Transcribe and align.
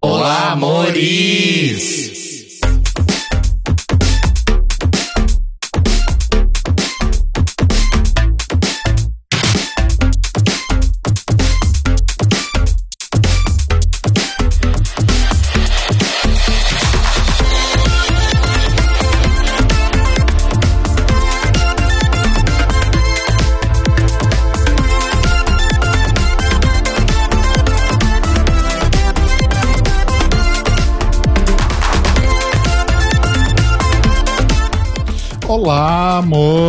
Olá, 0.00 0.52
amores! 0.52 2.27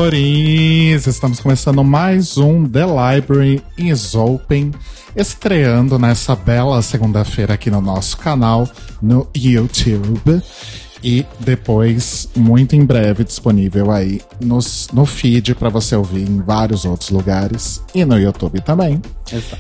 Amores! 0.09 1.05
Estamos 1.05 1.39
começando 1.39 1.83
mais 1.83 2.35
um 2.35 2.67
The 2.67 2.83
Library 2.83 3.61
is 3.77 4.15
Open, 4.15 4.71
estreando 5.15 5.99
nessa 5.99 6.35
bela 6.35 6.81
segunda-feira 6.81 7.53
aqui 7.53 7.69
no 7.69 7.79
nosso 7.79 8.17
canal 8.17 8.67
no 8.99 9.29
YouTube 9.37 10.41
e 11.03 11.25
depois, 11.39 12.27
muito 12.35 12.75
em 12.75 12.85
breve, 12.85 13.23
disponível 13.23 13.91
aí 13.91 14.21
nos, 14.41 14.89
no 14.91 15.05
feed 15.05 15.55
para 15.55 15.69
você 15.69 15.95
ouvir 15.95 16.29
em 16.29 16.41
vários 16.41 16.83
outros 16.85 17.09
lugares 17.09 17.81
e 17.95 18.03
no 18.03 18.19
YouTube 18.19 18.59
também. 18.61 19.01
Exato. 19.31 19.57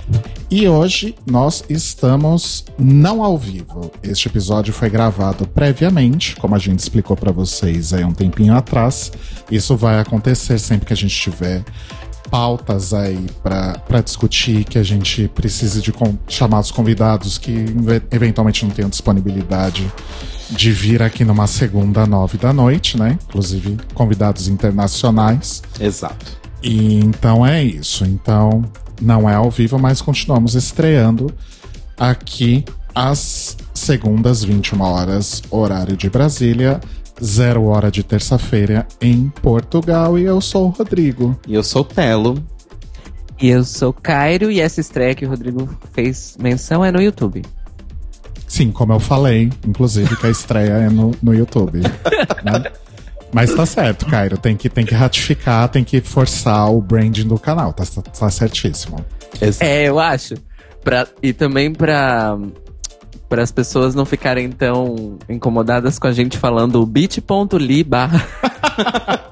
E 0.51 0.67
hoje 0.67 1.15
nós 1.25 1.63
estamos 1.69 2.65
não 2.77 3.23
ao 3.23 3.37
vivo. 3.37 3.91
Este 4.03 4.27
episódio 4.27 4.73
foi 4.73 4.89
gravado 4.89 5.47
previamente, 5.47 6.35
como 6.35 6.55
a 6.55 6.59
gente 6.59 6.79
explicou 6.79 7.15
para 7.15 7.31
vocês 7.31 7.93
aí 7.93 8.03
um 8.03 8.13
tempinho 8.13 8.55
atrás. 8.55 9.11
Isso 9.49 9.77
vai 9.77 9.99
acontecer 9.99 10.59
sempre 10.59 10.87
que 10.87 10.93
a 10.93 10.97
gente 10.97 11.15
tiver 11.15 11.63
pautas 12.29 12.93
aí 12.93 13.25
para 13.41 14.01
discutir, 14.01 14.63
que 14.63 14.77
a 14.77 14.83
gente 14.83 15.27
precise 15.29 15.81
de 15.81 15.93
chamar 16.27 16.59
os 16.59 16.71
convidados 16.71 17.37
que 17.37 17.65
eventualmente 18.11 18.65
não 18.65 18.71
tenham 18.71 18.89
disponibilidade 18.89 19.91
de 20.49 20.71
vir 20.71 21.01
aqui 21.01 21.23
numa 21.23 21.47
segunda 21.47 22.05
nove 22.05 22.37
da 22.37 22.51
noite, 22.51 22.97
né? 22.97 23.17
Inclusive 23.27 23.77
convidados 23.93 24.47
internacionais. 24.47 25.61
Exato. 25.79 26.39
E 26.61 26.95
então 26.95 27.45
é 27.45 27.63
isso. 27.63 28.05
Então 28.05 28.63
não 29.01 29.29
é 29.29 29.35
ao 29.35 29.49
vivo, 29.49 29.77
mas 29.77 30.01
continuamos 30.01 30.55
estreando 30.55 31.33
aqui 31.97 32.65
às 32.93 33.57
segundas 33.73 34.43
21 34.43 34.81
horas 34.81 35.41
horário 35.49 35.95
de 35.95 36.09
Brasília. 36.09 36.79
Zero 37.21 37.65
hora 37.65 37.91
de 37.91 38.01
terça-feira 38.01 38.87
em 39.01 39.29
Portugal. 39.41 40.17
E 40.17 40.23
eu 40.23 40.39
sou 40.39 40.67
o 40.67 40.69
Rodrigo. 40.69 41.37
E 41.45 41.53
eu 41.53 41.63
sou 41.63 41.81
o 41.81 41.85
Telo. 41.85 42.41
E 43.41 43.49
eu 43.49 43.63
sou 43.65 43.89
o 43.89 43.93
Cairo. 43.93 44.49
E 44.49 44.61
essa 44.61 44.79
estreia 44.79 45.13
que 45.13 45.25
o 45.25 45.29
Rodrigo 45.29 45.69
fez 45.91 46.37
menção 46.39 46.83
é 46.83 46.91
no 46.91 47.01
YouTube. 47.01 47.41
Sim, 48.49 48.71
como 48.71 48.91
eu 48.91 48.99
falei, 48.99 49.51
inclusive, 49.65 50.15
que 50.17 50.25
a 50.25 50.29
estreia 50.29 50.73
é 50.73 50.89
no, 50.89 51.11
no 51.21 51.33
YouTube. 51.33 51.79
né? 52.43 52.63
Mas 53.31 53.53
tá 53.53 53.63
certo, 53.63 54.07
Cairo. 54.07 54.39
Tem 54.39 54.57
que, 54.57 54.67
tem 54.67 54.83
que 54.83 54.95
ratificar, 54.95 55.69
tem 55.69 55.83
que 55.83 56.01
forçar 56.01 56.69
o 56.73 56.81
branding 56.81 57.27
do 57.27 57.37
canal. 57.37 57.71
Tá, 57.71 57.85
tá, 57.85 58.01
tá 58.01 58.29
certíssimo. 58.29 59.05
É, 59.59 59.87
eu 59.87 59.99
acho. 59.99 60.33
Pra, 60.83 61.07
e 61.21 61.31
também 61.31 61.71
pra, 61.71 62.35
para 63.29 63.43
as 63.43 63.51
pessoas 63.51 63.93
não 63.93 64.05
ficarem 64.05 64.51
tão 64.51 65.17
incomodadas 65.29 65.99
com 65.99 66.07
a 66.07 66.11
gente 66.11 66.37
falando 66.37 66.83
bit.ly 66.85 67.83
barra. 67.83 68.25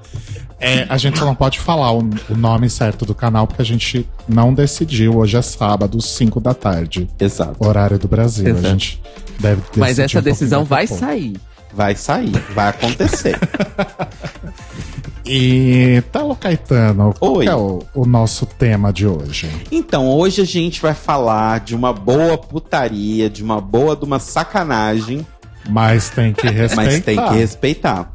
É, 0.59 0.87
a 0.89 0.97
gente 0.97 1.19
só 1.19 1.23
não 1.23 1.35
pode 1.35 1.59
falar 1.59 1.91
o, 1.91 1.99
o, 2.29 2.35
nome 2.35 2.67
certo 2.67 3.05
do 3.05 3.13
canal 3.13 3.45
porque 3.45 3.61
a 3.61 3.65
gente 3.65 4.09
não 4.27 4.51
decidiu. 4.51 5.15
Hoje 5.15 5.37
é 5.37 5.41
sábado, 5.43 6.01
5 6.01 6.39
da 6.39 6.51
tarde. 6.51 7.07
Exato. 7.19 7.55
Horário 7.59 7.99
do 7.99 8.07
Brasil. 8.07 8.47
Exato. 8.47 8.65
A 8.65 8.69
gente 8.71 8.99
deve 9.39 9.61
Mas 9.75 9.99
essa 9.99 10.17
um 10.17 10.21
decisão 10.23 10.65
vai 10.65 10.87
sair. 10.87 11.39
Vai 11.71 11.95
sair, 11.95 12.31
vai 12.55 12.69
acontecer. 12.69 13.37
E 15.27 16.01
Telo 16.11 16.35
Caetano, 16.35 17.13
qual 17.19 17.37
Oi. 17.37 17.45
é 17.45 17.55
o, 17.55 17.83
o, 17.93 18.05
nosso 18.05 18.45
tema 18.45 18.93
de 18.93 19.05
hoje? 19.05 19.49
Então, 19.71 20.07
hoje 20.07 20.41
a 20.41 20.45
gente 20.45 20.81
vai 20.81 20.93
falar 20.93 21.59
de 21.59 21.75
uma 21.75 21.91
boa 21.91 22.37
putaria, 22.37 23.29
de 23.29 23.43
uma 23.43 23.59
boa 23.59 23.95
de 23.95 24.05
uma 24.05 24.19
sacanagem. 24.19 25.25
Mas 25.69 26.09
tem 26.09 26.33
que 26.33 26.47
respeitar. 26.49 26.75
Mas 26.75 27.03
tem 27.03 27.15
que 27.17 27.33
respeitar 27.35 28.13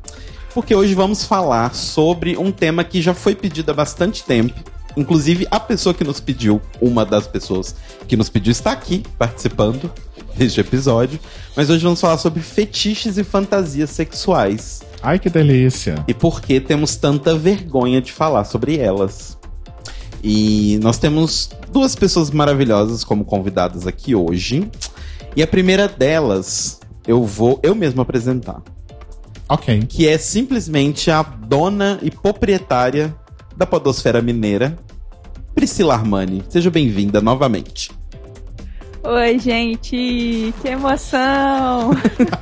porque 0.54 0.74
hoje 0.74 0.94
vamos 0.94 1.24
falar 1.24 1.74
sobre 1.74 2.36
um 2.36 2.50
tema 2.50 2.84
que 2.84 3.00
já 3.00 3.14
foi 3.14 3.34
pedido 3.34 3.70
há 3.70 3.74
bastante 3.74 4.22
tempo. 4.22 4.54
Inclusive, 4.96 5.46
a 5.50 5.58
pessoa 5.58 5.94
que 5.94 6.04
nos 6.04 6.20
pediu, 6.20 6.60
uma 6.80 7.04
das 7.04 7.26
pessoas 7.26 7.74
que 8.06 8.16
nos 8.16 8.28
pediu, 8.28 8.50
está 8.50 8.72
aqui 8.72 9.02
participando 9.18 9.90
deste 10.36 10.60
episódio. 10.60 11.18
Mas 11.56 11.70
hoje 11.70 11.82
vamos 11.82 12.00
falar 12.00 12.18
sobre 12.18 12.42
fetiches 12.42 13.16
e 13.18 13.24
fantasias 13.24 13.90
sexuais. 13.90 14.82
Ai, 15.02 15.18
que 15.18 15.28
delícia! 15.28 16.04
E 16.06 16.14
por 16.14 16.40
que 16.40 16.60
temos 16.60 16.96
tanta 16.96 17.34
vergonha 17.36 18.00
de 18.00 18.12
falar 18.12 18.44
sobre 18.44 18.78
elas. 18.78 19.38
E 20.22 20.78
nós 20.82 20.98
temos 20.98 21.50
duas 21.72 21.96
pessoas 21.96 22.30
maravilhosas 22.30 23.02
como 23.02 23.24
convidadas 23.24 23.86
aqui 23.86 24.14
hoje. 24.14 24.70
E 25.34 25.42
a 25.42 25.46
primeira 25.46 25.88
delas, 25.88 26.80
eu 27.06 27.24
vou 27.24 27.58
eu 27.62 27.74
mesmo 27.74 28.00
apresentar. 28.02 28.62
Ok. 29.48 29.84
Que 29.88 30.06
é 30.06 30.16
simplesmente 30.18 31.10
a 31.10 31.22
dona 31.22 31.98
e 32.02 32.10
proprietária 32.10 33.14
da 33.56 33.66
Podosfera 33.66 34.22
Mineira, 34.22 34.76
Priscila 35.54 35.94
Armani. 35.94 36.42
Seja 36.48 36.70
bem-vinda 36.70 37.20
novamente. 37.20 37.90
Oi, 39.04 39.38
gente, 39.38 40.54
que 40.62 40.68
emoção! 40.68 41.90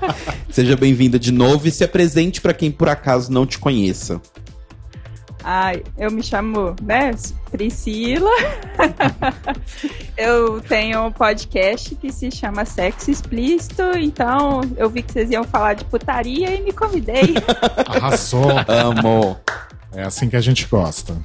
Seja 0.51 0.77
bem-vinda 0.77 1.19
de 1.19 1.33
novo 1.33 1.67
e 1.67 1.71
se 1.71 1.83
apresente 1.83 2.41
para 2.41 2.53
quem 2.53 2.71
por 2.71 2.89
acaso 2.89 3.33
não 3.33 3.47
te 3.47 3.59
conheça. 3.59 4.21
Ai, 5.43 5.83
eu 5.97 6.11
me 6.11 6.23
chamo, 6.23 6.77
né, 6.83 7.13
Priscila. 7.51 8.31
eu 10.19 10.61
tenho 10.61 11.07
um 11.07 11.13
podcast 11.13 11.95
que 11.95 12.13
se 12.13 12.31
chama 12.31 12.67
Sexo 12.67 13.11
Explícito, 13.11 13.83
então 13.97 14.61
eu 14.77 14.91
vi 14.91 15.03
que 15.03 15.13
vocês 15.13 15.31
iam 15.31 15.45
falar 15.45 15.75
de 15.75 15.85
putaria 15.87 16.55
e 16.55 16.63
me 16.63 16.73
convidei. 16.73 17.35
Arrasou. 17.89 18.51
Amo. 18.69 19.39
É 19.93 20.03
assim 20.03 20.29
que 20.29 20.37
a 20.37 20.41
gente 20.41 20.67
gosta. 20.67 21.17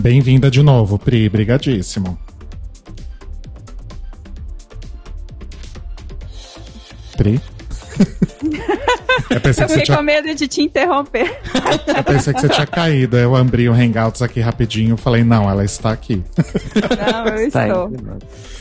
Bem-vinda 0.00 0.50
de 0.50 0.62
novo, 0.62 0.98
Pri, 0.98 1.28
brigadíssimo. 1.28 2.18
Pri? 7.16 7.40
Eu, 9.28 9.40
pensei 9.40 9.64
eu 9.64 9.68
fiquei 9.68 9.84
tinha... 9.84 9.96
com 9.96 10.02
medo 10.02 10.34
de 10.34 10.48
te 10.48 10.62
interromper. 10.62 11.40
Eu 11.86 12.02
pensei 12.02 12.34
que 12.34 12.40
você 12.40 12.48
tinha 12.48 12.66
caído. 12.66 13.16
Eu 13.16 13.36
abri 13.36 13.68
o 13.68 13.72
Hangouts 13.72 14.22
aqui 14.22 14.40
rapidinho 14.40 14.94
e 14.94 14.98
falei, 14.98 15.22
não, 15.22 15.48
ela 15.48 15.64
está 15.64 15.92
aqui. 15.92 16.24
Não, 17.12 17.26
eu 17.26 17.46
está 17.46 17.68
estou. 17.68 17.92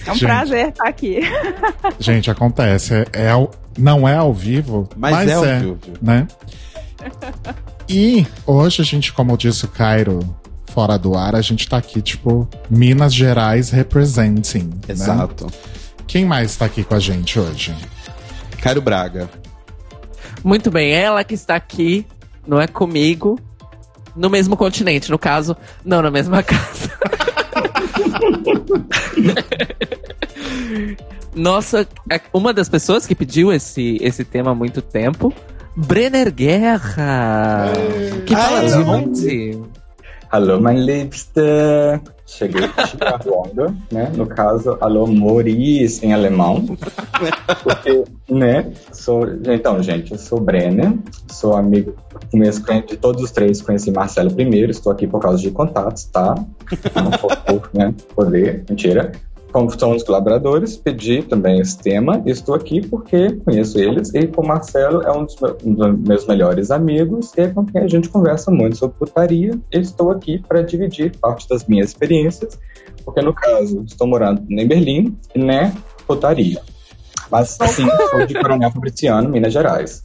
É 0.05 0.11
um 0.11 0.13
gente, 0.13 0.25
prazer 0.25 0.69
estar 0.69 0.87
aqui. 0.87 1.21
Gente, 1.99 2.29
acontece. 2.29 2.93
É, 2.93 3.07
é 3.13 3.29
ao, 3.29 3.49
não 3.77 4.07
é 4.07 4.15
ao 4.15 4.33
vivo, 4.33 4.87
mas, 4.95 5.11
mas 5.11 5.29
é, 5.29 5.33
ao 5.33 5.45
é, 5.45 5.59
vivo. 5.59 5.79
Né? 6.01 6.27
E 7.89 8.27
hoje 8.45 8.83
a 8.83 8.85
gente, 8.85 9.11
como 9.11 9.35
disse 9.35 9.65
o 9.65 9.67
Cairo 9.67 10.19
fora 10.67 10.95
do 10.95 11.15
ar, 11.15 11.33
a 11.35 11.41
gente 11.41 11.67
tá 11.67 11.77
aqui, 11.77 12.03
tipo, 12.03 12.47
Minas 12.69 13.11
Gerais 13.11 13.71
representing. 13.71 14.65
Né? 14.65 14.81
Exato. 14.89 15.45
Né? 15.45 15.51
Quem 16.05 16.23
mais 16.23 16.55
tá 16.55 16.65
aqui 16.65 16.83
com 16.83 16.93
a 16.93 16.99
gente 16.99 17.39
hoje? 17.39 17.75
Cairo 18.61 18.79
Braga. 18.79 19.27
Muito 20.43 20.69
bem, 20.69 20.91
ela 20.91 21.23
que 21.23 21.33
está 21.33 21.55
aqui, 21.55 22.05
não 22.47 22.61
é 22.61 22.67
comigo, 22.67 23.39
no 24.15 24.29
mesmo 24.29 24.55
continente, 24.55 25.09
no 25.09 25.17
caso, 25.17 25.57
não 25.83 26.03
na 26.03 26.11
mesma 26.11 26.43
casa. 26.43 26.91
Nossa, 31.33 31.87
é 32.07 32.21
uma 32.31 32.53
das 32.53 32.69
pessoas 32.69 33.07
que 33.07 33.15
pediu 33.15 33.51
esse, 33.51 33.97
esse 33.99 34.23
tema 34.23 34.51
há 34.51 34.55
muito 34.55 34.79
tempo, 34.79 35.33
Brenner 35.79 36.29
Guerra, 36.33 37.71
que 38.25 38.35
fala 38.35 38.65
de 38.67 38.73
onde? 38.75 39.61
Hallo, 40.29 40.59
mein 40.59 40.83
Liebste. 40.83 41.41
Cheguei 42.25 42.69
chegando, 42.85 43.75
né? 43.89 44.11
No 44.13 44.27
caso, 44.27 44.77
alô, 44.81 45.07
Moris 45.07 46.03
em 46.03 46.13
alemão. 46.13 46.77
Porque, 47.63 48.03
né? 48.29 48.71
Sou, 48.91 49.25
então, 49.45 49.81
gente, 49.81 50.11
eu 50.11 50.17
sou 50.19 50.41
Brenner, 50.41 50.93
sou 51.31 51.55
amigo 51.55 51.95
de 52.87 52.97
todos 52.97 53.23
os 53.23 53.31
três, 53.31 53.61
conheci 53.61 53.89
Marcelo 53.89 54.31
primeiro, 54.33 54.71
estou 54.71 54.91
aqui 54.91 55.07
por 55.07 55.21
causa 55.21 55.41
de 55.41 55.49
contatos, 55.49 56.03
tá? 56.03 56.35
Não 56.93 57.09
por, 57.11 57.69
né, 57.73 57.93
poder, 58.13 58.65
mentira. 58.69 59.13
Como 59.51 59.69
somos 59.77 60.03
colaboradores, 60.03 60.77
pedi 60.77 61.23
também 61.23 61.59
esse 61.59 61.77
tema 61.77 62.21
e 62.25 62.29
estou 62.29 62.55
aqui 62.55 62.85
porque 62.85 63.31
conheço 63.37 63.79
eles 63.79 64.13
e 64.13 64.29
o 64.35 64.43
Marcelo 64.45 65.01
é 65.01 65.11
um 65.11 65.25
dos, 65.25 65.35
meus, 65.39 65.63
um 65.63 65.73
dos 65.73 65.99
meus 65.99 66.27
melhores 66.27 66.71
amigos 66.71 67.31
e 67.37 67.41
é 67.41 67.47
com 67.47 67.65
quem 67.65 67.81
a 67.81 67.87
gente 67.87 68.09
conversa 68.09 68.51
muito 68.51 68.77
sobre 68.77 68.97
putaria. 68.97 69.59
E 69.71 69.79
estou 69.79 70.11
aqui 70.11 70.39
para 70.39 70.61
dividir 70.61 71.17
parte 71.17 71.47
das 71.49 71.65
minhas 71.65 71.89
experiências, 71.89 72.59
porque 73.03 73.21
no 73.21 73.33
caso 73.33 73.83
estou 73.85 74.07
morando 74.07 74.45
em 74.49 74.67
Berlim, 74.67 75.17
né, 75.35 75.73
putaria. 76.05 76.61
Mas 77.31 77.57
sim, 77.73 77.87
sou 78.09 78.25
de 78.25 78.33
Coronel 78.33 78.71
Fabriciano, 78.71 79.29
Minas 79.29 79.53
Gerais. 79.53 80.03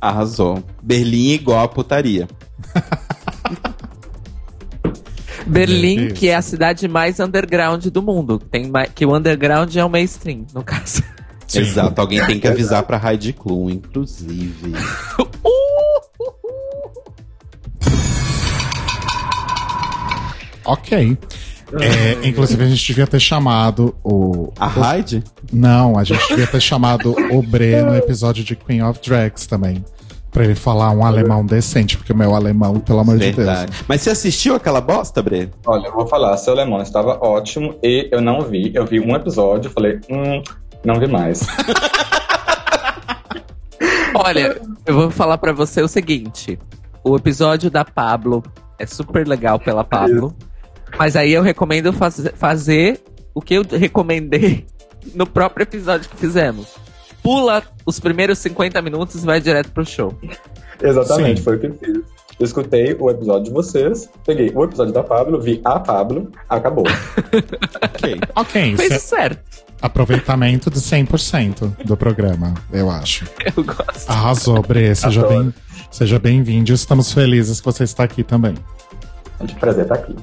Arrasou. 0.00 0.62
Berlim 0.82 1.30
igual 1.30 1.64
a 1.64 1.68
putaria. 1.68 2.28
Berlim, 5.46 6.08
que 6.08 6.28
é 6.28 6.34
a 6.34 6.42
cidade 6.42 6.88
mais 6.88 7.20
underground 7.20 7.86
do 7.86 8.02
mundo. 8.02 8.38
Tem 8.38 8.68
mais, 8.68 8.90
que 8.94 9.06
o 9.06 9.16
underground 9.16 9.74
é 9.74 9.84
o 9.84 9.88
mainstream, 9.88 10.46
no 10.54 10.62
caso. 10.62 11.02
Sim. 11.46 11.60
Exato, 11.60 12.00
alguém 12.00 12.24
tem 12.26 12.40
que 12.40 12.48
avisar 12.48 12.82
pra 12.82 13.00
Heidi 13.02 13.32
Klum, 13.32 13.70
inclusive. 13.70 14.72
Ok. 20.66 21.16
É, 21.80 22.28
inclusive, 22.28 22.62
a 22.62 22.66
gente 22.66 22.86
devia 22.86 23.06
ter 23.06 23.20
chamado 23.20 23.94
o. 24.04 24.52
A 24.58 24.96
Heidi? 24.96 25.22
Não, 25.52 25.98
a 25.98 26.04
gente 26.04 26.26
devia 26.28 26.46
ter 26.46 26.60
chamado 26.60 27.14
o 27.32 27.42
Bre 27.42 27.82
no 27.82 27.94
episódio 27.94 28.44
de 28.44 28.54
Queen 28.54 28.82
of 28.82 29.00
Drags 29.00 29.46
também. 29.46 29.84
Pra 30.36 30.44
ele 30.44 30.54
falar 30.54 30.90
um 30.90 31.02
alemão 31.02 31.46
decente, 31.46 31.96
porque 31.96 32.12
o 32.12 32.16
meu 32.16 32.34
alemão, 32.34 32.78
pelo 32.78 32.98
amor 32.98 33.16
de 33.16 33.32
Verdade. 33.32 33.70
Deus. 33.72 33.84
Mas 33.88 34.02
você 34.02 34.10
assistiu 34.10 34.54
aquela 34.54 34.82
bosta, 34.82 35.22
Bre? 35.22 35.50
Olha, 35.66 35.86
eu 35.86 35.92
vou 35.94 36.06
falar, 36.06 36.36
seu 36.36 36.52
alemão 36.52 36.82
estava 36.82 37.18
ótimo 37.24 37.74
e 37.82 38.06
eu 38.12 38.20
não 38.20 38.42
vi. 38.42 38.70
Eu 38.74 38.84
vi 38.84 39.00
um 39.00 39.16
episódio, 39.16 39.70
falei, 39.70 39.98
hum, 40.10 40.42
não 40.84 41.00
vi 41.00 41.06
mais. 41.06 41.40
Olha, 44.14 44.60
eu 44.84 44.94
vou 44.94 45.10
falar 45.10 45.38
pra 45.38 45.52
você 45.54 45.80
o 45.80 45.88
seguinte: 45.88 46.58
o 47.02 47.16
episódio 47.16 47.70
da 47.70 47.82
Pablo 47.84 48.42
é 48.78 48.84
super 48.86 49.26
legal 49.26 49.58
pela 49.58 49.82
Pablo, 49.84 50.36
mas 50.98 51.16
aí 51.16 51.32
eu 51.32 51.42
recomendo 51.42 51.92
faz- 51.94 52.30
fazer 52.34 53.00
o 53.34 53.40
que 53.40 53.54
eu 53.54 53.62
recomendei 53.70 54.66
no 55.14 55.26
próprio 55.26 55.62
episódio 55.64 56.10
que 56.10 56.16
fizemos. 56.18 56.74
Pula 57.22 57.62
os 57.86 57.98
primeiros 58.00 58.38
50 58.40 58.82
minutos 58.82 59.22
e 59.22 59.26
vai 59.26 59.40
direto 59.40 59.70
pro 59.70 59.86
show. 59.86 60.12
Exatamente, 60.82 61.38
Sim. 61.38 61.44
foi 61.44 61.56
o 61.56 61.60
que 61.60 61.66
eu 61.66 61.74
fiz. 61.74 61.96
Eu 62.38 62.44
escutei 62.44 62.94
o 63.00 63.08
episódio 63.10 63.44
de 63.44 63.50
vocês, 63.50 64.10
peguei 64.26 64.52
o 64.54 64.62
episódio 64.62 64.92
da 64.92 65.02
Pablo, 65.02 65.40
vi 65.40 65.58
a 65.64 65.80
Pablo, 65.80 66.30
acabou. 66.48 66.84
Ok. 67.82 68.20
Ok, 68.34 68.76
Fez 68.76 68.92
é 68.92 68.98
certo. 68.98 69.64
aproveitamento 69.80 70.70
de 70.70 70.78
100% 70.78 71.84
do 71.84 71.96
programa, 71.96 72.52
eu 72.72 72.90
acho. 72.90 73.24
Eu 73.56 73.64
gosto. 73.64 74.08
Arrasou, 74.10 74.60
Bre. 74.62 74.94
Seja 74.94 75.20
Adoro. 75.24 75.44
bem- 75.44 75.54
seja 75.90 76.18
bem-vindo. 76.18 76.72
Estamos 76.74 77.10
felizes 77.12 77.60
que 77.60 77.64
você 77.64 77.84
está 77.84 78.04
aqui 78.04 78.22
também. 78.22 78.54
É 79.40 79.44
um 79.44 79.46
prazer 79.46 79.84
estar 79.84 79.94
aqui. 79.94 80.14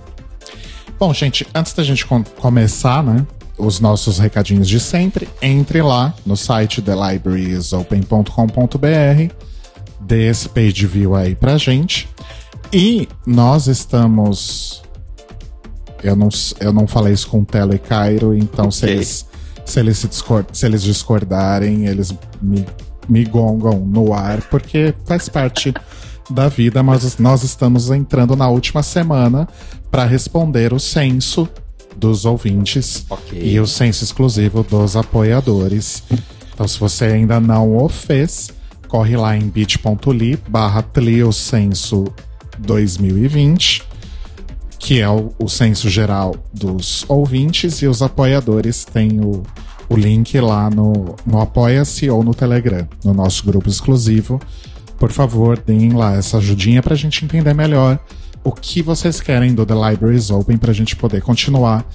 Bom, 1.00 1.12
gente, 1.14 1.48
antes 1.56 1.74
da 1.74 1.84
gente 1.84 2.06
com- 2.06 2.24
começar, 2.24 3.04
né? 3.04 3.26
Os 3.66 3.80
nossos 3.80 4.20
recadinhos 4.20 4.68
de 4.68 4.80
sempre, 4.80 5.28
entre 5.42 5.82
lá 5.82 6.14
no 6.26 6.36
site 6.36 6.82
thelibrariesopen.com.br, 6.82 9.34
dê 10.02 10.28
esse 10.30 10.50
page 10.50 10.86
view 10.86 11.16
aí 11.16 11.34
pra 11.36 11.58
gente. 11.58 12.10
E 12.72 13.08
nós 13.26 13.68
estamos. 13.68 14.82
Eu 16.02 16.16
não, 16.16 16.30
eu 16.60 16.74
não 16.74 16.86
falei 16.88 17.14
isso 17.14 17.28
com 17.30 17.42
o 17.42 17.46
Telo 17.46 17.74
e 17.74 17.80
Cairo, 17.80 18.36
então 18.36 18.70
se 18.70 18.84
Ok. 18.86 18.96
eles, 18.96 19.26
se, 19.64 19.80
eles 19.80 19.98
se, 20.00 20.08
discor- 20.10 20.46
se 20.52 20.66
eles 20.66 20.84
discordarem, 20.84 21.86
eles 21.86 22.14
me, 22.42 22.66
me 23.08 23.24
gongam 23.24 23.80
no 23.80 24.14
ar, 24.14 24.42
porque 24.50 24.94
faz 25.06 25.30
parte 25.30 25.74
da 26.30 26.50
vida, 26.50 26.84
mas 26.84 27.18
nós 27.18 27.44
estamos 27.44 27.90
entrando 27.90 28.36
na 28.36 28.50
última 28.50 28.84
semana 28.84 29.48
para 29.90 30.04
responder 30.04 30.74
o 30.74 30.80
censo 30.80 31.48
dos 31.96 32.26
ouvintes 32.26 33.06
Ok. 33.10 33.40
e 33.42 33.60
o 33.60 33.68
censo 33.68 34.04
exclusivo 34.04 34.64
dos 34.64 34.96
apoiadores. 34.96 36.04
Então, 36.54 36.68
se 36.68 36.80
você 36.80 37.06
ainda 37.06 37.40
não 37.40 37.76
o 37.76 37.90
fez, 37.90 38.52
corre 38.88 39.18
lá 39.18 39.36
em 39.36 39.48
bit.ly 39.48 40.38
barra 40.48 40.82
Tliocenso 40.84 42.06
2020, 42.60 43.84
que 44.78 45.00
é 45.00 45.10
o, 45.10 45.32
o 45.40 45.48
censo 45.50 45.90
geral 45.90 46.36
dos 46.54 47.06
ouvintes, 47.08 47.82
e 47.82 47.88
os 47.88 48.02
apoiadores 48.02 48.86
têm 48.86 49.20
o, 49.20 49.44
o 49.90 49.96
link 49.96 50.40
lá 50.40 50.70
no, 50.70 51.16
no 51.26 51.42
Apoia-se 51.42 52.10
ou 52.10 52.24
no 52.24 52.34
Telegram, 52.34 52.88
no 53.04 53.14
nosso 53.14 53.46
grupo 53.46 53.70
exclusivo. 53.70 54.40
Por 55.00 55.12
favor, 55.12 55.58
deem 55.58 55.94
lá 55.94 56.16
essa 56.16 56.38
ajudinha 56.38 56.82
pra 56.82 56.96
gente 56.96 57.26
entender 57.26 57.54
melhor 57.54 58.00
o 58.44 58.52
que 58.52 58.82
vocês 58.82 59.22
querem 59.22 59.54
do 59.54 59.66
The 59.66 59.74
Libraries 59.74 60.30
Open 60.30 60.58
pra 60.58 60.74
gente 60.74 60.96
poder 60.96 61.22
continuar 61.22 61.86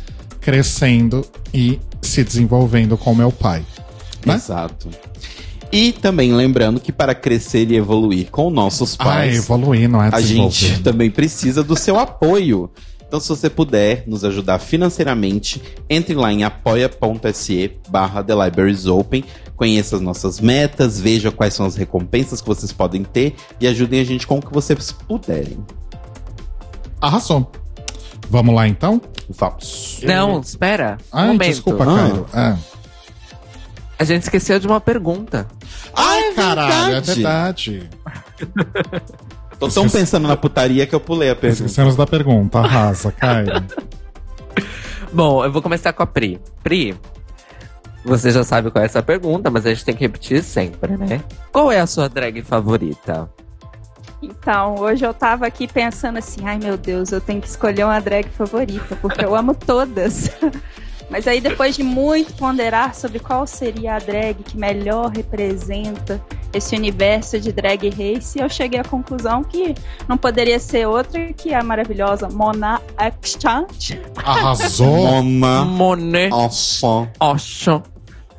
crescendo 0.41 1.25
e 1.53 1.79
se 2.00 2.23
desenvolvendo 2.25 2.97
com 2.97 3.15
meu 3.15 3.31
pai. 3.31 3.65
né? 4.25 4.35
Exato. 4.35 4.89
E 5.71 5.93
também 5.93 6.33
lembrando 6.33 6.81
que 6.81 6.91
para 6.91 7.15
crescer 7.15 7.71
e 7.71 7.77
evoluir 7.77 8.31
com 8.31 8.49
nossos 8.50 8.97
Ah, 8.99 9.05
pais, 9.05 9.37
evoluir, 9.37 9.89
não 9.89 10.03
é 10.03 10.09
a 10.11 10.21
gente 10.21 10.81
também 10.83 11.11
precisa 11.11 11.62
do 11.62 11.77
seu 11.77 11.99
apoio. 11.99 12.71
Então, 13.06 13.21
se 13.21 13.29
você 13.29 13.49
puder 13.50 14.05
nos 14.06 14.23
ajudar 14.25 14.59
financeiramente, 14.59 15.62
entre 15.89 16.15
lá 16.15 16.31
em 16.33 16.45
apoia.se 16.45 17.73
barra 17.89 18.23
The 18.23 18.35
Libraries 18.35 18.87
Open, 18.87 19.25
conheça 19.56 19.97
as 19.97 20.03
nossas 20.03 20.41
metas, 20.41 21.00
veja 21.00 21.31
quais 21.31 21.55
são 21.55 21.65
as 21.67 21.75
recompensas 21.75 22.41
que 22.41 22.47
vocês 22.47 22.71
podem 22.73 23.03
ter 23.03 23.35
e 23.61 23.67
ajudem 23.67 24.00
a 24.00 24.05
gente 24.05 24.27
com 24.27 24.39
o 24.39 24.43
que 24.43 24.53
vocês 24.53 24.93
puderem. 24.93 25.59
Arrasou. 27.00 27.50
Vamos 28.31 28.55
lá 28.55 28.67
então? 28.69 29.00
Vamos. 29.31 30.00
Não, 30.03 30.41
espera. 30.41 30.99
Um 31.12 31.19
Ai, 31.19 31.27
momento. 31.29 31.49
desculpa, 31.49 31.85
Ah. 31.85 31.97
Cairo. 31.97 32.27
É. 32.35 32.56
A 33.99 34.05
gente 34.05 34.23
esqueceu 34.23 34.59
de 34.61 34.67
uma 34.67 34.81
pergunta. 34.81 35.47
Ai, 35.95 36.29
é 36.29 36.35
caralho, 36.35 36.95
é 36.95 37.00
verdade. 37.00 37.81
verdade. 37.81 37.91
Tô 39.59 39.69
tão 39.69 39.89
pensando 39.89 40.29
na 40.29 40.37
putaria 40.37 40.87
que 40.87 40.95
eu 40.95 41.00
pulei 41.00 41.31
a 41.31 41.35
pergunta. 41.37 41.65
Esquecemos 41.65 41.97
da 41.97 42.06
pergunta. 42.06 42.59
Arrasa, 42.61 43.11
Cairo. 43.11 43.65
Bom, 45.12 45.45
eu 45.45 45.50
vou 45.50 45.61
começar 45.62 45.93
com 45.93 46.03
a 46.03 46.06
Pri. 46.06 46.41
Pri, 46.62 46.95
você 48.05 48.31
já 48.31 48.45
sabe 48.45 48.71
qual 48.71 48.83
é 48.83 48.87
essa 48.87 49.03
pergunta, 49.03 49.50
mas 49.50 49.67
a 49.67 49.71
gente 49.71 49.85
tem 49.85 49.95
que 49.97 50.03
repetir 50.03 50.45
sempre, 50.45 50.97
né? 50.97 51.25
Qual 51.50 51.73
é 51.73 51.81
a 51.81 51.87
sua 51.87 52.09
drag 52.09 52.41
favorita? 52.43 53.28
Então, 54.21 54.77
hoje 54.77 55.05
eu 55.07 55.15
tava 55.15 55.47
aqui 55.47 55.69
pensando 55.69 56.19
assim, 56.19 56.41
ai 56.45 56.59
meu 56.59 56.77
Deus, 56.77 57.13
eu 57.13 57.21
tenho 57.21 57.41
que 57.41 57.47
escolher 57.47 57.85
uma 57.85 58.01
drag 58.01 58.29
favorita, 58.31 58.97
porque 58.97 59.25
eu 59.25 59.35
amo 59.35 59.55
todas. 59.55 60.31
Mas 61.11 61.27
aí 61.27 61.41
depois 61.41 61.75
de 61.75 61.83
muito 61.83 62.35
ponderar 62.35 62.95
sobre 62.95 63.19
qual 63.19 63.47
seria 63.47 63.95
a 63.95 63.99
drag 63.99 64.43
que 64.43 64.59
melhor 64.59 65.11
representa 65.11 66.21
esse 66.53 66.77
universo 66.77 67.41
de 67.41 67.51
drag 67.51 67.89
race, 67.89 68.39
eu 68.39 68.49
cheguei 68.49 68.79
à 68.79 68.85
conclusão 68.85 69.43
que 69.43 69.75
não 70.07 70.19
poderia 70.19 70.59
ser 70.59 70.87
outra 70.87 71.33
que 71.33 71.55
a 71.55 71.63
maravilhosa 71.63 72.29
Mona 72.29 72.81
Exchange, 72.99 74.01
Arrasou. 74.17 75.23
Mona. 75.23 75.65
Monet 75.65 76.29
Nossa. 76.29 77.09
Oxo. 77.21 77.83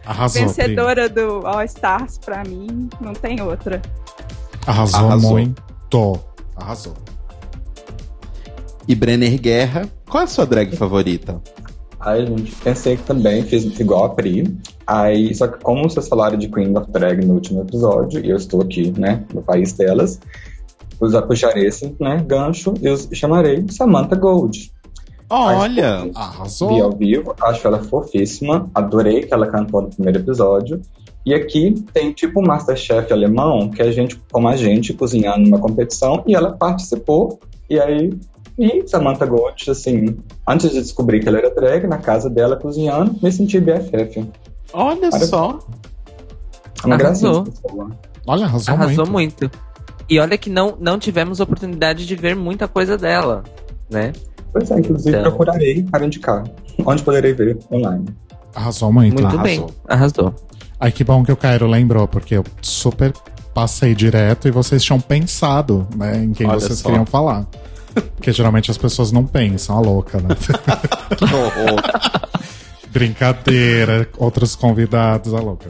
Arrasou, 0.06 0.42
Pri. 0.42 0.54
vencedora 0.54 1.10
do 1.10 1.46
All 1.46 1.64
Stars, 1.64 2.18
pra 2.20 2.44
mim, 2.44 2.90
não 3.00 3.14
tem 3.14 3.42
outra. 3.42 3.82
Arrasou, 4.66 5.08
Arrasou. 5.08 5.40
Muito. 5.89 6.19
Arrasou. 6.55 6.93
E 8.88 8.96
Brenner 8.96 9.39
Guerra, 9.39 9.88
qual 10.10 10.22
é 10.22 10.24
a 10.24 10.27
sua 10.27 10.46
drag 10.46 10.75
favorita? 10.75 11.41
Aí, 12.00 12.25
gente, 12.25 12.55
pensei 12.55 12.98
que 12.98 13.03
também 13.03 13.43
fiz 13.43 13.79
igual 13.79 14.05
a 14.05 14.10
Pri. 14.10 14.58
Aí, 14.88 15.34
só 15.36 15.48
que 15.48 15.62
como 15.63 15.84
vocês 15.84 16.08
falaram 16.08 16.38
de 16.38 16.48
Queen 16.48 16.75
of 16.77 16.89
Drag 16.91 17.24
no 17.25 17.36
último 17.36 17.62
episódio, 17.62 18.24
e 18.24 18.29
eu 18.29 18.38
estou 18.38 18.62
aqui, 18.62 18.91
né, 18.98 19.24
no 19.34 19.41
país 19.41 19.74
delas, 19.74 20.19
usar 21.00 21.22
puxarei 21.24 21.67
esse, 21.67 21.96
né, 22.00 22.24
gancho 22.25 22.74
e 22.81 22.89
os 22.89 23.08
chamarei 23.13 23.65
Samantha 23.69 24.15
Gold. 24.15 24.72
Olha, 25.29 26.05
Vi 26.05 26.12
Arrasou. 26.15 26.84
ao 26.84 26.91
vivo, 26.91 27.36
acho 27.41 27.67
ela 27.67 27.84
fofíssima, 27.84 28.69
adorei 28.74 29.22
que 29.22 29.34
ela 29.34 29.46
cantou 29.46 29.84
no 29.84 29.89
primeiro 29.89 30.19
episódio. 30.19 30.81
E 31.30 31.34
aqui 31.36 31.76
tem 31.94 32.12
tipo 32.12 32.42
um 32.42 32.44
Masterchef 32.44 33.14
alemão, 33.14 33.70
que 33.70 33.84
é 33.84 33.86
a 33.86 33.92
gente, 33.92 34.20
como 34.32 34.48
a 34.48 34.56
gente, 34.56 34.94
cozinhando 34.96 35.42
numa 35.42 35.60
competição, 35.60 36.24
e 36.26 36.34
ela 36.34 36.54
participou, 36.54 37.40
e 37.70 37.80
aí. 37.80 38.18
E 38.58 38.88
Samantha 38.88 39.28
Gold, 39.28 39.70
assim, 39.70 40.18
antes 40.48 40.72
de 40.72 40.82
descobrir 40.82 41.20
que 41.20 41.30
ela 41.30 41.38
era 41.38 41.54
drag, 41.54 41.86
na 41.86 42.00
casa 42.00 42.32
dela 42.32 42.56
cozinhando, 42.56 43.16
me 43.22 43.32
senti 43.32 43.60
BFF. 43.60 44.28
olha 44.74 44.98
Olha 45.04 45.12
só. 45.12 45.60
É 46.84 46.88
uma 46.88 46.98
gracinha 46.98 47.30
Arrasou. 47.30 47.92
Olha, 48.26 48.46
arrasou, 48.46 48.74
Arrasou 48.74 49.06
muito. 49.06 49.44
muito. 49.44 49.52
E 50.10 50.20
olha 50.20 50.36
que 50.36 50.50
não, 50.50 50.76
não 50.80 50.98
tivemos 50.98 51.40
oportunidade 51.40 52.08
de 52.08 52.16
ver 52.16 52.36
muita 52.36 52.68
coisa 52.68 52.98
dela, 52.98 53.44
né? 53.88 54.14
Pois 54.52 54.72
é, 54.72 54.80
inclusive 54.80 55.12
Então. 55.16 55.30
procurarei 55.30 55.84
para 55.84 56.08
indicar. 56.08 56.44
Onde 56.84 57.04
poderei 57.04 57.34
ver 57.34 57.60
online. 57.72 58.08
Arrasou 58.56 58.92
muito. 58.92 59.14
Muito 59.14 59.28
arrasou. 59.28 59.44
bem, 59.44 59.66
arrasou. 59.88 60.34
Ai, 60.80 60.92
que 60.92 61.04
bom 61.04 61.24
que 61.24 61.32
o 61.32 61.36
Cairo 61.38 61.68
lembrou, 61.68 62.08
porque 62.08 62.36
eu 62.36 62.44
super 62.62 63.14
passei 63.54 63.94
direto 63.94 64.48
e 64.48 64.52
vocês 64.52 64.82
tinham 64.84 65.00
pensado, 65.02 65.88
né, 65.96 66.24
em 66.24 66.32
quem 66.34 66.48
Olha 66.48 66.60
vocês 66.60 66.80
só. 66.80 66.88
queriam 66.90 67.06
falar. 67.06 67.46
Porque 68.16 68.32
geralmente 68.32 68.72
as 68.72 68.78
pessoas 68.78 69.12
não 69.12 69.26
pensam, 69.26 69.78
a 69.78 69.82
louca, 69.82 70.20
né? 70.22 70.30
Que 71.18 71.26
horror. 71.26 71.82
Brincadeira, 72.92 74.08
outros 74.18 74.56
convidados, 74.56 75.34
a 75.34 75.40
louca. 75.40 75.70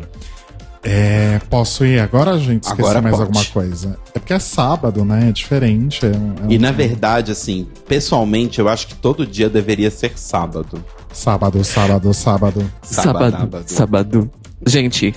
É, 0.81 1.39
posso 1.49 1.83
ir 1.85 1.99
agora, 1.99 2.37
gente? 2.39 2.63
Esqueci 2.63 2.81
Agora 2.81 3.01
mais 3.01 3.15
pode. 3.15 3.27
alguma 3.27 3.45
coisa. 3.45 3.97
É 4.15 4.19
porque 4.19 4.33
é 4.33 4.39
sábado, 4.39 5.03
né? 5.03 5.27
É 5.27 5.31
diferente. 5.31 6.05
É 6.05 6.09
um, 6.09 6.35
é 6.43 6.45
um- 6.47 6.51
E 6.51 6.57
na 6.57 6.71
verdade, 6.71 7.31
assim, 7.33 7.67
pessoalmente, 7.87 8.59
eu 8.59 8.69
acho 8.69 8.87
que 8.87 8.95
todo 8.95 9.27
dia 9.27 9.49
deveria 9.49 9.91
ser 9.91 10.17
sábado. 10.17 10.81
Sábado, 11.11 11.61
sábado, 11.65 12.13
sábado. 12.13 12.71
Sábado, 12.81 13.31
Sábado. 13.31 13.63
sábado. 13.67 14.31
Gente, 14.65 15.15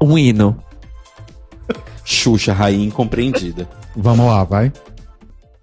um 0.00 0.18
hino. 0.18 0.56
Xuxa, 2.04 2.52
rainha 2.52 2.86
incompreendida. 2.86 3.68
Vamos 3.96 4.26
lá, 4.26 4.44
vai. 4.44 4.72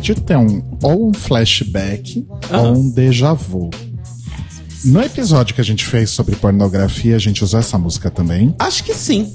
To 0.00 0.14
say. 0.14 0.14
Eu 0.14 0.14
acabei 0.14 0.14
de 0.14 0.14
ter 0.14 0.36
um 0.36 0.78
ou 0.82 1.08
um 1.08 1.14
flashback 1.14 2.26
ou 2.52 2.76
um 2.76 2.90
déjà 2.90 3.32
vu. 3.32 3.70
No 4.84 5.00
episódio 5.02 5.54
que 5.54 5.60
a 5.60 5.64
gente 5.64 5.84
fez 5.84 6.10
sobre 6.10 6.36
pornografia, 6.36 7.16
a 7.16 7.18
gente 7.18 7.42
usou 7.42 7.60
essa 7.60 7.78
música 7.78 8.10
também. 8.10 8.54
Acho 8.58 8.84
que 8.84 8.94
sim. 8.94 9.32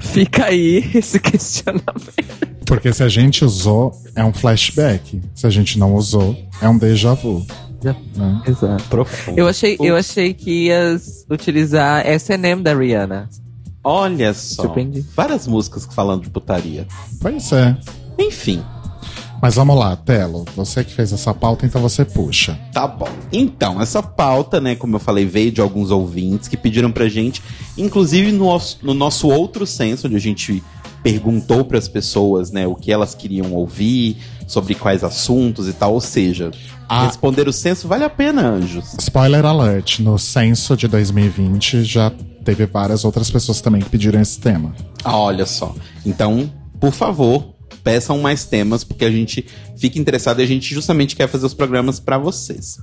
Fica 0.00 0.46
aí 0.46 0.90
esse 0.94 1.18
questionamento. 1.20 2.12
Porque 2.66 2.92
se 2.92 3.02
a 3.02 3.08
gente 3.08 3.44
usou, 3.44 3.92
é 4.14 4.24
um 4.24 4.32
flashback. 4.32 5.20
Se 5.34 5.46
a 5.46 5.50
gente 5.50 5.78
não 5.78 5.94
usou, 5.94 6.36
é 6.60 6.68
um 6.68 6.76
déjà 6.76 7.14
vu. 7.14 7.46
Né? 8.16 8.42
Exato. 8.46 8.84
Profundo. 8.84 9.38
Eu 9.38 9.46
achei, 9.46 9.76
eu 9.78 9.94
achei 9.94 10.32
que 10.32 10.66
ias 10.66 11.26
utilizar 11.30 12.06
S&M 12.06 12.62
da 12.62 12.74
Rihanna. 12.74 13.28
Olha 13.84 14.32
só. 14.32 14.62
Surpreendi. 14.62 15.04
Várias 15.14 15.46
músicas 15.46 15.86
falando 15.94 16.22
de 16.22 16.30
putaria. 16.30 16.86
Pois 17.20 17.52
é. 17.52 17.76
Enfim, 18.18 18.64
Mas 19.44 19.56
vamos 19.56 19.76
lá, 19.78 19.94
Telo. 19.94 20.46
Você 20.56 20.82
que 20.82 20.90
fez 20.94 21.12
essa 21.12 21.34
pauta, 21.34 21.66
então 21.66 21.78
você 21.82 22.02
puxa. 22.02 22.58
tá 22.72 22.88
bom. 22.88 23.06
Então, 23.30 23.78
essa 23.78 24.02
pauta, 24.02 24.58
né, 24.58 24.74
como 24.74 24.96
eu 24.96 25.00
falei, 25.00 25.26
veio 25.26 25.52
de 25.52 25.60
alguns 25.60 25.90
ouvintes 25.90 26.48
que 26.48 26.56
pediram 26.56 26.90
pra 26.90 27.10
gente, 27.10 27.42
inclusive 27.76 28.32
no, 28.32 28.46
nosso- 28.46 28.78
no 28.82 28.94
nosso 28.94 29.28
outro 29.28 29.66
censo, 29.66 30.06
onde 30.06 30.16
a 30.16 30.20
gente 30.20 30.62
perguntou 31.02 31.62
pras 31.62 31.86
pessoas, 31.86 32.50
né, 32.50 32.66
o 32.66 32.74
que 32.74 32.90
elas 32.90 33.14
queriam 33.14 33.52
ouvir, 33.52 34.16
sobre 34.46 34.74
quais 34.74 35.04
assuntos 35.04 35.68
e 35.68 35.74
tal. 35.74 35.92
Ou 35.92 36.00
seja, 36.00 36.50
Ah. 36.88 37.04
responder 37.04 37.46
o 37.46 37.52
censo 37.52 37.86
vale 37.86 38.02
a 38.04 38.08
pena, 38.08 38.48
anjos. 38.48 38.94
Spoiler 38.98 39.44
alert: 39.44 40.00
no 40.00 40.18
censo 40.18 40.74
de 40.74 40.88
2020 40.88 41.84
já 41.84 42.10
teve 42.42 42.64
várias 42.64 43.04
outras 43.04 43.30
pessoas 43.30 43.60
também 43.60 43.82
que 43.82 43.90
pediram 43.90 44.22
esse 44.22 44.40
tema. 44.40 44.72
Ah, 45.04 45.18
olha 45.18 45.44
só. 45.44 45.74
Então, 46.06 46.50
por 46.80 46.92
favor, 46.92 47.53
peçam 47.84 48.18
mais 48.18 48.44
temas, 48.46 48.82
porque 48.82 49.04
a 49.04 49.10
gente 49.10 49.44
fica 49.76 49.98
interessado 49.98 50.40
e 50.40 50.42
a 50.42 50.46
gente 50.46 50.74
justamente 50.74 51.14
quer 51.14 51.28
fazer 51.28 51.46
os 51.46 51.54
programas 51.54 52.00
pra 52.00 52.16
vocês. 52.18 52.78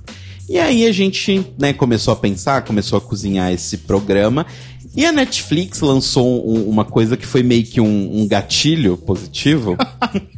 E 0.48 0.58
aí 0.58 0.86
a 0.86 0.92
gente, 0.92 1.44
né, 1.58 1.72
começou 1.72 2.12
a 2.12 2.16
pensar, 2.16 2.62
começou 2.64 2.96
a 2.96 3.00
cozinhar 3.00 3.52
esse 3.52 3.78
programa. 3.78 4.46
E 4.94 5.04
a 5.06 5.12
Netflix 5.12 5.80
lançou 5.80 6.46
um- 6.48 6.68
uma 6.68 6.84
coisa 6.84 7.16
que 7.16 7.26
foi 7.26 7.42
meio 7.42 7.64
que 7.64 7.80
um, 7.80 8.20
um 8.20 8.28
gatilho 8.28 8.96
positivo 8.96 9.76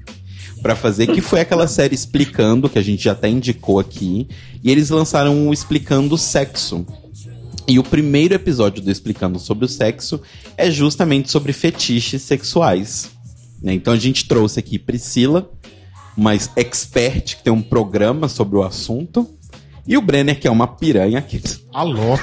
pra 0.62 0.74
fazer, 0.76 1.08
que 1.08 1.20
foi 1.20 1.40
aquela 1.40 1.66
série 1.66 1.94
Explicando, 1.94 2.68
que 2.70 2.78
a 2.78 2.82
gente 2.82 3.04
já 3.04 3.12
até 3.12 3.28
indicou 3.28 3.78
aqui. 3.78 4.28
E 4.62 4.70
eles 4.70 4.90
lançaram 4.90 5.48
o 5.48 5.52
Explicando 5.52 6.16
Sexo. 6.16 6.86
E 7.66 7.78
o 7.78 7.82
primeiro 7.82 8.34
episódio 8.34 8.82
do 8.82 8.90
Explicando 8.90 9.38
sobre 9.38 9.64
o 9.64 9.68
Sexo 9.68 10.20
é 10.56 10.70
justamente 10.70 11.30
sobre 11.30 11.52
fetiches 11.52 12.22
sexuais. 12.22 13.10
Né? 13.64 13.72
Então 13.72 13.94
a 13.94 13.98
gente 13.98 14.28
trouxe 14.28 14.60
aqui 14.60 14.78
Priscila, 14.78 15.50
uma 16.14 16.34
expert 16.34 17.36
que 17.36 17.42
tem 17.42 17.52
um 17.52 17.62
programa 17.62 18.28
sobre 18.28 18.58
o 18.58 18.62
assunto, 18.62 19.26
e 19.86 19.96
o 19.96 20.02
Brenner, 20.02 20.38
que 20.38 20.46
é 20.46 20.50
uma 20.50 20.66
piranha, 20.66 21.20
que 21.22 21.40
Alô? 21.72 22.18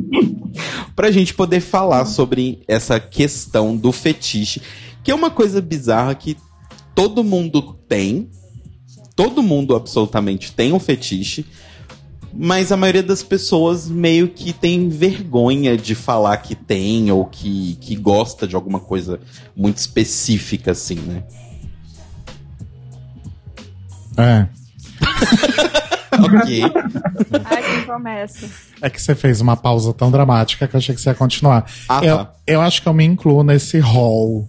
pra 0.94 1.10
gente 1.10 1.32
poder 1.34 1.60
falar 1.60 2.04
sobre 2.04 2.62
essa 2.68 3.00
questão 3.00 3.74
do 3.74 3.90
fetiche, 3.90 4.60
que 5.02 5.10
é 5.10 5.14
uma 5.14 5.30
coisa 5.30 5.60
bizarra 5.62 6.14
que 6.14 6.36
todo 6.94 7.24
mundo 7.24 7.78
tem, 7.88 8.28
todo 9.16 9.42
mundo 9.42 9.74
absolutamente 9.74 10.52
tem 10.52 10.72
um 10.72 10.78
fetiche, 10.78 11.46
mas 12.36 12.72
a 12.72 12.76
maioria 12.76 13.02
das 13.02 13.22
pessoas 13.22 13.88
meio 13.88 14.28
que 14.28 14.52
tem 14.52 14.88
vergonha 14.88 15.76
de 15.76 15.94
falar 15.94 16.36
que 16.38 16.54
tem 16.54 17.10
ou 17.10 17.24
que, 17.26 17.76
que 17.80 17.94
gosta 17.94 18.46
de 18.46 18.56
alguma 18.56 18.80
coisa 18.80 19.20
muito 19.56 19.78
específica, 19.78 20.72
assim, 20.72 20.96
né? 20.96 21.22
É. 24.16 24.46
Ok. 26.18 26.62
Ai, 27.44 27.62
quem 27.62 27.84
começa? 27.86 28.48
É 28.80 28.90
que 28.90 29.00
você 29.00 29.14
fez 29.14 29.40
uma 29.40 29.56
pausa 29.56 29.92
tão 29.92 30.10
dramática 30.10 30.66
que 30.66 30.74
eu 30.74 30.78
achei 30.78 30.94
que 30.94 31.00
você 31.00 31.10
ia 31.10 31.14
continuar. 31.14 31.70
Ah, 31.88 32.04
eu, 32.04 32.18
tá. 32.18 32.34
eu 32.46 32.60
acho 32.60 32.82
que 32.82 32.88
eu 32.88 32.94
me 32.94 33.04
incluo 33.04 33.42
nesse 33.42 33.78
hall, 33.78 34.48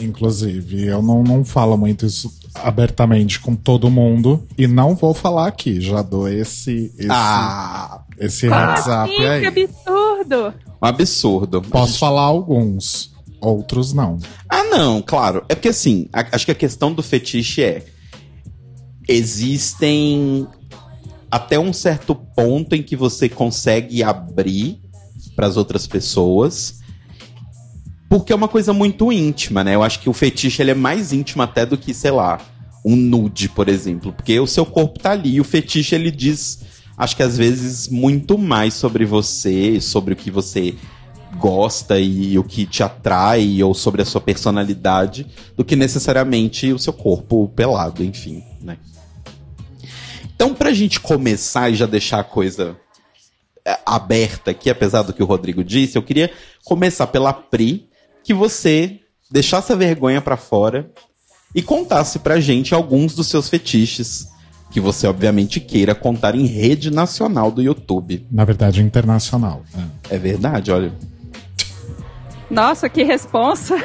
inclusive. 0.00 0.86
Eu 0.86 1.02
não, 1.02 1.22
não 1.22 1.44
falo 1.44 1.76
muito 1.76 2.06
isso 2.06 2.32
abertamente 2.62 3.40
com 3.40 3.54
todo 3.54 3.90
mundo. 3.90 4.46
E 4.56 4.66
não 4.66 4.94
vou 4.94 5.12
falar 5.14 5.46
aqui. 5.48 5.80
Já 5.80 6.02
dou 6.02 6.28
esse, 6.28 6.92
esse, 6.98 7.08
Ah, 7.10 8.02
esse 8.18 8.46
up 8.48 9.10
Ih, 9.12 9.16
que 9.16 9.26
aí. 9.26 9.46
absurdo! 9.46 10.54
um 10.82 10.86
absurdo. 10.86 11.62
Posso 11.62 11.98
falar 11.98 12.22
alguns, 12.22 13.12
outros 13.40 13.92
não. 13.92 14.18
Ah, 14.48 14.64
não, 14.64 15.00
claro. 15.02 15.44
É 15.48 15.54
porque 15.54 15.68
assim, 15.68 16.08
a- 16.12 16.26
acho 16.32 16.44
que 16.44 16.52
a 16.52 16.54
questão 16.56 16.92
do 16.92 17.02
fetiche 17.02 17.62
é. 17.62 17.84
Existem 19.08 20.46
até 21.30 21.58
um 21.58 21.72
certo 21.72 22.14
ponto 22.14 22.74
em 22.74 22.82
que 22.82 22.96
você 22.96 23.28
consegue 23.28 24.02
abrir 24.02 24.80
para 25.36 25.46
as 25.46 25.56
outras 25.56 25.86
pessoas. 25.86 26.80
Porque 28.08 28.32
é 28.32 28.36
uma 28.36 28.48
coisa 28.48 28.72
muito 28.72 29.12
íntima, 29.12 29.64
né? 29.64 29.74
Eu 29.74 29.82
acho 29.82 30.00
que 30.00 30.08
o 30.08 30.12
fetiche 30.12 30.62
ele 30.62 30.70
é 30.70 30.74
mais 30.74 31.12
íntimo 31.12 31.42
até 31.42 31.66
do 31.66 31.76
que, 31.76 31.92
sei 31.92 32.10
lá, 32.10 32.40
um 32.84 32.94
nude, 32.94 33.48
por 33.48 33.68
exemplo, 33.68 34.12
porque 34.12 34.38
o 34.38 34.46
seu 34.46 34.64
corpo 34.64 35.00
tá 35.00 35.10
ali, 35.10 35.34
e 35.34 35.40
o 35.40 35.44
fetiche 35.44 35.94
ele 35.94 36.10
diz, 36.10 36.60
acho 36.96 37.16
que 37.16 37.22
às 37.22 37.36
vezes 37.36 37.88
muito 37.88 38.38
mais 38.38 38.74
sobre 38.74 39.04
você, 39.04 39.80
sobre 39.80 40.14
o 40.14 40.16
que 40.16 40.30
você 40.30 40.74
gosta 41.36 41.98
e 41.98 42.38
o 42.38 42.44
que 42.44 42.64
te 42.64 42.82
atrai 42.82 43.62
ou 43.62 43.74
sobre 43.74 44.02
a 44.02 44.04
sua 44.04 44.20
personalidade 44.20 45.26
do 45.56 45.64
que 45.64 45.76
necessariamente 45.76 46.72
o 46.72 46.78
seu 46.78 46.92
corpo 46.92 47.48
pelado, 47.48 48.04
enfim, 48.04 48.42
né? 48.62 48.78
Então, 50.34 50.54
pra 50.54 50.72
gente 50.72 51.00
começar 51.00 51.70
e 51.70 51.74
já 51.74 51.86
deixar 51.86 52.20
a 52.20 52.24
coisa 52.24 52.76
é, 53.64 53.78
aberta 53.84 54.50
aqui, 54.50 54.70
apesar 54.70 55.02
do 55.02 55.12
que 55.12 55.22
o 55.22 55.26
Rodrigo 55.26 55.64
disse, 55.64 55.98
eu 55.98 56.02
queria 56.02 56.30
começar 56.64 57.06
pela 57.08 57.32
Pri, 57.32 57.88
que 58.26 58.34
você 58.34 58.98
deixasse 59.30 59.72
a 59.72 59.76
vergonha 59.76 60.20
pra 60.20 60.36
fora 60.36 60.90
e 61.54 61.62
contasse 61.62 62.18
pra 62.18 62.40
gente 62.40 62.74
alguns 62.74 63.14
dos 63.14 63.28
seus 63.28 63.48
fetiches 63.48 64.26
que 64.68 64.80
você 64.80 65.06
obviamente 65.06 65.60
queira 65.60 65.94
contar 65.94 66.34
em 66.34 66.44
rede 66.44 66.90
nacional 66.90 67.52
do 67.52 67.62
YouTube. 67.62 68.26
Na 68.28 68.44
verdade, 68.44 68.82
internacional. 68.82 69.62
né? 69.72 69.88
É 70.10 70.18
verdade, 70.18 70.72
olha. 70.72 70.92
Nossa, 72.50 72.88
que 72.88 73.04
responsa. 73.04 73.76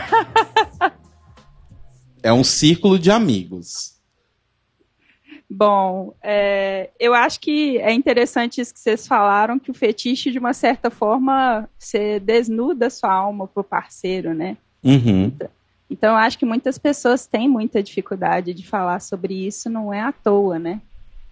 É 2.23 2.33
um 2.33 2.43
círculo 2.43 2.97
de 2.97 3.09
amigos. 3.11 3.93
Bom, 5.53 6.13
é, 6.23 6.91
eu 6.97 7.13
acho 7.13 7.37
que 7.41 7.77
é 7.79 7.91
interessante 7.91 8.61
isso 8.61 8.73
que 8.73 8.79
vocês 8.79 9.05
falaram, 9.05 9.59
que 9.59 9.69
o 9.69 9.73
fetiche, 9.73 10.31
de 10.31 10.39
uma 10.39 10.53
certa 10.53 10.89
forma, 10.89 11.69
você 11.77 12.21
desnuda 12.21 12.89
sua 12.89 13.11
alma 13.11 13.45
pro 13.45 13.61
parceiro, 13.61 14.33
né? 14.33 14.55
Uhum. 14.81 15.29
Então, 15.89 16.11
eu 16.11 16.15
acho 16.15 16.39
que 16.39 16.45
muitas 16.45 16.77
pessoas 16.77 17.27
têm 17.27 17.49
muita 17.49 17.83
dificuldade 17.83 18.53
de 18.53 18.65
falar 18.65 19.01
sobre 19.01 19.45
isso, 19.45 19.69
não 19.69 19.93
é 19.93 19.99
à 19.99 20.13
toa, 20.13 20.57
né? 20.57 20.79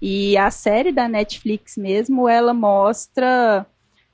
E 0.02 0.36
a 0.38 0.52
série 0.52 0.92
da 0.92 1.08
Netflix 1.08 1.78
mesmo, 1.78 2.28
ela 2.28 2.54
mostra 2.54 3.66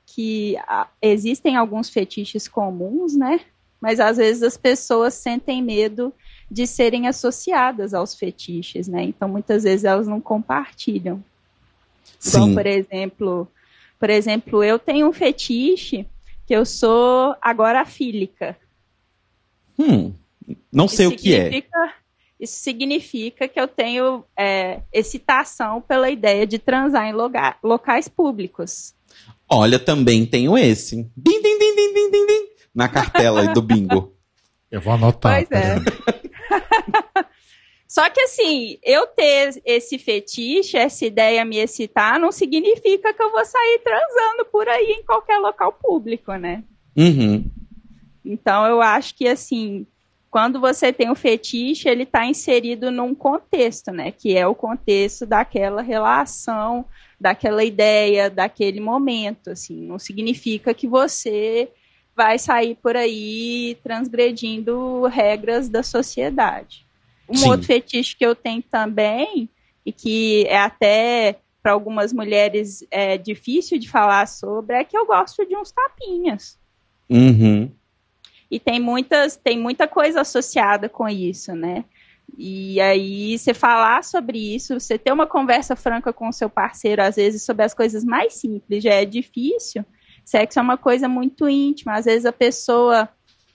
que 0.06 0.56
ah, 0.68 0.86
existem 1.02 1.56
alguns 1.56 1.90
fetiches 1.90 2.46
comuns, 2.46 3.16
né? 3.16 3.40
Mas 3.80 3.98
às 3.98 4.18
vezes 4.18 4.44
as 4.44 4.56
pessoas 4.56 5.14
sentem 5.14 5.60
medo 5.60 6.14
de 6.50 6.66
serem 6.66 7.08
associadas 7.08 7.92
aos 7.94 8.14
fetiches, 8.14 8.86
né? 8.88 9.02
Então, 9.02 9.28
muitas 9.28 9.64
vezes 9.64 9.84
elas 9.84 10.06
não 10.06 10.20
compartilham. 10.20 11.22
Sim. 12.18 12.54
por 12.54 12.66
exemplo, 12.66 13.48
por 13.98 14.10
exemplo, 14.10 14.64
eu 14.64 14.78
tenho 14.78 15.08
um 15.08 15.12
fetiche 15.12 16.06
que 16.46 16.54
eu 16.54 16.64
sou 16.64 17.34
agorafílica. 17.42 18.56
Hum, 19.78 20.12
não 20.72 20.88
sei 20.88 21.06
o 21.06 21.12
Isso 21.12 21.22
que 21.22 21.34
é. 21.34 21.62
Isso 22.38 22.58
significa 22.62 23.48
que 23.48 23.58
eu 23.58 23.66
tenho 23.66 24.22
é, 24.36 24.80
excitação 24.92 25.80
pela 25.80 26.10
ideia 26.10 26.46
de 26.46 26.58
transar 26.58 27.06
em 27.06 27.12
loga- 27.12 27.56
locais 27.62 28.08
públicos. 28.08 28.94
Olha, 29.48 29.78
também 29.78 30.26
tenho 30.26 30.56
esse. 30.56 30.96
Din, 31.16 31.42
din, 31.42 31.58
din, 31.58 31.74
din, 31.76 31.94
din, 31.94 32.10
din, 32.10 32.26
din, 32.26 32.46
na 32.74 32.88
cartela 32.88 33.40
aí 33.40 33.52
do 33.54 33.62
bingo. 33.62 34.12
Eu 34.70 34.80
vou 34.80 34.92
anotar. 34.92 35.46
Pois 35.46 35.50
é. 35.50 35.76
Só 37.88 38.10
que 38.10 38.20
assim, 38.20 38.78
eu 38.82 39.06
ter 39.06 39.62
esse 39.64 39.96
fetiche, 39.98 40.76
essa 40.76 41.06
ideia 41.06 41.44
me 41.44 41.58
excitar, 41.58 42.18
não 42.18 42.32
significa 42.32 43.14
que 43.14 43.22
eu 43.22 43.30
vou 43.30 43.44
sair 43.44 43.80
transando 43.84 44.44
por 44.50 44.68
aí 44.68 44.96
em 44.98 45.04
qualquer 45.04 45.38
local 45.38 45.72
público, 45.72 46.32
né? 46.34 46.64
Uhum. 46.96 47.48
Então 48.24 48.66
eu 48.66 48.82
acho 48.82 49.14
que 49.14 49.28
assim, 49.28 49.86
quando 50.30 50.60
você 50.60 50.92
tem 50.92 51.10
um 51.10 51.14
fetiche, 51.14 51.88
ele 51.88 52.02
está 52.02 52.26
inserido 52.26 52.90
num 52.90 53.14
contexto, 53.14 53.92
né? 53.92 54.10
Que 54.10 54.36
é 54.36 54.46
o 54.46 54.54
contexto 54.54 55.24
daquela 55.24 55.80
relação, 55.80 56.84
daquela 57.20 57.64
ideia, 57.64 58.28
daquele 58.28 58.80
momento. 58.80 59.50
Assim, 59.50 59.80
não 59.80 59.98
significa 59.98 60.74
que 60.74 60.88
você 60.88 61.70
vai 62.16 62.38
sair 62.38 62.76
por 62.76 62.96
aí 62.96 63.76
transgredindo 63.82 65.04
regras 65.06 65.68
da 65.68 65.82
sociedade. 65.82 66.86
Um 67.28 67.36
Sim. 67.36 67.50
outro 67.50 67.66
fetiche 67.66 68.16
que 68.16 68.24
eu 68.24 68.34
tenho 68.34 68.62
também, 68.62 69.48
e 69.84 69.92
que 69.92 70.46
é 70.48 70.58
até 70.58 71.38
para 71.62 71.72
algumas 71.72 72.12
mulheres 72.12 72.86
é 72.90 73.18
difícil 73.18 73.78
de 73.78 73.90
falar 73.90 74.26
sobre, 74.26 74.76
é 74.76 74.84
que 74.84 74.96
eu 74.96 75.04
gosto 75.04 75.44
de 75.44 75.56
uns 75.56 75.70
tapinhas. 75.70 76.58
Uhum. 77.10 77.70
E 78.50 78.58
tem 78.58 78.80
muitas, 78.80 79.36
tem 79.36 79.58
muita 79.58 79.86
coisa 79.88 80.20
associada 80.20 80.88
com 80.88 81.08
isso, 81.08 81.54
né? 81.54 81.84
E 82.38 82.80
aí, 82.80 83.38
você 83.38 83.54
falar 83.54 84.02
sobre 84.04 84.54
isso, 84.54 84.78
você 84.78 84.98
ter 84.98 85.12
uma 85.12 85.26
conversa 85.26 85.76
franca 85.76 86.12
com 86.12 86.28
o 86.28 86.32
seu 86.32 86.48
parceiro, 86.50 87.02
às 87.02 87.16
vezes, 87.16 87.42
sobre 87.42 87.64
as 87.64 87.74
coisas 87.74 88.04
mais 88.04 88.34
simples, 88.34 88.82
já 88.82 88.94
é 88.94 89.04
difícil. 89.04 89.84
Sexo 90.26 90.58
é 90.58 90.62
uma 90.62 90.76
coisa 90.76 91.08
muito 91.08 91.48
íntima. 91.48 91.94
Às 91.94 92.04
vezes 92.04 92.26
a 92.26 92.32
pessoa 92.32 93.08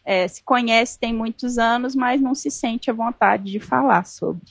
é, 0.05 0.25
se 0.25 0.41
conhece, 0.41 0.97
tem 0.97 1.13
muitos 1.13 1.57
anos, 1.57 1.93
mas 1.93 2.21
não 2.21 2.33
se 2.33 2.49
sente 2.49 2.89
à 2.89 2.93
vontade 2.93 3.51
de 3.51 3.59
falar 3.59 4.05
sobre. 4.05 4.41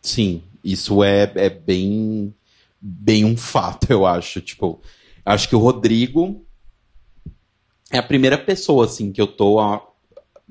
Sim, 0.00 0.44
isso 0.62 1.02
é, 1.02 1.30
é 1.34 1.50
bem, 1.50 2.32
bem 2.80 3.24
um 3.24 3.36
fato, 3.36 3.90
eu 3.90 4.06
acho. 4.06 4.40
Tipo, 4.40 4.80
acho 5.26 5.48
que 5.48 5.56
o 5.56 5.58
Rodrigo 5.58 6.46
é 7.90 7.98
a 7.98 8.02
primeira 8.04 8.38
pessoa, 8.38 8.84
assim, 8.84 9.10
que 9.10 9.20
eu 9.20 9.26
tô 9.26 9.56
ó, 9.56 9.80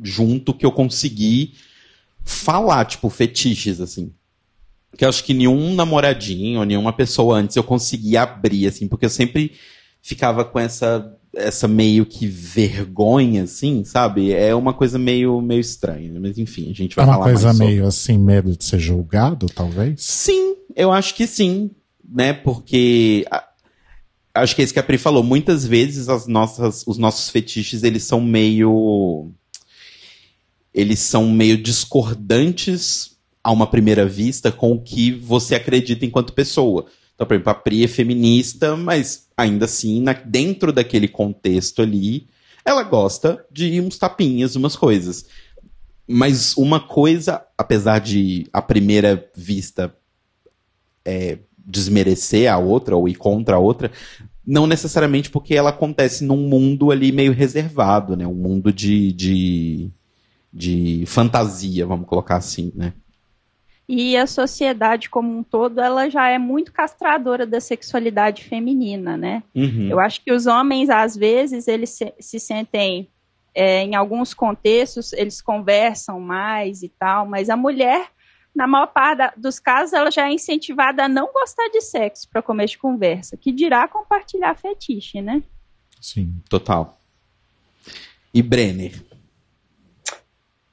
junto 0.03 0.53
que 0.53 0.65
eu 0.65 0.73
consegui 0.73 1.53
falar, 2.25 2.83
tipo, 2.83 3.09
fetiches, 3.09 3.79
assim. 3.79 4.13
Que 4.97 5.05
eu 5.05 5.09
acho 5.09 5.23
que 5.23 5.33
nenhum 5.33 5.73
namoradinho, 5.73 6.65
nenhuma 6.65 6.91
pessoa 6.91 7.37
antes 7.37 7.55
eu 7.55 7.63
consegui 7.63 8.17
abrir, 8.17 8.67
assim, 8.67 8.89
porque 8.89 9.05
eu 9.05 9.09
sempre 9.09 9.53
ficava 10.01 10.43
com 10.45 10.59
essa 10.59 11.15
essa 11.35 11.67
meio 11.67 12.05
que 12.07 12.25
vergonha, 12.27 13.43
assim, 13.43 13.83
sabe? 13.83 14.33
É 14.33 14.53
uma 14.55 14.73
coisa 14.73 14.97
meio, 14.97 15.39
meio 15.41 15.61
estranha. 15.61 16.19
Mas 16.19 16.37
enfim, 16.39 16.71
a 16.71 16.73
gente 16.73 16.93
É 16.93 16.95
vai 16.95 17.05
uma 17.05 17.13
falar 17.13 17.25
coisa 17.25 17.45
mais 17.47 17.57
sobre. 17.57 17.73
meio 17.73 17.85
assim, 17.85 18.17
medo 18.17 18.57
de 18.57 18.63
ser 18.65 18.79
julgado, 18.79 19.45
talvez? 19.47 20.01
Sim, 20.01 20.55
eu 20.75 20.91
acho 20.91 21.13
que 21.13 21.27
sim, 21.27 21.69
né? 22.07 22.33
Porque 22.33 23.27
acho 24.33 24.55
que 24.55 24.61
é 24.61 24.65
isso 24.65 24.73
que 24.73 24.79
a 24.79 24.83
Pri 24.83 24.97
falou. 24.97 25.23
Muitas 25.23 25.65
vezes 25.65 26.09
as 26.09 26.25
nossas, 26.25 26.83
os 26.87 26.97
nossos 26.97 27.29
fetiches 27.29 27.83
eles 27.83 28.03
são 28.03 28.19
meio, 28.19 29.31
eles 30.73 30.99
são 30.99 31.29
meio 31.29 31.57
discordantes 31.61 33.17
a 33.43 33.51
uma 33.51 33.67
primeira 33.67 34.05
vista 34.05 34.51
com 34.51 34.71
o 34.71 34.81
que 34.81 35.11
você 35.11 35.55
acredita 35.55 36.05
enquanto 36.05 36.33
pessoa. 36.33 36.87
Então, 37.19 37.27
por 37.27 37.33
exemplo, 37.33 37.51
a 37.51 37.53
Pri 37.55 37.83
é 37.83 37.87
feminista, 37.89 38.77
mas 38.77 39.27
ainda 39.35 39.65
assim, 39.65 40.01
na- 40.01 40.13
dentro 40.13 40.71
daquele 40.71 41.05
contexto 41.09 41.81
ali, 41.81 42.29
ela 42.63 42.81
gosta 42.81 43.45
de 43.51 43.81
uns 43.81 43.97
tapinhas, 43.97 44.55
umas 44.55 44.73
coisas. 44.73 45.25
Mas 46.07 46.55
uma 46.55 46.79
coisa, 46.79 47.45
apesar 47.57 47.99
de 47.99 48.47
à 48.53 48.61
primeira 48.61 49.29
vista 49.35 49.93
é, 51.03 51.39
desmerecer 51.57 52.49
a 52.49 52.57
outra 52.57 52.95
ou 52.95 53.07
ir 53.09 53.15
contra 53.15 53.57
a 53.57 53.59
outra, 53.59 53.91
não 54.47 54.65
necessariamente 54.65 55.29
porque 55.29 55.53
ela 55.55 55.71
acontece 55.71 56.23
num 56.23 56.47
mundo 56.47 56.89
ali 56.89 57.11
meio 57.11 57.33
reservado, 57.33 58.15
né? 58.15 58.25
Um 58.25 58.33
mundo 58.33 58.71
de, 58.71 59.11
de, 59.11 59.89
de 60.53 61.03
fantasia, 61.05 61.85
vamos 61.85 62.07
colocar 62.07 62.37
assim, 62.37 62.71
né? 62.73 62.93
E 63.91 64.15
a 64.15 64.27
sociedade 64.27 65.09
como 65.09 65.35
um 65.35 65.41
todo, 65.41 65.81
ela 65.81 66.07
já 66.11 66.29
é 66.29 66.37
muito 66.37 66.71
castradora 66.71 67.43
da 67.47 67.59
sexualidade 67.59 68.43
feminina, 68.43 69.17
né? 69.17 69.41
Uhum. 69.55 69.89
Eu 69.89 69.99
acho 69.99 70.23
que 70.23 70.31
os 70.31 70.45
homens, 70.45 70.91
às 70.91 71.17
vezes, 71.17 71.67
eles 71.67 71.89
se, 71.89 72.13
se 72.19 72.39
sentem, 72.39 73.09
é, 73.55 73.81
em 73.81 73.95
alguns 73.95 74.31
contextos, 74.31 75.11
eles 75.13 75.41
conversam 75.41 76.19
mais 76.19 76.83
e 76.83 76.89
tal, 76.89 77.25
mas 77.25 77.49
a 77.49 77.57
mulher, 77.57 78.11
na 78.55 78.67
maior 78.67 78.85
parte 78.85 79.17
da- 79.17 79.33
dos 79.35 79.59
casos, 79.59 79.91
ela 79.91 80.11
já 80.11 80.27
é 80.29 80.33
incentivada 80.33 81.05
a 81.05 81.09
não 81.09 81.33
gostar 81.33 81.67
de 81.69 81.81
sexo 81.81 82.29
para 82.29 82.43
começo 82.43 82.73
de 82.73 82.77
conversa, 82.77 83.35
que 83.37 83.51
dirá 83.51 83.87
compartilhar 83.87 84.55
fetiche, 84.55 85.19
né? 85.19 85.41
Sim. 85.99 86.35
Total. 86.47 86.95
E 88.31 88.43
Brenner? 88.43 89.03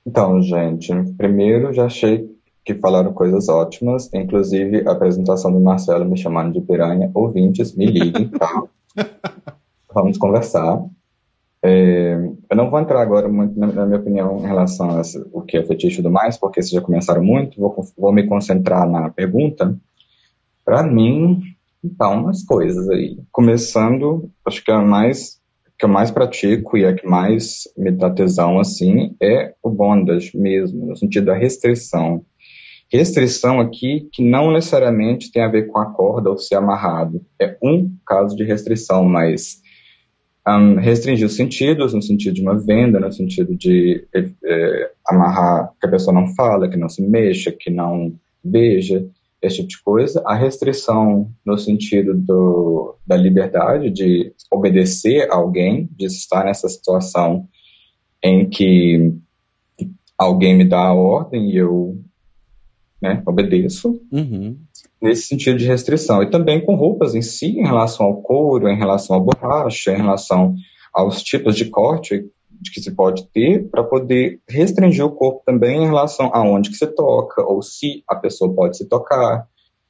Então, 0.05 0.43
gente, 0.43 0.93
primeiro 1.17 1.73
já 1.73 1.87
achei 1.87 2.36
que 2.67 2.75
falaram 2.75 3.13
coisas 3.13 3.49
ótimas, 3.49 4.13
inclusive 4.13 4.83
a 4.89 4.91
apresentação 4.91 5.53
do 5.53 5.61
Marcelo 5.61 6.05
me 6.05 6.19
chamando 6.19 6.53
de 6.53 6.61
piranha. 6.61 7.09
Ouvintes, 7.15 7.77
me 7.77 7.87
liguem, 7.87 8.29
tá? 8.29 8.65
Vamos 9.95 10.19
conversar. 10.19 10.85
É, 11.63 12.15
eu 12.51 12.57
não 12.57 12.69
vou 12.69 12.81
entrar 12.81 13.01
agora 13.01 13.29
muito 13.29 13.59
na, 13.59 13.69
na 13.69 13.87
minha 13.87 14.01
opinião 14.01 14.39
em 14.39 14.47
relação 14.47 14.91
a 14.91 15.03
o 15.33 15.43
que 15.43 15.57
é 15.57 15.63
fetiche 15.63 16.01
e 16.01 16.03
tudo 16.03 16.13
mais, 16.13 16.37
porque 16.37 16.61
vocês 16.61 16.73
já 16.73 16.81
começaram 16.81 17.23
muito, 17.23 17.61
vou, 17.61 17.75
vou 17.97 18.13
me 18.13 18.27
concentrar 18.27 18.89
na 18.89 19.11
pergunta. 19.11 19.77
Para 20.65 20.83
mim, 20.83 21.41
então, 21.85 22.29
as 22.29 22.43
coisas 22.43 22.89
aí. 22.89 23.17
Começando, 23.31 24.29
acho 24.45 24.65
que 24.65 24.73
a 24.73 24.83
mais 24.83 25.41
que 25.79 25.85
eu 25.85 25.91
mais 25.91 26.11
pratico 26.11 26.79
e 26.79 26.87
a 26.87 26.95
que 26.95 27.07
mais 27.07 27.65
me 27.77 27.91
dá 27.91 28.11
tesão, 28.11 28.59
assim, 28.59 29.15
é 29.23 29.55
o 29.63 29.69
bondage 29.69 30.35
mesmo, 30.35 30.87
no 30.87 30.97
sentido 30.97 31.27
da 31.27 31.35
restrição. 31.35 32.25
Restrição 32.97 33.61
aqui 33.61 34.09
que 34.13 34.23
não 34.23 34.53
necessariamente 34.53 35.31
tem 35.31 35.43
a 35.43 35.49
ver 35.49 35.69
com 35.69 35.79
a 35.79 35.93
corda 35.93 36.31
ou 36.31 36.39
ser 36.39 36.57
amarrado. 36.57 37.25
É 37.41 37.57
um 37.63 37.95
caso 38.07 38.37
de 38.37 38.45
restrição, 38.45 39.05
mas 39.05 39.61
um, 40.47 40.77
restringir 40.77 41.27
os 41.27 41.37
sentidos, 41.37 41.93
no 41.93 42.03
sentido 42.03 42.35
de 42.35 42.43
uma 42.43 42.59
venda, 42.59 43.01
no 43.01 43.13
sentido 43.13 43.55
de 43.55 44.07
é, 44.15 44.91
amarrar 45.07 45.73
que 45.81 45.87
a 45.87 45.91
pessoa 45.91 46.15
não 46.15 46.29
fala, 46.35 46.69
que 46.69 46.77
não 46.77 46.89
se 46.89 47.03
mexa, 47.03 47.53
que 47.53 47.71
não 47.71 48.15
beija, 48.43 49.05
esse 49.43 49.57
tipo 49.57 49.69
de 49.69 49.83
coisa. 49.83 50.23
A 50.27 50.35
restrição 50.35 51.31
no 51.45 51.59
sentido 51.59 52.15
do, 52.15 52.97
da 53.07 53.17
liberdade 53.17 53.91
de 53.91 54.33
obedecer 54.51 55.31
a 55.31 55.37
alguém, 55.37 55.89
de 55.97 56.07
estar 56.07 56.45
nessa 56.45 56.69
situação 56.69 57.49
em 58.23 58.49
que 58.49 59.15
alguém 60.19 60.57
me 60.57 60.65
dá 60.65 60.79
a 60.79 60.95
ordem 60.95 61.51
e 61.51 61.57
eu 61.57 61.99
né, 63.01 63.23
obedeço. 63.27 64.01
Uhum. 64.11 64.57
Nesse 65.01 65.29
sentido 65.29 65.59
de 65.59 65.67
restrição. 65.67 66.23
E 66.23 66.31
também 66.31 66.65
com 66.65 66.75
roupas 66.75 67.15
em 67.15 67.23
si, 67.23 67.59
em 67.59 67.65
relação 67.65 68.07
ao 68.07 68.23
couro, 68.23 68.69
em 68.69 68.77
relação 68.77 69.17
à 69.17 69.21
borracha, 69.21 69.93
em 69.93 69.99
relação 69.99 70.55
aos 70.93 71.23
tipos 71.23 71.57
de 71.57 71.67
corte 71.67 72.25
que 72.73 72.81
se 72.81 72.95
pode 72.95 73.27
ter, 73.29 73.69
para 73.69 73.85
poder 73.85 74.41
restringir 74.49 75.05
o 75.05 75.11
corpo 75.11 75.43
também 75.45 75.83
em 75.83 75.87
relação 75.87 76.31
a 76.33 76.43
onde 76.43 76.71
que 76.71 76.77
se 76.77 76.87
toca, 76.87 77.43
ou 77.43 77.61
se 77.61 78.03
a 78.09 78.17
pessoa 78.17 78.53
pode 78.55 78.79
se 78.79 78.89
tocar, 78.89 79.47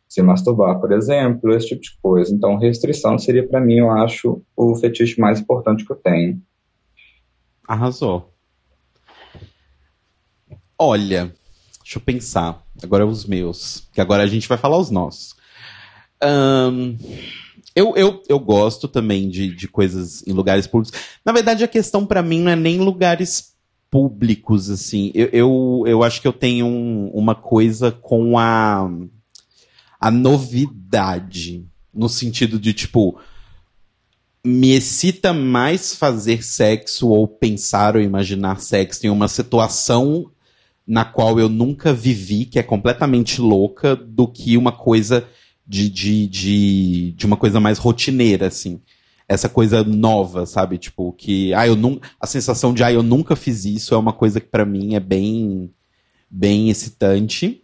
se 0.09 0.21
masturbar, 0.21 0.81
por 0.81 0.93
exemplo, 0.93 1.55
esse 1.55 1.69
tipo 1.69 1.83
de 1.83 1.97
coisa. 2.03 2.35
Então, 2.35 2.57
restrição 2.57 3.19
seria, 3.19 3.47
para 3.47 3.61
mim, 3.61 3.77
eu 3.79 3.91
acho, 3.91 4.43
o 4.57 4.75
fetiche 4.75 5.21
mais 5.21 5.41
importante 5.41 5.85
que 5.85 5.93
eu 5.93 5.97
tenho. 5.97 6.41
Arrasou. 7.69 8.33
Olha, 10.79 11.33
deixa 11.87 11.99
eu 11.99 12.03
pensar. 12.03 12.67
Agora 12.83 13.05
é 13.05 13.07
os 13.07 13.25
meus. 13.25 13.85
Que 13.93 14.01
agora 14.01 14.25
a 14.25 14.27
gente 14.27 14.49
vai 14.49 14.59
falar 14.59 14.77
os 14.77 14.91
nossos. 14.91 15.37
Ahn, 16.21 16.97
eu, 17.77 17.95
eu, 17.97 18.23
eu 18.29 18.41
gosto 18.41 18.89
também 18.89 19.29
de, 19.29 19.55
de 19.55 19.69
coisas 19.69 20.27
em 20.27 20.33
lugares 20.33 20.67
públicos. 20.67 20.99
Na 21.25 21.31
verdade, 21.33 21.63
a 21.63 21.69
questão 21.69 22.05
pra 22.05 22.23
mim 22.23 22.41
não 22.43 22.51
é 22.51 22.57
nem 22.57 22.79
lugares 22.81 23.55
públicos, 23.89 24.69
assim. 24.69 25.13
Eu, 25.15 25.29
eu, 25.33 25.85
eu 25.87 26.03
acho 26.03 26.21
que 26.21 26.27
eu 26.27 26.33
tenho 26.33 26.67
um- 26.67 27.09
uma 27.15 27.37
coisa 27.37 27.93
com 27.93 28.37
a, 28.37 28.91
a 30.01 30.11
novidade. 30.11 31.65
No 31.95 32.09
sentido 32.09 32.59
de, 32.59 32.73
tipo, 32.75 33.17
me 34.45 34.73
excita 34.73 35.33
mais 35.33 35.95
fazer 35.95 36.43
sexo 36.43 37.09
ou 37.09 37.29
pensar 37.29 37.95
ou 37.95 38.03
imaginar 38.03 38.61
sexo 38.61 39.07
em 39.07 39.11
uma 39.11 39.29
situação 39.29 40.31
na 40.87 41.05
qual 41.05 41.41
eu 41.41 41.49
nunca 41.49 41.93
vivi, 41.93 42.45
que 42.45 42.59
é 42.59 42.63
completamente 42.63 43.41
louca, 43.41 43.97
do 43.97 44.29
que 44.29 44.57
uma 44.57 44.71
coisa 44.71 45.27
de, 45.67 45.91
de, 45.91 46.29
de, 46.29 47.13
de 47.13 47.27
uma 47.27 47.37
coisa 47.37 47.59
mais 47.59 47.79
rotineira, 47.79 48.47
assim. 48.47 48.81
Essa 49.29 49.49
coisa 49.49 49.83
nova, 49.83 50.47
sabe? 50.47 50.79
Tipo, 50.79 51.13
que. 51.13 51.53
Ah, 51.53 51.67
eu 51.67 51.77
a 52.21 52.27
sensação 52.27 52.73
de, 52.73 52.85
ah, 52.85 52.93
eu 52.93 53.03
nunca 53.03 53.35
fiz 53.35 53.65
isso 53.65 53.93
é 53.93 53.99
uma 53.99 54.13
coisa 54.13 54.41
que 54.41 54.47
pra 54.47 54.65
mim 54.65 54.95
é 54.95 55.01
bem, 55.01 55.73
bem 56.31 56.71
excitante. 56.71 57.63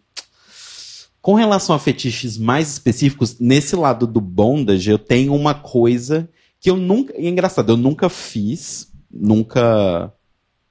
Com 1.21 1.35
relação 1.35 1.73
a 1.73 1.79
fetiches 1.79 2.37
mais 2.37 2.69
específicos, 2.69 3.39
nesse 3.39 3.77
lado 3.77 4.09
do 4.09 4.21
bondage, 4.21 4.91
eu 4.91 4.99
tenho 4.99 5.33
uma 5.33 5.55
coisa 5.55 6.29
que 6.59 6.69
eu 6.69 6.77
nunca. 6.77 7.15
E 7.17 7.27
é 7.27 7.29
engraçado, 7.29 7.71
eu 7.71 7.77
nunca 7.77 8.09
fiz, 8.09 8.91
nunca. 9.09 10.13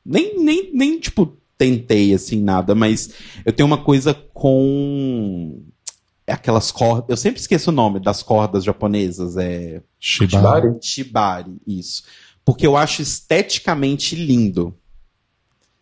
Nem, 0.03 0.43
nem, 0.43 0.73
nem, 0.73 0.99
tipo, 0.99 1.37
tentei, 1.61 2.11
assim, 2.11 2.41
nada, 2.41 2.73
mas 2.73 3.11
eu 3.45 3.53
tenho 3.53 3.67
uma 3.67 3.77
coisa 3.77 4.15
com. 4.33 5.61
Aquelas 6.25 6.71
cordas. 6.71 7.05
Eu 7.09 7.17
sempre 7.17 7.39
esqueço 7.39 7.69
o 7.69 7.73
nome 7.73 7.99
das 7.99 8.23
cordas 8.23 8.63
japonesas. 8.63 9.37
É. 9.37 9.81
Shibari. 9.99 10.31
Shibari? 10.31 10.77
Shibari, 10.81 11.51
isso. 11.67 12.03
Porque 12.43 12.65
eu 12.65 12.75
acho 12.75 13.01
esteticamente 13.03 14.15
lindo. 14.15 14.73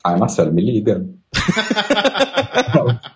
Ai, 0.03 0.17
Marcelo, 0.17 0.51
me 0.51 0.61
liga. 0.61 1.07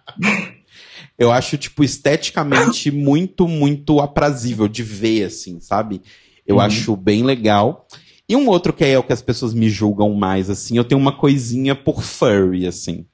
Eu 1.17 1.31
acho, 1.31 1.57
tipo, 1.57 1.83
esteticamente 1.83 2.89
muito, 2.91 3.47
muito 3.47 3.99
aprazível 3.99 4.67
de 4.67 4.81
ver, 4.83 5.25
assim, 5.25 5.59
sabe? 5.59 6.01
Eu 6.45 6.55
Uhum. 6.55 6.61
acho 6.61 6.95
bem 6.95 7.23
legal. 7.23 7.87
E 8.27 8.35
um 8.35 8.47
outro 8.47 8.71
que 8.71 8.85
é 8.85 8.97
o 8.97 9.03
que 9.03 9.13
as 9.13 9.21
pessoas 9.21 9.53
me 9.53 9.69
julgam 9.69 10.13
mais, 10.13 10.49
assim, 10.49 10.77
eu 10.77 10.85
tenho 10.85 10.99
uma 10.99 11.15
coisinha 11.17 11.75
por 11.75 12.01
furry, 12.01 12.65
assim. 12.65 13.05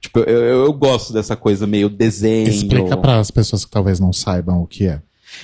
Tipo, 0.00 0.20
eu, 0.20 0.38
eu, 0.38 0.64
eu 0.64 0.72
gosto 0.72 1.12
dessa 1.12 1.34
coisa 1.34 1.66
meio 1.66 1.88
desenho. 1.88 2.48
Explica 2.48 2.96
para 2.96 3.18
as 3.18 3.30
pessoas 3.30 3.64
que 3.64 3.70
talvez 3.70 3.98
não 3.98 4.12
saibam 4.12 4.62
o 4.62 4.66
que 4.66 4.86
é. 4.86 5.02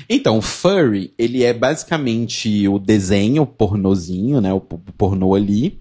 Então, 0.09 0.39
o 0.39 0.43
furry, 0.43 1.13
ele 1.19 1.43
é 1.43 1.53
basicamente 1.53 2.69
o 2.69 2.79
desenho 2.79 3.45
pornozinho, 3.47 4.41
né? 4.41 4.53
O 4.53 4.61
pornô 4.61 5.35
ali, 5.35 5.81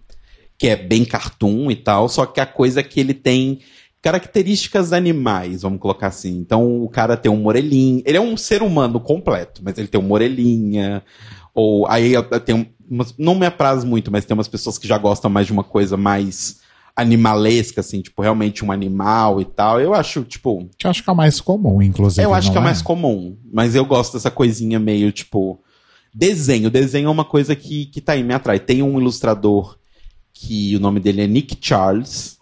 que 0.57 0.67
é 0.67 0.75
bem 0.75 1.05
cartoon 1.05 1.69
e 1.69 1.75
tal, 1.75 2.09
só 2.09 2.25
que 2.25 2.39
a 2.39 2.45
coisa 2.45 2.79
é 2.79 2.83
que 2.83 2.99
ele 2.99 3.13
tem 3.13 3.59
características 4.01 4.93
animais, 4.93 5.61
vamos 5.61 5.79
colocar 5.79 6.07
assim. 6.07 6.37
Então, 6.37 6.81
o 6.83 6.89
cara 6.89 7.17
tem 7.17 7.31
um 7.31 7.41
morelinho, 7.41 8.01
ele 8.05 8.17
é 8.17 8.21
um 8.21 8.37
ser 8.37 8.63
humano 8.63 8.99
completo, 8.99 9.61
mas 9.63 9.77
ele 9.77 9.87
tem 9.87 9.99
uma 9.99 10.13
orelhinha, 10.13 11.03
ou 11.53 11.85
aí 11.87 12.13
tenho 12.45 12.65
umas, 12.89 13.13
não 13.17 13.35
me 13.35 13.45
apraz 13.45 13.83
muito, 13.83 14.11
mas 14.11 14.25
tem 14.25 14.33
umas 14.33 14.47
pessoas 14.47 14.77
que 14.77 14.87
já 14.87 14.97
gostam 14.97 15.29
mais 15.29 15.45
de 15.47 15.53
uma 15.53 15.63
coisa 15.63 15.95
mais 15.97 16.59
animalesca, 16.95 17.79
assim, 17.81 18.01
tipo, 18.01 18.21
realmente 18.21 18.63
um 18.65 18.71
animal 18.71 19.39
e 19.39 19.45
tal. 19.45 19.79
Eu 19.79 19.93
acho, 19.93 20.23
tipo, 20.23 20.67
eu 20.85 20.89
acho 20.89 21.03
que 21.03 21.09
é 21.09 21.13
mais 21.13 21.39
comum, 21.39 21.81
inclusive. 21.81 22.21
eu 22.25 22.33
acho 22.33 22.51
que 22.51 22.57
é 22.57 22.61
mais 22.61 22.81
comum, 22.81 23.37
mas 23.53 23.73
eu 23.75 23.85
gosto 23.85 24.13
dessa 24.13 24.29
coisinha 24.31 24.79
meio 24.79 25.11
tipo. 25.11 25.59
Desenho. 26.13 26.69
Desenho 26.71 27.07
é 27.07 27.11
uma 27.11 27.23
coisa 27.23 27.55
que, 27.55 27.85
que 27.85 28.01
tá 28.01 28.13
aí, 28.13 28.23
me 28.23 28.33
atrai. 28.33 28.59
Tem 28.59 28.81
um 28.81 28.99
ilustrador 28.99 29.77
que 30.33 30.75
o 30.75 30.79
nome 30.79 30.99
dele 30.99 31.21
é 31.21 31.27
Nick 31.27 31.55
Charles. 31.61 32.37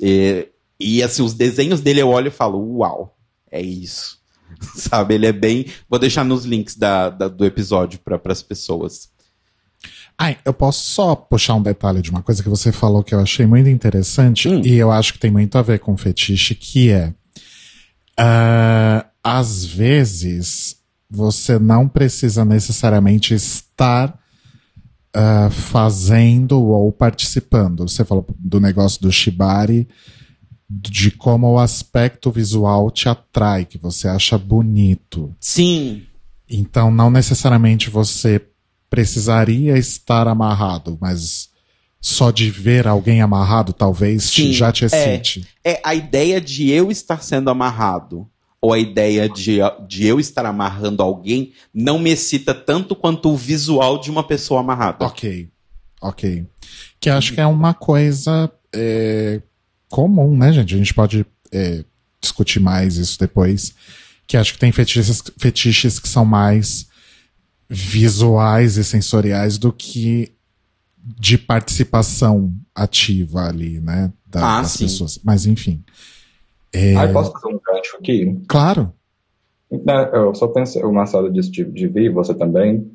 E, 0.00 0.48
e 0.80 1.00
assim, 1.02 1.22
os 1.22 1.32
desenhos 1.32 1.80
dele 1.80 2.00
eu 2.00 2.08
olho 2.08 2.26
e 2.28 2.32
falo, 2.32 2.58
uau, 2.78 3.16
é 3.50 3.62
isso. 3.62 4.18
Sabe, 4.74 5.14
ele 5.14 5.26
é 5.26 5.32
bem. 5.32 5.66
Vou 5.88 5.98
deixar 5.98 6.24
nos 6.24 6.44
links 6.44 6.74
da, 6.76 7.08
da- 7.08 7.28
do 7.28 7.44
episódio 7.44 8.00
para 8.00 8.20
as 8.26 8.42
pessoas. 8.42 9.08
Ai, 10.18 10.38
eu 10.44 10.54
posso 10.54 10.84
só 10.84 11.14
puxar 11.14 11.54
um 11.54 11.62
detalhe 11.62 12.00
de 12.00 12.10
uma 12.10 12.22
coisa 12.22 12.42
que 12.42 12.48
você 12.48 12.70
falou 12.70 13.02
que 13.02 13.14
eu 13.14 13.20
achei 13.20 13.46
muito 13.46 13.68
interessante 13.68 14.48
Hum. 14.48 14.62
e 14.64 14.74
eu 14.74 14.90
acho 14.92 15.12
que 15.12 15.18
tem 15.18 15.30
muito 15.30 15.58
a 15.58 15.62
ver 15.62 15.80
com 15.80 15.96
fetiche, 15.96 16.54
que 16.54 16.90
é 16.90 17.12
ah, 18.18 19.06
às 19.22 19.64
vezes 19.64 20.76
você 21.10 21.58
não 21.58 21.88
precisa 21.88 22.44
necessariamente 22.44 23.34
estar 23.34 24.18
ah, 25.12 25.48
fazendo 25.50 26.62
ou 26.62 26.92
participando. 26.92 27.88
Você 27.88 28.04
falou 28.04 28.26
do 28.38 28.60
negócio 28.60 29.00
do 29.02 29.12
Shibari, 29.12 29.88
de 30.68 31.10
como 31.10 31.52
o 31.52 31.58
aspecto 31.58 32.30
visual 32.30 32.90
te 32.90 33.08
atrai, 33.08 33.64
que 33.64 33.78
você 33.78 34.08
acha 34.08 34.38
bonito. 34.38 35.34
Sim. 35.40 36.02
Então, 36.48 36.90
não 36.90 37.10
necessariamente 37.10 37.90
você 37.90 38.40
precisaria 38.94 39.76
estar 39.76 40.28
amarrado, 40.28 40.96
mas 41.00 41.48
só 42.00 42.30
de 42.30 42.48
ver 42.48 42.86
alguém 42.86 43.20
amarrado 43.20 43.72
talvez 43.72 44.30
te- 44.30 44.42
Sim, 44.42 44.52
já 44.52 44.70
te 44.70 44.84
excite. 44.84 45.46
É 45.64 45.80
a 45.84 45.94
ideia 45.96 46.40
de 46.40 46.70
eu 46.70 46.92
estar 46.92 47.22
sendo 47.22 47.50
amarrado. 47.50 48.28
Ou 48.60 48.72
a 48.72 48.78
ideia 48.78 49.28
de, 49.28 49.58
de 49.86 50.06
eu 50.06 50.18
estar 50.20 50.46
amarrando 50.46 51.02
alguém 51.02 51.52
não 51.74 51.98
me 51.98 52.10
excita 52.10 52.54
tanto 52.54 52.94
quanto 52.96 53.30
o 53.30 53.36
visual 53.36 54.00
de 54.00 54.10
uma 54.10 54.22
pessoa 54.22 54.60
amarrada. 54.60 55.04
Ok, 55.04 55.48
ok. 56.00 56.46
Que 56.98 57.10
acho 57.10 57.34
que 57.34 57.40
é 57.40 57.46
uma 57.46 57.74
coisa 57.74 58.50
é, 58.74 59.42
comum, 59.90 60.34
né, 60.36 60.50
gente? 60.52 60.74
A 60.74 60.78
gente 60.78 60.94
pode 60.94 61.26
é, 61.52 61.84
discutir 62.22 62.58
mais 62.60 62.96
isso 62.96 63.18
depois. 63.18 63.74
Que 64.26 64.36
acho 64.38 64.54
que 64.54 64.58
tem 64.58 64.72
fetiches, 64.72 65.22
fetiches 65.36 65.98
que 65.98 66.08
são 66.08 66.24
mais 66.24 66.86
visuais 67.68 68.76
e 68.76 68.84
sensoriais 68.84 69.58
do 69.58 69.72
que 69.72 70.32
de 70.96 71.36
participação 71.36 72.52
ativa 72.74 73.46
ali, 73.48 73.80
né? 73.80 74.12
da- 74.26 74.58
Ah, 74.58 74.62
das 74.62 74.72
sim. 74.72 74.84
pessoas. 74.84 75.20
Mas 75.24 75.46
enfim. 75.46 75.82
Ai, 76.96 77.12
posso 77.12 77.30
fazer 77.32 77.54
um 77.54 77.60
gancho 77.64 77.96
aqui? 77.98 78.40
Claro. 78.48 78.92
Né, 79.70 80.10
Eu 80.12 80.34
só 80.34 80.48
pensei, 80.48 80.82
o 80.82 80.92
Marcelo 80.92 81.32
disse 81.32 81.50
de, 81.50 81.64
de 81.64 81.86
vir, 81.88 82.12
você 82.12 82.34
também. 82.34 82.90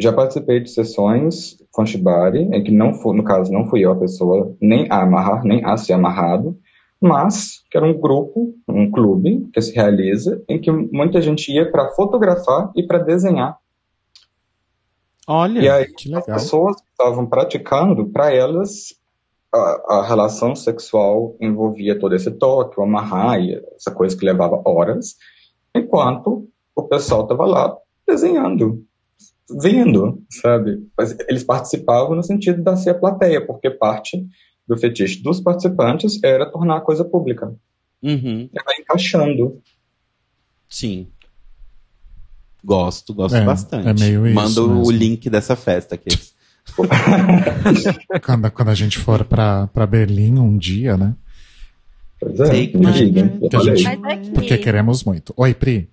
Já 0.00 0.12
participei 0.12 0.60
de 0.60 0.70
sessões 0.70 1.56
com 1.70 1.84
Shibari, 1.86 2.42
em 2.52 2.62
que 2.64 2.72
não 2.72 2.94
foi, 2.94 3.16
no 3.16 3.22
caso, 3.24 3.52
não 3.52 3.66
fui 3.68 3.84
eu 3.84 3.92
a 3.92 3.96
pessoa 3.96 4.56
nem 4.60 4.86
a 4.90 5.02
amarrar, 5.02 5.44
nem 5.44 5.64
a 5.64 5.76
ser 5.76 5.92
amarrado, 5.92 6.58
mas 7.00 7.60
que 7.70 7.76
era 7.76 7.86
um 7.86 8.00
grupo, 8.00 8.54
um 8.68 8.90
clube 8.90 9.48
que 9.52 9.60
se 9.60 9.72
realiza, 9.74 10.42
em 10.48 10.60
que 10.60 10.70
muita 10.72 11.20
gente 11.20 11.52
ia 11.52 11.70
para 11.70 11.90
fotografar 11.90 12.70
e 12.74 12.84
para 12.84 12.98
desenhar. 12.98 13.56
Olha. 15.26 15.60
E 15.60 15.68
aí, 15.68 15.86
que 15.86 16.12
as 16.14 16.26
legal. 16.26 16.38
pessoas 16.38 16.76
que 16.76 16.88
estavam 16.90 17.26
praticando, 17.26 18.08
para 18.08 18.32
elas, 18.32 18.94
a, 19.52 19.98
a 19.98 20.06
relação 20.06 20.54
sexual 20.56 21.36
envolvia 21.40 21.98
todo 21.98 22.14
esse 22.14 22.30
toque, 22.30 22.80
o 22.80 22.82
amarrar, 22.82 23.40
e 23.40 23.54
essa 23.76 23.90
coisa 23.90 24.16
que 24.16 24.24
levava 24.24 24.60
horas, 24.64 25.16
enquanto 25.74 26.48
o 26.74 26.82
pessoal 26.84 27.22
estava 27.22 27.46
lá 27.46 27.76
desenhando, 28.06 28.84
vendo, 29.60 30.22
sabe? 30.28 30.86
Mas 30.96 31.16
eles 31.28 31.44
participavam 31.44 32.16
no 32.16 32.22
sentido 32.22 32.62
da 32.62 32.76
ser 32.76 32.90
a 32.90 32.98
plateia, 32.98 33.44
porque 33.44 33.70
parte 33.70 34.26
do 34.66 34.76
fetiche 34.76 35.22
dos 35.22 35.40
participantes 35.40 36.22
era 36.22 36.50
tornar 36.50 36.78
a 36.78 36.80
coisa 36.80 37.04
pública. 37.04 37.54
Uhum. 38.02 38.48
E 38.52 38.62
vai 38.64 38.76
encaixando. 38.80 39.60
Sim. 40.68 41.06
Gosto, 42.64 43.12
gosto 43.12 43.34
É, 43.36 43.44
bastante. 43.44 43.88
é 43.88 43.92
meio 43.92 44.26
isso 44.26 44.34
Manda 44.34 44.62
o 44.62 44.90
link 44.90 45.28
dessa 45.28 45.56
festa 45.56 45.94
aqui. 45.96 46.10
Quando, 48.24 48.50
quando 48.50 48.68
a 48.68 48.74
gente 48.74 48.98
for 48.98 49.24
pra, 49.24 49.66
pra 49.68 49.86
Berlim 49.86 50.38
um 50.38 50.56
dia, 50.56 50.96
né? 50.96 51.14
Pois 52.20 52.38
é, 52.38 52.44
Take. 52.44 52.78
Que 52.78 52.86
a 53.56 53.60
gente- 53.62 53.86
aqui, 53.88 54.30
Porque 54.30 54.58
queremos 54.58 55.02
muito. 55.04 55.34
Oi, 55.36 55.54
Pri. 55.54 55.90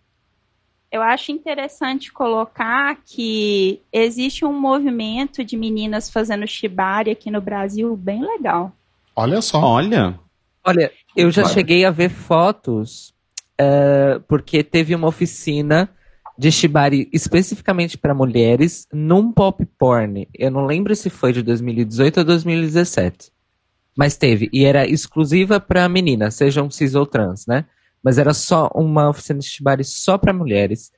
eu 0.91 1.01
acho 1.01 1.31
interessante 1.31 2.11
colocar 2.11 2.97
que 3.05 3.81
existe 3.91 4.45
um 4.45 4.57
movimento 4.59 5.43
de 5.43 5.57
meninas 5.57 6.09
fazendo 6.09 6.45
shibari 6.47 7.09
aqui 7.11 7.31
no 7.31 7.41
Brasil 7.41 7.95
bem 7.95 8.21
legal. 8.23 8.71
Olha 9.15 9.41
só. 9.41 9.59
Olha. 9.59 10.19
Olha, 10.63 10.91
eu 11.15 11.31
já 11.31 11.45
cheguei 11.45 11.83
a 11.85 11.89
ver 11.91 12.09
fotos, 12.09 13.13
eh, 13.57 14.19
porque 14.27 14.63
teve 14.63 14.93
uma 14.93 15.07
oficina 15.07 15.89
de 16.39 16.53
shibari 16.53 17.09
especificamente 17.11 17.97
para 17.97 18.13
mulheres 18.13 18.87
num 18.93 19.29
pop 19.29 19.65
porn. 19.77 20.25
Eu 20.33 20.49
não 20.49 20.65
lembro 20.65 20.95
se 20.95 21.09
foi 21.09 21.33
de 21.33 21.43
2018 21.43 22.19
ou 22.19 22.23
2017. 22.23 23.29
Mas 23.93 24.15
teve. 24.15 24.49
E 24.53 24.63
era 24.63 24.87
exclusiva 24.87 25.59
para 25.59 25.89
meninas, 25.89 26.35
sejam 26.35 26.71
cis 26.71 26.95
ou 26.95 27.05
trans, 27.05 27.45
né? 27.45 27.65
Mas 28.01 28.17
era 28.17 28.33
só 28.33 28.71
uma 28.73 29.09
oficina 29.09 29.39
de 29.39 29.47
shibari 29.49 29.83
só 29.83 30.17
para 30.17 30.31
mulheres. 30.31 30.93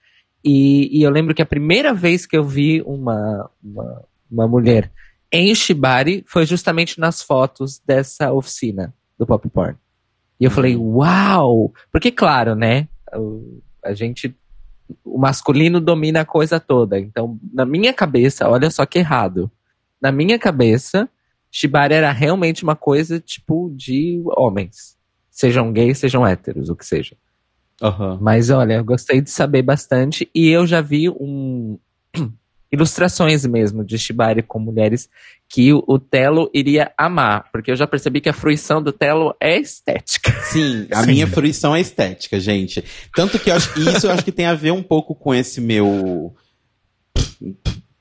E, 0.45 0.95
e 0.95 1.01
eu 1.01 1.09
lembro 1.09 1.33
que 1.33 1.41
a 1.41 1.45
primeira 1.45 1.91
vez 1.91 2.27
que 2.27 2.37
eu 2.37 2.43
vi 2.43 2.83
uma, 2.85 3.49
uma, 3.63 4.03
uma 4.29 4.47
mulher 4.47 4.91
em 5.31 5.55
shibari 5.55 6.23
foi 6.27 6.45
justamente 6.45 6.99
nas 6.99 7.23
fotos 7.23 7.81
dessa 7.83 8.31
oficina 8.31 8.93
do 9.17 9.25
pop 9.25 9.49
porn. 9.49 9.75
E 10.39 10.45
eu 10.45 10.51
falei, 10.51 10.77
uau! 10.77 11.73
Porque, 11.91 12.11
claro, 12.11 12.53
né? 12.53 12.87
A 13.83 13.95
gente. 13.95 14.35
O 15.03 15.17
masculino 15.17 15.79
domina 15.79 16.21
a 16.21 16.25
coisa 16.25 16.59
toda. 16.59 16.99
Então, 16.99 17.39
na 17.53 17.65
minha 17.65 17.93
cabeça, 17.93 18.47
olha 18.49 18.69
só 18.69 18.85
que 18.85 18.99
errado. 18.99 19.51
Na 20.01 20.11
minha 20.11 20.39
cabeça, 20.39 21.09
Shibari 21.51 21.93
era 21.93 22.11
realmente 22.11 22.63
uma 22.63 22.75
coisa 22.75 23.19
tipo 23.19 23.71
de 23.75 24.21
homens. 24.37 24.97
Sejam 25.29 25.71
gays, 25.71 25.97
sejam 25.97 26.25
héteros, 26.25 26.69
o 26.69 26.75
que 26.75 26.85
seja. 26.85 27.15
Aham. 27.81 28.19
Mas 28.21 28.49
olha, 28.49 28.75
eu 28.75 28.85
gostei 28.85 29.21
de 29.21 29.29
saber 29.29 29.61
bastante. 29.61 30.29
E 30.33 30.47
eu 30.49 30.67
já 30.67 30.81
vi 30.81 31.09
um. 31.09 31.77
Ilustrações 32.71 33.45
mesmo 33.45 33.83
de 33.83 33.97
Shibari 33.97 34.41
com 34.41 34.57
mulheres 34.59 35.09
que 35.49 35.73
o, 35.73 35.83
o 35.87 35.99
Telo 35.99 36.49
iria 36.53 36.91
amar. 36.97 37.49
Porque 37.51 37.69
eu 37.71 37.75
já 37.75 37.85
percebi 37.85 38.21
que 38.21 38.29
a 38.29 38.33
fruição 38.33 38.81
do 38.81 38.93
Telo 38.93 39.35
é 39.41 39.59
estética. 39.59 40.31
Sim, 40.43 40.87
a 40.91 41.01
Sim. 41.03 41.11
minha 41.11 41.27
fruição 41.27 41.75
é 41.75 41.81
estética, 41.81 42.39
gente. 42.39 42.83
Tanto 43.13 43.37
que 43.37 43.49
eu 43.49 43.55
acho, 43.55 43.77
isso 43.79 44.07
eu 44.07 44.11
acho 44.11 44.23
que 44.23 44.31
tem 44.31 44.45
a 44.45 44.53
ver 44.53 44.71
um 44.71 44.81
pouco 44.83 45.13
com 45.13 45.35
esse 45.35 45.59
meu. 45.59 46.33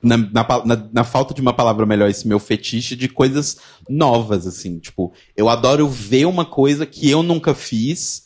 Na, 0.03 0.17
na, 0.17 0.47
na- 0.65 0.89
na 0.93 1.05
falta 1.05 1.35
de 1.35 1.43
uma 1.43 1.53
palavra 1.53 1.85
melhor, 1.85 2.09
esse 2.09 2.27
meu 2.27 2.39
fetiche 2.39 2.97
de 2.97 3.07
coisas 3.09 3.59
novas, 3.89 4.47
assim. 4.47 4.79
Tipo, 4.79 5.13
eu 5.37 5.49
adoro 5.49 5.87
ver 5.89 6.25
uma 6.27 6.45
coisa 6.45 6.87
que 6.87 7.11
eu 7.11 7.23
nunca 7.23 7.55
fiz 7.55 8.25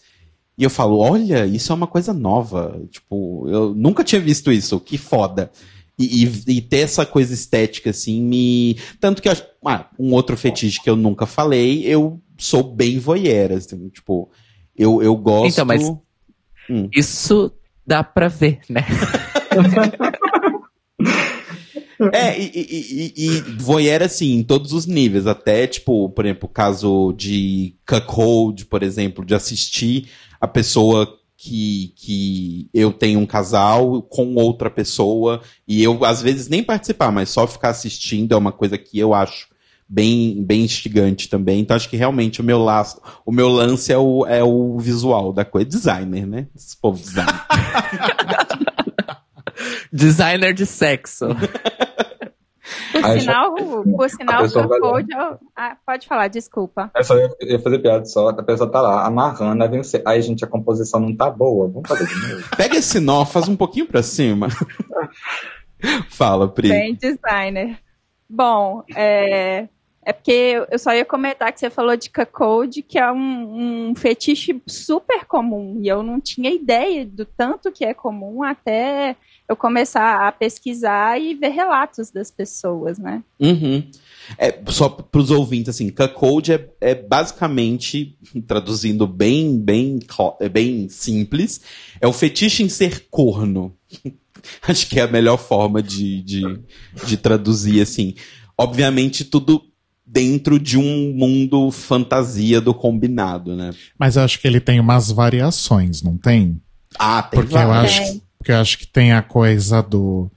e 0.57 0.63
eu 0.63 0.71
falo, 0.71 0.99
olha, 0.99 1.47
isso 1.47 1.73
é 1.73 1.75
uma 1.75 1.89
coisa 1.89 2.13
nova. 2.13 2.81
Tipo, 2.91 3.49
eu 3.49 3.75
nunca 3.75 4.05
tinha 4.05 4.21
visto 4.21 4.53
isso, 4.53 4.79
que 4.79 4.97
foda. 4.97 5.51
E, 5.99 6.25
e- 6.25 6.43
e 6.57 6.61
ter 6.61 6.79
essa 6.81 7.07
coisa 7.07 7.33
estética, 7.33 7.91
assim, 7.91 8.21
me. 8.23 8.77
Tanto 9.01 9.23
que 9.23 9.29
eu 9.29 9.33
acho. 9.33 9.45
Ah, 9.65 9.89
um 9.99 10.13
outro 10.13 10.37
fetiche 10.37 10.83
que 10.83 10.91
eu 10.91 10.97
nunca 10.97 11.25
falei, 11.27 11.85
eu 11.87 12.21
sou 12.37 12.63
bem 12.63 12.99
voyeur, 12.99 13.53
assim, 13.53 13.89
tipo, 13.89 14.29
eu, 14.77 15.03
eu 15.03 15.15
gosto. 15.17 15.53
Então, 15.53 15.65
mas- 15.65 15.83
Isso 16.95 17.53
dá 17.87 18.03
pra 18.03 18.29
ver, 18.29 18.61
né? 18.69 18.85
É, 22.13 22.39
e, 22.39 22.51
e, 22.53 23.13
e, 23.17 23.23
e 23.39 23.41
voyeur, 23.63 24.03
assim, 24.03 24.33
em 24.35 24.43
todos 24.43 24.73
os 24.73 24.85
níveis. 24.85 25.27
Até, 25.27 25.67
tipo, 25.67 26.09
por 26.11 26.25
exemplo, 26.27 26.49
o 26.49 26.53
caso 26.53 27.15
de 27.17 27.77
cuckold, 27.89 28.67
por 28.67 28.83
exemplo, 28.83 29.25
de 29.25 29.35
assistir 29.35 30.09
a 30.41 30.47
pessoa 30.49 31.07
que, 31.45 31.93
que 31.95 32.71
eu 32.73 32.91
tenho 32.91 33.21
um 33.21 33.27
casal 33.27 34.01
com 34.01 34.35
outra 34.35 34.71
pessoa 34.71 35.43
e 35.69 35.85
eu, 35.85 36.03
às 36.03 36.23
vezes, 36.23 36.49
nem 36.49 36.65
participar, 36.65 37.13
mas 37.13 37.29
só 37.29 37.47
ficar 37.47 37.69
assistindo 37.69 38.33
é 38.33 38.37
uma 38.37 38.51
coisa 38.51 38.79
que 38.79 38.99
eu 38.99 39.13
acho 39.13 39.49
bem, 39.87 40.43
bem 40.43 40.63
instigante 40.63 41.29
também. 41.29 41.61
Então, 41.61 41.77
acho 41.77 41.91
que 41.91 41.99
realmente 41.99 42.41
o 42.41 42.45
meu 42.45 42.59
laço, 42.59 42.99
o 43.27 43.33
meu 43.33 43.49
lance 43.49 43.93
é 43.93 43.99
o, 43.99 44.27
é 44.27 44.43
o 44.43 44.79
visual 44.79 45.35
da 45.35 45.45
coisa. 45.45 45.69
Designer, 45.69 46.27
né? 46.27 46.47
Esse 46.57 46.79
povo 46.79 46.99
designer. 46.99 47.35
Designer 49.93 50.55
de 50.55 50.65
sexo. 50.65 51.27
Por 52.95 53.05
Ai, 53.05 53.19
sinal, 53.19 53.55
por 53.55 54.09
sinal, 54.09 54.43
pessoa 54.43 54.67
o 54.67 55.39
ah, 55.57 55.77
pode 55.85 56.07
falar, 56.07 56.29
desculpa. 56.29 56.93
É 56.95 57.03
só 57.03 57.17
eu 57.17 57.29
ia 57.41 57.59
fazer 57.59 57.81
piada 57.81 58.05
só, 58.05 58.29
a 58.29 58.43
pessoa 58.43 58.71
tá 58.71 58.81
lá 58.81 59.05
amarrando, 59.05 59.65
aí 59.65 59.69
vem 59.69 59.83
você. 59.83 60.01
Ai, 60.07 60.23
gente, 60.23 60.45
a 60.45 60.47
composição 60.47 61.01
não 61.01 61.15
tá 61.17 61.29
boa. 61.29 61.67
Vamos 61.69 61.89
fazer 61.89 62.07
de 62.07 62.15
novo. 62.15 62.49
Pega 62.57 62.77
esse 62.77 63.01
nó, 63.01 63.25
faz 63.25 63.49
um 63.49 63.57
pouquinho 63.57 63.87
pra 63.87 64.01
cima. 64.01 64.47
Fala, 66.09 66.49
Pri. 66.49 66.69
Bem 66.69 66.95
designer. 66.95 67.79
Bom, 68.31 68.85
é, 68.95 69.69
é 70.05 70.13
porque 70.13 70.67
eu 70.71 70.79
só 70.79 70.93
ia 70.95 71.05
comentar 71.05 71.53
que 71.53 71.61
você 71.61 71.71
falou 71.71 71.97
de 71.97 72.11
cuckold, 72.11 72.83
que 72.83 72.99
é 72.99 73.11
um, 73.11 73.91
um 73.91 73.95
fetiche 73.95 74.63
super 74.67 75.25
comum. 75.25 75.81
E 75.83 75.89
eu 75.89 76.03
não 76.03 76.21
tinha 76.21 76.51
ideia 76.51 77.07
do 77.07 77.25
tanto 77.25 77.73
que 77.73 77.85
é 77.85 77.95
comum 77.95 78.43
até 78.43 79.17
eu 79.49 79.57
começar 79.57 80.27
a 80.27 80.33
pesquisar 80.33 81.21
e 81.21 81.35
ver 81.35 81.51
relatos 81.51 82.11
das 82.11 82.31
pessoas, 82.31 82.99
né? 82.99 83.23
Uhum. 83.39 83.83
É, 84.39 84.59
só 84.69 84.89
para 84.89 85.21
os 85.21 85.31
ouvintes, 85.31 85.71
assim, 85.71 85.91
cuckold 85.91 86.53
é, 86.53 86.69
é 86.81 86.95
basicamente, 86.95 88.19
traduzindo 88.47 89.07
bem, 89.07 89.59
bem, 89.59 90.01
é 90.41 90.49
bem 90.49 90.89
simples, 90.89 91.61
é 92.01 92.07
o 92.07 92.13
fetiche 92.13 92.63
em 92.63 92.69
ser 92.69 93.07
corno. 93.11 93.75
Acho 94.63 94.89
que 94.89 95.01
é 95.01 95.03
a 95.03 95.09
melhor 95.09 95.39
forma 95.39 95.83
de, 95.83 96.23
de, 96.23 96.43
de 97.07 97.17
traduzir, 97.17 97.81
assim. 97.81 98.15
Obviamente, 98.57 99.25
tudo 99.25 99.74
dentro 100.07 100.59
de 100.59 100.79
um 100.79 101.13
mundo 101.15 101.71
fantasia 101.71 102.61
do 102.61 102.75
combinado, 102.75 103.57
né? 103.57 103.71
Mas 103.99 104.17
eu 104.17 104.23
acho 104.23 104.39
que 104.39 104.47
ele 104.47 104.61
tem 104.61 104.79
umas 104.81 105.11
variações, 105.11 106.03
não 106.03 106.17
tem? 106.17 106.61
Ah, 106.99 107.23
tem 107.23 107.41
Porque 107.41 107.55
eu 107.55 107.73
acho, 107.73 108.21
porque 108.39 108.53
eu 108.53 108.57
acho 108.57 108.79
que 108.79 108.87
tem 108.87 109.13
a 109.13 109.23
coisa 109.23 109.83
do 109.83 110.31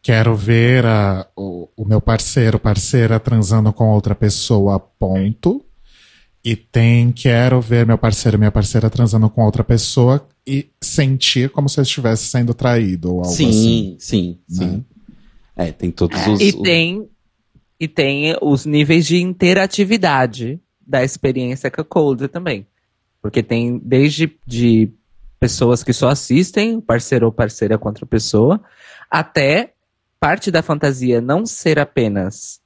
quero 0.00 0.34
ver 0.36 0.86
a- 0.86 1.26
o, 1.36 1.68
o 1.76 1.84
meu 1.84 2.00
parceiro, 2.00 2.58
parceira 2.58 3.18
transando 3.20 3.72
com 3.72 3.88
outra 3.90 4.14
pessoa, 4.14 4.78
ponto. 4.78 5.64
E 6.44 6.54
tem 6.54 7.10
quero 7.12 7.60
ver 7.60 7.84
meu 7.84 7.98
parceiro, 7.98 8.38
minha 8.38 8.52
parceira 8.52 8.88
transando 8.88 9.28
com 9.28 9.44
outra 9.44 9.64
pessoa 9.64 10.26
e 10.46 10.70
sentir 10.80 11.50
como 11.50 11.68
se 11.68 11.78
eu 11.78 11.82
estivesse 11.82 12.26
sendo 12.26 12.54
traído 12.54 13.12
ou 13.12 13.18
algo 13.22 13.34
Sim, 13.34 13.48
assim. 13.48 13.96
sim, 13.98 14.38
sim. 14.48 14.84
É, 15.56 15.72
tem 15.72 15.90
todos 15.90 16.16
os... 16.28 16.40
E 16.40 16.48
os- 16.54 16.62
tem, 16.62 17.08
e 17.78 17.86
tem 17.86 18.36
os 18.42 18.66
níveis 18.66 19.06
de 19.06 19.18
interatividade 19.18 20.60
da 20.84 21.04
experiência 21.04 21.70
Cuckold 21.70 22.28
também. 22.28 22.66
Porque 23.20 23.42
tem 23.42 23.78
desde 23.78 24.36
de 24.46 24.90
pessoas 25.38 25.84
que 25.84 25.92
só 25.92 26.08
assistem, 26.08 26.80
parceiro 26.80 27.26
ou 27.26 27.32
parceira 27.32 27.78
com 27.78 27.88
outra 27.88 28.06
pessoa, 28.06 28.60
até 29.10 29.74
parte 30.18 30.50
da 30.50 30.62
fantasia 30.62 31.20
não 31.20 31.46
ser 31.46 31.78
apenas 31.78 32.60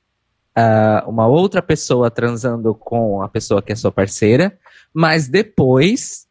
ah, 0.54 1.04
uma 1.06 1.26
outra 1.26 1.60
pessoa 1.60 2.10
transando 2.10 2.74
com 2.74 3.22
a 3.22 3.28
pessoa 3.28 3.62
que 3.62 3.72
é 3.72 3.76
sua 3.76 3.92
parceira, 3.92 4.58
mas 4.92 5.28
depois 5.28 6.26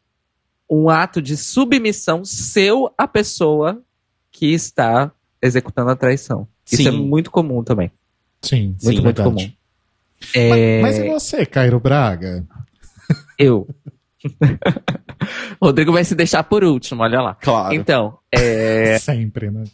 um 0.68 0.88
ato 0.88 1.20
de 1.20 1.36
submissão 1.36 2.24
seu 2.24 2.92
à 2.96 3.06
pessoa 3.06 3.82
que 4.30 4.52
está 4.52 5.12
executando 5.40 5.90
a 5.90 5.96
traição. 5.96 6.48
Isso 6.64 6.82
Sim. 6.82 6.88
é 6.88 6.92
muito 6.92 7.30
comum 7.30 7.62
também. 7.62 7.90
Sim, 8.42 8.74
Sim, 8.78 8.86
Muito, 8.86 9.02
muito 9.02 9.22
verdade. 9.22 9.28
comum. 9.28 9.52
É, 10.34 10.80
Mas 10.80 10.98
e 10.98 11.08
você, 11.08 11.46
Cairo 11.46 11.80
Braga? 11.80 12.44
Eu. 13.38 13.68
Rodrigo 15.60 15.92
vai 15.92 16.04
se 16.04 16.14
deixar 16.14 16.42
por 16.44 16.64
último, 16.64 17.02
olha 17.02 17.20
lá. 17.20 17.34
Claro. 17.34 17.74
Então, 17.74 18.18
é, 18.30 18.98
Sempre, 19.00 19.50
né? 19.50 19.64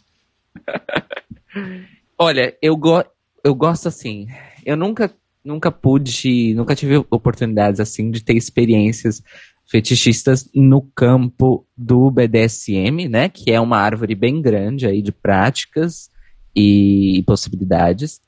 olha, 2.17 2.55
eu, 2.61 2.75
go 2.75 3.03
eu 3.43 3.53
gosto 3.55 3.87
assim. 3.87 4.27
Eu 4.65 4.75
nunca 4.75 5.13
nunca 5.43 5.71
pude, 5.71 6.53
nunca 6.53 6.75
tive 6.75 6.97
oportunidades 7.09 7.79
assim 7.79 8.11
de 8.11 8.23
ter 8.23 8.35
experiências 8.35 9.23
fetichistas 9.65 10.49
no 10.53 10.81
campo 10.81 11.65
do 11.77 12.09
BDSM, 12.11 13.07
né, 13.07 13.29
que 13.29 13.51
é 13.51 13.59
uma 13.59 13.77
árvore 13.77 14.15
bem 14.15 14.41
grande 14.41 14.87
aí 14.87 15.01
de 15.01 15.11
práticas 15.11 16.09
e 16.55 17.23
possibilidades. 17.25 18.19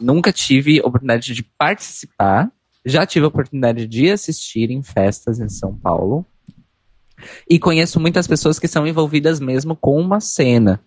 Nunca 0.00 0.32
tive 0.32 0.80
oportunidade 0.80 1.34
de 1.34 1.42
participar, 1.42 2.50
já 2.84 3.04
tive 3.04 3.24
a 3.24 3.28
oportunidade 3.28 3.86
de 3.86 4.10
assistir 4.10 4.70
em 4.70 4.82
festas 4.82 5.40
em 5.40 5.48
São 5.48 5.74
Paulo. 5.76 6.24
E 7.50 7.58
conheço 7.58 7.98
muitas 7.98 8.26
pessoas 8.26 8.58
que 8.58 8.68
são 8.68 8.86
envolvidas 8.86 9.40
mesmo 9.40 9.74
com 9.74 10.00
uma 10.00 10.20
cena. 10.20 10.80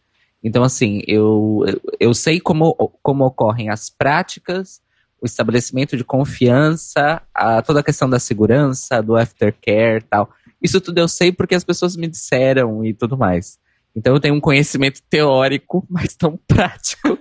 Então, 0.44 0.64
assim, 0.64 1.02
eu, 1.06 1.64
eu- 2.00 2.14
sei 2.14 2.40
como, 2.40 2.74
como 3.04 3.26
ocorrem 3.26 3.70
as 3.70 3.90
práticas, 3.90 4.82
o 5.22 5.26
estabelecimento 5.26 5.96
de 5.96 6.04
confiança, 6.04 7.22
a, 7.36 7.62
toda 7.62 7.82
a 7.82 7.84
questão 7.84 8.10
da 8.10 8.18
segurança, 8.18 9.04
do 9.04 9.16
aftercare 9.16 10.04
tal. 10.10 10.32
Isso 10.62 10.80
tudo 10.82 10.98
eu 10.98 11.08
sei 11.08 11.32
porque 11.32 11.54
as 11.54 11.64
pessoas 11.64 11.96
me 11.96 12.08
disseram 12.08 12.84
e 12.84 12.94
tudo 12.94 13.18
mais. 13.18 13.60
Então 13.96 14.14
eu 14.16 14.20
tenho 14.20 14.34
um 14.34 14.40
conhecimento 14.42 15.02
teórico, 15.10 15.86
mas 15.92 16.16
tão 16.16 16.40
prático 16.48 17.18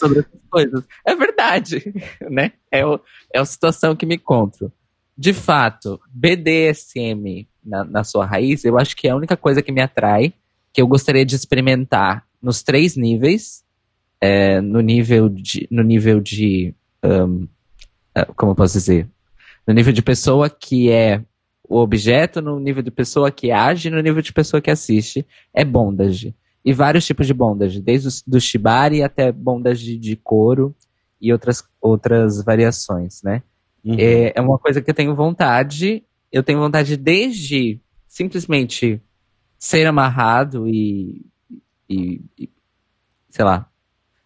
sobre 0.00 0.20
essas 0.20 0.40
coisas. 0.50 0.84
É 1.06 1.14
verdade, 1.14 1.92
né? 2.28 2.52
É, 2.72 2.84
o, 2.84 2.98
é 3.32 3.38
a 3.38 3.44
situação 3.44 3.94
que 3.94 4.06
me 4.06 4.16
encontro. 4.16 4.72
De 5.16 5.32
fato, 5.32 6.00
BDSM 6.10 7.46
na, 7.64 7.84
na 7.84 8.02
sua 8.04 8.24
raiz, 8.26 8.64
eu 8.64 8.78
acho 8.78 8.96
que 8.96 9.06
é 9.06 9.10
a 9.10 9.16
única 9.16 9.36
coisa 9.36 9.62
que 9.62 9.70
me 9.70 9.82
atrai, 9.82 10.32
que 10.72 10.80
eu 10.80 10.86
gostaria 10.86 11.24
de 11.24 11.36
experimentar 11.36 12.24
nos 12.42 12.62
três 12.62 12.96
níveis. 12.96 13.62
é, 14.20 14.60
no 14.60 14.80
nível 14.80 15.28
de. 15.28 15.66
No 15.70 15.82
nível 15.82 16.20
de 16.20 16.74
ahn, 17.02 17.46
ah, 18.14 18.26
como 18.36 18.52
eu 18.52 18.56
posso 18.56 18.74
dizer? 18.74 19.08
No 19.66 19.72
nível 19.74 19.92
de 19.92 20.02
pessoa 20.02 20.50
que 20.50 20.90
é 20.90 21.22
o 21.68 21.78
objeto, 21.78 22.42
no 22.42 22.58
nível 22.58 22.82
de 22.82 22.90
pessoa 22.90 23.30
que 23.30 23.50
age, 23.50 23.90
no 23.90 24.00
nível 24.02 24.20
de 24.20 24.32
pessoa 24.32 24.60
que 24.60 24.70
assiste, 24.70 25.24
é 25.54 25.64
bondage. 25.64 26.34
E 26.64 26.72
vários 26.72 27.06
tipos 27.06 27.26
de 27.26 27.32
bondage, 27.34 27.80
desde 27.80 28.08
os, 28.08 28.22
do 28.22 28.40
shibari 28.40 29.02
até 29.02 29.32
bondage 29.32 29.96
de 29.96 30.14
couro 30.16 30.74
e 31.20 31.32
outras, 31.32 31.64
outras 31.80 32.42
variações, 32.42 33.22
né? 33.22 33.42
Uhum. 33.84 33.96
É, 33.98 34.32
é 34.36 34.40
uma 34.40 34.58
coisa 34.58 34.80
que 34.82 34.90
eu 34.90 34.94
tenho 34.94 35.14
vontade. 35.14 36.04
Eu 36.30 36.42
tenho 36.42 36.58
vontade 36.58 36.96
desde 36.96 37.80
simplesmente 38.06 39.00
ser 39.58 39.86
amarrado 39.86 40.68
e, 40.68 41.24
e- 41.88 42.20
e, 42.38 42.48
sei 43.28 43.44
lá, 43.44 43.66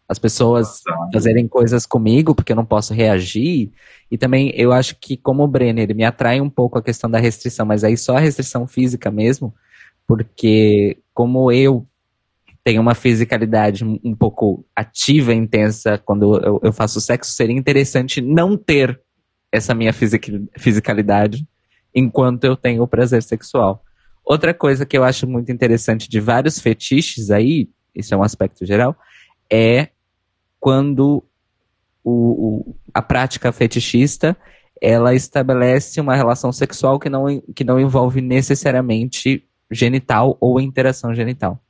as 0.09 0.19
pessoas 0.19 0.83
fazerem 1.13 1.49
coisas 1.49 1.87
comigo 1.87 2.35
porque 2.35 2.53
eu 2.53 2.57
não 2.57 2.65
posso 2.65 2.93
reagir. 2.93 3.71
E 4.11 4.19
também 4.19 4.53
eu 4.55 4.73
acho 4.73 4.97
que, 5.01 5.17
como 5.17 5.43
o 5.43 5.49
Brenner, 5.49 5.95
me 5.95 6.05
atrai 6.05 6.41
um 6.41 6.51
pouco 6.51 6.79
a 6.79 6.83
questão 6.83 7.11
da 7.11 7.19
restrição, 7.19 7.65
mas 7.65 7.85
aí 7.85 7.97
só 7.97 8.17
a 8.17 8.21
restrição 8.21 8.67
física 8.67 9.11
mesmo, 9.11 9.55
porque 10.07 10.99
como 11.15 11.51
eu 11.51 11.87
tenho 12.65 12.81
uma 12.81 12.95
fisicalidade 12.95 13.85
um 13.85 14.17
pouco 14.17 14.65
ativa 14.75 15.35
intensa 15.35 15.99
quando 15.99 16.41
eu, 16.43 16.61
eu 16.65 16.73
faço 16.73 16.99
sexo, 17.01 17.31
seria 17.33 17.55
interessante 17.55 18.23
não 18.23 18.57
ter 18.57 18.99
essa 19.53 19.75
minha 19.75 19.93
fisic- 19.93 20.43
fisicalidade 20.57 21.47
enquanto 21.95 22.45
eu 22.45 22.57
tenho 22.57 22.83
o 22.83 22.89
prazer 22.89 23.23
sexual. 23.23 23.85
Outra 24.25 24.55
coisa 24.55 24.87
que 24.87 24.97
eu 24.97 25.05
acho 25.05 25.27
muito 25.29 25.53
interessante 25.53 26.09
de 26.09 26.19
vários 26.19 26.59
fetiches 26.59 27.31
aí, 27.31 27.69
isso 27.95 28.15
é 28.15 28.17
um 28.17 28.23
aspecto 28.23 28.65
geral, 28.65 28.97
é 29.53 29.89
quando 30.59 31.23
o, 32.03 32.11
o- 32.71 32.77
a 32.93 33.03
prática 33.03 33.53
fetichista 33.53 34.35
ela 34.81 35.15
estabelece 35.15 36.01
uma 36.01 36.17
relação 36.17 36.51
sexual 36.51 36.99
que 36.99 37.09
não, 37.11 37.27
que 37.55 37.63
não 37.63 37.79
envolve 37.79 38.21
necessariamente 38.21 39.45
genital 39.71 40.37
ou 40.41 40.61
interação 40.61 41.15
genital. 41.15 41.63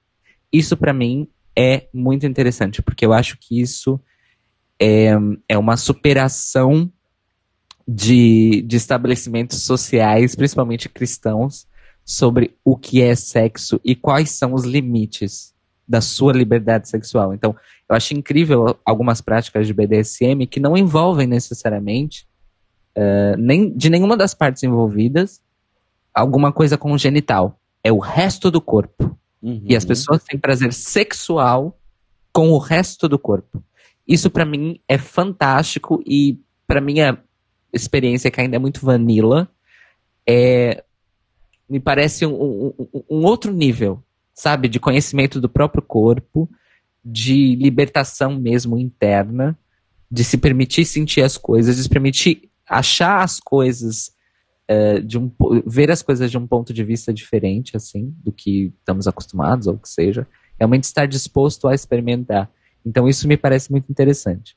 Isso 0.55 0.77
para 0.77 0.93
mim 0.93 1.29
é 1.57 1.89
muito 1.93 2.27
interessante, 2.27 2.81
porque 2.81 3.05
eu 3.05 3.13
acho 3.13 3.37
que 3.37 3.61
isso 3.61 4.01
é, 4.81 5.11
é 5.49 5.59
uma 5.59 5.77
superação 5.77 6.89
de, 7.87 8.63
de 8.63 8.77
estabelecimentos 8.77 9.63
sociais, 9.63 10.37
principalmente 10.37 10.89
cristãos, 10.89 11.67
sobre 12.05 12.57
o 12.65 12.77
que 12.77 13.03
é 13.03 13.17
sexo 13.17 13.81
e 13.85 13.97
quais 13.97 14.31
são 14.31 14.55
os 14.55 14.65
limites 14.65 15.53
da 15.89 16.01
sua 16.01 16.33
liberdade 16.33 16.89
sexual. 16.89 17.35
Então, 17.35 17.57
eu 17.89 17.97
acho 17.97 18.15
incrível 18.15 18.79
algumas 18.85 19.21
práticas 19.21 19.67
de 19.67 19.75
BDSM 19.75 20.47
que 20.47 20.61
não 20.61 20.77
envolvem 20.77 21.27
necessariamente 21.27 22.27
eh, 22.95 23.35
nem 23.37 23.77
de 23.77 23.91
nenhuma 23.91 24.17
das 24.17 24.35
partes 24.35 24.63
envolvidas 24.63 25.43
alguma 26.15 26.53
coisa 26.53 26.79
com 26.79 26.93
o 26.93 26.99
genital. 26.99 27.59
É 27.83 27.91
o 27.91 27.99
resto 27.99 28.53
do 28.53 28.61
corpo. 28.61 29.19
Uhum. 29.45 29.63
E 29.69 29.77
as 29.77 29.85
pessoas 29.85 30.25
têm 30.25 30.39
prazer 30.39 30.73
sexual 30.73 31.79
com 32.33 32.49
o 32.49 32.59
resto 32.59 33.07
do 33.07 33.19
corpo. 33.19 33.63
Isso 34.09 34.31
pra 34.31 34.47
mim 34.47 34.81
é 34.89 34.97
fantástico 34.97 36.03
e 36.07 36.39
pra 36.67 36.81
minha 36.81 37.19
experiência 37.71 38.31
que 38.31 38.41
ainda 38.41 38.57
é 38.57 38.59
muito 38.59 38.85
vanilla, 38.85 39.51
é 40.27 40.83
me 41.69 41.79
parece 41.81 42.25
um- 42.25 42.67
um- 42.79 43.05
um 43.11 43.25
outro 43.25 43.53
nível, 43.53 44.03
sabe, 44.35 44.69
de 44.69 44.81
conhecimento 44.81 45.41
do 45.41 45.49
próprio 45.49 45.83
corpo, 45.83 46.49
de 47.05 47.55
libertação 47.57 48.39
mesmo 48.39 48.79
interna, 48.79 49.59
de 50.11 50.25
se 50.25 50.39
permitir 50.39 50.85
sentir 50.85 51.23
as 51.23 51.37
coisas, 51.37 51.77
de 51.77 51.83
se 51.83 51.89
permitir 51.89 52.49
achar 52.67 53.23
as 53.23 53.41
coisas 53.41 54.13
eh, 54.69 55.01
de 55.01 55.19
um 55.19 55.31
ver 55.67 55.91
as 55.91 56.03
coisas 56.03 56.31
de 56.31 56.39
um 56.39 56.47
ponto 56.47 56.73
de 56.73 56.83
vista 56.83 57.13
diferente, 57.13 57.77
assim, 57.77 58.15
do 58.23 58.33
que 58.33 58.73
estamos 58.79 59.07
acostumados, 59.07 59.67
ou 59.67 59.75
o 59.75 59.79
que 59.79 59.89
seja. 59.89 60.27
Realmente 60.59 60.85
estar 60.85 61.07
disposto 61.07 61.69
a 61.69 61.75
experimentar. 61.75 62.51
Então, 62.85 63.09
isso 63.09 63.27
me 63.27 63.37
parece 63.37 63.71
muito 63.71 63.91
interessante. 63.91 64.57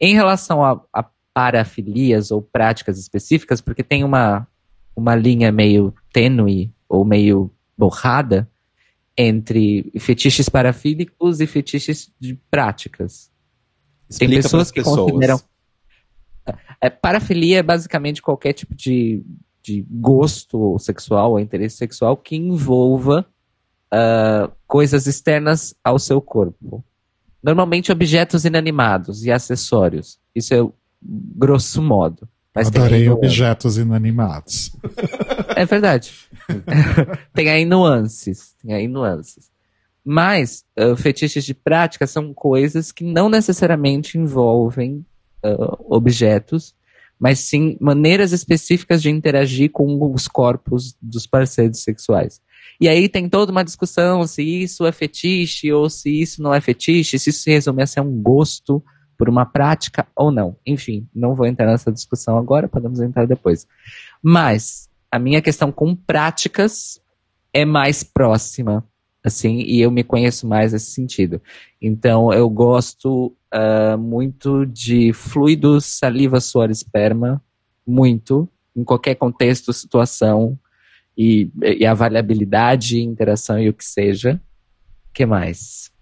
Em 0.00 0.14
relação 0.14 0.64
a, 0.64 0.80
a 0.92 1.08
parafilias 1.32 2.30
ou 2.30 2.40
práticas 2.40 2.98
específicas, 2.98 3.60
porque 3.60 3.82
tem 3.82 4.04
uma, 4.04 4.46
uma 4.94 5.14
linha 5.14 5.50
meio 5.50 5.92
tênue 6.12 6.72
ou 6.88 7.04
meio 7.04 7.50
borrada 7.76 8.48
entre 9.16 9.92
fetiches 9.98 10.48
parafílicos 10.48 11.40
e 11.40 11.46
fetiches 11.46 12.12
de 12.18 12.34
práticas. 12.50 13.30
Tem 14.18 14.26
Explica 14.26 14.42
pessoas 14.42 14.70
que 14.70 14.80
pessoas. 14.80 15.10
consideram. 15.10 15.40
É, 16.80 16.90
parafilia 16.90 17.58
é 17.58 17.62
basicamente 17.62 18.20
qualquer 18.20 18.52
tipo 18.52 18.74
de, 18.74 19.22
de 19.62 19.86
gosto 19.90 20.78
sexual 20.78 21.32
ou 21.32 21.40
interesse 21.40 21.76
sexual 21.76 22.16
que 22.16 22.36
envolva 22.36 23.26
ah, 23.90 24.50
coisas 24.66 25.06
externas 25.06 25.74
ao 25.82 25.98
seu 25.98 26.20
corpo. 26.20 26.84
Normalmente 27.42 27.92
objetos 27.92 28.44
inanimados 28.44 29.24
e 29.24 29.30
acessórios. 29.30 30.18
Isso 30.34 30.52
é 30.52 30.58
grosso 31.02 31.80
modo. 31.80 32.28
Mas 32.54 32.68
Adorei 32.68 33.08
objetos 33.08 33.78
inanimados. 33.78 34.70
É 35.56 35.64
verdade. 35.64 36.12
tem 37.32 37.50
aí 37.50 37.64
nuances. 37.64 38.54
Tem 38.62 38.74
aí 38.74 38.88
nuances. 38.88 39.50
Mas 40.04 40.64
ah, 40.76 40.96
fetiches 40.96 41.44
de 41.44 41.54
prática 41.54 42.06
são 42.06 42.34
coisas 42.34 42.90
que 42.90 43.04
não 43.04 43.28
necessariamente 43.28 44.18
envolvem 44.18 45.06
ah, 45.44 45.76
objetos, 45.88 46.74
mas 47.18 47.38
sim 47.38 47.76
maneiras 47.80 48.32
específicas 48.32 49.02
de 49.02 49.10
interagir 49.10 49.70
com 49.70 50.12
os 50.12 50.26
corpos 50.26 50.96
dos 51.00 51.26
parceiros 51.26 51.82
sexuais. 51.82 52.40
E 52.80 52.88
aí 52.88 53.08
tem 53.08 53.28
toda 53.28 53.52
uma 53.52 53.64
discussão 53.64 54.26
se 54.26 54.42
isso 54.42 54.84
é 54.84 54.92
fetiche 54.92 55.72
ou 55.72 55.88
se 55.88 56.10
isso 56.20 56.42
não 56.42 56.52
é 56.52 56.60
fetiche, 56.60 57.18
se 57.18 57.30
isso 57.30 57.40
se 57.42 57.50
resume 57.50 57.82
a 57.82 57.86
ser 57.86 58.00
um 58.00 58.22
gosto 58.22 58.82
por 59.16 59.28
uma 59.28 59.46
prática 59.46 60.06
ou 60.16 60.30
não. 60.30 60.56
Enfim, 60.66 61.08
não 61.14 61.34
vou 61.34 61.46
entrar 61.46 61.66
nessa 61.66 61.92
discussão 61.92 62.36
agora, 62.36 62.68
podemos 62.68 63.00
entrar 63.00 63.26
depois. 63.26 63.66
Mas 64.22 64.88
a 65.10 65.18
minha 65.18 65.40
questão 65.40 65.70
com 65.70 65.94
práticas 65.94 67.00
é 67.52 67.64
mais 67.64 68.02
próxima, 68.02 68.84
assim, 69.22 69.60
e 69.60 69.80
eu 69.80 69.90
me 69.90 70.02
conheço 70.02 70.46
mais 70.46 70.72
nesse 70.72 70.90
sentido. 70.90 71.40
Então, 71.80 72.32
eu 72.32 72.50
gosto 72.50 73.36
ah, 73.54 73.96
muito 73.96 74.66
de 74.66 75.12
fluidos, 75.12 75.84
saliva, 75.84 76.40
suor, 76.40 76.70
esperma, 76.70 77.40
muito, 77.86 78.48
em 78.74 78.82
qualquer 78.82 79.14
contexto, 79.14 79.72
situação, 79.72 80.58
e, 81.16 81.48
e 81.62 81.86
avaliabilidade, 81.86 83.00
interação 83.00 83.58
e 83.60 83.68
o 83.68 83.72
que 83.72 83.84
seja. 83.84 84.40
que 85.12 85.24
mais? 85.24 85.92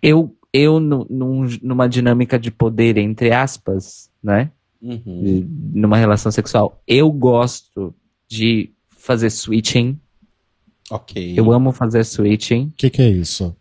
Eu, 0.00 0.34
eu 0.52 0.80
nu- 0.80 1.06
num- 1.10 1.46
numa 1.62 1.86
dinâmica 1.86 2.38
de 2.38 2.50
poder, 2.50 2.96
entre 2.96 3.32
aspas, 3.32 4.10
né? 4.22 4.50
Uhum. 4.80 5.22
de- 5.24 5.46
numa 5.78 5.96
relação 5.98 6.30
sexual, 6.32 6.80
eu 6.86 7.10
gosto 7.10 7.92
de 8.28 8.72
fazer 8.88 9.28
switching. 9.28 9.98
Ok. 10.90 11.34
Eu 11.36 11.52
amo 11.52 11.72
fazer 11.72 12.04
switching. 12.04 12.68
O 12.68 12.72
que, 12.76 12.88
que 12.88 13.02
é 13.02 13.10
isso? 13.10 13.54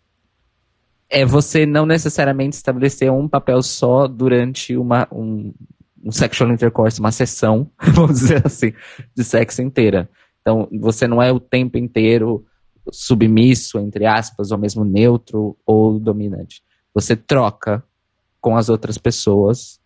É 1.10 1.26
você 1.26 1.66
não 1.66 1.86
necessariamente 1.86 2.56
estabelecer 2.56 3.12
um 3.12 3.28
papel 3.28 3.62
só 3.62 4.08
durante 4.08 4.76
uma, 4.76 5.08
um, 5.12 5.54
um 6.04 6.12
sexual 6.12 6.52
intercourse, 6.52 7.00
uma 7.00 7.12
sessão, 7.12 7.70
vamos 7.94 8.20
dizer 8.20 8.46
assim, 8.46 8.74
de 9.16 9.24
sexo 9.24 9.62
inteira. 9.62 10.10
Então, 10.42 10.68
você 10.80 11.08
não 11.08 11.22
é 11.22 11.32
o 11.32 11.40
tempo 11.40 11.78
inteiro 11.78 12.46
submisso, 12.92 13.80
entre 13.80 14.06
aspas, 14.06 14.52
ou 14.52 14.58
mesmo 14.58 14.84
neutro 14.86 15.58
ou 15.66 16.00
dominante. 16.00 16.62
Você 16.94 17.16
troca 17.16 17.84
com 18.40 18.56
as 18.56 18.70
outras 18.70 18.98
pessoas 18.98 19.80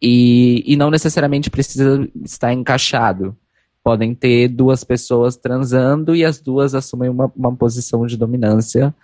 e, 0.00 0.62
e 0.66 0.76
não 0.76 0.90
necessariamente 0.90 1.50
precisa 1.50 2.06
estar 2.24 2.52
encaixado. 2.52 3.36
Podem 3.82 4.14
ter 4.14 4.48
duas 4.48 4.84
pessoas 4.84 5.36
transando 5.36 6.14
e 6.14 6.24
as 6.24 6.40
duas 6.40 6.74
assumem 6.74 7.08
uma, 7.08 7.32
uma 7.34 7.54
posição 7.54 8.04
de 8.06 8.16
dominância. 8.16 8.94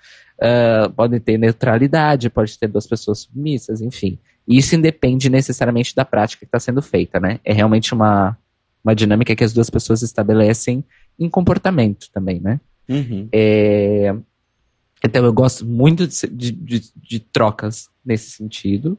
Uh, 0.42 0.90
podem 0.94 1.20
ter 1.20 1.38
neutralidade, 1.38 2.28
pode 2.28 2.58
ter 2.58 2.66
duas 2.66 2.86
pessoas 2.86 3.20
submissas, 3.20 3.80
enfim. 3.80 4.18
Isso 4.48 4.74
independe 4.74 5.30
necessariamente 5.30 5.94
da 5.94 6.04
prática 6.04 6.40
que 6.40 6.46
está 6.46 6.58
sendo 6.58 6.82
feita, 6.82 7.20
né? 7.20 7.38
É 7.44 7.52
realmente 7.52 7.94
uma, 7.94 8.36
uma 8.82 8.92
dinâmica 8.92 9.36
que 9.36 9.44
as 9.44 9.52
duas 9.52 9.70
pessoas 9.70 10.02
estabelecem 10.02 10.84
em 11.16 11.28
comportamento 11.30 12.08
também, 12.12 12.40
né? 12.40 12.60
Uhum. 12.88 13.28
É, 13.32 14.12
Então 15.04 15.24
eu 15.24 15.32
gosto 15.32 15.64
muito 15.64 16.08
de, 16.08 16.50
de- 16.50 16.92
de- 16.96 17.20
trocas 17.20 17.88
nesse 18.04 18.30
sentido. 18.32 18.98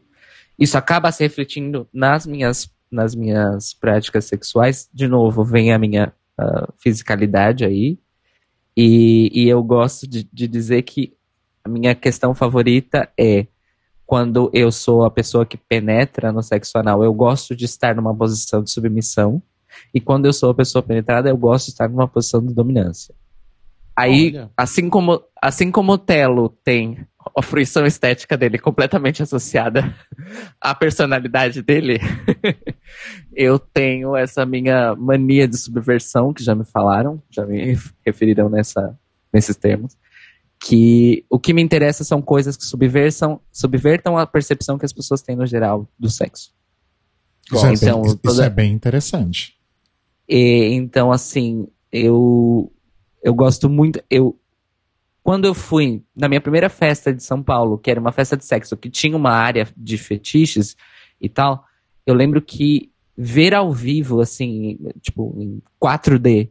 Isso 0.58 0.78
acaba 0.78 1.12
se 1.12 1.24
refletindo 1.24 1.88
nas 1.92 2.26
minhas, 2.26 2.72
nas 2.90 3.14
minhas 3.16 3.74
práticas 3.74 4.26
sexuais. 4.26 4.90
De 4.94 5.10
novo, 5.10 5.44
vem 5.44 5.74
a 5.74 5.78
minha 5.80 6.14
ah, 6.38 6.72
fisicalidade 6.78 7.66
aí. 7.66 7.98
E, 8.78 9.30
e 9.34 9.50
eu 9.50 9.62
gosto 9.62 10.08
de, 10.08 10.24
de 10.32 10.48
dizer 10.48 10.84
que 10.84 11.14
a 11.64 11.70
minha 11.70 11.96
questão 11.96 12.34
favorita 12.34 13.10
é 13.18 13.48
quando 14.06 14.50
eu 14.54 14.72
sou 14.72 15.06
a 15.06 15.12
pessoa 15.12 15.46
que 15.46 15.58
penetra 15.58 16.32
no 16.32 16.44
sexo 16.44 16.78
anal, 16.78 17.04
eu 17.04 17.14
gosto 17.14 17.56
de 17.56 17.66
estar 17.66 17.96
numa 17.96 18.14
posição 18.16 18.62
de 18.62 18.70
submissão. 18.70 19.42
E 19.94 20.00
quando 20.00 20.26
eu 20.26 20.34
sou 20.34 20.52
a 20.52 20.54
pessoa 20.54 20.84
penetrada, 20.84 21.30
eu 21.30 21.38
gosto 21.38 21.68
de 21.68 21.72
estar 21.72 21.90
numa 21.90 22.08
posição 22.08 22.46
de 22.46 22.54
dominância. 22.54 23.16
Aí, 23.96 24.30
Olha. 24.30 24.52
assim 24.58 24.90
como, 24.90 25.24
assim 25.42 25.72
como 25.72 25.94
o 25.94 25.98
Telo 25.98 26.50
tem 26.64 27.08
a 27.36 27.42
fruição 27.42 27.86
estética 27.86 28.36
dele 28.36 28.60
completamente 28.60 29.24
associada 29.24 29.96
à 30.60 30.76
personalidade 30.76 31.62
dele, 31.62 32.00
eu 33.34 33.58
tenho 33.58 34.16
essa 34.16 34.46
minha 34.46 34.96
mania 34.96 35.48
de 35.48 35.58
subversão, 35.58 36.34
que 36.34 36.44
já 36.44 36.54
me 36.54 36.66
falaram, 36.66 37.22
já 37.30 37.46
me 37.46 37.78
referiram 38.06 38.50
nessa, 38.50 38.98
nesses 39.32 39.56
termos, 39.56 39.96
que 40.66 41.26
o 41.30 41.38
que 41.38 41.54
me 41.54 41.62
interessa 41.62 42.06
são 42.06 42.22
coisas 42.22 42.56
que 42.56 42.64
subversam, 42.64 43.42
subvertam 43.52 44.18
a 44.18 44.26
percepção 44.26 44.78
que 44.78 44.86
as 44.86 44.94
pessoas 44.94 45.22
têm 45.22 45.36
no 45.36 45.46
geral 45.46 45.86
do 46.00 46.10
sexo. 46.10 46.54
Isso, 47.52 47.66
é, 47.66 47.74
Então, 47.74 48.02
bem, 48.02 48.08
isso 48.08 48.18
toda- 48.20 48.46
é 48.46 48.50
bem 48.50 48.72
interessante. 48.72 49.58
E, 50.28 50.70
então, 50.72 51.12
assim, 51.12 51.68
eu, 51.92 52.72
eu 53.22 53.34
gosto 53.34 53.70
muito. 53.70 54.02
Eu, 54.10 54.40
quando 55.22 55.44
eu 55.46 55.54
fui 55.54 56.02
na 56.16 56.30
minha 56.30 56.40
primeira 56.40 56.70
festa 56.70 57.14
de 57.14 57.22
São 57.22 57.44
Paulo, 57.44 57.78
que 57.78 57.92
era 57.92 58.00
uma 58.00 58.14
festa 58.14 58.38
de 58.38 58.46
sexo, 58.46 58.78
que 58.78 58.90
tinha 58.90 59.18
uma 59.18 59.32
área 59.32 59.68
de 59.76 59.98
fetiches 59.98 60.78
e 61.20 61.28
tal, 61.28 61.66
eu 62.06 62.16
lembro 62.16 62.42
que 62.42 62.90
ver 63.18 63.54
ao 63.54 63.72
vivo, 63.74 64.22
assim, 64.22 64.80
tipo, 65.02 65.36
em 65.38 65.62
4D, 65.78 66.50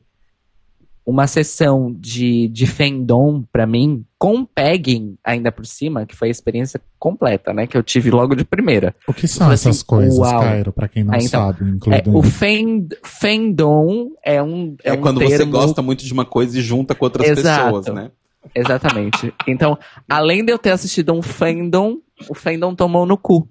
uma 1.05 1.26
sessão 1.26 1.92
de, 1.98 2.46
de 2.48 2.66
fandom 2.66 3.42
pra 3.53 3.66
mim, 3.66 4.05
com 4.18 4.44
pegging 4.44 5.16
ainda 5.24 5.50
por 5.50 5.66
cima, 5.66 6.07
que 6.07 6.14
foi 6.14 6.28
a 6.28 6.30
experiência 6.30 6.80
completa, 6.98 7.53
né? 7.53 7.66
Que 7.66 7.76
eu 7.76 7.82
tive 7.82 8.11
logo 8.11 8.36
de 8.36 8.44
primeira. 8.44 8.94
O 9.09 9.12
que 9.12 9.26
são 9.26 9.50
essas 9.50 9.78
assim, 9.78 9.84
coisas, 9.86 10.16
uau. 10.18 10.40
Cairo, 10.40 10.72
pra 10.72 10.86
quem 10.86 11.03
não 11.03 11.12
Ah, 11.14 11.18
então, 11.18 11.28
sabe, 11.53 11.64
É, 11.64 11.68
incluindo 11.70 12.16
o 12.18 12.22
fand, 12.22 12.88
fandom 13.03 14.11
é 14.24 14.40
um. 14.42 14.76
É, 14.84 14.90
É, 14.90 14.92
um 14.92 15.00
quando 15.00 15.20
você 15.20 15.38
termo- 15.38 15.53
gosta 15.53 15.82
muito 15.82 16.05
de 16.05 16.12
uma 16.12 16.24
coisa 16.24 16.57
e 16.59 16.62
junta 16.62 16.94
com 16.94 17.05
outras 17.05 17.28
Exato. 17.28 17.64
pessoas, 17.80 17.94
né? 17.94 18.11
Exatamente. 18.55 19.32
Então, 19.46 19.78
além 20.09 20.44
de 20.44 20.53
eu 20.53 20.59
ter 20.59 20.70
assistido 20.70 21.12
um 21.12 21.22
fandom, 21.22 21.98
o 22.28 22.34
fandom 22.34 22.74
tomou 22.74 23.07
no 23.07 23.16
cu. 23.16 23.48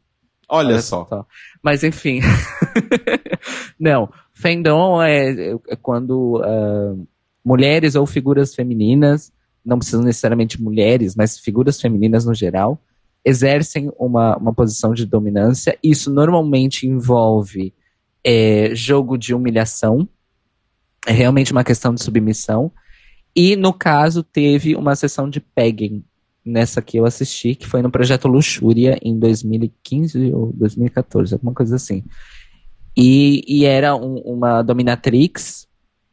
Olha, 0.49 0.81
só. 0.81 1.07
Mas 1.63 1.83
enfim. 1.83 2.19
Não, 3.79 4.09
fandom 4.33 5.01
é, 5.01 5.51
é 5.69 5.75
quando 5.81 6.41
ah, 6.43 6.93
mulheres 7.43 7.95
ou 7.95 8.05
figuras 8.05 8.53
femininas, 8.53 9.31
não 9.63 9.77
precisam 9.77 10.03
necessariamente 10.03 10.61
mulheres, 10.61 11.15
mas 11.15 11.37
figuras 11.37 11.79
femininas 11.79 12.25
no 12.25 12.33
geral, 12.33 12.81
exercem 13.23 13.91
uma, 13.99 14.35
uma 14.37 14.53
posição 14.53 14.93
de 14.93 15.05
dominância. 15.05 15.77
Isso 15.83 16.11
normalmente 16.11 16.87
envolve 16.87 17.73
é, 18.23 18.73
jogo 18.73 19.17
de 19.17 19.33
humilhação, 19.33 20.07
é 21.05 21.11
realmente 21.11 21.51
uma 21.51 21.63
questão 21.63 21.93
de 21.93 22.03
submissão. 22.03 22.71
E 23.35 23.55
no 23.55 23.73
caso, 23.73 24.23
teve 24.23 24.75
uma 24.75 24.95
sessão 24.95 25.29
de 25.29 25.39
pegging 25.39 26.03
nessa 26.43 26.81
que 26.81 26.97
eu 26.97 27.05
assisti, 27.05 27.55
que 27.55 27.67
foi 27.67 27.81
no 27.81 27.91
projeto 27.91 28.27
Luxúria 28.27 28.97
em 29.01 29.17
2015 29.17 30.33
ou 30.33 30.51
2014, 30.53 31.33
alguma 31.33 31.53
coisa 31.53 31.75
assim. 31.75 32.03
E, 32.97 33.43
e 33.47 33.65
era 33.65 33.95
um- 33.95 34.17
uma 34.19 34.61
dominatrix, 34.61 35.67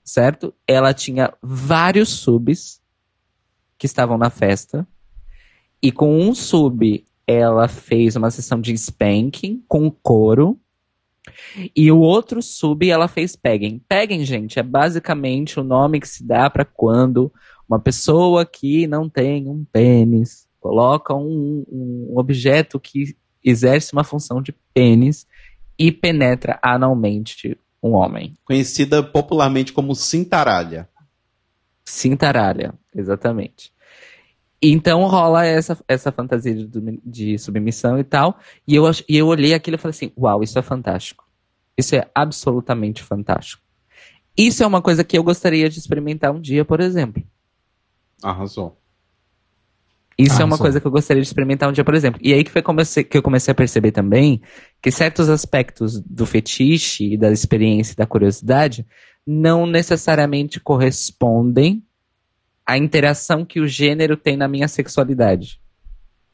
certo? 0.09 0.55
Ela 0.67 0.95
tinha 0.95 1.33
vários 1.43 2.09
subs 2.09 2.81
que 3.77 3.87
estavam 3.87 4.17
na 4.17 4.31
festa. 4.31 4.87
E 5.83 5.93
com 5.93 6.19
um 6.19 6.35
sub, 6.35 7.05
ela 7.27 7.69
fez 7.69 8.17
uma 8.17 8.31
sessão 8.31 8.61
de 8.61 8.73
spanking 8.73 9.63
com 9.69 9.91
couro. 9.91 10.59
E 11.77 11.93
o 11.93 11.99
outro 11.99 12.41
sub, 12.41 12.89
ela 12.89 13.07
fez 13.07 13.37
pegging. 13.37 13.83
Pegging, 13.87 14.25
gente, 14.25 14.59
é 14.59 14.63
basicamente 14.63 15.61
o 15.61 15.65
nome 15.65 16.01
que 16.01 16.09
se 16.09 16.25
dá 16.25 16.49
para 16.49 16.65
quando 16.65 17.31
uma 17.69 17.79
pessoa 17.79 18.47
que 18.47 18.87
não 18.87 19.11
tem 19.11 19.47
um 19.47 19.63
pênis 19.63 20.49
coloca 20.59 21.15
um, 21.15 21.65
um 21.71 22.15
objeto 22.17 22.81
que 22.81 23.15
exerce 23.45 23.93
uma 23.93 24.03
função 24.03 24.41
de 24.41 24.53
pênis 24.73 25.27
e 25.79 25.93
penetra 25.93 26.59
analmente 26.63 27.57
um 27.83 27.95
homem. 27.95 28.35
Conhecida 28.45 29.03
popularmente 29.03 29.73
como 29.73 29.95
cintaralha. 29.95 30.89
Cintaralha, 31.85 32.75
exatamente. 32.95 33.73
Então 34.61 35.07
rola 35.07 35.47
essa, 35.47 35.79
essa 35.87 36.11
fantasia 36.11 36.55
de, 36.55 37.01
de 37.05 37.39
submissão 37.39 37.99
e 37.99 38.05
tal. 38.05 38.39
E 38.67 38.75
eu, 38.75 38.85
e 39.09 39.17
eu 39.17 39.27
olhei 39.29 39.55
aquilo 39.55 39.77
e 39.77 39.79
falei 39.79 39.91
assim: 39.91 40.13
Uau, 40.19 40.43
isso 40.43 40.59
é 40.59 40.63
fantástico. 40.63 41.25
Isso 41.77 41.95
é 41.95 42.11
absolutamente 42.15 43.03
fantástico. 43.03 43.63
Isso 44.37 44.63
é 44.63 44.67
uma 44.67 44.83
coisa 44.83 45.05
que 45.05 45.17
eu 45.17 45.23
gostaria 45.23 45.69
de 45.69 45.79
experimentar 45.79 46.33
um 46.33 46.41
dia, 46.41 46.65
por 46.65 46.81
exemplo. 46.81 47.23
Arrasou. 48.23 48.77
Isso 50.19 50.39
Ah, 50.39 50.43
é 50.43 50.45
uma 50.45 50.57
sim. 50.57 50.63
coisa 50.63 50.81
que 50.81 50.87
eu 50.87 50.91
gostaria 50.91 51.23
de 51.23 51.29
experimentar 51.29 51.69
um 51.69 51.73
dia, 51.73 51.85
por 51.85 51.95
exemplo. 51.95 52.21
E 52.23 52.35
aí 52.35 52.43
que 52.43 52.51
foi 52.51 52.61
comecei, 52.61 53.05
que 53.05 53.17
eu 53.17 53.23
comecei 53.23 53.53
a 53.53 53.55
perceber 53.55 53.93
também 53.93 54.43
que 54.83 54.91
certos 54.91 55.29
aspectos 55.29 56.01
do 56.01 56.27
fetiche 56.27 57.13
e 57.13 57.17
da 57.17 57.31
experiência 57.31 57.93
e 57.93 57.97
da 57.97 58.05
curiosidade 58.07 58.85
não 59.25 59.65
necessariamente 59.67 60.59
correspondem 60.59 61.85
à 62.67 62.77
interação 62.77 63.45
que 63.45 63.61
o 63.61 63.69
gênero 63.69 64.17
tem 64.17 64.37
na 64.37 64.49
minha 64.49 64.67
sexualidade. 64.67 65.61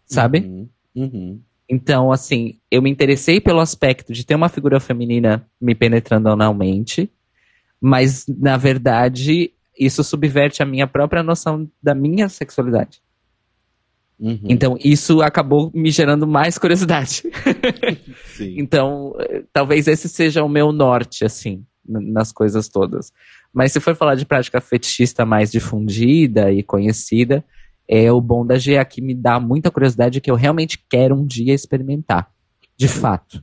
Sabe? 0.07 0.39
Uhum, 0.41 0.69
uhum. 0.95 1.41
Então, 1.69 2.11
assim, 2.13 2.59
eu 2.71 2.81
me 2.81 2.91
interessei 2.91 3.41
pelo 3.41 3.61
aspecto 3.61 4.13
de 4.13 4.25
ter 4.25 4.35
uma 4.35 4.49
figura 4.49 4.79
feminina 4.81 5.47
me 5.61 5.75
penetrando 5.75 6.29
analmente, 6.29 7.11
mas, 7.81 8.27
na 8.29 8.57
verdade, 8.57 9.53
isso 9.79 10.05
subverte 10.05 10.63
a 10.63 10.67
minha 10.67 10.87
própria 10.87 11.23
noção 11.23 11.69
da 11.83 11.95
minha 11.95 12.29
sexualidade. 12.29 13.03
Uhum. 14.19 14.41
Então, 14.45 14.77
isso 14.83 15.21
acabou 15.21 15.71
me 15.75 15.91
gerando 15.91 16.27
mais 16.27 16.59
curiosidade. 16.59 17.23
Então, 18.57 19.15
eh, 19.21 19.45
talvez 19.53 19.87
esse 19.87 20.09
seja 20.09 20.43
o 20.43 20.49
meu 20.49 20.73
norte, 20.73 21.25
assim, 21.25 21.65
nas 21.87 22.33
coisas 22.33 22.69
todas. 22.69 23.13
Mas 23.53 23.71
se 23.71 23.79
for 23.79 23.95
falar 23.95 24.17
de 24.17 24.27
prática 24.27 24.61
fetichista 24.61 25.25
mais 25.25 25.53
difundida 25.53 26.51
e 26.51 26.61
conhecida, 26.61 27.45
é 27.89 28.11
o 28.11 28.21
bondage 28.21 28.75
é 28.75 28.85
que 28.85 29.01
me 29.01 29.15
dá 29.15 29.39
muita 29.39 29.71
curiosidade 29.71 30.21
que 30.21 30.31
eu 30.31 30.35
realmente 30.35 30.85
quero 30.91 31.15
um 31.15 31.25
dia 31.25 31.55
experimentar. 31.55 32.29
De 32.77 32.89
fato. 32.89 33.43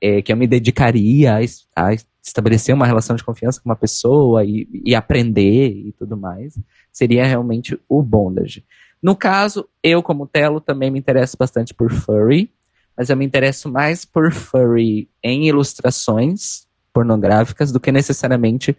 É, 0.00 0.20
que 0.20 0.32
eu 0.32 0.36
me 0.36 0.46
dedicaria 0.46 1.36
a, 1.36 1.40
a 1.76 1.94
estabelecer 2.22 2.74
uma 2.74 2.86
relação 2.86 3.14
de 3.14 3.22
confiança 3.22 3.60
com 3.60 3.68
uma 3.68 3.76
pessoa 3.76 4.44
e, 4.44 4.68
e 4.84 4.94
aprender 4.94 5.68
e 5.68 5.92
tudo 5.92 6.16
mais. 6.16 6.58
Seria 6.92 7.24
realmente 7.24 7.78
o 7.88 8.02
bondage. 8.02 8.64
No 9.04 9.14
caso, 9.14 9.68
eu 9.82 10.02
como 10.02 10.26
Telo 10.26 10.62
também 10.62 10.90
me 10.90 10.98
interesso 10.98 11.36
bastante 11.38 11.74
por 11.74 11.92
furry, 11.92 12.50
mas 12.96 13.10
eu 13.10 13.16
me 13.18 13.24
interesso 13.26 13.70
mais 13.70 14.02
por 14.06 14.32
furry 14.32 15.10
em 15.22 15.46
ilustrações 15.46 16.64
pornográficas 16.90 17.70
do 17.70 17.78
que 17.78 17.92
necessariamente 17.92 18.74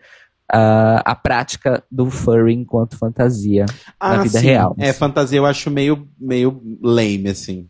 ah, 0.51 1.03
a 1.05 1.13
prática 1.15 1.83
do 1.91 2.09
furry 2.09 2.53
enquanto 2.55 2.97
fantasia 2.97 3.67
na 4.01 4.23
vida 4.23 4.39
Ah, 4.39 4.41
sim. 4.41 4.47
real. 4.47 4.75
É, 4.79 4.91
fantasia 4.93 5.37
eu 5.37 5.45
acho 5.45 5.69
meio, 5.69 6.07
meio 6.19 6.59
lame, 6.81 7.29
assim. 7.29 7.69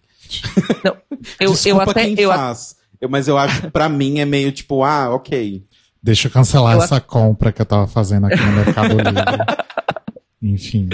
Não, 0.83 0.95
eu, 1.39 1.49
eu 1.49 1.51
Desculpa 1.51 1.91
até. 1.91 2.05
quem 2.05 2.15
Eu, 2.17 2.29
faz. 2.31 2.77
Eu- 3.01 3.09
mas 3.09 3.27
eu 3.27 3.37
acho, 3.37 3.69
pra 3.71 3.89
mim, 3.89 4.19
é 4.19 4.25
meio 4.25 4.49
tipo, 4.53 4.81
ah, 4.81 5.13
ok. 5.13 5.65
Deixa 6.01 6.27
eu 6.27 6.31
cancelar 6.31 6.75
Eu 6.75 6.81
essa 6.81 7.01
compra 7.01 7.51
que 7.51 7.61
eu 7.61 7.65
tava 7.65 7.85
fazendo 7.87 8.27
aqui 8.27 8.39
no 8.39 8.53
Mercado 8.53 8.95
Livre. 8.97 9.37
Enfim. 10.41 10.89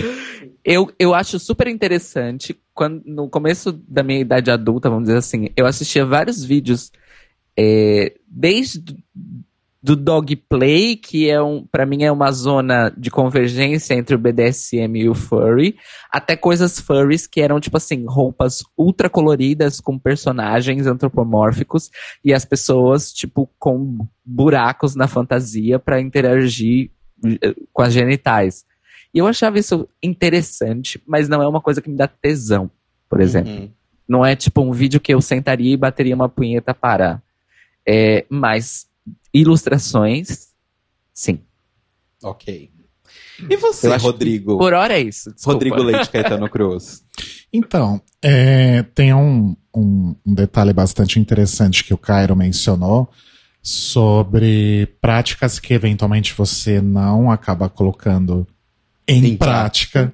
Eu, 0.64 0.92
eu 1.00 1.14
acho 1.14 1.40
super 1.40 1.68
interessante. 1.68 2.56
Quando, 2.74 3.02
no 3.06 3.30
começo 3.30 3.72
da 3.72 4.04
minha 4.04 4.20
idade 4.20 4.52
adulta, 4.52 4.90
vamos 4.90 5.06
dizer 5.06 5.18
assim, 5.18 5.50
eu 5.56 5.66
assistia 5.66 6.06
vários 6.06 6.44
vídeos, 6.44 6.92
é, 7.58 8.14
desde 8.28 8.84
do 9.84 9.96
dog 9.96 10.36
play, 10.36 10.96
que 10.96 11.28
é 11.28 11.42
um, 11.42 11.66
para 11.66 11.88
mim 11.88 12.04
é 12.04 12.12
uma 12.12 12.32
zona 12.32 12.94
de 12.96 13.10
convergência 13.10 13.96
entre 13.96 14.14
o 14.14 14.20
BDSM 14.20 14.96
e 14.96 15.10
o 15.10 15.16
furry, 15.16 15.76
até 16.12 16.36
coisas 16.36 16.80
furries 16.80 17.26
que 17.26 17.42
eram 17.42 17.60
tipo 17.60 17.78
assim, 17.78 18.06
roupas 18.08 18.64
ultra 18.78 19.10
coloridas 19.10 19.80
com 19.80 19.98
personagens 19.98 20.86
antropomórficos 20.86 21.90
e 22.24 22.32
as 22.32 22.46
pessoas 22.46 23.12
tipo 23.12 23.50
com 23.58 24.08
buracos 24.24 24.96
na 24.96 25.08
fantasia 25.08 25.80
para 25.80 26.00
interagir 26.00 26.92
eh, 27.26 27.56
com 27.74 27.82
as 27.82 27.94
genitais. 27.94 28.64
E 29.14 29.20
eu 29.20 29.28
achava 29.28 29.60
isso 29.60 29.88
interessante, 30.02 31.02
mas 31.06 31.28
não 31.28 31.42
é 31.42 31.48
uma 31.48 31.62
coisa 31.62 31.82
que 31.82 31.90
me 31.90 31.98
dá 31.98 32.08
tesão, 32.08 32.72
por 33.10 33.20
exemplo. 33.20 33.52
Uhum. 33.52 33.70
Não 34.08 34.26
é 34.26 34.36
tipo 34.36 34.62
um 34.62 34.72
vídeo 34.72 35.00
que 35.00 35.14
eu 35.14 35.22
sentaria 35.22 35.74
e 35.74 35.78
bateria 35.78 36.16
uma 36.16 36.30
punheta 36.30 36.74
para. 36.74 37.22
É, 37.88 38.26
mas 38.30 38.88
ilustrações, 39.34 40.50
sim. 41.14 41.40
Ok. 42.24 42.72
E 43.50 43.58
você, 43.58 43.88
Eu 43.88 43.98
Rodrigo? 43.98 44.58
Por 44.58 44.74
hora 44.74 44.94
é 44.94 45.02
isso. 45.02 45.34
desculpa. 45.34 45.54
Rodrigo 45.54 45.84
Leite 45.84 46.10
Caetano 46.10 46.48
Cruz. 46.50 47.04
Então, 47.52 48.02
é, 48.22 48.84
tem 48.96 49.14
um, 49.14 49.56
um, 49.76 50.16
um 50.26 50.34
detalhe 50.34 50.72
bastante 50.72 51.20
interessante 51.20 51.84
que 51.84 51.94
o 51.94 51.98
Cairo 51.98 52.36
mencionou 52.36 53.10
sobre 53.62 54.88
práticas 55.02 55.60
que 55.60 55.74
eventualmente 55.74 56.34
você 56.34 56.82
não 56.82 57.30
acaba 57.30 57.70
colocando 57.70 58.48
em, 59.12 59.26
Em 59.34 59.38
prática. 59.38 60.14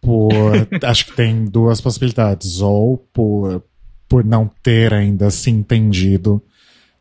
Por, 0.00 0.32
acho 0.84 1.06
que 1.06 1.12
tem 1.12 1.44
duas 1.46 1.80
possibilidades. 1.80 2.60
Ou 2.60 2.98
por, 3.12 3.62
por 4.08 4.24
não 4.24 4.50
ter 4.62 4.92
ainda 4.92 5.30
se 5.30 5.50
entendido 5.50 6.42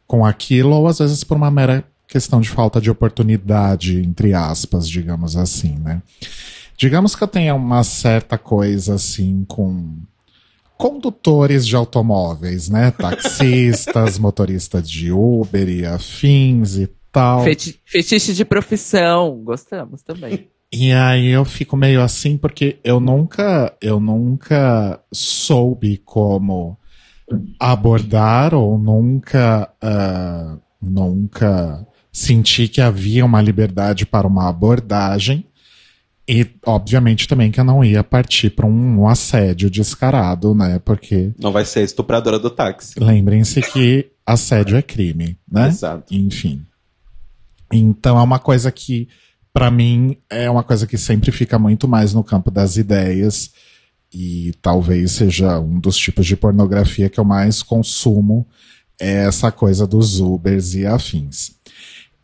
com 0.07 0.25
aquilo, 0.25 0.71
ou 0.71 0.87
às 0.87 0.99
vezes 0.99 1.23
por 1.23 1.35
uma 1.37 1.49
mera 1.51 1.83
questão 2.07 2.39
de 2.39 2.49
falta 2.49 2.79
de 2.79 2.91
oportunidade, 2.91 3.99
entre 3.99 4.33
aspas, 4.33 4.87
digamos 4.87 5.35
assim, 5.35 5.79
né? 5.79 6.01
Digamos 6.77 7.15
que 7.15 7.23
eu 7.23 7.27
tenha 7.27 7.55
uma 7.55 7.83
certa 7.83 8.37
coisa 8.37 8.95
assim 8.95 9.43
com 9.47 9.95
condutores 10.77 11.65
de 11.65 11.75
automóveis, 11.75 12.69
né? 12.69 12.91
Taxistas, 12.91 14.17
motoristas 14.19 14.89
de 14.89 15.11
Uber 15.11 15.67
e 15.69 15.85
afins 15.85 16.75
e 16.75 16.87
tal. 17.11 17.43
Feti- 17.43 17.79
fetiche 17.85 18.33
de 18.33 18.43
profissão, 18.45 19.41
gostamos 19.43 20.01
também. 20.01 20.49
E 20.73 20.91
aí 20.91 21.27
eu 21.27 21.45
fico 21.45 21.77
meio 21.77 22.01
assim 22.01 22.35
porque 22.35 22.79
eu 22.83 22.99
nunca, 22.99 23.71
eu 23.79 23.99
nunca 23.99 24.99
soube 25.13 25.97
como 26.03 26.75
abordar 27.59 28.55
ou 28.55 28.77
nunca, 28.79 29.69
ah, 29.79 30.57
nunca 30.81 31.85
senti 32.11 32.67
que 32.67 32.81
havia 32.81 33.23
uma 33.23 33.39
liberdade 33.41 34.03
para 34.05 34.27
uma 34.27 34.49
abordagem 34.49 35.45
e 36.27 36.47
obviamente 36.65 37.27
também 37.27 37.51
que 37.51 37.59
eu 37.59 37.63
não 37.65 37.83
ia 37.83 38.03
partir 38.03 38.49
para 38.49 38.65
um 38.65 39.07
assédio 39.07 39.69
descarado, 39.69 40.55
né? 40.55 40.79
Porque 40.83 41.31
Não 41.37 41.51
vai 41.51 41.65
ser 41.65 41.83
estupradora 41.83 42.39
do 42.39 42.49
táxi. 42.49 42.99
lembrem-se 42.99 43.61
que 43.61 44.09
assédio 44.25 44.77
é 44.77 44.81
crime, 44.81 45.37
né? 45.51 45.67
Exato. 45.67 46.13
Enfim. 46.15 46.65
Então 47.71 48.17
é 48.17 48.21
uma 48.23 48.39
coisa 48.39 48.71
que, 48.71 49.07
pra 49.53 49.69
mim, 49.69 50.17
é 50.29 50.49
uma 50.49 50.63
coisa 50.63 50.87
que 50.87 50.97
sempre 50.97 51.31
fica 51.31 51.59
muito 51.59 51.87
mais 51.87 52.13
no 52.13 52.23
campo 52.23 52.49
das 52.49 52.75
ideias. 52.75 53.51
E 54.11 54.53
talvez 54.61 55.13
seja 55.13 55.59
um 55.59 55.79
dos 55.79 55.95
tipos 55.97 56.25
de 56.25 56.35
pornografia 56.35 57.09
que 57.09 57.19
eu 57.19 57.23
mais 57.23 57.61
consumo. 57.61 58.45
É 58.99 59.25
essa 59.25 59.51
coisa 59.51 59.87
dos 59.87 60.19
Ubers 60.19 60.73
e 60.73 60.85
afins. 60.85 61.51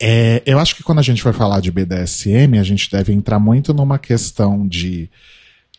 É, 0.01 0.41
eu 0.45 0.57
acho 0.59 0.75
que 0.75 0.83
quando 0.83 0.99
a 0.99 1.03
gente 1.03 1.21
for 1.21 1.33
falar 1.33 1.59
de 1.59 1.71
BDSM, 1.71 2.57
a 2.57 2.63
gente 2.63 2.89
deve 2.89 3.11
entrar 3.11 3.39
muito 3.39 3.73
numa 3.73 3.99
questão 3.99 4.67
de 4.67 5.09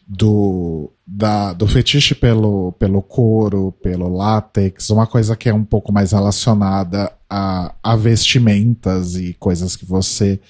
do, 0.06 0.90
da, 1.06 1.52
do 1.52 1.68
fetiche 1.68 2.16
pelo, 2.16 2.72
pelo 2.72 3.00
couro, 3.00 3.72
pelo 3.80 4.08
látex, 4.08 4.90
uma 4.90 5.06
coisa 5.06 5.36
que 5.36 5.48
é 5.48 5.54
um 5.54 5.64
pouco 5.64 5.92
mais 5.92 6.10
relacionada 6.10 7.12
a, 7.28 7.72
a 7.80 7.94
vestimentas 7.94 9.14
e 9.14 9.32
coisas 9.34 9.76
que 9.76 9.86
você 9.86 10.40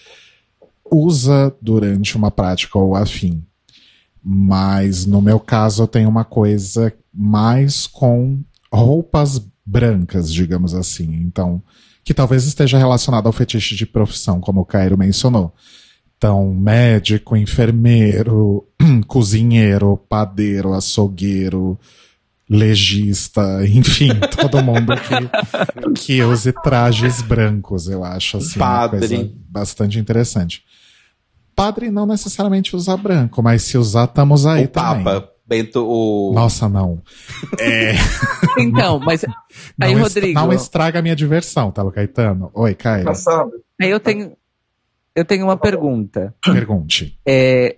usa 0.91 1.55
durante 1.61 2.16
uma 2.16 2.30
prática 2.30 2.78
ou 2.78 2.95
afim. 2.95 3.43
Mas 4.22 5.07
no 5.07 5.22
meu 5.22 5.41
caso 5.41 5.82
eu 5.82 5.86
tenho 5.86 6.09
uma 6.09 6.24
coisa 6.24 6.93
mais 7.12 7.86
com 7.86 8.41
roupas 8.72 9.41
brancas, 9.64 10.32
digamos 10.32 10.74
assim. 10.74 11.14
Então, 11.14 11.62
que 12.05 12.14
talvez 12.14 12.45
esteja 12.45 12.78
relacionado 12.78 13.26
ao 13.26 13.32
fetiche 13.32 13.74
de 13.74 13.86
profissão, 13.86 14.41
como 14.41 14.61
o 14.61 14.64
Cairo 14.64 14.99
mencionou. 14.99 15.55
Então, 16.16 16.53
médico, 16.53 17.36
enfermeiro, 17.36 18.66
cozinheiro, 19.07 19.97
padeiro, 20.09 20.74
açougueiro, 20.74 21.78
legista, 22.49 23.61
enfim, 23.64 24.11
todo 24.38 24.62
mundo 24.62 24.93
que, 24.97 25.95
que 25.95 26.22
use 26.22 26.53
trajes 26.53 27.22
brancos, 27.22 27.88
eu 27.88 28.05
acho 28.05 28.38
assim, 28.38 28.59
uma 28.59 28.66
Padre. 28.66 29.09
coisa 29.09 29.30
bastante 29.49 29.99
interessante. 29.99 30.62
Padre 31.61 31.90
não 31.90 32.06
necessariamente 32.06 32.74
usa 32.74 32.96
branco, 32.96 33.42
mas 33.42 33.62
se 33.62 33.76
usar, 33.76 34.04
estamos 34.04 34.46
aí 34.46 34.64
o 34.64 34.68
também. 34.68 35.04
Papa, 35.04 35.30
Bento, 35.46 35.84
o... 35.86 36.32
Nossa, 36.32 36.68
não. 36.70 37.02
Então, 38.58 38.98
mas 38.98 39.24
aí, 39.80 39.94
não, 39.94 40.02
Rodrigo, 40.02 40.40
não 40.40 40.52
estraga 40.52 40.98
a 40.98 41.02
minha 41.02 41.14
diversão, 41.14 41.70
tá, 41.70 41.88
Caetano? 41.90 42.50
Oi, 42.54 42.74
Caio. 42.74 43.04
Passado. 43.04 43.52
aí 43.80 43.90
eu 43.90 44.00
tenho, 44.00 44.36
eu 45.14 45.24
tenho 45.24 45.44
uma 45.44 45.56
pergunta. 45.56 46.34
Pergunte. 46.42 47.18
É, 47.26 47.76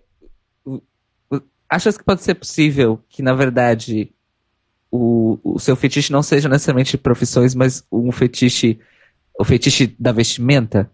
achas 1.69 1.99
que 1.99 2.05
pode 2.05 2.23
ser 2.23 2.35
possível 2.35 3.01
que, 3.09 3.21
na 3.21 3.35
verdade, 3.35 4.13
o, 4.91 5.39
o 5.43 5.59
seu 5.59 5.75
fetiche 5.75 6.13
não 6.13 6.23
seja 6.23 6.49
necessariamente 6.49 6.97
profissões, 6.97 7.55
mas 7.55 7.85
um 7.91 8.13
fetiche, 8.13 8.79
o 9.39 9.45
fetiche 9.45 9.95
da 9.99 10.13
vestimenta? 10.13 10.91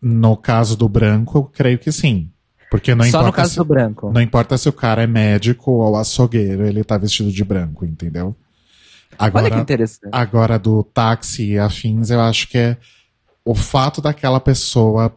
No 0.00 0.36
caso 0.36 0.76
do 0.76 0.88
branco, 0.88 1.38
eu 1.38 1.44
creio 1.44 1.78
que 1.78 1.92
sim. 1.92 2.30
Porque 2.70 2.94
não 2.94 3.02
Só 3.04 3.08
importa 3.08 3.26
no 3.26 3.32
caso 3.32 3.50
se- 3.50 3.56
do 3.56 3.64
branco. 3.64 4.12
Não 4.12 4.20
importa 4.20 4.56
se 4.56 4.68
o 4.68 4.72
cara 4.72 5.02
é 5.02 5.06
médico 5.06 5.72
ou 5.72 5.96
açougueiro, 5.96 6.66
ele 6.66 6.84
tá 6.84 6.96
vestido 6.96 7.30
de 7.32 7.44
branco, 7.44 7.84
entendeu? 7.84 8.34
Olha 9.18 9.30
que 9.30 9.38
Agora, 9.38 9.58
interessante. 9.60 10.08
agora 10.12 10.58
do 10.58 10.82
táxi 10.84 11.50
e 11.52 11.58
afins, 11.58 12.10
eu 12.10 12.20
acho 12.20 12.48
que 12.48 12.56
é 12.56 12.76
o 13.44 13.54
fato 13.54 14.00
daquela 14.00 14.38
pessoa. 14.40 15.14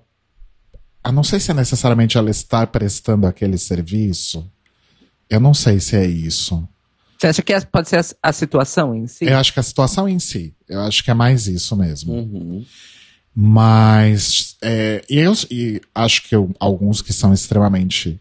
Eu 1.06 1.12
não 1.12 1.24
sei 1.24 1.40
se 1.40 1.52
é 1.52 1.54
necessariamente 1.54 2.18
ela 2.18 2.30
estar 2.32 2.66
prestando 2.68 3.28
aquele 3.28 3.58
serviço. 3.58 4.50
Eu 5.30 5.40
não 5.40 5.54
sei 5.54 5.80
se 5.80 5.96
é 5.96 6.06
isso. 6.06 6.68
Você 7.20 7.28
acha 7.28 7.42
que 7.42 7.54
é- 7.54 7.62
pode 7.62 7.88
ser 7.88 7.98
a, 8.00 8.30
a 8.30 8.34
situação 8.34 8.94
em 8.96 9.06
si? 9.08 9.26
Eu 9.26 9.38
acho 9.38 9.54
que 9.54 9.60
a 9.60 9.64
situação 9.64 10.10
em 10.10 10.20
si. 10.20 10.54
Eu 10.68 10.82
acho 10.82 11.04
que 11.04 11.12
é 11.12 11.14
mais 11.14 11.48
isso 11.48 11.76
mesmo. 11.78 12.14
Uhum. 12.14 12.66
Mas 13.36 14.56
é, 14.62 15.04
e 15.10 15.18
eu 15.18 15.34
e 15.50 15.82
acho 15.94 16.28
que 16.28 16.36
eu- 16.36 16.54
alguns 16.60 17.02
que 17.02 17.12
são 17.12 17.34
extremamente 17.34 18.20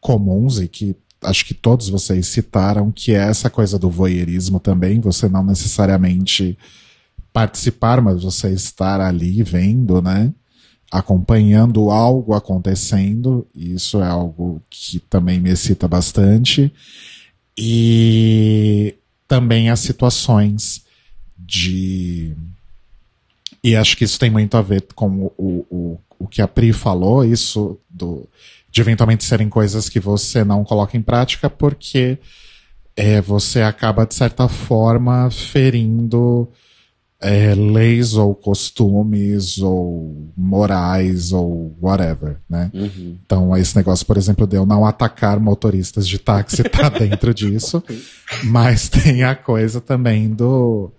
comuns 0.00 0.58
e 0.60 0.68
que 0.68 0.96
acho 1.22 1.44
que 1.44 1.54
todos 1.54 1.88
vocês 1.88 2.26
citaram, 2.28 2.90
que 2.92 3.12
é 3.12 3.18
essa 3.28 3.50
coisa 3.50 3.78
do 3.78 3.90
voyeurismo 3.90 4.60
também, 4.60 5.00
você 5.00 5.28
não 5.28 5.44
necessariamente 5.44 6.56
participar, 7.32 8.00
mas 8.00 8.22
você 8.22 8.50
estar 8.52 9.00
ali 9.00 9.42
vendo, 9.42 10.00
né? 10.00 10.32
Acompanhando 10.90 11.90
algo 11.90 12.32
acontecendo, 12.32 13.46
e 13.54 13.74
isso 13.74 14.00
é 14.00 14.06
algo 14.06 14.62
que 14.70 15.00
também 15.00 15.40
me 15.40 15.50
excita 15.50 15.88
bastante. 15.88 16.72
E 17.58 18.94
também 19.26 19.70
as 19.70 19.80
situações 19.80 20.84
de 21.36 22.34
e 23.66 23.74
acho 23.74 23.96
que 23.96 24.04
isso 24.04 24.16
tem 24.16 24.30
muito 24.30 24.56
a 24.56 24.62
ver 24.62 24.86
com 24.94 25.32
o, 25.36 25.66
o, 25.68 26.00
o 26.20 26.28
que 26.28 26.40
a 26.40 26.46
Pri 26.46 26.72
falou, 26.72 27.24
isso 27.24 27.76
do, 27.90 28.28
de 28.70 28.80
eventualmente 28.80 29.24
serem 29.24 29.48
coisas 29.48 29.88
que 29.88 29.98
você 29.98 30.44
não 30.44 30.62
coloca 30.62 30.96
em 30.96 31.02
prática 31.02 31.50
porque 31.50 32.16
é, 32.94 33.20
você 33.20 33.62
acaba, 33.62 34.06
de 34.06 34.14
certa 34.14 34.46
forma, 34.46 35.28
ferindo 35.32 36.48
é, 37.20 37.56
leis 37.56 38.14
ou 38.14 38.36
costumes 38.36 39.58
ou 39.58 40.30
morais 40.36 41.32
ou 41.32 41.76
whatever, 41.82 42.36
né? 42.48 42.70
Uhum. 42.72 43.18
Então, 43.26 43.56
esse 43.56 43.74
negócio, 43.74 44.06
por 44.06 44.16
exemplo, 44.16 44.46
de 44.46 44.54
eu 44.54 44.64
não 44.64 44.86
atacar 44.86 45.40
motoristas 45.40 46.06
de 46.06 46.20
táxi 46.20 46.62
tá 46.62 46.88
dentro 46.96 47.34
disso. 47.34 47.82
Mas 48.44 48.88
tem 48.88 49.24
a 49.24 49.34
coisa 49.34 49.80
também 49.80 50.30
do, 50.30 50.92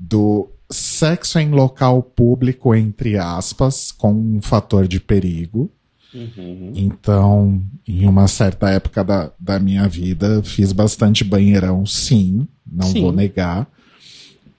do 0.00 0.48
sexo 0.70 1.38
em 1.38 1.50
local 1.50 2.02
público, 2.02 2.74
entre 2.74 3.16
aspas, 3.16 3.90
com 3.90 4.12
um 4.12 4.42
fator 4.42 4.86
de 4.86 5.00
perigo. 5.00 5.70
Uhum. 6.12 6.72
Então, 6.74 7.62
em 7.86 8.06
uma 8.06 8.28
certa 8.28 8.70
época 8.70 9.04
da, 9.04 9.30
da 9.38 9.58
minha 9.58 9.86
vida, 9.88 10.42
fiz 10.42 10.72
bastante 10.72 11.22
banheirão, 11.24 11.84
sim, 11.84 12.46
não 12.66 12.88
Sim. 12.88 13.02
vou 13.02 13.12
negar. 13.12 13.66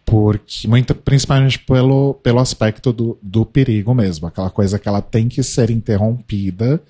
Porque, 0.05 0.67
muito, 0.67 0.95
principalmente 0.95 1.59
pelo, 1.59 2.15
pelo 2.15 2.39
aspecto 2.39 2.91
do, 2.91 3.17
do 3.21 3.45
perigo 3.45 3.93
mesmo, 3.93 4.27
aquela 4.27 4.49
coisa 4.49 4.79
que 4.79 4.87
ela 4.87 5.01
tem 5.01 5.27
que 5.27 5.43
ser 5.43 5.69
interrompida 5.69 6.81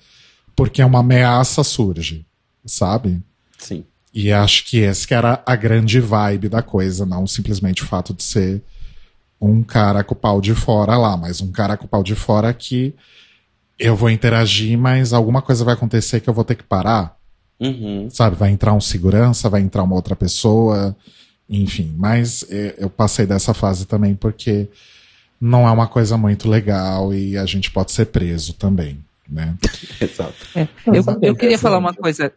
porque 0.60 0.82
uma 0.82 1.00
ameaça 1.00 1.64
surge, 1.64 2.26
sabe? 2.66 3.18
Sim. 3.56 3.84
E 4.12 4.32
acho 4.32 4.66
que 4.66 4.78
esse 4.78 5.06
que 5.06 5.14
era 5.14 5.42
a 5.46 5.56
grande 5.56 6.00
vibe 6.00 6.48
da 6.48 6.60
coisa, 6.60 7.06
não 7.06 7.26
simplesmente 7.26 7.82
o 7.82 7.86
fato 7.86 8.12
de 8.12 8.22
ser 8.22 8.62
um 9.40 9.62
cara 9.62 10.04
com 10.04 10.14
o 10.14 10.18
pau 10.18 10.40
de 10.40 10.54
fora 10.54 10.96
lá, 10.96 11.16
mas 11.16 11.40
um 11.40 11.50
cara 11.50 11.76
com 11.76 11.84
o 11.86 11.88
pau 11.88 12.02
de 12.02 12.14
fora 12.14 12.52
que 12.52 12.94
eu 13.78 13.96
vou 13.96 14.10
interagir, 14.10 14.76
mas 14.78 15.12
alguma 15.12 15.40
coisa 15.40 15.64
vai 15.64 15.74
acontecer 15.74 16.20
que 16.20 16.28
eu 16.28 16.34
vou 16.34 16.44
ter 16.44 16.54
que 16.54 16.62
parar, 16.64 17.16
Uhum. 17.58 18.08
sabe? 18.10 18.36
Vai 18.36 18.50
entrar 18.50 18.72
um 18.74 18.80
segurança, 18.80 19.48
vai 19.48 19.60
entrar 19.60 19.82
uma 19.82 19.94
outra 19.94 20.14
pessoa, 20.16 20.94
enfim. 21.48 21.94
Mas 21.96 22.44
eh, 22.50 22.74
eu 22.78 22.88
passei 22.90 23.26
dessa 23.26 23.52
fase 23.54 23.86
também 23.86 24.14
porque 24.14 24.68
não 25.40 25.66
é 25.66 25.70
uma 25.70 25.86
coisa 25.86 26.16
muito 26.18 26.48
legal 26.48 27.12
e 27.14 27.36
a 27.38 27.44
gente 27.46 27.70
pode 27.70 27.92
ser 27.92 28.06
preso 28.06 28.52
também, 28.54 28.98
né? 29.28 29.56
Exato. 30.00 30.34
Eu, 30.86 31.02
sabe, 31.02 31.26
eu 31.26 31.34
queria 31.34 31.58
falar 31.58 31.78
uma 31.78 31.94
coisa. 31.94 32.32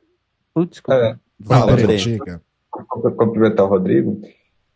Putz. 0.54 0.82
É, 0.90 1.16
Fala, 1.46 1.74
Breno. 1.74 1.98
diga. 1.98 2.42
para 2.72 3.12
complementar 3.12 3.66
o 3.66 3.70
Rodrigo, 3.70 4.22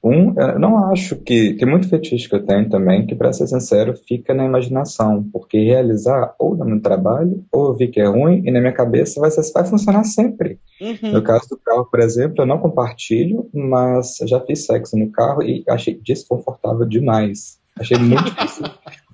um, 0.04 0.34
eu 0.40 0.60
não 0.60 0.92
acho 0.92 1.16
que 1.18 1.54
tem 1.56 1.68
muito 1.68 1.90
fetiche 1.90 2.30
que 2.30 2.36
eu 2.36 2.46
tenho 2.46 2.70
também, 2.70 3.06
que 3.06 3.16
para 3.16 3.34
ser 3.34 3.48
sincero, 3.48 3.96
fica 4.08 4.34
na 4.34 4.46
imaginação, 4.46 5.28
porque 5.34 5.58
realizar 5.60 6.36
ou 6.40 6.56
dá 6.56 6.64
no 6.64 6.80
trabalho, 6.80 7.44
ou 7.52 7.68
eu 7.68 7.74
vi 7.76 7.88
que 7.88 8.00
é 8.00 8.06
ruim, 8.08 8.44
e 8.46 8.52
na 8.52 8.60
minha 8.60 8.72
cabeça 8.72 9.20
vai, 9.20 9.30
vai 9.32 9.66
funcionar 9.66 10.04
sempre. 10.04 10.60
Uhum. 10.80 11.14
No 11.14 11.24
caso 11.24 11.50
do 11.50 11.58
carro, 11.58 11.86
por 11.90 12.00
exemplo, 12.00 12.36
eu 12.42 12.46
não 12.46 12.60
compartilho, 12.60 13.50
mas 13.54 14.18
já 14.28 14.40
fiz 14.42 14.66
sexo 14.66 14.98
no 14.98 15.12
carro 15.12 15.42
e 15.44 15.64
achei 15.68 16.00
desconfortável 16.00 16.86
demais. 16.86 17.60
Achei 17.78 17.98
muito 17.98 18.24
difícil. 18.32 18.66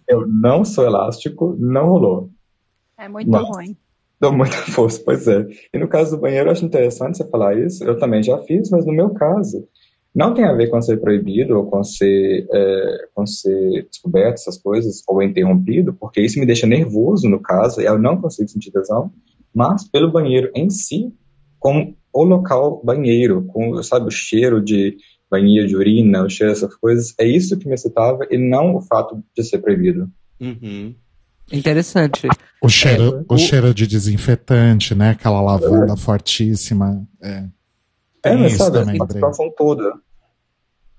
Eu 0.08 0.28
não 0.28 0.66
sou 0.66 0.84
elástico, 0.86 1.56
não 1.58 1.88
rolou. 1.88 2.30
É 2.98 3.08
muito 3.08 3.30
Mas- 3.32 3.48
ruim. 3.48 3.78
Dou 4.20 4.32
muita 4.32 4.56
força, 4.56 5.02
pois 5.04 5.28
é. 5.28 5.46
E 5.74 5.78
no 5.78 5.88
caso 5.88 6.16
do 6.16 6.22
banheiro, 6.22 6.48
eu 6.48 6.52
acho 6.54 6.64
interessante 6.64 7.18
você 7.18 7.28
falar 7.30 7.58
isso. 7.58 7.84
Eu 7.84 7.98
também 8.00 8.24
já 8.24 8.38
fiz, 8.40 8.70
mas 8.70 8.86
no 8.86 8.94
meu 8.94 9.10
caso, 9.10 9.68
não 10.16 10.34
tem 10.34 10.46
a 10.46 10.54
ver 10.54 10.70
com 10.70 10.82
ser 10.82 10.98
proibido 10.98 11.58
ou 11.58 11.66
com 11.66 11.84
ser, 11.84 12.48
é, 12.54 13.08
com 13.14 13.26
ser 13.26 13.88
descoberto, 13.90 14.36
essas 14.36 14.58
coisas, 14.58 15.02
ou 15.08 15.22
interrompido, 15.24 15.94
porque 15.94 16.22
isso 16.22 16.40
me 16.40 16.46
deixa 16.46 16.68
nervoso, 16.68 17.28
no 17.30 17.40
caso, 17.42 17.82
e 17.82 17.86
eu 17.86 17.98
não 17.98 18.20
consigo 18.22 18.48
sentir 18.50 18.72
tesão, 18.72 19.12
mas 19.54 19.88
pelo 19.90 20.12
banheiro 20.12 20.52
em 20.56 20.70
si, 20.70 21.12
com 21.60 21.96
o 22.14 22.24
local 22.24 22.82
banheiro, 22.84 23.44
com, 23.46 23.82
sabe, 23.82 24.08
o 24.08 24.12
cheiro 24.12 24.62
de 24.64 24.98
banheiro, 25.32 25.68
de 25.68 25.76
urina, 25.76 26.24
o 26.24 26.30
cheiro 26.30 26.54
dessas 26.54 26.76
coisas, 26.76 27.16
é 27.20 27.26
isso 27.26 27.58
que 27.58 27.68
me 27.68 27.74
excitava 27.74 28.28
e 28.30 28.38
não 28.38 28.76
o 28.76 28.82
fato 28.82 29.24
de 29.36 29.44
ser 29.44 29.58
proibido. 29.60 30.08
Uhum. 30.40 30.94
Interessante. 31.52 32.28
O 32.62 32.70
cheiro, 32.70 33.26
o- 33.28 33.34
o 33.34 33.38
cheiro 33.38 33.74
de 33.74 33.88
desinfetante, 33.88 34.94
né? 34.96 35.10
Aquela 35.12 35.42
lavanda 35.42 35.96
fortíssima. 35.98 37.06
É. 37.22 37.44
É, 38.24 38.30
Tem 38.30 38.38
mas 38.40 38.54
isso 38.54 38.64
sabe, 38.64 38.80
também, 38.80 38.98
a 39.02 39.08
situação 39.08 39.54
toda. 39.58 39.94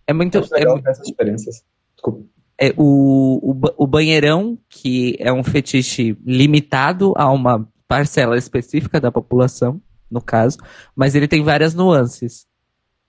É 0.06 0.12
muito. 0.12 0.36
É 0.38 0.40
legal 0.40 0.74
muito- 0.74 0.84
ver 0.84 0.90
essas 0.90 1.06
diferenças. 1.06 1.64
Desculpa. 1.94 2.24
é, 2.58 2.72
o, 2.76 3.50
o, 3.52 3.84
o 3.84 3.86
banheirão, 3.86 4.58
que 4.68 5.16
é 5.18 5.32
um 5.32 5.42
fetiche 5.42 6.16
limitado 6.24 7.14
a 7.16 7.30
uma 7.30 7.66
parcela 7.88 8.36
específica 8.36 9.00
da 9.00 9.10
população, 9.10 9.80
no 10.10 10.20
caso, 10.20 10.58
mas 10.94 11.14
ele 11.14 11.26
tem 11.26 11.42
várias 11.42 11.74
nuances. 11.74 12.46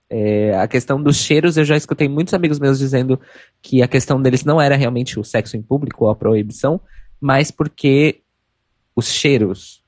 É, 0.08 0.56
a 0.56 0.68
questão 0.68 1.02
dos 1.02 1.16
cheiros, 1.16 1.56
eu 1.56 1.64
já 1.64 1.76
escutei 1.76 2.08
muitos 2.08 2.32
amigos 2.32 2.58
meus 2.60 2.78
dizendo 2.78 3.20
que 3.60 3.82
a 3.82 3.88
questão 3.88 4.22
deles 4.22 4.44
não 4.44 4.60
era 4.60 4.76
realmente 4.76 5.18
o 5.18 5.24
sexo 5.24 5.56
em 5.56 5.62
público 5.62 6.04
ou 6.04 6.10
a 6.10 6.16
proibição, 6.16 6.80
mas 7.20 7.50
porque 7.50 8.20
os 8.94 9.08
cheiros, 9.08 9.82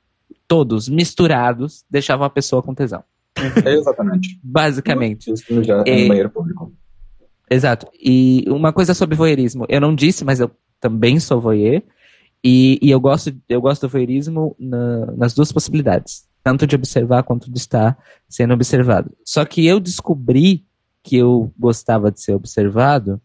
todos 0.46 0.88
misturados, 0.88 1.84
deixavam 1.88 2.26
a 2.26 2.30
pessoa 2.30 2.62
com 2.62 2.74
tesão. 2.74 3.02
É 3.64 3.74
exatamente. 3.74 4.38
Basicamente. 4.42 5.32
Isso 5.32 5.62
já 5.62 5.82
é 5.86 5.90
É. 5.90 6.02
no 6.02 6.08
banheiro 6.08 6.30
público. 6.30 6.72
Exato. 7.50 7.86
E 7.98 8.44
uma 8.48 8.72
coisa 8.72 8.92
sobre 8.94 9.16
voyeurismo, 9.16 9.64
eu 9.68 9.80
não 9.80 9.94
disse, 9.94 10.24
mas 10.24 10.38
eu 10.40 10.50
também 10.80 11.18
sou 11.18 11.40
voyeur. 11.40 11.82
E, 12.44 12.78
e 12.80 12.90
eu, 12.90 13.00
gosto, 13.00 13.34
eu 13.48 13.60
gosto 13.60 13.82
do 13.86 13.90
voyeurismo 13.90 14.54
na- 14.58 15.06
nas 15.16 15.34
duas 15.34 15.50
possibilidades. 15.50 16.26
Tanto 16.44 16.66
de 16.66 16.76
observar 16.76 17.22
quanto 17.24 17.50
de 17.50 17.58
estar 17.58 17.98
sendo 18.28 18.54
observado. 18.54 19.10
Só 19.24 19.44
que 19.44 19.66
eu 19.66 19.80
descobri 19.80 20.64
que 21.02 21.16
eu 21.16 21.52
gostava 21.58 22.12
de 22.12 22.20
ser 22.20 22.32
observado 22.34 23.20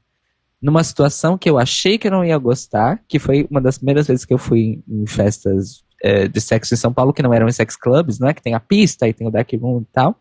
numa 0.61 0.83
situação 0.83 1.37
que 1.37 1.49
eu 1.49 1.59
achei 1.59 1.97
que 1.97 2.07
eu 2.07 2.11
não 2.11 2.23
ia 2.23 2.37
gostar, 2.37 3.01
que 3.07 3.19
foi 3.19 3.45
uma 3.51 3.59
das 3.61 3.77
primeiras 3.77 4.07
vezes 4.07 4.23
que 4.25 4.33
eu 4.33 4.37
fui 4.37 4.81
em 4.87 5.05
festas 5.05 5.83
eh, 6.03 6.27
de 6.27 6.39
sexo 6.39 6.73
em 6.75 6.77
São 6.77 6.93
Paulo, 6.93 7.13
que 7.13 7.23
não 7.23 7.33
eram 7.33 7.47
em 7.47 7.51
sex 7.51 7.75
clubs, 7.75 8.19
não 8.19 8.27
é? 8.27 8.33
Que 8.33 8.41
tem 8.43 8.53
a 8.53 8.59
pista 8.59 9.07
e 9.07 9.13
tem 9.13 9.25
o 9.25 9.31
dark 9.31 9.51
room 9.53 9.81
e 9.81 9.85
tal 9.91 10.15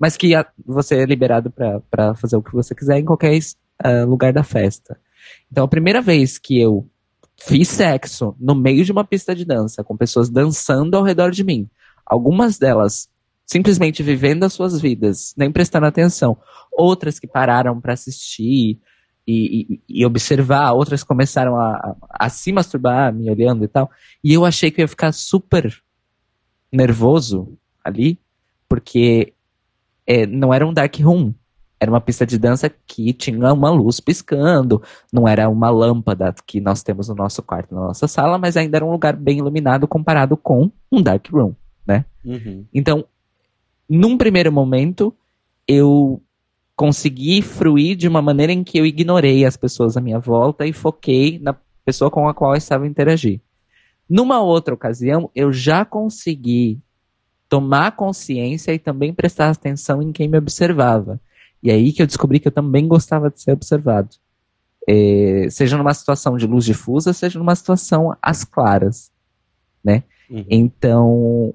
mas 0.00 0.16
que 0.16 0.34
a- 0.34 0.46
você 0.64 1.02
é 1.02 1.04
liberado 1.04 1.50
para 1.50 2.14
fazer 2.14 2.34
o 2.34 2.42
que 2.42 2.54
você 2.54 2.74
quiser 2.74 2.98
em 2.98 3.04
qualquer 3.04 3.38
ah, 3.84 4.04
lugar 4.04 4.32
da 4.32 4.42
festa. 4.42 4.98
Então, 5.52 5.62
a 5.64 5.68
primeira 5.68 6.00
vez 6.00 6.38
que 6.38 6.58
eu 6.58 6.88
fiz 7.38 7.68
sexo 7.68 8.34
no 8.40 8.54
meio 8.54 8.82
de 8.82 8.92
uma 8.92 9.04
pista 9.04 9.34
de 9.34 9.44
dança, 9.44 9.84
com 9.84 9.96
pessoas 9.96 10.30
dançando 10.30 10.96
ao 10.96 11.04
redor 11.04 11.30
de 11.30 11.44
mim, 11.44 11.68
algumas 12.06 12.58
delas 12.58 13.08
simplesmente 13.44 14.02
vivendo 14.02 14.44
as 14.44 14.54
suas 14.54 14.80
vidas, 14.80 15.34
nem 15.36 15.50
prestando 15.52 15.84
atenção, 15.84 16.36
outras 16.72 17.18
que 17.18 17.26
pararam 17.26 17.78
para 17.78 17.92
assistir 17.92 18.80
e, 19.30 19.74
e- 19.74 20.00
e 20.00 20.06
observar, 20.06 20.72
outras 20.72 21.02
começaram 21.04 21.56
a, 21.56 21.72
a, 21.76 22.26
a 22.26 22.28
se 22.28 22.52
masturbar, 22.52 23.12
me 23.12 23.30
olhando 23.30 23.64
e 23.64 23.68
tal, 23.68 23.90
e 24.22 24.32
eu 24.32 24.44
achei 24.44 24.70
que 24.70 24.80
eu 24.80 24.84
ia 24.84 24.88
ficar 24.88 25.12
super 25.12 25.72
nervoso 26.72 27.56
ali, 27.84 28.18
porque 28.68 29.32
é, 30.06 30.26
não 30.26 30.52
era 30.52 30.66
um 30.66 30.72
dark 30.72 30.94
room. 31.00 31.32
Era 31.82 31.90
uma 31.90 32.00
pista 32.00 32.26
de 32.26 32.38
dança 32.38 32.70
que 32.86 33.10
tinha 33.14 33.54
uma 33.54 33.70
luz 33.70 34.00
piscando, 34.00 34.82
não 35.10 35.26
era 35.26 35.48
uma 35.48 35.70
lâmpada 35.70 36.34
que 36.46 36.60
nós 36.60 36.82
temos 36.82 37.08
no 37.08 37.14
nosso 37.14 37.42
quarto, 37.42 37.74
na 37.74 37.80
nossa 37.80 38.06
sala, 38.06 38.36
mas 38.36 38.54
ainda 38.54 38.76
era 38.76 38.84
um 38.84 38.90
lugar 38.92 39.16
bem 39.16 39.38
iluminado 39.38 39.88
comparado 39.88 40.36
com 40.36 40.70
um 40.92 41.00
dark 41.02 41.26
room. 41.32 41.54
Uhum. 42.22 42.66
Então, 42.72 43.04
num 43.88 44.18
primeiro 44.18 44.52
momento, 44.52 45.14
eu 45.66 46.20
consegui 46.80 47.42
fruir 47.42 47.94
de 47.94 48.08
uma 48.08 48.22
maneira 48.22 48.54
em 48.54 48.64
que 48.64 48.78
eu 48.78 48.86
ignorei 48.86 49.44
as 49.44 49.54
pessoas 49.54 49.98
à 49.98 50.00
minha 50.00 50.18
volta 50.18 50.66
e 50.66 50.72
foquei 50.72 51.38
na 51.38 51.54
pessoa 51.84 52.10
com 52.10 52.26
a 52.26 52.32
qual 52.32 52.52
eu 52.52 52.56
estava 52.56 52.84
a 52.84 52.86
interagir. 52.86 53.38
Numa 54.08 54.40
outra 54.40 54.72
ocasião, 54.72 55.30
eu 55.34 55.52
já 55.52 55.84
consegui 55.84 56.80
tomar 57.50 57.94
consciência 57.94 58.72
e 58.72 58.78
também 58.78 59.12
prestar 59.12 59.50
atenção 59.50 60.00
em 60.00 60.10
quem 60.10 60.26
me 60.26 60.38
observava. 60.38 61.20
E 61.62 61.70
aí 61.70 61.92
que 61.92 62.00
eu 62.00 62.06
descobri 62.06 62.40
que 62.40 62.48
eu 62.48 62.52
também 62.52 62.88
gostava 62.88 63.28
de 63.28 63.42
ser 63.42 63.52
observado. 63.52 64.16
É, 64.88 65.48
seja 65.50 65.76
numa 65.76 65.92
situação 65.92 66.38
de 66.38 66.46
luz 66.46 66.64
difusa, 66.64 67.12
seja 67.12 67.38
numa 67.38 67.54
situação 67.54 68.16
às 68.22 68.42
claras. 68.42 69.12
Uhum. 70.30 70.46
Então, 70.48 71.54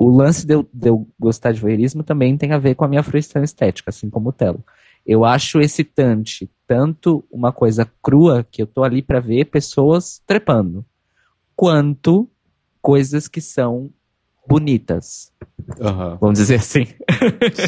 o 0.00 0.08
lance 0.08 0.46
de 0.46 0.54
eu, 0.54 0.66
de 0.72 0.88
eu 0.88 1.06
gostar 1.18 1.52
de 1.52 1.60
voyeurismo 1.60 2.02
também 2.02 2.34
tem 2.34 2.52
a 2.52 2.58
ver 2.58 2.74
com 2.74 2.86
a 2.86 2.88
minha 2.88 3.02
fruição 3.02 3.44
estética, 3.44 3.90
assim 3.90 4.08
como 4.08 4.30
o 4.30 4.32
Telo. 4.32 4.64
Eu 5.04 5.26
acho 5.26 5.60
excitante 5.60 6.50
tanto 6.66 7.22
uma 7.30 7.52
coisa 7.52 7.86
crua, 8.02 8.42
que 8.50 8.62
eu 8.62 8.66
tô 8.66 8.82
ali 8.82 9.02
para 9.02 9.20
ver 9.20 9.44
pessoas 9.50 10.22
trepando, 10.26 10.86
quanto 11.54 12.26
coisas 12.80 13.28
que 13.28 13.42
são 13.42 13.90
bonitas, 14.48 15.30
Aham. 15.78 16.16
vamos 16.18 16.38
dizer 16.38 16.54
assim. 16.54 16.86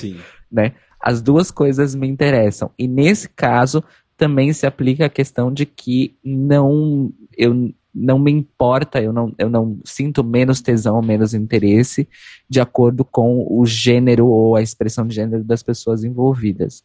Sim. 0.01 0.17
As 0.99 1.21
duas 1.21 1.51
coisas 1.51 1.95
me 1.95 2.09
interessam. 2.09 2.71
E 2.79 2.89
nesse 2.89 3.29
caso, 3.29 3.85
também 4.17 4.55
se 4.55 4.67
aplica 4.67 5.05
a 5.05 5.11
questão 5.11 5.53
de 5.53 5.67
que 5.67 6.17
não 6.25 7.13
eu 7.37 7.75
não 7.95 8.19
me 8.19 8.31
importa, 8.31 9.03
eu 9.03 9.13
não, 9.13 9.35
eu 9.37 9.51
não 9.51 9.79
sinto 9.85 10.25
menos 10.25 10.61
tesão, 10.61 11.01
menos 11.03 11.35
interesse 11.35 12.09
de 12.49 12.61
acordo 12.61 13.05
com 13.05 13.47
o 13.49 13.67
gênero 13.67 14.27
ou 14.27 14.57
a 14.57 14.63
expressão 14.63 15.07
de 15.07 15.15
gênero 15.15 15.45
das 15.45 15.63
pessoas 15.63 16.03
envolvidas. 16.03 16.83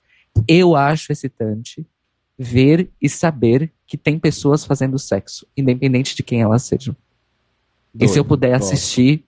Eu 0.47 0.75
acho 0.75 1.11
excitante 1.11 1.85
ver 2.37 2.91
e 3.01 3.09
saber 3.09 3.71
que 3.87 3.97
tem 3.97 4.19
pessoas 4.19 4.65
fazendo 4.65 4.99
sexo, 4.99 5.47
independente 5.55 6.15
de 6.15 6.21
quem 6.21 6.41
elas 6.41 6.63
sejam. 6.63 6.95
e 7.95 8.07
se 8.07 8.19
eu 8.19 8.23
Doido, 8.23 8.27
puder 8.27 8.59
gosto. 8.59 8.73
assistir, 8.73 9.23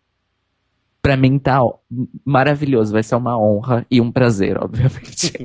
pra 1.01 1.15
mim 1.15 1.39
tá 1.39 1.63
ó, 1.63 1.75
maravilhoso. 2.23 2.91
Vai 2.91 3.01
ser 3.03 3.15
uma 3.15 3.37
honra 3.37 3.85
e 3.89 4.01
um 4.01 4.11
prazer, 4.11 4.61
obviamente. 4.61 5.33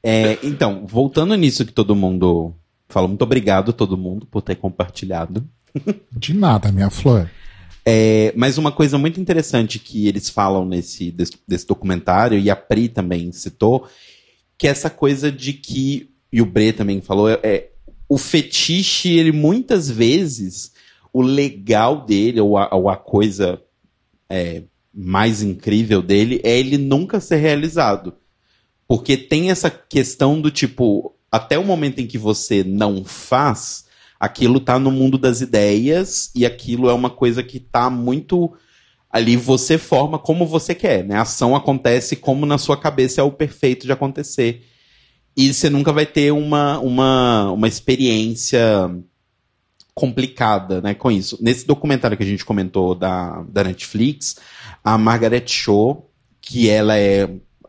É, 0.00 0.38
então, 0.46 0.86
voltando 0.86 1.34
nisso 1.34 1.66
que 1.66 1.72
todo 1.72 1.96
mundo 1.96 2.54
falou, 2.88 3.08
muito 3.08 3.22
obrigado 3.22 3.72
todo 3.72 3.96
mundo 3.96 4.26
por 4.26 4.42
ter 4.42 4.56
compartilhado. 4.56 5.46
De 6.10 6.34
nada, 6.34 6.72
minha 6.72 6.90
flor. 6.90 7.30
É, 7.84 8.32
mas 8.36 8.58
uma 8.58 8.70
coisa 8.70 8.98
muito 8.98 9.20
interessante 9.20 9.78
que 9.78 10.08
eles 10.08 10.28
falam 10.28 10.66
nesse 10.66 11.10
desse, 11.10 11.32
desse 11.46 11.66
documentário, 11.66 12.38
e 12.38 12.50
a 12.50 12.56
Pri 12.56 12.88
também 12.88 13.32
citou, 13.32 13.88
que 14.58 14.66
é 14.66 14.70
essa 14.70 14.90
coisa 14.90 15.30
de 15.30 15.52
que, 15.52 16.10
e 16.32 16.42
o 16.42 16.46
Bre 16.46 16.72
também 16.72 17.00
falou, 17.00 17.30
é, 17.30 17.40
é, 17.42 17.70
o 18.08 18.18
fetiche, 18.18 19.16
ele 19.16 19.32
muitas 19.32 19.88
vezes, 19.88 20.72
o 21.12 21.22
legal 21.22 22.04
dele, 22.04 22.40
ou 22.40 22.58
a, 22.58 22.74
ou 22.74 22.90
a 22.90 22.96
coisa 22.96 23.62
é, 24.28 24.64
mais 24.92 25.42
incrível 25.42 26.02
dele, 26.02 26.40
é 26.42 26.58
ele 26.58 26.76
nunca 26.76 27.20
ser 27.20 27.36
realizado. 27.36 28.14
Porque 28.86 29.16
tem 29.16 29.50
essa 29.50 29.70
questão 29.70 30.40
do 30.40 30.50
tipo, 30.50 31.14
até 31.30 31.58
o 31.58 31.64
momento 31.64 32.00
em 32.00 32.06
que 32.06 32.18
você 32.18 32.64
não 32.64 33.04
faz, 33.04 33.86
aquilo 34.18 34.60
tá 34.60 34.78
no 34.78 34.90
mundo 34.90 35.18
das 35.18 35.40
ideias 35.40 36.30
e 36.34 36.44
aquilo 36.44 36.88
é 36.88 36.92
uma 36.92 37.10
coisa 37.10 37.42
que 37.42 37.60
tá 37.60 37.90
muito 37.90 38.52
ali 39.10 39.36
você 39.36 39.78
forma 39.78 40.18
como 40.18 40.46
você 40.46 40.74
quer, 40.74 41.04
né? 41.04 41.16
A 41.16 41.22
ação 41.22 41.56
acontece 41.56 42.16
como 42.16 42.44
na 42.44 42.58
sua 42.58 42.76
cabeça 42.76 43.20
é 43.20 43.24
o 43.24 43.32
perfeito 43.32 43.86
de 43.86 43.92
acontecer. 43.92 44.64
E 45.36 45.52
você 45.52 45.70
nunca 45.70 45.92
vai 45.92 46.04
ter 46.04 46.32
uma, 46.32 46.78
uma, 46.80 47.52
uma 47.52 47.68
experiência 47.68 48.60
complicada, 49.94 50.80
né, 50.80 50.94
com 50.94 51.10
isso. 51.10 51.38
Nesse 51.40 51.66
documentário 51.66 52.16
que 52.16 52.22
a 52.22 52.26
gente 52.26 52.44
comentou 52.44 52.94
da, 52.94 53.42
da 53.48 53.64
Netflix, 53.64 54.36
a 54.84 54.96
Margaret 54.96 55.44
Cho, 55.46 56.04
que 56.40 56.68
ela 56.68 56.96
é 56.96 57.28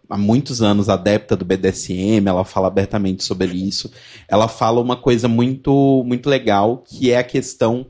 há 0.09 0.17
muitos 0.17 0.61
anos 0.61 0.89
adepta 0.89 1.35
do 1.35 1.45
BDSM, 1.45 2.27
ela 2.27 2.43
fala 2.43 2.67
abertamente 2.67 3.23
sobre 3.23 3.45
isso. 3.45 3.91
Ela 4.27 4.47
fala 4.47 4.81
uma 4.81 4.97
coisa 4.97 5.27
muito 5.27 6.03
muito 6.05 6.27
legal, 6.27 6.79
que 6.79 7.11
é 7.11 7.17
a 7.17 7.23
questão 7.23 7.85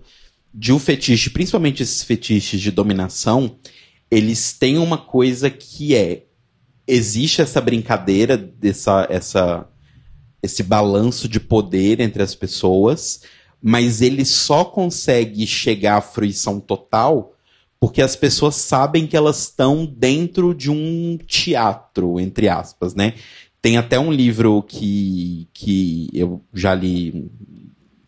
de 0.53 0.73
o 0.73 0.79
fetiche, 0.79 1.29
principalmente 1.29 1.83
esses 1.83 2.03
fetiches 2.03 2.59
de 2.59 2.71
dominação, 2.71 3.57
eles 4.11 4.51
têm 4.51 4.77
uma 4.77 4.97
coisa 4.97 5.49
que 5.49 5.95
é 5.95 6.25
existe 6.87 7.41
essa 7.41 7.61
brincadeira 7.61 8.35
dessa 8.35 9.07
essa 9.09 9.67
esse 10.41 10.63
balanço 10.63 11.27
de 11.27 11.39
poder 11.39 11.99
entre 11.99 12.23
as 12.23 12.33
pessoas, 12.33 13.21
mas 13.61 14.01
ele 14.01 14.23
só 14.23 14.63
consegue 14.63 15.45
chegar 15.45 15.97
à 15.97 16.01
fruição 16.01 16.59
total 16.59 17.33
porque 17.79 18.01
as 18.01 18.15
pessoas 18.15 18.55
sabem 18.55 19.07
que 19.07 19.15
elas 19.15 19.39
estão 19.43 19.85
dentro 19.85 20.53
de 20.53 20.69
um 20.69 21.17
teatro, 21.25 22.19
entre 22.19 22.49
aspas, 22.49 22.93
né? 22.93 23.13
Tem 23.61 23.77
até 23.77 23.99
um 23.99 24.11
livro 24.11 24.61
que, 24.63 25.47
que 25.53 26.09
eu 26.13 26.41
já 26.53 26.75
li 26.75 27.31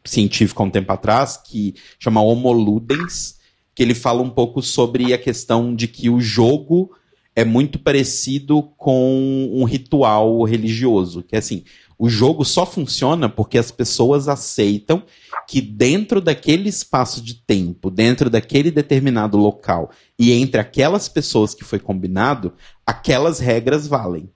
científico 0.04 0.62
há 0.62 0.66
um 0.66 0.70
tempo 0.70 0.92
atrás, 0.92 1.38
que 1.38 1.76
chama 2.00 2.22
Homo 2.22 2.52
Ludens, 2.52 3.40
que 3.74 3.84
ele 3.84 3.94
fala 3.94 4.22
um 4.22 4.30
pouco 4.30 4.62
sobre 4.62 5.14
a 5.14 5.18
questão 5.18 5.74
de 5.74 5.88
que 5.88 6.10
o 6.10 6.20
jogo 6.20 6.92
é 7.36 7.46
muito 7.46 7.80
parecido 7.80 8.62
com 8.78 9.50
um 9.54 9.64
ritual 9.64 10.44
religioso, 10.44 11.24
que 11.24 11.36
é 11.36 11.40
assim, 11.40 11.64
o 11.98 12.10
jogo 12.10 12.44
só 12.44 12.66
funciona 12.66 13.30
porque 13.30 13.58
as 13.58 13.72
pessoas 13.72 14.28
aceitam 14.28 15.04
que 15.52 15.60
dentro 15.60 16.22
daquele 16.22 16.70
espaço 16.70 17.22
de 17.22 17.34
tempo, 17.34 17.92
dentro 17.92 18.30
daquele 18.30 18.72
determinado 18.72 19.38
local 19.38 19.92
e 20.18 20.32
entre 20.32 20.62
aquelas 20.62 21.10
pessoas 21.10 21.54
que 21.54 21.66
foi 21.66 21.78
combinado, 21.78 22.54
aquelas 22.86 23.40
regras 23.40 23.86
valem. 23.86 24.30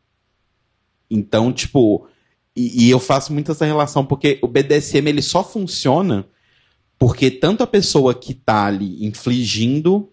Então, 1.10 1.54
tipo, 1.54 2.06
e, 2.54 2.88
e 2.88 2.90
eu 2.90 3.00
faço 3.00 3.32
muito 3.32 3.50
essa 3.50 3.64
relação 3.64 4.06
porque 4.06 4.40
o 4.42 4.48
BDSM 4.50 5.08
ele 5.08 5.22
só 5.22 5.42
funciona 5.42 6.28
porque 7.00 7.32
tanto 7.32 7.64
a 7.64 7.68
pessoa 7.68 8.14
que 8.14 8.34
tá 8.34 8.66
ali 8.66 9.06
infligindo, 9.06 10.12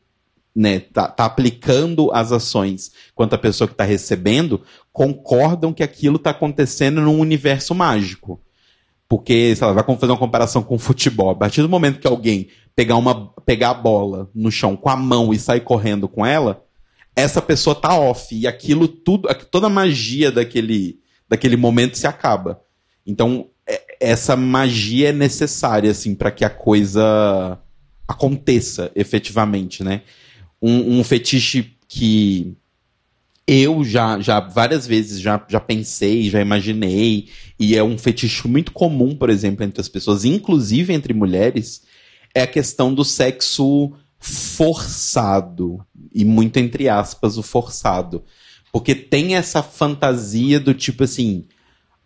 né, 0.54 0.78
tá, 0.78 1.08
tá 1.08 1.24
aplicando 1.24 2.12
as 2.12 2.30
ações, 2.30 2.92
quanto 3.12 3.34
a 3.34 3.38
pessoa 3.38 3.66
que 3.66 3.74
tá 3.74 3.82
recebendo, 3.82 4.62
concordam 4.92 5.72
que 5.72 5.82
aquilo 5.82 6.16
tá 6.16 6.30
acontecendo 6.30 7.00
num 7.00 7.18
universo 7.18 7.74
mágico. 7.74 8.40
Porque, 9.12 9.54
sei 9.54 9.66
lá, 9.66 9.74
vai 9.74 9.84
fazer 9.84 10.10
uma 10.10 10.18
comparação 10.18 10.62
com 10.62 10.76
o 10.76 10.78
futebol. 10.78 11.28
A 11.28 11.34
partir 11.34 11.60
do 11.60 11.68
momento 11.68 12.00
que 12.00 12.06
alguém 12.06 12.48
pegar, 12.74 12.96
uma, 12.96 13.28
pegar 13.44 13.68
a 13.68 13.74
bola 13.74 14.30
no 14.34 14.50
chão 14.50 14.74
com 14.74 14.88
a 14.88 14.96
mão 14.96 15.34
e 15.34 15.38
sair 15.38 15.60
correndo 15.60 16.08
com 16.08 16.24
ela, 16.24 16.64
essa 17.14 17.42
pessoa 17.42 17.74
tá 17.74 17.94
off. 17.94 18.34
E 18.34 18.46
aquilo 18.46 18.88
tudo, 18.88 19.28
toda 19.50 19.66
a 19.66 19.68
magia 19.68 20.32
daquele, 20.32 20.98
daquele 21.28 21.58
momento 21.58 21.98
se 21.98 22.06
acaba. 22.06 22.62
Então, 23.06 23.50
é- 23.66 23.82
essa 24.00 24.34
magia 24.34 25.10
é 25.10 25.12
necessária, 25.12 25.90
assim, 25.90 26.14
para 26.14 26.30
que 26.30 26.42
a 26.42 26.48
coisa 26.48 27.58
aconteça 28.08 28.90
efetivamente, 28.94 29.84
né? 29.84 30.00
Um, 30.62 31.00
um 31.00 31.04
fetiche 31.04 31.76
que 31.86 32.56
eu 33.46 33.84
já, 33.84 34.20
já 34.20 34.40
várias 34.40 34.86
vezes 34.86 35.20
já, 35.20 35.44
já 35.48 35.60
pensei, 35.60 36.30
já 36.30 36.40
imaginei, 36.40 37.28
e 37.58 37.76
é 37.76 37.82
um 37.82 37.98
fetiche 37.98 38.46
muito 38.46 38.72
comum, 38.72 39.16
por 39.16 39.30
exemplo, 39.30 39.64
entre 39.64 39.80
as 39.80 39.88
pessoas, 39.88 40.24
inclusive 40.24 40.92
entre 40.92 41.12
mulheres, 41.12 41.82
é 42.34 42.42
a 42.42 42.46
questão 42.46 42.94
do 42.94 43.04
sexo 43.04 43.92
forçado, 44.18 45.84
e 46.14 46.24
muito 46.24 46.56
entre 46.58 46.88
aspas 46.88 47.36
o 47.36 47.42
forçado. 47.42 48.22
Porque 48.72 48.94
tem 48.94 49.34
essa 49.34 49.62
fantasia 49.62 50.58
do 50.58 50.72
tipo 50.72 51.04
assim, 51.04 51.44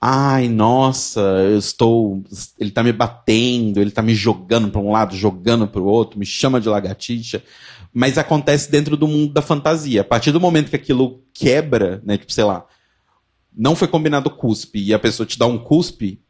ai, 0.01 0.49
nossa, 0.49 1.21
eu 1.21 1.59
estou, 1.59 2.23
ele 2.59 2.71
tá 2.71 2.83
me 2.83 2.93
batendo, 2.93 3.81
ele 3.81 3.91
tá 3.91 4.03
me 4.03 4.15
jogando 4.15 4.69
para 4.71 4.81
um 4.81 4.91
lado, 4.91 5.15
jogando 5.15 5.69
para 5.69 5.81
o 5.81 5.87
outro, 5.87 6.19
me 6.19 6.27
chama 6.27 6.61
de 6.61 6.69
lagartixa, 6.69 7.43
mas 7.99 8.19
acontece 8.19 8.71
dentro 8.71 8.95
do 8.95 9.09
mundo 9.09 9.33
da 9.33 9.41
fantasia. 9.41 10.03
A 10.03 10.05
partir 10.05 10.31
do 10.31 10.39
momento 10.39 10.69
que 10.69 10.77
aquilo 10.77 11.23
quebra, 11.33 12.03
né, 12.05 12.19
tipo, 12.19 12.31
sei 12.31 12.45
lá, 12.45 12.67
não 13.57 13.75
foi 13.75 13.89
combinado 13.89 14.29
cuspe 14.29 14.79
e 14.85 14.93
a 14.93 14.99
pessoa 14.99 15.27
te 15.27 15.39
dá 15.39 15.47
um 15.47 15.57
cuspe, 15.57 16.21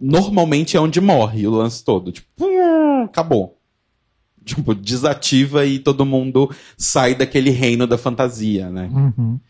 normalmente 0.00 0.76
é 0.76 0.80
onde 0.80 1.00
morre 1.00 1.44
o 1.44 1.50
lance 1.50 1.84
todo. 1.84 2.12
Tipo, 2.12 2.28
hum, 2.46 3.02
acabou. 3.02 3.58
Tipo, 4.44 4.72
desativa 4.76 5.66
e 5.66 5.80
todo 5.80 6.06
mundo 6.06 6.54
sai 6.76 7.16
daquele 7.16 7.50
reino 7.50 7.84
da 7.84 7.98
fantasia, 7.98 8.70
né? 8.70 8.88
Uhum. 8.92 9.40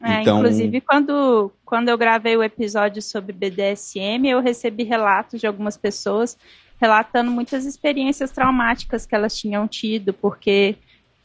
É, 0.00 0.20
Então- 0.22 0.38
Inclusive, 0.38 0.80
quando, 0.80 1.50
quando 1.64 1.88
eu 1.88 1.98
gravei 1.98 2.36
o 2.36 2.42
episódio 2.44 3.02
sobre 3.02 3.32
BDSM, 3.32 4.28
eu 4.28 4.40
recebi 4.40 4.84
relatos 4.84 5.40
de 5.40 5.46
algumas 5.48 5.76
pessoas 5.76 6.38
relatando 6.80 7.32
muitas 7.32 7.66
experiências 7.66 8.30
traumáticas 8.30 9.04
que 9.04 9.14
elas 9.14 9.36
tinham 9.36 9.66
tido, 9.66 10.12
porque 10.12 10.76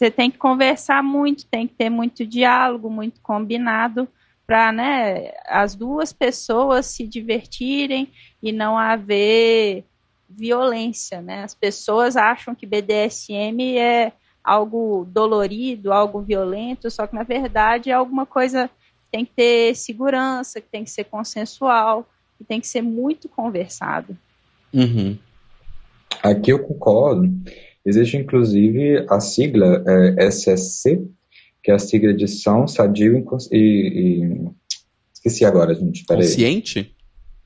você 0.02 0.10
tem 0.10 0.32
que 0.32 0.40
conversar 0.40 1.04
muito, 1.04 1.46
tem 1.46 1.68
que 1.68 1.76
ter 1.76 1.88
muito 1.88 2.26
diálogo, 2.26 2.90
muito 2.90 3.22
combinado, 3.22 4.08
para 4.48 4.72
né, 4.72 5.32
as 5.46 5.76
duas 5.76 6.12
pessoas 6.12 6.88
se 6.88 7.06
divertirem 7.08 8.12
e 8.42 8.52
não 8.52 8.76
haver 8.76 9.86
violência. 10.28 11.22
Né? 11.22 11.44
As 11.44 11.54
pessoas 11.54 12.18
acham 12.18 12.56
que 12.56 12.66
BDSM 12.66 13.78
é 13.78 14.12
algo 14.44 15.06
dolorido, 15.08 15.94
algo 15.94 16.20
violento, 16.20 16.90
só 16.90 17.06
que 17.06 17.14
na 17.14 17.22
verdade 17.22 17.92
é 17.92 17.94
alguma 17.94 18.26
coisa 18.26 18.68
que 18.68 19.12
tem 19.12 19.24
que 19.24 19.34
ter 19.34 19.76
segurança, 19.76 20.60
que 20.60 20.68
tem 20.68 20.84
que 20.84 20.90
ser 20.90 21.04
consensual, 21.04 22.10
que 22.40 22.44
tem 22.44 22.60
que 22.60 22.68
ser 22.68 22.82
muito 22.82 23.30
conversado. 23.30 24.18
Uhum. 24.74 25.16
Aqui 26.24 26.52
eu 26.52 26.58
concordo. 26.58 27.30
Existe 27.86 28.18
inclusive 28.18 29.06
a 29.10 29.20
sigla 29.20 29.84
é, 29.88 30.28
SSC, 30.28 31.02
que 31.64 31.72
é 31.72 31.74
a 31.76 31.80
sigla 31.80 32.14
de 32.14 32.28
São 32.28 32.68
Sadio 32.68 33.18
e, 33.18 33.24
Cons- 33.24 33.50
e- 33.52 33.58
e- 34.26 34.50
Esqueci 35.14 35.46
agora, 35.46 35.74
gente. 35.76 36.04
Peraí. 36.06 36.24
Consciente? 36.24 36.96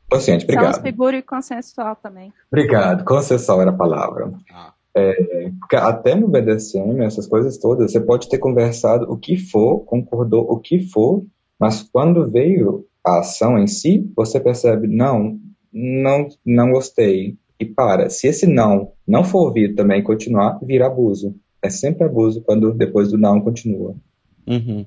Consciente, 0.09 0.45
São 0.45 0.55
obrigado. 0.55 0.81
seguro 0.81 1.15
e 1.17 1.21
consensual 1.21 1.95
também. 1.97 2.31
Obrigado. 2.51 3.03
Consensual 3.03 3.61
era 3.61 3.71
a 3.71 3.75
palavra. 3.75 4.31
Ah. 4.51 4.73
É, 4.97 5.51
porque 5.59 5.75
até 5.75 6.15
no 6.15 6.27
BDSM, 6.29 7.01
essas 7.03 7.27
coisas 7.27 7.57
todas, 7.57 7.91
você 7.91 7.99
pode 7.99 8.29
ter 8.29 8.37
conversado 8.37 9.11
o 9.11 9.17
que 9.17 9.35
for, 9.35 9.79
concordou 9.81 10.43
o 10.49 10.57
que 10.59 10.79
for, 10.79 11.25
mas 11.59 11.83
quando 11.83 12.29
veio 12.31 12.85
a 13.05 13.19
ação 13.19 13.57
em 13.59 13.67
si, 13.67 14.09
você 14.15 14.39
percebe, 14.39 14.87
não, 14.87 15.37
não, 15.73 16.29
não 16.45 16.71
gostei. 16.71 17.37
E 17.59 17.65
para. 17.65 18.09
Se 18.09 18.27
esse 18.27 18.45
não 18.45 18.91
não 19.07 19.23
for 19.23 19.47
ouvido 19.47 19.75
também 19.75 19.99
e 19.99 20.03
continuar, 20.03 20.59
vira 20.61 20.87
abuso. 20.87 21.35
É 21.61 21.69
sempre 21.69 22.03
abuso 22.03 22.41
quando 22.41 22.73
depois 22.73 23.11
do 23.11 23.17
não 23.17 23.39
continua. 23.41 23.95
Uhum. 24.45 24.85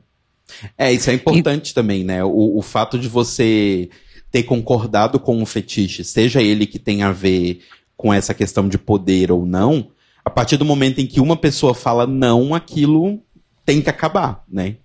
É, 0.76 0.92
isso 0.92 1.10
é 1.10 1.14
importante 1.14 1.74
também, 1.74 2.04
né? 2.04 2.24
O, 2.24 2.56
o 2.56 2.62
fato 2.62 2.98
de 2.98 3.08
você 3.08 3.88
ter 4.30 4.42
concordado 4.42 5.18
com 5.18 5.42
o 5.42 5.46
fetiche, 5.46 6.04
seja 6.04 6.42
ele 6.42 6.66
que 6.66 6.78
tenha 6.78 7.08
a 7.08 7.12
ver 7.12 7.60
com 7.96 8.12
essa 8.12 8.32
questão 8.34 8.68
de 8.68 8.78
poder 8.78 9.32
ou 9.32 9.44
não, 9.44 9.90
a 10.24 10.30
partir 10.30 10.56
do 10.56 10.64
momento 10.64 11.00
em 11.00 11.06
que 11.06 11.20
uma 11.20 11.36
pessoa 11.36 11.74
fala 11.74 12.06
não, 12.06 12.54
aquilo 12.54 13.20
tem 13.64 13.80
que 13.82 13.90
acabar, 13.90 14.44
né? 14.48 14.76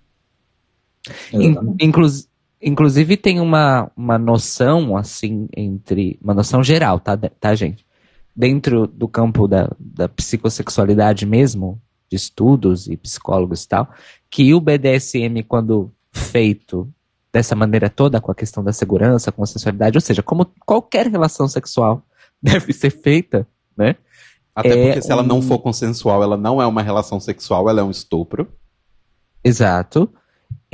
In- 1.32 1.76
inclus- 1.80 2.28
inclusive 2.64 3.16
tem 3.16 3.40
uma, 3.40 3.90
uma 3.96 4.18
noção, 4.18 4.96
assim, 4.96 5.48
entre. 5.56 6.18
Uma 6.22 6.34
noção 6.34 6.62
geral, 6.64 6.98
tá, 6.98 7.16
tá 7.16 7.54
gente? 7.54 7.84
Dentro 8.34 8.86
do 8.86 9.06
campo 9.06 9.46
da, 9.46 9.70
da 9.78 10.08
psicossexualidade 10.08 11.24
mesmo, 11.26 11.80
de 12.10 12.16
estudos 12.16 12.88
e 12.88 12.96
psicólogos 12.96 13.62
e 13.64 13.68
tal, 13.68 13.88
que 14.30 14.52
o 14.54 14.60
BDSM, 14.60 15.42
quando 15.46 15.92
feito 16.10 16.88
dessa 17.32 17.54
maneira 17.54 17.90
toda, 17.90 18.20
com 18.20 18.30
a 18.32 18.34
questão 18.34 18.62
da 18.62 18.72
segurança, 18.72 19.30
com 19.30 19.42
a 19.42 19.46
sensualidade, 19.46 19.96
ou 19.96 20.00
seja, 20.00 20.22
como 20.22 20.46
qualquer 20.64 21.06
relação 21.08 21.46
sexual 21.48 22.02
deve 22.42 22.72
ser 22.72 22.90
feita, 22.90 23.46
né? 23.76 23.96
Até 24.54 24.68
É 24.68 24.86
porque 24.86 25.02
se 25.02 25.10
ela 25.10 25.22
não 25.22 25.38
um- 25.38 25.42
for 25.42 25.58
consensual, 25.58 26.22
ela 26.22 26.36
não 26.36 26.62
é 26.62 26.66
uma 26.66 26.82
relação 26.82 27.18
sexual, 27.18 27.68
ela 27.68 27.80
é 27.80 27.84
um 27.84 27.90
estupro. 27.90 28.48
Exato. 29.42 30.08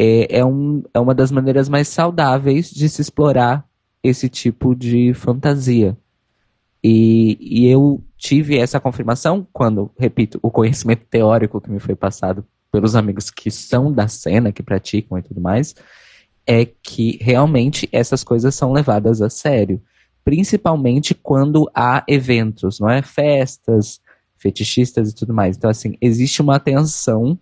É, 0.03 0.39
é, 0.39 0.45
um, 0.47 0.83
é 0.95 0.99
uma 0.99 1.15
das 1.15 1.31
maneiras 1.31 1.69
mais 1.69 1.87
saudáveis 1.87 2.71
de 2.71 2.89
se 2.89 3.03
explorar 3.03 3.69
esse 4.03 4.31
tipo 4.31 4.75
de 4.75 5.13
fantasia. 5.13 5.95
E, 6.83 7.37
e 7.39 7.67
eu 7.67 8.03
tive 8.17 8.57
essa 8.57 8.81
confirmação 8.81 9.47
quando, 9.53 9.91
repito, 9.99 10.39
o 10.41 10.51
conhecimento 10.51 11.05
teórico 11.05 11.61
que 11.61 11.71
me 11.71 11.79
foi 11.79 11.95
passado 11.95 12.47
pelos 12.73 12.97
amigos 12.97 13.31
que 13.31 13.51
são 13.51 13.93
da 13.93 14.09
cena, 14.09 14.53
que 14.53 14.63
praticam 14.63 15.19
e 15.19 15.23
tudo 15.23 15.39
mais, 15.39 15.75
é 16.47 16.65
que 16.65 17.19
realmente 17.21 17.87
essas 17.93 18.25
coisas 18.25 18.55
são 18.55 18.73
levadas 18.73 19.21
a 19.21 19.29
sério. 19.29 19.83
Principalmente 20.25 21.15
quando 21.15 21.71
há 21.75 22.03
eventos, 22.09 22.81
não 22.81 22.89
é? 22.89 23.03
Festas, 23.03 24.01
fetichistas 24.39 25.11
e 25.11 25.15
tudo 25.15 25.35
mais. 25.35 25.59
Então, 25.59 25.69
assim, 25.69 25.95
existe 26.01 26.41
uma 26.41 26.57
atenção 26.57 27.39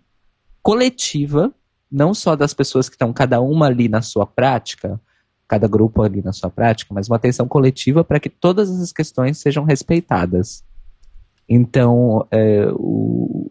coletiva, 0.60 1.54
não 1.90 2.12
só 2.14 2.36
das 2.36 2.52
pessoas 2.54 2.88
que 2.88 2.94
estão 2.94 3.12
cada 3.12 3.40
uma 3.40 3.66
ali 3.66 3.88
na 3.88 4.02
sua 4.02 4.26
prática, 4.26 5.00
cada 5.46 5.66
grupo 5.66 6.02
ali 6.02 6.20
na 6.22 6.32
sua 6.32 6.50
prática, 6.50 6.92
mas 6.92 7.08
uma 7.08 7.16
atenção 7.16 7.48
coletiva 7.48 8.04
para 8.04 8.20
que 8.20 8.28
todas 8.28 8.70
essas 8.70 8.92
questões 8.92 9.38
sejam 9.38 9.64
respeitadas. 9.64 10.62
Então, 11.48 12.26
é, 12.30 12.66
o- 12.74 13.50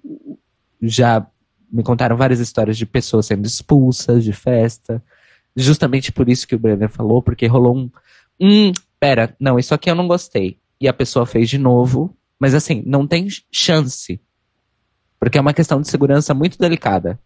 já 0.81 1.25
me 1.71 1.81
contaram 1.83 2.15
várias 2.15 2.39
histórias 2.39 2.77
de 2.77 2.85
pessoas 2.85 3.25
sendo 3.25 3.45
expulsas 3.45 4.23
de 4.23 4.31
festa, 4.31 5.03
justamente 5.55 6.11
por 6.11 6.29
isso 6.29 6.47
que 6.47 6.55
o 6.55 6.59
Brenner 6.59 6.89
falou, 6.89 7.21
porque 7.21 7.47
rolou 7.47 7.75
um, 7.75 7.89
hum, 8.39 8.71
pera, 8.99 9.35
não, 9.39 9.57
isso 9.57 9.73
aqui 9.73 9.89
eu 9.89 9.95
não 9.95 10.07
gostei. 10.07 10.59
E 10.79 10.87
a 10.87 10.93
pessoa 10.93 11.25
fez 11.25 11.49
de 11.49 11.57
novo, 11.57 12.15
mas 12.39 12.53
assim, 12.53 12.83
não 12.85 13.07
tem 13.07 13.27
chance. 13.51 14.21
Porque 15.19 15.39
é 15.39 15.41
uma 15.41 15.53
questão 15.53 15.81
de 15.81 15.89
segurança 15.89 16.33
muito 16.35 16.59
delicada. 16.59 17.19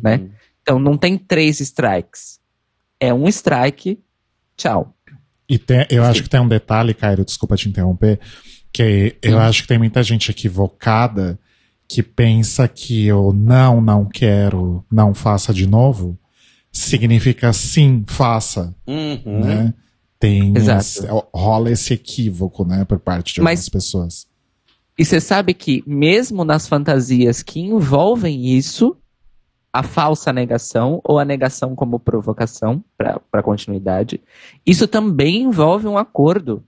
Né? 0.00 0.30
Então 0.64 0.78
não 0.78 0.96
tem 0.96 1.18
três 1.18 1.60
strikes. 1.60 2.40
É 2.98 3.12
um 3.12 3.28
strike, 3.28 4.00
tchau. 4.56 4.94
E 5.46 5.58
tem- 5.58 5.86
eu 5.90 6.02
acho 6.02 6.22
que 6.22 6.28
tem 6.30 6.40
um 6.40 6.48
detalhe, 6.48 6.94
Cairo, 6.94 7.22
desculpa 7.22 7.54
te 7.54 7.68
interromper, 7.68 8.18
que 8.72 9.14
eu 9.20 9.38
acho 9.38 9.60
que 9.62 9.68
tem 9.68 9.78
muita 9.78 10.02
gente 10.02 10.30
equivocada 10.30 11.38
que 11.86 12.02
pensa 12.02 12.66
que 12.66 13.12
o 13.12 13.30
não, 13.30 13.78
não 13.78 14.06
quero, 14.06 14.82
não 14.90 15.12
faça 15.12 15.52
de 15.52 15.66
novo, 15.66 16.18
significa 16.72 17.52
sim, 17.52 18.02
faça, 18.06 18.74
Uhum. 18.86 19.40
né? 19.44 19.74
Tem 20.18 20.56
Exato. 20.56 20.80
esse- 20.80 21.06
rola 21.34 21.70
esse 21.70 21.92
equívoco, 21.92 22.64
né, 22.64 22.86
por 22.86 22.98
parte 22.98 23.34
de 23.34 23.42
Mas- 23.42 23.60
algumas 23.60 23.68
pessoas. 23.68 24.26
E 24.98 25.04
você 25.04 25.20
sabe 25.20 25.52
que 25.52 25.84
mesmo 25.86 26.42
nas 26.42 26.66
fantasias 26.66 27.42
que 27.42 27.60
envolvem 27.60 28.46
isso, 28.56 28.96
a 29.74 29.82
falsa 29.82 30.32
negação 30.32 31.00
ou 31.02 31.18
a 31.18 31.24
negação 31.24 31.74
como 31.74 31.98
provocação 31.98 32.84
para 32.96 33.42
continuidade, 33.42 34.22
isso 34.64 34.86
também 34.86 35.42
envolve 35.42 35.88
um 35.88 35.98
acordo 35.98 36.62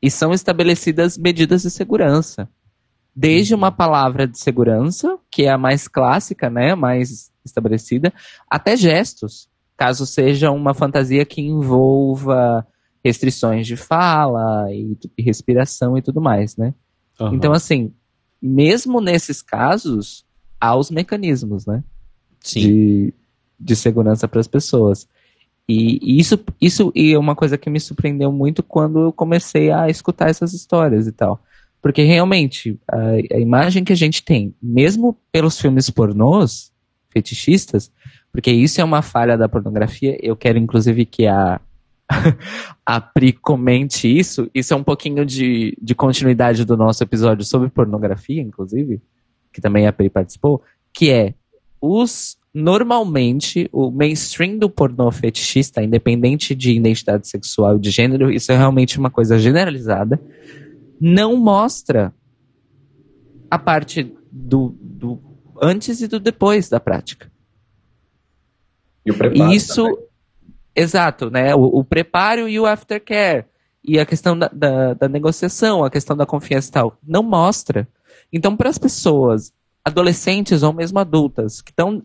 e 0.00 0.08
são 0.08 0.32
estabelecidas 0.32 1.18
medidas 1.18 1.62
de 1.62 1.70
segurança. 1.70 2.48
Desde 3.12 3.56
uma 3.56 3.72
palavra 3.72 4.24
de 4.24 4.38
segurança, 4.38 5.18
que 5.28 5.42
é 5.42 5.50
a 5.50 5.58
mais 5.58 5.88
clássica, 5.88 6.48
né, 6.48 6.70
a 6.70 6.76
mais 6.76 7.32
estabelecida, 7.44 8.12
até 8.48 8.76
gestos, 8.76 9.48
caso 9.76 10.06
seja 10.06 10.52
uma 10.52 10.74
fantasia 10.74 11.24
que 11.24 11.40
envolva 11.40 12.64
restrições 13.04 13.66
de 13.66 13.76
fala 13.76 14.72
e, 14.72 14.96
e 15.18 15.22
respiração 15.24 15.98
e 15.98 16.02
tudo 16.02 16.20
mais, 16.20 16.56
né? 16.56 16.72
Uhum. 17.18 17.34
Então, 17.34 17.52
assim, 17.52 17.92
mesmo 18.40 19.00
nesses 19.00 19.42
casos, 19.42 20.24
há 20.60 20.76
os 20.76 20.88
mecanismos, 20.88 21.66
né? 21.66 21.82
De, 22.52 23.14
de 23.58 23.76
segurança 23.76 24.28
para 24.28 24.40
as 24.40 24.48
pessoas. 24.48 25.08
E, 25.68 25.98
e 26.02 26.20
isso, 26.20 26.38
isso 26.60 26.92
e 26.94 27.12
é 27.12 27.18
uma 27.18 27.34
coisa 27.34 27.56
que 27.56 27.70
me 27.70 27.80
surpreendeu 27.80 28.30
muito 28.30 28.62
quando 28.62 29.00
eu 29.00 29.12
comecei 29.12 29.70
a 29.70 29.88
escutar 29.88 30.28
essas 30.28 30.52
histórias 30.52 31.06
e 31.06 31.12
tal. 31.12 31.40
Porque 31.80 32.02
realmente, 32.02 32.78
a, 32.90 33.36
a 33.36 33.38
imagem 33.38 33.84
que 33.84 33.92
a 33.92 33.96
gente 33.96 34.22
tem, 34.22 34.54
mesmo 34.62 35.16
pelos 35.32 35.58
filmes 35.58 35.88
pornôs, 35.90 36.72
fetichistas, 37.10 37.90
porque 38.32 38.50
isso 38.50 38.80
é 38.80 38.84
uma 38.84 39.00
falha 39.00 39.38
da 39.38 39.48
pornografia, 39.48 40.18
eu 40.20 40.36
quero 40.36 40.58
inclusive 40.58 41.06
que 41.06 41.26
a, 41.26 41.60
a 42.84 43.00
Pri 43.00 43.32
comente 43.32 44.08
isso. 44.08 44.50
Isso 44.54 44.74
é 44.74 44.76
um 44.76 44.82
pouquinho 44.82 45.24
de, 45.24 45.76
de 45.80 45.94
continuidade 45.94 46.64
do 46.64 46.76
nosso 46.76 47.02
episódio 47.02 47.44
sobre 47.44 47.68
pornografia, 47.68 48.42
inclusive, 48.42 49.00
que 49.52 49.60
também 49.60 49.86
a 49.86 49.92
Pri 49.92 50.10
participou, 50.10 50.62
que 50.92 51.10
é 51.10 51.34
os 51.84 52.36
normalmente 52.54 53.68
o 53.72 53.90
mainstream 53.90 54.56
do 54.56 54.70
pornô 54.70 55.10
fetichista, 55.10 55.82
independente 55.82 56.54
de 56.54 56.72
identidade 56.72 57.26
sexual 57.26 57.76
e 57.76 57.80
de 57.80 57.90
gênero, 57.90 58.30
isso 58.30 58.52
é 58.52 58.56
realmente 58.56 58.98
uma 58.98 59.10
coisa 59.10 59.38
generalizada, 59.38 60.20
não 61.00 61.36
mostra 61.36 62.14
a 63.50 63.58
parte 63.58 64.14
do, 64.30 64.74
do 64.80 65.20
antes 65.60 66.00
e 66.00 66.06
do 66.06 66.20
depois 66.20 66.68
da 66.68 66.78
prática. 66.78 67.30
E 69.04 69.10
o 69.10 69.18
preparo 69.18 69.52
E 69.52 69.56
isso, 69.56 69.84
também. 69.84 70.04
exato, 70.76 71.30
né? 71.30 71.54
O, 71.54 71.80
o 71.80 71.84
preparo 71.84 72.48
e 72.48 72.58
o 72.58 72.66
aftercare. 72.66 73.44
E 73.82 73.98
a 73.98 74.06
questão 74.06 74.38
da, 74.38 74.48
da, 74.48 74.94
da 74.94 75.08
negociação, 75.08 75.84
a 75.84 75.90
questão 75.90 76.16
da 76.16 76.24
confiança 76.24 76.68
e 76.68 76.72
tal. 76.72 76.98
Não 77.06 77.22
mostra. 77.22 77.86
Então, 78.32 78.56
para 78.56 78.70
as 78.70 78.78
pessoas, 78.78 79.52
adolescentes 79.84 80.62
ou 80.62 80.72
mesmo 80.72 80.98
adultas, 80.98 81.60
que 81.60 81.70
estão 81.70 82.02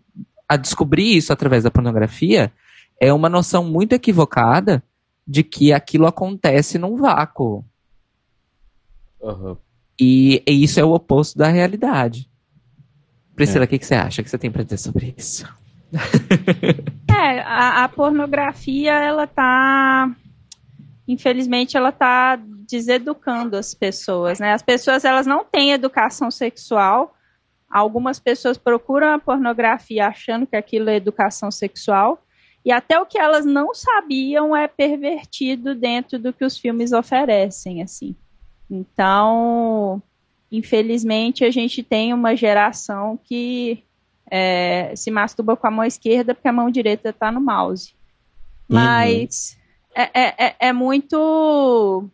a 0.47 0.57
descobrir 0.57 1.15
isso 1.15 1.31
através 1.31 1.63
da 1.63 1.71
pornografia, 1.71 2.51
é 2.99 3.13
uma 3.13 3.29
noção 3.29 3.63
muito 3.63 3.93
equivocada 3.93 4.83
de 5.25 5.43
que 5.43 5.71
aquilo 5.71 6.07
acontece 6.07 6.77
num 6.77 6.97
vácuo. 6.97 7.63
Uhum. 9.21 9.55
E, 9.99 10.41
e 10.47 10.63
isso 10.63 10.79
é 10.79 10.83
o 10.83 10.91
oposto 10.91 11.37
da 11.37 11.47
realidade. 11.47 12.29
Priscila, 13.35 13.65
o 13.65 13.67
que, 13.67 13.79
que 13.79 13.85
você 13.85 13.95
acha 13.95 14.23
que 14.23 14.29
você 14.29 14.37
tem 14.37 14.51
para 14.51 14.63
dizer 14.63 14.77
sobre 14.77 15.13
isso? 15.17 15.47
É, 17.21 17.41
a, 17.41 17.83
a 17.83 17.89
pornografia, 17.89 18.93
ela 18.93 19.27
tá. 19.27 20.09
Infelizmente, 21.05 21.75
ela 21.75 21.91
tá 21.91 22.39
deseducando 22.69 23.57
as 23.57 23.73
pessoas, 23.73 24.39
né? 24.39 24.53
As 24.53 24.61
pessoas, 24.61 25.03
elas 25.03 25.27
não 25.27 25.43
têm 25.43 25.73
educação 25.73 26.31
sexual. 26.31 27.13
Algumas 27.69 28.19
pessoas 28.19 28.57
procuram 28.57 29.13
a 29.13 29.19
pornografia 29.19 30.07
achando 30.07 30.47
que 30.47 30.55
aquilo 30.55 30.89
é 30.89 30.95
educação 30.95 31.51
sexual. 31.51 32.23
E 32.65 32.71
até 32.71 32.99
o 32.99 33.05
que 33.05 33.17
elas 33.17 33.45
não 33.45 33.73
sabiam 33.73 34.55
é 34.55 34.67
pervertido 34.67 35.75
dentro 35.75 36.19
do 36.19 36.33
que 36.33 36.43
os 36.43 36.57
filmes 36.57 36.91
oferecem, 36.91 37.81
assim. 37.81 38.15
Então, 38.69 40.01
infelizmente, 40.51 41.45
a 41.45 41.51
gente 41.51 41.81
tem 41.83 42.13
uma 42.13 42.35
geração 42.35 43.17
que 43.23 43.83
é, 44.29 44.93
se 44.95 45.09
masturba 45.09 45.55
com 45.55 45.67
a 45.67 45.71
mão 45.71 45.85
esquerda 45.85 46.35
porque 46.35 46.47
a 46.47 46.53
mão 46.53 46.69
direita 46.69 47.09
está 47.09 47.31
no 47.31 47.41
mouse. 47.41 47.93
Mas 48.67 49.57
é, 49.95 50.03
é, 50.13 50.45
é- 50.45 50.55
é 50.59 50.73
muito. 50.73 52.07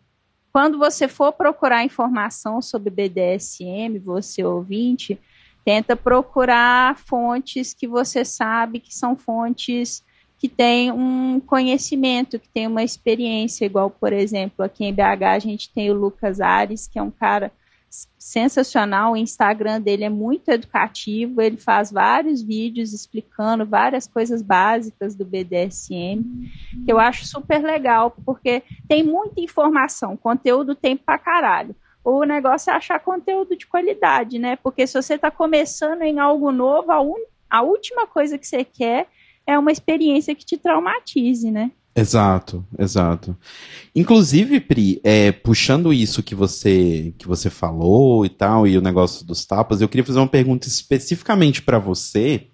Quando 0.52 0.78
você 0.78 1.06
for 1.06 1.32
procurar 1.32 1.84
informação 1.84 2.62
sobre 2.62 2.88
BDSM, 2.88 3.98
você 3.98 4.42
ouvinte, 4.42 5.20
tenta 5.66 5.96
procurar 5.96 6.96
fontes 6.96 7.74
que 7.74 7.88
você 7.88 8.24
sabe 8.24 8.78
que 8.78 8.94
são 8.94 9.16
fontes 9.16 10.04
que 10.38 10.48
têm 10.48 10.92
um 10.92 11.40
conhecimento, 11.40 12.38
que 12.38 12.48
têm 12.48 12.68
uma 12.68 12.84
experiência, 12.84 13.64
igual, 13.64 13.90
por 13.90 14.12
exemplo, 14.12 14.64
aqui 14.64 14.84
em 14.84 14.94
BH 14.94 15.24
a 15.24 15.38
gente 15.40 15.72
tem 15.74 15.90
o 15.90 15.94
Lucas 15.94 16.40
Ares, 16.40 16.86
que 16.86 17.00
é 17.00 17.02
um 17.02 17.10
cara 17.10 17.50
sensacional. 18.16 19.14
O 19.14 19.16
Instagram 19.16 19.80
dele 19.80 20.04
é 20.04 20.08
muito 20.08 20.50
educativo. 20.50 21.40
Ele 21.40 21.56
faz 21.56 21.90
vários 21.90 22.42
vídeos 22.42 22.92
explicando 22.92 23.66
várias 23.66 24.06
coisas 24.06 24.42
básicas 24.42 25.16
do 25.16 25.24
BDSM, 25.24 26.22
que 26.84 26.92
eu 26.92 27.00
acho 27.00 27.26
super 27.26 27.60
legal, 27.60 28.14
porque 28.24 28.62
tem 28.86 29.02
muita 29.02 29.40
informação, 29.40 30.16
conteúdo 30.16 30.76
tem 30.76 30.96
pra 30.96 31.18
caralho. 31.18 31.74
O 32.08 32.22
negócio 32.22 32.70
é 32.70 32.74
achar 32.74 33.00
conteúdo 33.00 33.56
de 33.56 33.66
qualidade, 33.66 34.38
né? 34.38 34.54
Porque 34.62 34.86
se 34.86 34.94
você 34.94 35.14
está 35.14 35.28
começando 35.28 36.02
em 36.02 36.20
algo 36.20 36.52
novo, 36.52 36.92
a, 36.92 37.00
un- 37.02 37.24
a 37.50 37.62
última 37.62 38.06
coisa 38.06 38.38
que 38.38 38.46
você 38.46 38.62
quer 38.62 39.08
é 39.44 39.58
uma 39.58 39.72
experiência 39.72 40.32
que 40.32 40.44
te 40.44 40.56
traumatize, 40.56 41.50
né? 41.50 41.72
Exato, 41.96 42.64
exato. 42.78 43.36
Inclusive, 43.92 44.60
Pri, 44.60 45.00
é, 45.02 45.32
puxando 45.32 45.92
isso 45.92 46.22
que 46.22 46.34
você 46.34 47.12
que 47.18 47.26
você 47.26 47.50
falou 47.50 48.24
e 48.24 48.28
tal, 48.28 48.68
e 48.68 48.78
o 48.78 48.82
negócio 48.82 49.26
dos 49.26 49.44
tapas, 49.44 49.80
eu 49.80 49.88
queria 49.88 50.04
fazer 50.04 50.20
uma 50.20 50.28
pergunta 50.28 50.68
especificamente 50.68 51.60
pra 51.60 51.80
você, 51.80 52.46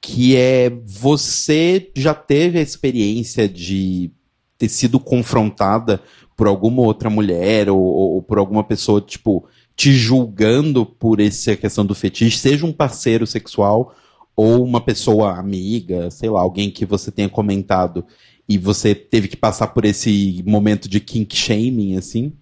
que 0.00 0.34
é 0.34 0.70
você 0.70 1.90
já 1.94 2.14
teve 2.14 2.58
a 2.58 2.62
experiência 2.62 3.46
de 3.46 4.10
ter 4.56 4.68
sido 4.70 4.98
confrontada 4.98 6.00
por 6.36 6.46
alguma 6.46 6.82
outra 6.82 7.08
mulher 7.08 7.70
ou, 7.70 7.80
ou 7.80 8.22
por 8.22 8.38
alguma 8.38 8.62
pessoa, 8.62 9.00
tipo, 9.00 9.48
te 9.74 9.92
julgando 9.92 10.84
por 10.84 11.18
essa 11.18 11.56
questão 11.56 11.84
do 11.84 11.94
fetiche, 11.94 12.38
seja 12.38 12.66
um 12.66 12.72
parceiro 12.72 13.26
sexual 13.26 13.94
ou 14.36 14.62
uma 14.62 14.80
pessoa 14.80 15.38
amiga, 15.38 16.10
sei 16.10 16.28
lá, 16.28 16.42
alguém 16.42 16.70
que 16.70 16.84
você 16.84 17.10
tenha 17.10 17.28
comentado 17.28 18.04
e 18.48 18.58
você 18.58 18.94
teve 18.94 19.28
que 19.28 19.36
passar 19.36 19.68
por 19.68 19.84
esse 19.84 20.44
momento 20.46 20.88
de 20.88 21.00
kink 21.00 21.34
shaming, 21.34 21.96
assim? 21.96 22.36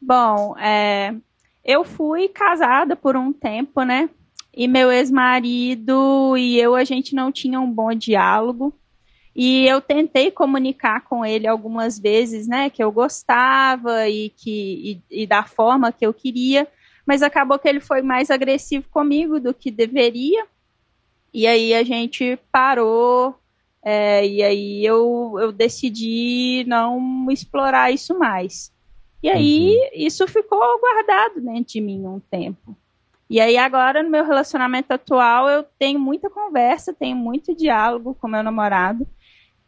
Bom, 0.00 0.56
é, 0.58 1.14
eu 1.62 1.84
fui 1.84 2.28
casada 2.28 2.96
por 2.96 3.16
um 3.16 3.32
tempo, 3.32 3.82
né? 3.82 4.08
E 4.56 4.66
meu 4.66 4.90
ex-marido 4.90 6.36
e 6.36 6.58
eu, 6.58 6.74
a 6.74 6.84
gente 6.84 7.14
não 7.14 7.30
tinha 7.30 7.60
um 7.60 7.70
bom 7.70 7.94
diálogo. 7.94 8.74
E 9.34 9.66
eu 9.66 9.80
tentei 9.80 10.30
comunicar 10.30 11.02
com 11.02 11.24
ele 11.24 11.46
algumas 11.46 11.98
vezes, 11.98 12.48
né? 12.48 12.68
Que 12.68 12.82
eu 12.82 12.90
gostava 12.90 14.08
e, 14.08 14.30
que, 14.30 15.00
e, 15.10 15.22
e 15.22 15.26
da 15.26 15.44
forma 15.44 15.92
que 15.92 16.04
eu 16.04 16.12
queria. 16.12 16.66
Mas 17.06 17.22
acabou 17.22 17.58
que 17.58 17.68
ele 17.68 17.80
foi 17.80 18.02
mais 18.02 18.30
agressivo 18.30 18.88
comigo 18.90 19.40
do 19.40 19.54
que 19.54 19.70
deveria. 19.70 20.46
E 21.32 21.46
aí 21.46 21.72
a 21.74 21.82
gente 21.84 22.38
parou. 22.50 23.36
é, 23.82 24.26
e 24.26 24.42
aí 24.42 24.84
eu, 24.84 25.36
eu 25.40 25.52
decidi 25.52 26.64
não 26.66 27.30
explorar 27.30 27.92
isso 27.92 28.18
mais. 28.18 28.72
E 29.22 29.28
aí 29.28 29.76
isso 29.94 30.26
ficou 30.26 30.58
guardado 30.80 31.40
dentro 31.40 31.72
de 31.72 31.80
mim 31.80 32.06
um 32.06 32.20
tempo. 32.20 32.76
E 33.28 33.40
aí 33.40 33.56
agora 33.56 34.02
no 34.02 34.10
meu 34.10 34.24
relacionamento 34.24 34.92
atual 34.92 35.48
eu 35.48 35.64
tenho 35.78 36.00
muita 36.00 36.28
conversa, 36.28 36.92
tenho 36.92 37.16
muito 37.16 37.54
diálogo 37.54 38.14
com 38.14 38.26
meu 38.26 38.42
namorado 38.42 39.06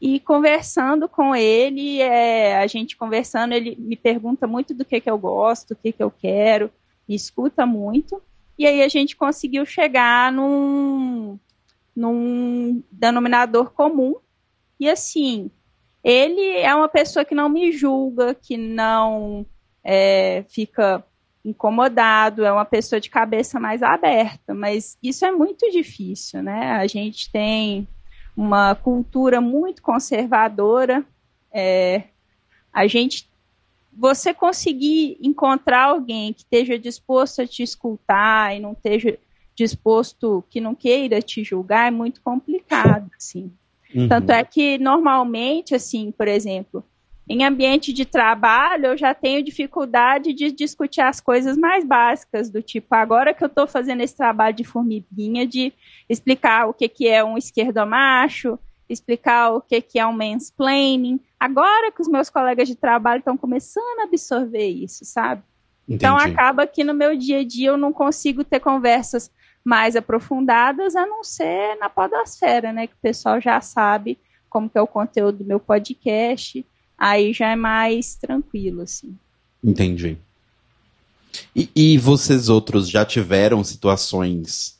e 0.05 0.19
conversando 0.19 1.09
com 1.09 1.33
ele, 1.33 2.01
é, 2.01 2.59
a 2.59 2.67
gente 2.67 2.97
conversando, 2.97 3.53
ele 3.53 3.77
me 3.79 3.95
pergunta 3.95 4.49
muito 4.49 4.75
do 4.75 4.85
que 4.85 5.01
que 5.01 5.09
eu 5.09 5.17
gosto, 5.17 5.69
do 5.69 5.77
que 5.77 5.93
que 5.93 6.03
eu 6.03 6.11
quero, 6.11 6.73
me 7.09 7.15
escuta 7.15 7.65
muito. 7.65 8.21
E 8.59 8.67
aí 8.67 8.83
a 8.83 8.89
gente 8.89 9.15
conseguiu 9.15 9.65
chegar 9.65 10.33
num, 10.33 11.39
num 11.95 12.83
denominador 12.91 13.71
comum. 13.71 14.17
E 14.81 14.91
assim, 14.91 15.53
ele 16.03 16.57
é 16.59 16.75
uma 16.75 16.89
pessoa 16.89 17.25
que 17.25 17.37
não 17.37 17.49
me 17.49 17.71
julga, 17.71 18.35
que 18.35 18.57
não 18.57 19.47
é, 19.85 20.45
fica 20.49 21.05
incomodado, 21.45 22.45
é 22.45 22.51
uma 22.51 22.65
pessoa 22.65 23.01
de 23.01 23.09
cabeça 23.09 23.61
mais 23.61 23.85
aberta, 23.85 24.53
mas 24.53 24.99
isso 25.01 25.25
é 25.25 25.31
muito 25.31 25.71
difícil, 25.71 26.43
né? 26.43 26.73
A 26.73 26.89
gente 26.89 27.31
tem 27.31 27.87
uma 28.37 28.75
cultura 28.75 29.41
muito 29.41 29.83
conservadora, 29.83 31.05
é, 31.53 32.05
a 32.73 32.87
gente 32.87 33.31
você 33.93 34.33
conseguir 34.33 35.19
encontrar 35.21 35.85
alguém 35.85 36.33
que 36.33 36.41
esteja 36.41 36.79
disposto 36.79 37.43
a 37.43 37.47
te 37.47 37.63
escutar 37.63 38.57
e 38.57 38.61
não 38.61 38.73
esteja 38.73 39.19
disposto 39.55 40.43
que 40.49 40.61
não 40.61 40.75
queira 40.75 41.21
te 41.21 41.45
julgar 41.45 41.89
é 41.89 41.91
muito 41.91 42.23
complicado, 42.23 43.11
assim. 43.17 43.53
Uhum. 43.95 44.09
Tanto 44.09 44.31
é 44.31 44.43
que 44.43 44.79
normalmente, 44.79 45.75
assim, 45.75 46.11
por 46.11 46.27
exemplo, 46.27 46.83
em 47.29 47.45
ambiente 47.45 47.93
de 47.93 48.05
trabalho, 48.05 48.87
eu 48.87 48.97
já 48.97 49.15
tenho 49.15 49.43
dificuldade 49.43 50.33
de 50.33 50.51
discutir 50.51 51.01
as 51.01 51.21
coisas 51.21 51.57
mais 51.57 51.85
básicas, 51.85 52.51
do 52.51 52.61
tipo, 52.61 52.95
agora 52.95 53.33
que 53.33 53.45
eu 53.45 53.49
estou 53.49 53.67
fazendo 53.67 54.01
esse 54.01 54.17
trabalho 54.17 54.55
de 54.55 54.65
formiguinha, 54.65 55.47
de 55.47 55.73
explicar 56.09 56.69
o 56.69 56.75
que, 56.75 56.89
que 56.89 57.09
é 57.09 57.23
um 57.23 57.39
esquerdomacho, 57.39 58.59
explicar 58.89 59.51
o 59.51 59.61
que, 59.61 59.81
que 59.81 59.99
é 59.99 60.07
um 60.07 60.13
mansplaining, 60.13 61.21
agora 61.39 61.93
que 61.93 62.03
os 62.03 62.09
meus 62.09 62.29
colegas 62.29 62.69
de 62.69 62.75
trabalho 62.75 63.21
estão 63.21 63.37
começando 63.37 64.01
a 64.01 64.05
absorver 64.05 64.67
isso, 64.67 65.05
sabe? 65.05 65.43
Então 65.89 66.17
Entendi. 66.17 66.33
acaba 66.33 66.67
que 66.67 66.85
no 66.85 66.95
meu 66.95 67.17
dia 67.17 67.41
a 67.41 67.45
dia 67.45 67.71
eu 67.71 67.77
não 67.77 67.93
consigo 67.93 68.45
ter 68.45 68.61
conversas 68.61 69.31
mais 69.65 69.95
aprofundadas, 69.95 70.97
a 70.97 71.07
não 71.07 71.23
ser 71.23 71.77
na 71.79 71.89
podosfera, 71.89 72.73
né? 72.73 72.87
Que 72.87 72.95
o 72.95 73.01
pessoal 73.03 73.41
já 73.41 73.61
sabe 73.61 74.19
como 74.49 74.69
que 74.69 74.77
é 74.77 74.83
o 74.83 74.87
conteúdo 74.87 75.39
do 75.39 75.45
meu 75.45 75.59
podcast, 75.59 76.65
aí 77.03 77.33
já 77.33 77.51
é 77.51 77.57
mais 77.57 78.15
tranquilo, 78.15 78.83
assim. 78.83 79.17
Entendi. 79.63 80.17
E, 81.55 81.69
e 81.75 81.99
vocês 81.99 82.49
outros 82.49 82.89
já 82.89 83.05
tiveram 83.05 83.65
situações 83.65 84.79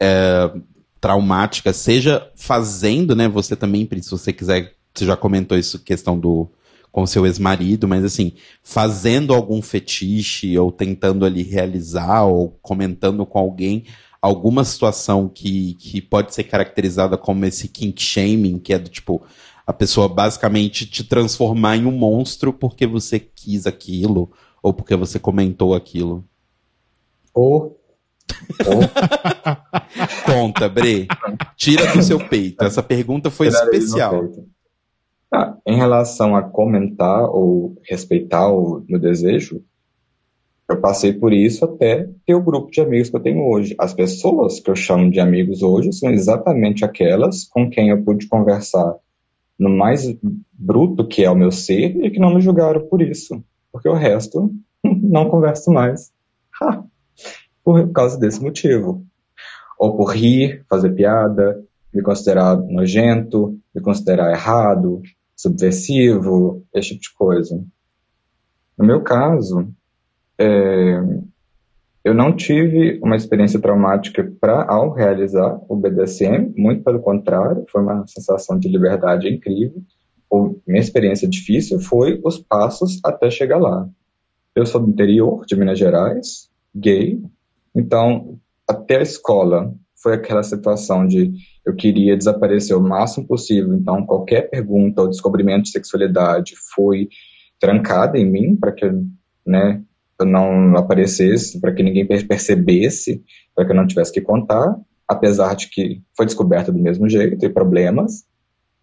é, 0.00 0.50
traumáticas, 1.00 1.76
seja 1.76 2.28
fazendo, 2.34 3.14
né? 3.14 3.28
Você 3.28 3.54
também, 3.54 3.88
se 4.02 4.10
você 4.10 4.32
quiser, 4.32 4.74
você 4.92 5.06
já 5.06 5.16
comentou 5.16 5.56
isso, 5.56 5.78
questão 5.78 6.18
do 6.18 6.48
com 6.90 7.06
seu 7.06 7.26
ex-marido, 7.26 7.88
mas 7.88 8.04
assim, 8.04 8.34
fazendo 8.62 9.34
algum 9.34 9.60
fetiche 9.60 10.56
ou 10.56 10.70
tentando 10.70 11.24
ali 11.24 11.42
realizar 11.42 12.22
ou 12.22 12.56
comentando 12.62 13.26
com 13.26 13.36
alguém 13.36 13.84
alguma 14.22 14.64
situação 14.64 15.28
que, 15.28 15.74
que 15.74 16.00
pode 16.00 16.32
ser 16.32 16.44
caracterizada 16.44 17.18
como 17.18 17.44
esse 17.44 17.68
kink 17.68 18.00
shaming, 18.00 18.58
que 18.58 18.72
é 18.72 18.78
do 18.78 18.88
tipo 18.88 19.22
a 19.66 19.72
pessoa 19.72 20.08
basicamente 20.08 20.86
te 20.86 21.02
transformar 21.04 21.76
em 21.76 21.86
um 21.86 21.92
monstro 21.92 22.52
porque 22.52 22.86
você 22.86 23.18
quis 23.18 23.66
aquilo 23.66 24.30
ou 24.62 24.72
porque 24.72 24.94
você 24.96 25.18
comentou 25.18 25.74
aquilo. 25.74 26.24
Ou. 27.32 27.80
ou 28.66 28.80
Conta, 30.24 30.68
Bre. 30.68 31.08
Tira 31.56 31.92
do 31.92 32.02
seu 32.02 32.18
peito. 32.28 32.64
Essa 32.64 32.82
pergunta 32.82 33.30
foi 33.30 33.48
Tirarei 33.48 33.78
especial. 33.78 34.28
Ah, 35.32 35.56
em 35.66 35.76
relação 35.76 36.36
a 36.36 36.42
comentar 36.42 37.24
ou 37.24 37.76
respeitar 37.88 38.48
o 38.48 38.84
meu 38.88 39.00
desejo, 39.00 39.62
eu 40.68 40.80
passei 40.80 41.12
por 41.12 41.32
isso 41.32 41.64
até 41.64 42.08
ter 42.24 42.34
o 42.34 42.42
grupo 42.42 42.70
de 42.70 42.80
amigos 42.80 43.10
que 43.10 43.16
eu 43.16 43.22
tenho 43.22 43.46
hoje. 43.46 43.74
As 43.78 43.92
pessoas 43.92 44.60
que 44.60 44.70
eu 44.70 44.76
chamo 44.76 45.10
de 45.10 45.20
amigos 45.20 45.62
hoje 45.62 45.92
são 45.92 46.10
exatamente 46.10 46.84
aquelas 46.84 47.44
com 47.44 47.68
quem 47.68 47.90
eu 47.90 48.02
pude 48.02 48.28
conversar 48.28 48.94
no 49.58 49.70
mais 49.70 50.02
bruto 50.52 51.06
que 51.06 51.24
é 51.24 51.30
o 51.30 51.36
meu 51.36 51.50
ser 51.50 51.96
e 52.04 52.10
que 52.10 52.18
não 52.18 52.34
me 52.34 52.40
julgaram 52.40 52.86
por 52.88 53.00
isso. 53.00 53.42
Porque 53.72 53.88
o 53.88 53.94
resto 53.94 54.52
não 54.84 55.28
converso 55.28 55.70
mais. 55.70 56.12
Ha! 56.60 56.84
Por 57.62 57.90
causa 57.92 58.18
desse 58.18 58.42
motivo. 58.42 59.04
Ou 59.78 59.96
por 59.96 60.14
rir, 60.14 60.64
fazer 60.68 60.94
piada, 60.94 61.62
me 61.92 62.02
considerar 62.02 62.56
nojento, 62.56 63.58
me 63.74 63.80
considerar 63.80 64.32
errado, 64.32 65.02
subversivo, 65.36 66.64
esse 66.72 66.90
tipo 66.90 67.00
de 67.02 67.14
coisa. 67.14 67.64
No 68.76 68.84
meu 68.84 69.02
caso, 69.02 69.68
é, 70.38 71.00
eu 72.04 72.12
não 72.12 72.36
tive 72.36 73.00
uma 73.02 73.16
experiência 73.16 73.58
traumática 73.58 74.30
para 74.38 74.62
ao 74.68 74.92
realizar 74.92 75.58
o 75.66 75.74
BDSM, 75.74 76.52
muito 76.54 76.84
pelo 76.84 77.00
contrário, 77.00 77.64
foi 77.72 77.82
uma 77.82 78.06
sensação 78.06 78.58
de 78.58 78.68
liberdade 78.68 79.26
incrível. 79.26 79.82
Minha 80.66 80.80
experiência 80.80 81.26
difícil 81.26 81.80
foi 81.80 82.20
os 82.22 82.38
passos 82.38 83.00
até 83.02 83.30
chegar 83.30 83.56
lá. 83.56 83.88
Eu 84.54 84.66
sou 84.66 84.82
do 84.82 84.90
interior 84.90 85.46
de 85.46 85.56
Minas 85.56 85.78
Gerais, 85.78 86.50
gay, 86.74 87.22
então 87.74 88.38
até 88.68 88.98
a 88.98 89.02
escola 89.02 89.72
foi 89.96 90.14
aquela 90.14 90.42
situação 90.42 91.06
de 91.06 91.32
eu 91.64 91.74
queria 91.74 92.16
desaparecer 92.16 92.76
o 92.76 92.82
máximo 92.82 93.26
possível, 93.26 93.74
então 93.74 94.04
qualquer 94.04 94.50
pergunta 94.50 95.00
ou 95.00 95.08
descobrimento 95.08 95.64
de 95.64 95.70
sexualidade 95.70 96.54
foi 96.74 97.08
trancada 97.58 98.18
em 98.18 98.30
mim 98.30 98.56
para 98.56 98.72
que 98.72 98.84
né, 99.46 99.82
eu 100.20 100.26
não 100.26 100.76
aparecesse, 100.76 101.60
para 101.60 101.72
que 101.72 101.82
ninguém 101.82 102.06
percebesse, 102.06 103.22
para 103.54 103.64
que 103.64 103.72
eu 103.72 103.76
não 103.76 103.86
tivesse 103.86 104.12
que 104.12 104.20
contar, 104.20 104.76
apesar 105.06 105.54
de 105.54 105.68
que 105.68 106.02
foi 106.16 106.26
descoberta 106.26 106.72
do 106.72 106.78
mesmo 106.78 107.08
jeito 107.08 107.44
e 107.44 107.48
problemas, 107.48 108.24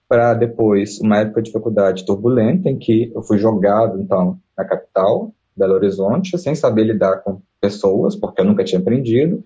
para 0.08 0.34
depois 0.34 1.00
uma 1.00 1.20
época 1.20 1.42
de 1.42 1.52
faculdade 1.52 2.06
turbulenta 2.06 2.70
em 2.70 2.78
que 2.78 3.12
eu 3.16 3.24
fui 3.24 3.38
jogado 3.38 4.00
então 4.02 4.38
na 4.58 4.66
capital 4.66 5.34
Belo 5.56 5.74
Horizonte, 5.74 6.38
sem 6.38 6.56
saber 6.56 6.84
lidar 6.84 7.18
com 7.24 7.42
pessoas, 7.60 8.16
porque 8.16 8.42
eu 8.42 8.46
nunca 8.46 8.64
tinha 8.64 8.80
aprendido, 8.80 9.44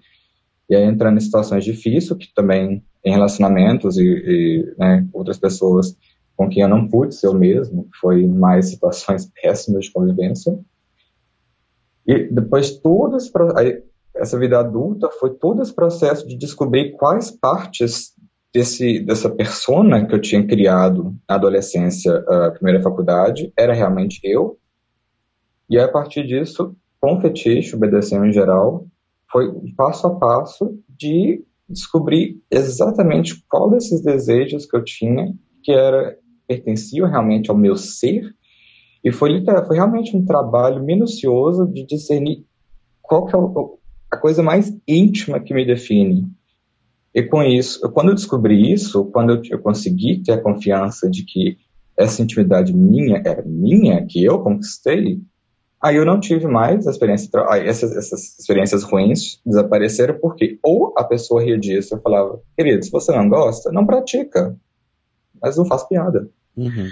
e 0.69 0.75
aí 0.75 0.83
entrando 0.83 1.17
em 1.17 1.21
situações 1.21 1.63
difíceis, 1.63 2.17
que 2.17 2.33
também 2.33 2.83
em 3.03 3.11
relacionamentos 3.11 3.97
e, 3.97 4.03
e 4.03 4.73
né, 4.77 5.05
outras 5.13 5.37
pessoas 5.37 5.95
com 6.35 6.49
quem 6.49 6.63
eu 6.63 6.69
não 6.69 6.87
pude 6.87 7.15
ser 7.15 7.27
eu 7.27 7.33
mesmo, 7.33 7.87
foi 7.99 8.25
mais 8.27 8.69
situações 8.69 9.29
péssimas 9.41 9.85
de 9.85 9.91
convivência. 9.91 10.57
E 12.07 12.27
depois 12.31 12.77
todo 12.79 13.17
esse, 13.17 13.31
essa 14.15 14.37
vida 14.37 14.59
adulta 14.59 15.09
foi 15.19 15.31
todo 15.35 15.61
esse 15.61 15.73
processo 15.73 16.27
de 16.27 16.37
descobrir 16.37 16.91
quais 16.93 17.31
partes 17.31 18.13
desse 18.53 18.99
dessa 18.99 19.29
persona 19.29 20.07
que 20.07 20.15
eu 20.15 20.21
tinha 20.21 20.45
criado 20.45 21.15
na 21.27 21.35
adolescência, 21.35 22.23
a 22.27 22.51
primeira 22.51 22.81
faculdade, 22.81 23.51
era 23.57 23.73
realmente 23.73 24.19
eu. 24.23 24.57
E 25.69 25.77
aí, 25.77 25.83
a 25.83 25.91
partir 25.91 26.25
disso, 26.25 26.75
com 27.01 27.17
o 27.17 27.21
fetiche, 27.21 27.75
o 27.75 27.79
BDSM 27.79 28.27
em 28.27 28.31
geral, 28.31 28.87
foi 29.29 29.51
passo 29.75 30.07
a 30.07 30.15
passo 30.15 30.79
de 30.87 31.43
descobrir 31.67 32.41
exatamente 32.49 33.43
qual 33.49 33.69
desses 33.69 34.01
desejos 34.01 34.65
que 34.65 34.77
eu 34.77 34.83
tinha 34.83 35.33
que 35.63 35.71
era 35.71 36.17
pertenciam 36.47 37.09
realmente 37.09 37.49
ao 37.49 37.57
meu 37.57 37.75
ser 37.75 38.33
e 39.05 39.11
foi, 39.11 39.45
foi 39.67 39.75
realmente 39.75 40.17
um 40.17 40.25
trabalho 40.25 40.83
minucioso 40.83 41.67
de 41.67 41.85
discernir 41.85 42.43
qual 43.03 43.27
que 43.27 43.35
é 43.35 43.39
a 44.09 44.17
coisa 44.17 44.41
mais 44.41 44.75
íntima 44.87 45.39
que 45.39 45.53
me 45.53 45.63
define. 45.63 46.27
E 47.13 47.21
com 47.21 47.43
isso, 47.43 47.79
eu- 47.83 47.91
quando 47.91 48.09
eu 48.09 48.15
descobri 48.15 48.73
isso, 48.73 49.05
quando 49.05 49.35
eu, 49.35 49.41
eu 49.51 49.59
consegui 49.59 50.23
ter 50.23 50.31
a 50.31 50.41
confiança 50.41 51.07
de 51.07 51.23
que 51.23 51.55
essa 51.95 52.21
intimidade 52.23 52.73
minha 52.75 53.21
era 53.23 53.43
minha, 53.45 54.03
que 54.05 54.23
eu 54.25 54.39
conquistei, 54.39 55.21
aí 55.79 55.95
eu 55.97 56.05
não 56.05 56.19
tive 56.19 56.47
mais 56.47 56.87
a 56.87 56.91
experiência, 56.91 57.29
essas, 57.63 57.95
essas 57.95 58.39
experiências 58.39 58.81
ruins 58.83 59.39
desapareceram 59.45 60.17
porque 60.19 60.57
ou 60.63 60.93
a 60.97 61.03
pessoa 61.03 61.43
ria 61.43 61.59
disso 61.59 61.95
e 61.95 62.01
falava, 62.01 62.41
querido, 62.57 62.83
se 62.83 62.91
você 62.91 63.15
não 63.15 63.29
gosta, 63.29 63.71
não 63.71 63.85
pratica, 63.85 64.57
mas 65.39 65.57
não 65.57 65.65
faz 65.65 65.83
piada. 65.87 66.27
Uhum. 66.57 66.87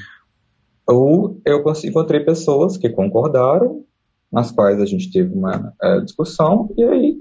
Ou 0.88 1.40
eu 1.46 1.64
encontrei 1.86 2.22
pessoas 2.22 2.78
que 2.78 2.90
concordaram, 2.90 3.84
nas 4.32 4.52
quais 4.52 4.82
a 4.82 4.86
gente 4.86 5.12
teve 5.12 5.34
uma 5.34 5.74
eh, 5.82 6.02
discussão, 6.02 6.70
e 6.76 6.84
aí 6.84 7.18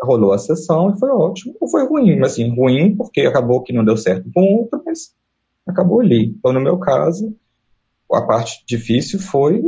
rolou 0.00 0.32
a 0.32 0.38
sessão 0.38 0.90
e 0.94 0.98
foi 0.98 1.10
ótimo. 1.10 1.54
Ou 1.60 1.68
foi 1.68 1.86
ruim, 1.86 2.18
mas 2.18 2.32
assim, 2.32 2.54
ruim 2.54 2.96
porque 2.96 3.22
acabou 3.22 3.62
que 3.62 3.72
não 3.72 3.84
deu 3.84 3.96
certo 3.96 4.30
com 4.32 4.40
o 4.40 4.58
outro, 4.60 4.82
mas 4.84 5.14
acabou 5.66 6.00
ali. 6.00 6.34
Então, 6.38 6.52
no 6.52 6.60
meu 6.60 6.78
caso, 6.78 7.34
a 8.12 8.22
parte 8.22 8.64
difícil 8.66 9.18
foi 9.18 9.62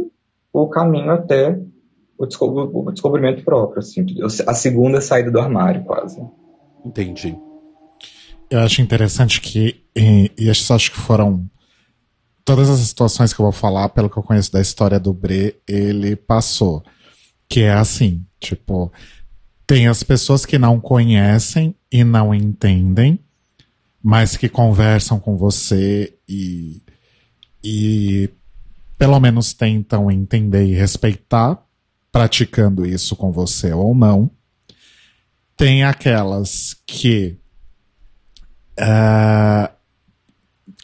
o 0.53 0.69
caminho 0.69 1.11
até 1.11 1.59
o, 2.19 2.27
desco- 2.27 2.47
o 2.47 2.93
descobrimento 2.93 3.45
próprio, 3.45 3.81
assim, 3.81 4.05
a 4.47 4.55
segunda 4.55 5.01
saída 5.01 5.31
do 5.31 5.41
armário, 5.41 5.85
quase. 5.85 6.21
Entendi. 6.85 7.37
Eu 8.51 8.61
acho 8.61 8.81
interessante 8.81 9.41
que, 9.41 9.83
e, 9.97 10.31
e 10.39 10.51
acho 10.51 10.93
que 10.93 10.99
foram 10.99 11.49
todas 12.45 12.69
as 12.69 12.81
situações 12.81 13.33
que 13.33 13.41
eu 13.41 13.45
vou 13.45 13.53
falar, 13.53 13.89
pelo 13.89 14.11
que 14.11 14.17
eu 14.17 14.23
conheço 14.23 14.53
da 14.53 14.61
história 14.61 15.01
do 15.01 15.13
Bre, 15.13 15.57
ele 15.67 16.15
passou. 16.15 16.85
Que 17.49 17.63
é 17.63 17.73
assim, 17.73 18.25
tipo, 18.39 18.93
tem 19.67 19.87
as 19.89 20.03
pessoas 20.03 20.45
que 20.45 20.59
não 20.59 20.81
conhecem 20.81 21.75
e 21.91 22.05
não 22.05 22.35
entendem, 22.35 23.19
mas 24.03 24.37
que 24.37 24.49
conversam 24.49 25.19
com 25.19 25.37
você 25.37 26.15
e, 26.29 26.83
e 27.63 28.31
pelo 28.99 29.19
menos 29.19 29.55
tentam 29.55 30.11
entender 30.11 30.67
e 30.67 30.75
respeitar, 30.75 31.63
praticando 32.13 32.85
isso 32.85 33.17
com 33.17 33.33
você 33.33 33.73
ou 33.73 33.95
não. 33.95 34.31
Tem 35.57 35.85
aquelas 35.85 36.77
que 36.87 37.39
ah, 38.79 39.71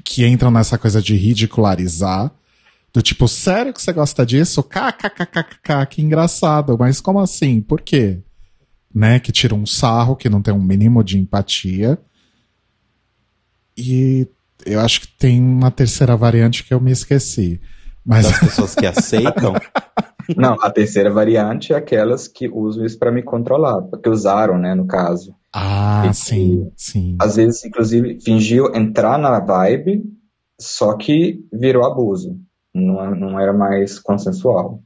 que 0.04 0.26
entram 0.26 0.50
nessa 0.50 0.78
coisa 0.78 1.00
de 1.00 1.14
ridicularizar. 1.14 2.30
Do 2.92 3.00
tipo, 3.00 3.28
sério 3.28 3.72
que 3.72 3.80
você 3.80 3.92
gosta 3.92 4.26
disso? 4.26 4.62
KKKKK, 4.62 5.86
que 5.88 6.02
engraçado. 6.02 6.76
Mas 6.78 7.00
como 7.00 7.20
assim? 7.20 7.60
Por 7.60 7.80
quê? 7.80 8.18
Né? 8.92 9.20
Que 9.20 9.30
tira 9.30 9.54
um 9.54 9.64
sarro, 9.64 10.16
que 10.16 10.28
não 10.28 10.42
tem 10.42 10.52
um 10.52 10.62
mínimo 10.62 11.04
de 11.04 11.18
empatia. 11.18 11.98
E 13.76 14.26
eu 14.66 14.80
acho 14.80 15.02
que 15.02 15.08
tem 15.08 15.40
uma 15.40 15.70
terceira 15.70 16.16
variante 16.16 16.64
que 16.64 16.74
eu 16.74 16.80
me 16.80 16.90
esqueci. 16.90 17.60
Mas 18.04 18.24
Das 18.24 18.40
pessoas 18.40 18.74
que 18.74 18.86
aceitam. 18.86 19.54
Não, 20.36 20.54
a 20.60 20.70
terceira 20.70 21.10
variante 21.10 21.72
é 21.72 21.76
aquelas 21.76 22.28
que 22.28 22.48
usam 22.48 22.84
isso 22.84 22.98
para 22.98 23.10
me 23.10 23.22
controlar, 23.22 23.82
que 24.02 24.08
usaram, 24.08 24.58
né, 24.58 24.74
no 24.74 24.86
caso. 24.86 25.34
Ah, 25.52 26.06
E- 26.10 26.14
sim, 26.14 26.70
sim. 26.76 27.16
Às 27.20 27.36
vezes, 27.36 27.64
inclusive, 27.64 28.20
fingiu 28.20 28.74
entrar 28.74 29.18
na 29.18 29.40
vibe, 29.40 30.04
só 30.60 30.96
que 30.96 31.44
virou 31.52 31.84
abuso. 31.84 32.38
Não, 32.72 33.14
não 33.14 33.40
era 33.40 33.52
mais 33.52 33.98
consensual. 33.98 34.82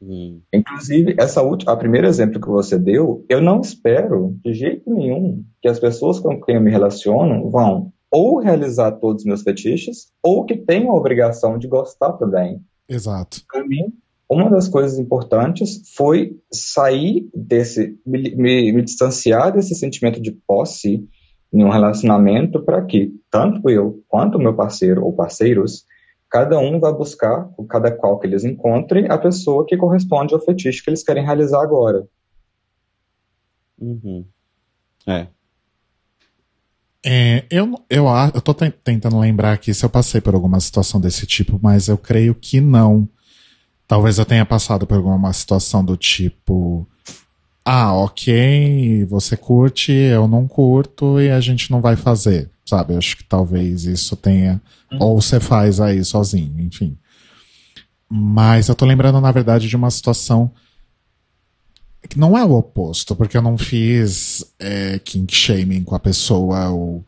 Hum. 0.00 0.40
Inclusive, 0.52 1.14
essa 1.18 1.42
última, 1.42 1.72
a 1.72 1.76
primeiro 1.76 2.06
exemplo 2.06 2.40
que 2.40 2.48
você 2.48 2.78
deu, 2.78 3.24
eu 3.28 3.40
não 3.40 3.60
espero 3.60 4.36
de 4.44 4.52
jeito 4.54 4.92
nenhum 4.92 5.44
que 5.60 5.68
as 5.68 5.78
pessoas 5.78 6.18
com 6.18 6.40
quem 6.40 6.56
eu 6.56 6.60
me 6.60 6.70
relaciono 6.70 7.48
vão 7.50 7.92
ou 8.10 8.38
realizar 8.40 8.92
todos 8.92 9.22
os 9.22 9.26
meus 9.26 9.42
fetiches, 9.42 10.12
ou 10.22 10.44
que 10.44 10.54
tenham 10.54 10.90
a 10.90 10.98
obrigação 10.98 11.56
de 11.58 11.66
gostar 11.66 12.12
também. 12.12 12.60
Exato. 12.86 13.42
Para 13.50 13.66
mim, 13.66 13.90
uma 14.34 14.50
das 14.50 14.68
coisas 14.68 14.98
importantes 14.98 15.82
foi 15.94 16.36
sair 16.52 17.28
desse, 17.34 17.98
me, 18.06 18.34
me- 18.34 18.72
me 18.72 18.82
distanciar 18.82 19.52
desse 19.52 19.74
sentimento 19.74 20.20
de 20.20 20.32
posse 20.32 21.06
em 21.52 21.64
um 21.64 21.68
relacionamento 21.70 22.62
para 22.64 22.84
que 22.84 23.12
tanto 23.30 23.68
eu 23.68 24.02
quanto 24.08 24.38
o 24.38 24.40
meu 24.40 24.54
parceiro 24.54 25.04
ou 25.04 25.12
parceiros, 25.14 25.84
cada 26.30 26.58
um 26.58 26.80
vai 26.80 26.92
buscar, 26.94 27.44
com 27.56 27.66
cada 27.66 27.90
qual 27.90 28.18
que 28.18 28.26
eles 28.26 28.42
encontrem, 28.44 29.06
a 29.10 29.18
pessoa 29.18 29.66
que 29.66 29.76
corresponde 29.76 30.32
ao 30.34 30.40
fetiche 30.40 30.82
que 30.82 30.88
eles 30.88 31.02
querem 31.04 31.24
realizar 31.24 31.62
agora. 31.62 32.06
Uhum. 33.78 34.24
É. 35.06 35.26
É, 37.04 37.44
eu, 37.50 37.74
eu, 37.90 38.06
eu 38.34 38.40
tô 38.40 38.54
ten- 38.54 38.72
tentando 38.84 39.18
lembrar 39.18 39.52
aqui 39.52 39.74
se 39.74 39.84
eu 39.84 39.90
passei 39.90 40.20
por 40.20 40.34
alguma 40.34 40.60
situação 40.60 41.00
desse 41.00 41.26
tipo, 41.26 41.58
mas 41.60 41.88
eu 41.88 41.98
creio 41.98 42.34
que 42.34 42.60
não. 42.60 43.08
Talvez 43.92 44.16
eu 44.16 44.24
tenha 44.24 44.46
passado 44.46 44.86
por 44.86 44.96
alguma 44.96 45.30
situação 45.34 45.84
do 45.84 45.98
tipo. 45.98 46.88
Ah, 47.62 47.92
ok, 47.92 49.04
você 49.04 49.36
curte, 49.36 49.92
eu 49.92 50.26
não 50.26 50.48
curto 50.48 51.20
e 51.20 51.28
a 51.30 51.42
gente 51.42 51.70
não 51.70 51.82
vai 51.82 51.94
fazer, 51.94 52.50
sabe? 52.64 52.94
Eu 52.94 52.98
acho 52.98 53.18
que 53.18 53.24
talvez 53.24 53.84
isso 53.84 54.16
tenha. 54.16 54.62
Ou 54.98 55.20
você 55.20 55.38
faz 55.38 55.78
aí 55.78 56.02
sozinho, 56.06 56.58
enfim. 56.58 56.96
Mas 58.08 58.70
eu 58.70 58.74
tô 58.74 58.86
lembrando, 58.86 59.20
na 59.20 59.30
verdade, 59.30 59.68
de 59.68 59.76
uma 59.76 59.90
situação 59.90 60.50
que 62.08 62.18
não 62.18 62.38
é 62.38 62.42
o 62.42 62.52
oposto, 62.52 63.14
porque 63.14 63.36
eu 63.36 63.42
não 63.42 63.58
fiz 63.58 64.42
é, 64.58 64.98
kink 65.00 65.34
shaming 65.34 65.84
com 65.84 65.94
a 65.94 66.00
pessoa. 66.00 66.70
Ou... 66.70 67.04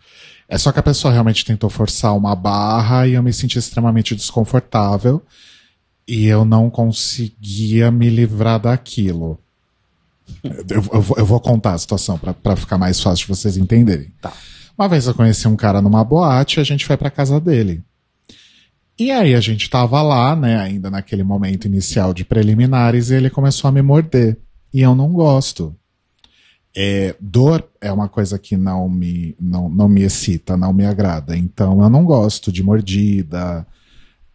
É 0.47 0.59
só 0.59 0.71
que 0.71 0.81
a 0.81 0.83
pessoa 0.83 1.15
realmente 1.15 1.47
tentou 1.47 1.71
forçar 1.71 2.15
uma 2.15 2.37
barra 2.37 3.07
e 3.07 3.15
eu 3.15 3.23
me 3.23 3.33
senti 3.33 3.59
extremamente 3.59 4.15
desconfortável 4.15 5.23
e 6.07 6.27
eu 6.27 6.45
não 6.45 6.69
conseguia 6.71 7.91
me 7.91 8.09
livrar 8.11 8.61
daquilo. 8.61 9.39
Eu, 10.43 10.83
eu 10.93 11.01
vou- 11.03 11.17
eu 11.19 11.25
vou 11.27 11.41
contar 11.41 11.73
a 11.75 11.79
situação 11.79 12.19
pra 12.19 12.57
ficar 12.57 12.79
mais 12.79 13.01
fácil 13.01 13.27
de 13.27 13.35
vocês 13.35 13.57
entenderem. 13.57 14.11
Tá. 14.21 14.33
Uma 14.77 14.89
vez 14.89 15.07
eu 15.07 15.15
conheci 15.15 15.47
um 15.47 15.57
cara 15.57 15.81
numa 15.81 16.03
boate 16.05 16.59
e 16.59 16.61
a 16.61 16.65
gente 16.65 16.85
foi 16.85 16.97
pra 16.97 17.11
casa 17.11 17.41
dele. 17.41 17.83
E 18.99 19.11
aí 19.11 19.35
a 19.35 19.41
gente 19.41 19.69
tava 19.69 20.01
lá, 20.03 20.37
né, 20.37 20.57
ainda 20.57 20.91
naquele 20.91 21.23
momento 21.25 21.67
inicial 21.67 22.13
de 22.15 22.25
preliminares, 22.25 23.11
e 23.11 23.15
ele 23.15 23.29
começou 23.31 23.69
a 23.69 23.73
me 23.73 23.83
morder. 23.83 24.37
E 24.73 24.81
eu 24.81 24.95
não 24.95 25.13
gosto. 25.13 25.75
É, 26.77 27.15
dor 27.21 27.65
é 27.81 27.93
uma 27.93 28.09
coisa 28.09 28.37
que 28.39 28.57
não 28.57 28.89
me, 28.89 29.37
não, 29.41 29.69
não 29.69 29.89
me 29.89 30.03
excita, 30.03 30.57
não 30.57 30.73
me 30.73 30.85
agrada. 30.85 31.37
Então 31.37 31.83
eu 31.83 31.89
não 31.91 32.05
gosto 32.05 32.51
de 32.51 32.63
mordida, 32.63 33.65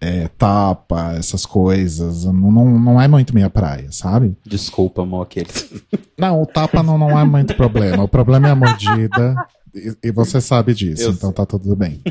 é, 0.01 0.27
tapa, 0.29 1.15
essas 1.17 1.45
coisas. 1.45 2.25
Não, 2.25 2.51
não, 2.51 2.79
não 2.79 3.01
é 3.01 3.07
muito 3.07 3.33
minha 3.33 3.49
praia, 3.49 3.91
sabe? 3.91 4.37
Desculpa, 4.45 5.01
amor, 5.01 5.23
aqueles. 5.23 5.69
Não, 6.17 6.41
o 6.41 6.45
tapa 6.45 6.83
não, 6.83 6.97
não 6.97 7.17
é 7.17 7.23
muito 7.23 7.55
problema. 7.55 8.03
O 8.03 8.07
problema 8.07 8.49
é 8.49 8.51
a 8.51 8.55
mordida. 8.55 9.47
E, 9.73 9.95
e 10.03 10.11
você 10.11 10.41
sabe 10.41 10.73
disso, 10.73 11.03
Eu 11.03 11.11
então 11.11 11.31
tá 11.31 11.45
tudo 11.45 11.73
bem. 11.77 12.01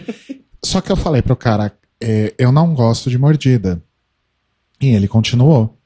Só 0.64 0.80
que 0.80 0.90
eu 0.90 0.96
falei 0.96 1.20
pro 1.20 1.36
cara, 1.36 1.70
é, 2.00 2.32
eu 2.38 2.50
não 2.50 2.72
gosto 2.72 3.10
de 3.10 3.18
mordida. 3.18 3.82
E 4.80 4.86
ele 4.86 5.06
continuou. 5.06 5.76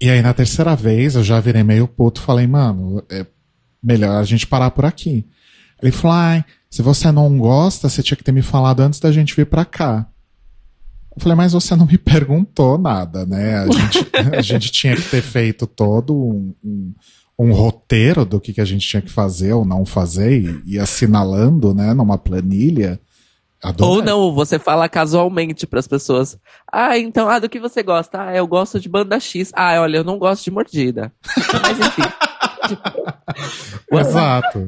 E 0.00 0.10
aí 0.10 0.22
na 0.22 0.32
terceira 0.32 0.76
vez 0.76 1.16
eu 1.16 1.24
já 1.24 1.40
virei 1.40 1.64
meio 1.64 1.88
puto 1.88 2.20
falei, 2.20 2.46
mano, 2.46 3.02
é 3.10 3.26
melhor 3.82 4.20
a 4.20 4.24
gente 4.24 4.46
parar 4.46 4.70
por 4.70 4.84
aqui. 4.84 5.26
Ele 5.82 5.90
falou, 5.90 6.16
ai, 6.16 6.44
se 6.70 6.82
você 6.82 7.10
não 7.10 7.36
gosta, 7.36 7.88
você 7.88 8.00
tinha 8.00 8.16
que 8.16 8.22
ter 8.22 8.32
me 8.32 8.42
falado 8.42 8.80
antes 8.80 9.00
da 9.00 9.10
gente 9.10 9.34
vir 9.34 9.46
pra 9.46 9.64
cá. 9.64 10.06
Eu 11.14 11.22
falei, 11.22 11.36
mas 11.36 11.52
você 11.52 11.76
não 11.76 11.86
me 11.86 11.98
perguntou 11.98 12.78
nada, 12.78 13.26
né? 13.26 13.58
A 13.58 13.70
gente, 13.70 14.10
a 14.36 14.42
gente 14.42 14.72
tinha 14.72 14.96
que 14.96 15.02
ter 15.02 15.22
feito 15.22 15.66
todo 15.66 16.14
um, 16.14 16.54
um, 16.64 16.94
um 17.38 17.52
roteiro 17.52 18.24
do 18.24 18.40
que, 18.40 18.52
que 18.52 18.60
a 18.60 18.64
gente 18.64 18.86
tinha 18.86 19.02
que 19.02 19.10
fazer 19.10 19.52
ou 19.52 19.64
não 19.64 19.84
fazer 19.84 20.40
e, 20.40 20.74
e 20.74 20.78
assinalando, 20.78 21.74
né, 21.74 21.92
numa 21.92 22.16
planilha. 22.16 22.98
Adorei. 23.62 23.94
Ou 23.94 24.02
não, 24.02 24.34
você 24.34 24.58
fala 24.58 24.88
casualmente 24.88 25.66
pras 25.68 25.86
pessoas. 25.86 26.36
Ah, 26.70 26.98
então, 26.98 27.28
ah, 27.28 27.38
do 27.38 27.48
que 27.48 27.60
você 27.60 27.80
gosta? 27.82 28.20
Ah, 28.20 28.34
eu 28.34 28.46
gosto 28.46 28.80
de 28.80 28.88
banda 28.88 29.20
X. 29.20 29.52
Ah, 29.54 29.80
olha, 29.80 29.98
eu 29.98 30.04
não 30.04 30.18
gosto 30.18 30.42
de 30.42 30.50
mordida. 30.50 31.12
Mas 31.62 31.78
enfim. 31.78 32.02
Exato. 33.92 34.66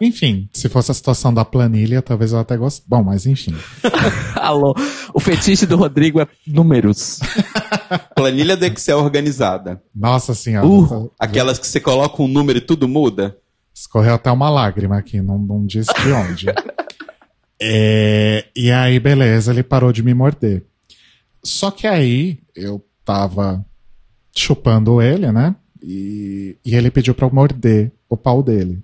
Enfim, 0.00 0.48
se 0.52 0.68
fosse 0.68 0.90
a 0.90 0.94
situação 0.94 1.32
da 1.32 1.44
planilha, 1.44 2.02
talvez 2.02 2.32
eu 2.32 2.38
até 2.38 2.56
goste. 2.56 2.82
Bom, 2.86 3.02
mas 3.02 3.26
enfim. 3.26 3.54
Alô, 4.36 4.74
o 5.12 5.20
fetiche 5.20 5.66
do 5.66 5.76
Rodrigo 5.76 6.20
é 6.20 6.28
números. 6.46 7.20
Planilha 8.14 8.56
do 8.56 8.64
Excel 8.64 8.98
organizada. 8.98 9.82
Nossa 9.94 10.34
senhora. 10.34 10.66
Uh, 10.66 11.10
Aquelas 11.18 11.58
que 11.58 11.66
você 11.66 11.80
coloca 11.80 12.22
um 12.22 12.28
número 12.28 12.58
e 12.58 12.62
tudo 12.62 12.88
muda. 12.88 13.36
Escorreu 13.74 14.14
até 14.14 14.30
uma 14.30 14.50
lágrima 14.50 14.98
aqui, 14.98 15.20
não, 15.20 15.38
não 15.38 15.66
disse 15.66 15.92
de 16.02 16.12
onde. 16.12 16.46
É, 17.66 18.46
e 18.54 18.70
aí, 18.70 18.98
beleza, 18.98 19.52
ele 19.52 19.62
parou 19.62 19.92
de 19.92 20.02
me 20.02 20.12
morder. 20.12 20.66
Só 21.42 21.70
que 21.70 21.86
aí 21.86 22.40
eu 22.54 22.84
tava 23.04 23.64
chupando 24.34 25.00
ele, 25.00 25.30
né? 25.30 25.54
E, 25.82 26.58
e 26.64 26.74
ele 26.74 26.90
pediu 26.90 27.14
pra 27.14 27.26
eu 27.26 27.32
morder 27.32 27.92
o 28.08 28.16
pau 28.16 28.42
dele. 28.42 28.82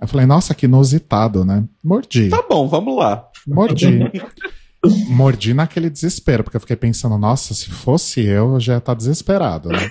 Eu 0.00 0.06
falei, 0.06 0.26
nossa, 0.26 0.54
que 0.54 0.66
inusitado, 0.66 1.44
né? 1.44 1.64
Mordi. 1.82 2.28
Tá 2.28 2.44
bom, 2.48 2.68
vamos 2.68 2.96
lá. 2.96 3.28
Mordi. 3.46 4.00
Mordi 5.08 5.54
naquele 5.54 5.90
desespero, 5.90 6.44
porque 6.44 6.56
eu 6.56 6.60
fiquei 6.60 6.76
pensando, 6.76 7.16
nossa, 7.18 7.54
se 7.54 7.70
fosse 7.70 8.20
eu, 8.20 8.54
eu 8.54 8.60
já 8.60 8.74
ia 8.74 8.78
estar 8.78 8.94
desesperado, 8.94 9.70
né? 9.70 9.90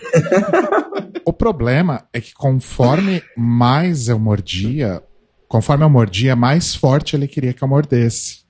o 1.26 1.34
problema 1.34 2.04
é 2.14 2.22
que 2.22 2.34
conforme 2.34 3.22
mais 3.36 4.08
eu 4.08 4.20
mordia, 4.20 5.04
conforme 5.48 5.84
eu 5.84 5.90
mordia, 5.90 6.36
mais 6.36 6.76
forte 6.76 7.16
ele 7.16 7.28
queria 7.28 7.52
que 7.52 7.64
eu 7.64 7.68
mordesse. 7.68 8.46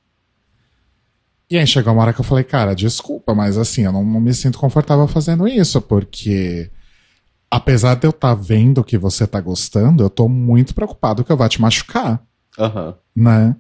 E 1.50 1.58
aí 1.58 1.66
chegou 1.66 1.94
uma 1.94 2.02
hora 2.02 2.14
que 2.14 2.20
eu 2.20 2.26
falei, 2.26 2.44
cara, 2.44 2.76
desculpa, 2.76 3.34
mas 3.34 3.58
assim, 3.58 3.84
eu 3.84 3.92
não, 3.92 4.04
não 4.04 4.20
me 4.20 4.34
sinto 4.34 4.60
confortável 4.60 5.08
fazendo 5.08 5.48
isso, 5.48 5.82
porque 5.82 6.70
apesar 7.50 7.96
de 7.96 8.08
eu 8.08 8.12
estar 8.12 8.34
vendo 8.34 8.84
que 8.84 8.98
você 8.98 9.26
tá 9.26 9.40
gostando, 9.40 10.04
eu 10.04 10.10
tô 10.10 10.28
muito 10.28 10.74
preocupado 10.74 11.24
que 11.24 11.32
eu 11.32 11.38
vá 11.38 11.48
te 11.48 11.62
machucar, 11.62 12.22
Aham. 12.58 12.96
né? 13.16 13.56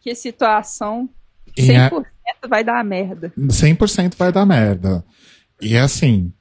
Que 0.00 0.14
situação. 0.14 1.08
E 1.56 1.62
100% 1.62 2.04
vai 2.48 2.62
dar 2.62 2.84
merda. 2.84 3.32
100% 3.36 4.14
vai 4.16 4.30
dar 4.30 4.46
merda. 4.46 5.04
E 5.60 5.76
assim, 5.76 6.32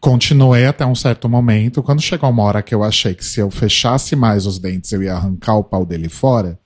continuei 0.00 0.66
até 0.66 0.86
um 0.86 0.94
certo 0.94 1.28
momento. 1.28 1.82
Quando 1.82 2.00
chegou 2.00 2.30
uma 2.30 2.42
hora 2.44 2.62
que 2.62 2.74
eu 2.74 2.82
achei 2.82 3.14
que 3.14 3.24
se 3.24 3.40
eu 3.40 3.50
fechasse 3.50 4.16
mais 4.16 4.46
os 4.46 4.58
dentes 4.58 4.90
eu 4.92 5.02
ia 5.02 5.14
arrancar 5.14 5.56
o 5.56 5.64
pau 5.64 5.84
dele 5.84 6.08
fora, 6.08 6.58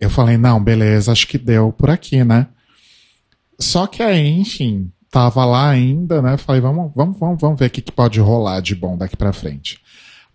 eu 0.00 0.10
falei, 0.10 0.36
não, 0.36 0.62
beleza, 0.62 1.12
acho 1.12 1.26
que 1.26 1.38
deu 1.38 1.72
por 1.72 1.90
aqui, 1.90 2.24
né? 2.24 2.48
Só 3.58 3.86
que 3.86 4.02
aí, 4.02 4.28
enfim, 4.28 4.92
tava 5.10 5.44
lá 5.44 5.68
ainda, 5.68 6.20
né? 6.20 6.36
Falei, 6.36 6.60
vamos, 6.60 6.92
vamos, 6.94 7.18
vamos, 7.18 7.40
vamos 7.40 7.58
ver 7.58 7.66
o 7.66 7.70
que, 7.70 7.80
que 7.80 7.92
pode 7.92 8.20
rolar 8.20 8.60
de 8.60 8.74
bom 8.74 8.96
daqui 8.96 9.16
pra 9.16 9.32
frente. 9.32 9.78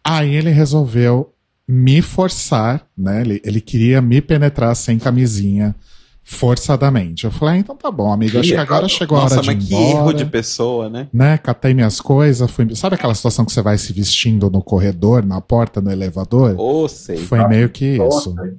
Aí 0.03 0.35
ele 0.35 0.49
resolveu 0.49 1.33
me 1.67 2.01
forçar, 2.01 2.85
né? 2.97 3.21
Ele, 3.21 3.41
ele 3.45 3.61
queria 3.61 4.01
me 4.01 4.21
penetrar 4.21 4.75
sem 4.75 4.97
camisinha, 4.97 5.75
forçadamente. 6.23 7.25
Eu 7.25 7.31
falei, 7.31 7.55
ah, 7.55 7.57
então 7.57 7.75
tá 7.75 7.91
bom, 7.91 8.11
amigo, 8.11 8.39
acho 8.39 8.49
que 8.49 8.55
agora 8.55 8.87
chegou 8.87 9.17
a 9.17 9.23
Nossa, 9.23 9.35
hora 9.35 9.43
de 9.43 9.51
ir 9.51 9.55
mas 9.55 9.67
que 9.67 9.73
embora 9.73 9.97
erro 9.97 10.13
de 10.13 10.25
pessoa, 10.25 10.89
né? 10.89 11.07
né? 11.13 11.37
Catei 11.37 11.73
minhas 11.73 11.99
coisas, 11.99 12.49
fui. 12.49 12.73
Sabe 12.75 12.95
aquela 12.95 13.13
situação 13.13 13.45
que 13.45 13.51
você 13.51 13.61
vai 13.61 13.77
se 13.77 13.91
vestindo 13.93 14.49
no 14.49 14.61
corredor, 14.61 15.25
na 15.25 15.41
porta, 15.41 15.81
no 15.81 15.91
elevador? 15.91 16.55
Ô, 16.59 16.87
sei. 16.87 17.17
Foi 17.17 17.45
meio 17.47 17.69
que 17.69 17.95
isso. 17.95 18.33
Nossa. 18.33 18.55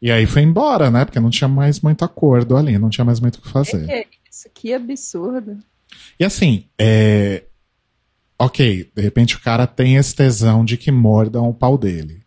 E 0.00 0.10
aí 0.10 0.24
foi 0.24 0.42
embora, 0.42 0.90
né? 0.90 1.04
Porque 1.04 1.20
não 1.20 1.30
tinha 1.30 1.48
mais 1.48 1.80
muito 1.80 2.04
acordo 2.04 2.56
ali, 2.56 2.78
não 2.78 2.88
tinha 2.88 3.04
mais 3.04 3.20
muito 3.20 3.36
o 3.36 3.42
que 3.42 3.48
fazer. 3.48 4.06
Que 4.30 4.34
isso, 4.34 4.50
que 4.54 4.72
absurdo. 4.72 5.58
E 6.18 6.24
assim, 6.24 6.66
é. 6.78 7.44
Ok, 8.38 8.90
de 8.94 9.02
repente 9.02 9.36
o 9.36 9.40
cara 9.40 9.66
tem 9.66 9.96
esse 9.96 10.14
tesão 10.14 10.64
de 10.64 10.78
que 10.78 10.90
mordam 10.90 11.48
o 11.48 11.54
pau 11.54 11.76
dele. 11.76 12.22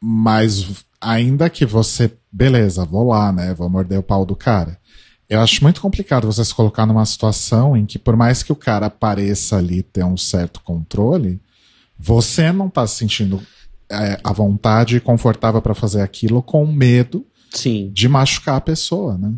Mas 0.00 0.84
ainda 1.00 1.50
que 1.50 1.66
você. 1.66 2.10
Beleza, 2.30 2.84
vou 2.84 3.08
lá, 3.08 3.30
né? 3.30 3.54
Vou 3.54 3.68
morder 3.68 3.98
o 3.98 4.02
pau 4.02 4.24
do 4.24 4.34
cara. 4.34 4.80
Eu 5.28 5.40
acho 5.40 5.62
muito 5.62 5.80
complicado 5.80 6.26
você 6.26 6.44
se 6.44 6.54
colocar 6.54 6.86
numa 6.86 7.04
situação 7.06 7.76
em 7.76 7.86
que, 7.86 7.98
por 7.98 8.16
mais 8.16 8.42
que 8.42 8.52
o 8.52 8.56
cara 8.56 8.90
pareça 8.90 9.56
ali 9.56 9.82
ter 9.82 10.04
um 10.04 10.16
certo 10.16 10.60
controle, 10.62 11.40
você 11.98 12.50
não 12.52 12.68
tá 12.68 12.86
se 12.86 12.96
sentindo 12.96 13.40
é, 13.90 14.18
à 14.24 14.32
vontade 14.32 14.96
e 14.96 15.00
confortável 15.00 15.62
para 15.62 15.74
fazer 15.74 16.00
aquilo 16.00 16.42
com 16.42 16.66
medo 16.66 17.24
Sim. 17.50 17.90
de 17.92 18.08
machucar 18.08 18.56
a 18.56 18.60
pessoa, 18.60 19.16
né? 19.16 19.32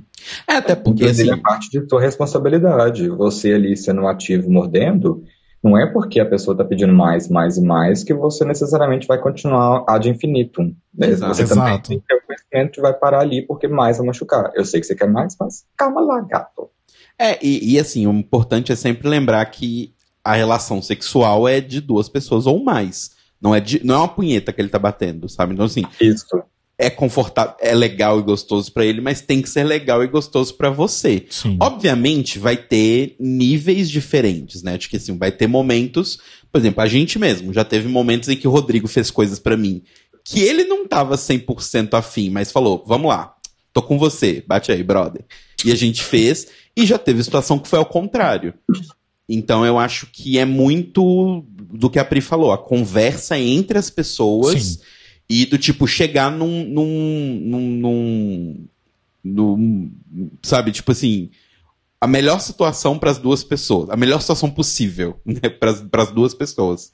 É, 0.49 0.55
até 0.57 0.75
porque 0.75 1.05
Inclusive, 1.05 1.31
assim. 1.31 1.39
é 1.39 1.43
parte 1.43 1.71
de 1.71 1.89
sua 1.89 2.01
responsabilidade. 2.01 3.09
Você 3.09 3.53
ali 3.53 3.77
sendo 3.77 4.07
ativo 4.07 4.51
mordendo, 4.51 5.23
não 5.63 5.79
é 5.79 5.87
porque 5.87 6.21
a 6.21 6.27
pessoa 6.27 6.55
está 6.55 6.65
pedindo 6.65 6.93
mais, 6.93 7.29
mais 7.29 7.57
e 7.57 7.63
mais 7.63 8.05
que 8.05 8.13
você 8.13 8.45
necessariamente 8.45 9.07
vai 9.07 9.19
continuar 9.19 9.85
ad 9.89 10.09
infinitum. 10.09 10.75
né? 10.95 11.09
Exato. 11.09 11.35
Você 11.35 11.47
também 11.47 11.65
Exato. 11.65 11.89
tem 11.89 12.01
que 12.01 12.07
ter 12.07 12.15
o 12.15 12.27
conhecimento 12.27 12.73
que 12.75 12.81
vai 12.81 12.93
parar 12.93 13.21
ali 13.21 13.43
porque 13.47 13.67
mais 13.67 13.97
vai 13.99 14.07
machucar. 14.07 14.51
Eu 14.55 14.65
sei 14.65 14.81
que 14.81 14.87
você 14.87 14.95
quer 14.95 15.09
mais, 15.09 15.37
mas 15.41 15.65
calma 15.77 16.01
lá, 16.01 16.21
gato. 16.21 16.69
É, 17.19 17.39
e, 17.45 17.75
e 17.75 17.79
assim, 17.79 18.07
o 18.07 18.13
importante 18.13 18.73
é 18.73 18.77
sempre 18.77 19.09
lembrar 19.09 19.45
que 19.47 19.95
a 20.23 20.35
relação 20.35 20.83
sexual 20.83 21.47
é 21.47 21.61
de 21.61 21.81
duas 21.81 22.09
pessoas 22.09 22.47
ou 22.47 22.63
mais. 22.63 23.13
Não 23.41 23.55
é, 23.55 23.61
de, 23.61 23.85
não 23.85 23.95
é 23.95 23.99
uma 23.99 24.09
punheta 24.09 24.53
que 24.53 24.61
ele 24.61 24.71
tá 24.71 24.79
batendo, 24.79 25.29
sabe? 25.29 25.53
Então, 25.53 25.67
assim, 25.67 25.85
Isso. 26.01 26.43
É 26.79 26.91
confortável, 26.91 27.55
é 27.61 27.75
legal 27.75 28.19
e 28.19 28.23
gostoso 28.23 28.73
pra 28.73 28.85
ele, 28.85 29.01
mas 29.01 29.21
tem 29.21 29.41
que 29.41 29.49
ser 29.49 29.65
legal 29.65 30.03
e 30.03 30.09
gostoso 30.09 30.55
pra 30.55 30.71
você. 30.71 31.25
Sim. 31.31 31.57
Obviamente, 31.61 32.39
vai 32.39 32.57
ter 32.57 33.15
níveis 33.19 33.89
diferentes, 33.89 34.63
né? 34.63 34.77
De 34.77 34.89
que 34.89 34.97
assim, 34.97 35.17
vai 35.17 35.31
ter 35.31 35.47
momentos. 35.47 36.19
Por 36.51 36.59
exemplo, 36.59 36.83
a 36.83 36.87
gente 36.87 37.19
mesmo 37.19 37.53
já 37.53 37.65
teve 37.65 37.89
momentos 37.89 38.29
em 38.29 38.37
que 38.37 38.49
o 38.49 38.51
Rodrigo 38.51 38.89
fez 38.89 39.11
coisas 39.11 39.39
pra 39.39 39.57
mim 39.57 39.83
que 40.25 40.41
ele 40.41 40.65
não 40.65 40.89
tava 40.89 41.17
100% 41.17 41.93
afim, 41.93 42.31
mas 42.31 42.51
falou: 42.51 42.83
vamos 42.87 43.09
lá, 43.09 43.35
tô 43.73 43.83
com 43.83 43.99
você, 43.99 44.43
bate 44.47 44.73
aí, 44.73 44.83
brother. 44.83 45.25
E 45.65 45.71
a 45.71 45.77
gente 45.77 46.03
fez, 46.03 46.49
e 46.77 46.87
já 46.87 46.99
teve 46.99 47.23
situação 47.23 47.59
que 47.59 47.69
foi 47.69 47.79
ao 47.79 47.87
contrário. 47.87 48.55
Então 49.29 49.65
eu 49.65 49.79
acho 49.79 50.07
que 50.07 50.39
é 50.39 50.45
muito 50.45 51.45
do 51.49 51.89
que 51.89 51.99
a 51.99 52.05
Pri 52.05 52.21
falou, 52.21 52.53
a 52.53 52.59
conversa 52.59 53.39
entre 53.39 53.79
as 53.79 53.91
pessoas 53.91 54.63
Sim. 54.63 54.79
E 55.29 55.47
do 55.47 55.59
tipo 55.59 55.87
chegar 55.87 56.31
num. 56.31 56.65
num, 56.65 57.41
num, 57.43 57.61
num, 57.71 58.67
num- 59.25 59.91
sabe, 60.43 60.71
tipo 60.73 60.93
assim, 60.93 61.31
a 62.01 62.07
melhor 62.07 62.39
situação 62.41 62.99
para 62.99 63.11
as 63.11 63.19
duas 63.19 63.43
pessoas, 63.43 63.89
a 63.91 63.97
melhor 63.97 64.21
situação 64.21 64.51
possível 64.51 65.19
né, 65.25 65.49
para 65.49 66.03
as 66.03 66.11
duas 66.13 66.35
pessoas. 66.35 66.93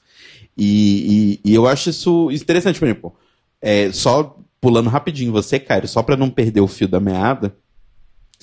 E, 0.57 1.39
e, 1.43 1.51
e 1.51 1.53
eu 1.53 1.67
acho 1.67 1.89
isso 1.89 2.29
interessante, 2.31 2.79
por 2.79 2.85
exemplo, 2.85 3.15
é, 3.61 3.91
só 3.91 4.37
pulando 4.59 4.89
rapidinho 4.89 5.31
você, 5.31 5.59
Caio, 5.59 5.87
só 5.87 6.03
para 6.03 6.15
não 6.17 6.29
perder 6.29 6.61
o 6.61 6.67
fio 6.67 6.87
da 6.87 6.99
meada, 6.99 7.55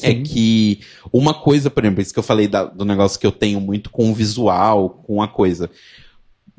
é 0.00 0.10
Sim. 0.12 0.22
que 0.22 0.80
uma 1.12 1.34
coisa, 1.34 1.70
por 1.70 1.84
exemplo, 1.84 2.02
isso 2.02 2.12
que 2.12 2.18
eu 2.18 2.22
falei 2.24 2.46
da- 2.46 2.64
do 2.64 2.84
negócio 2.84 3.18
que 3.18 3.26
eu 3.26 3.32
tenho 3.32 3.60
muito 3.60 3.90
com 3.90 4.10
o 4.10 4.14
visual, 4.14 4.90
com 5.06 5.22
a 5.22 5.28
coisa. 5.28 5.70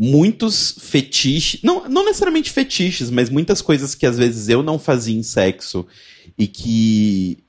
Muitos 0.01 0.77
fetiches, 0.80 1.61
não, 1.61 1.89
não 1.89 2.05
necessariamente 2.05 2.51
fetiches, 2.51 3.09
mas 3.09 3.30
muitas 3.30 3.61
coisas 3.61 3.93
que 3.93 4.05
às 4.05 4.17
vezes 4.17 4.47
eu 4.47 4.63
não 4.63 4.80
fazia 4.80 5.17
em 5.17 5.23
sexo 5.23 5.85
e 6.38 6.47
que 6.47 7.43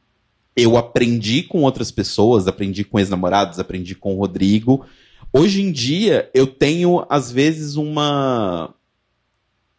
eu 0.56 0.76
aprendi 0.76 1.44
com 1.44 1.62
outras 1.62 1.92
pessoas, 1.92 2.48
aprendi 2.48 2.82
com 2.82 2.98
ex-namorados, 2.98 3.60
aprendi 3.60 3.94
com 3.94 4.14
o 4.14 4.18
Rodrigo. 4.18 4.84
Hoje 5.32 5.62
em 5.62 5.70
dia, 5.70 6.28
eu 6.34 6.46
tenho, 6.46 7.06
às 7.08 7.30
vezes, 7.30 7.76
uma. 7.76 8.74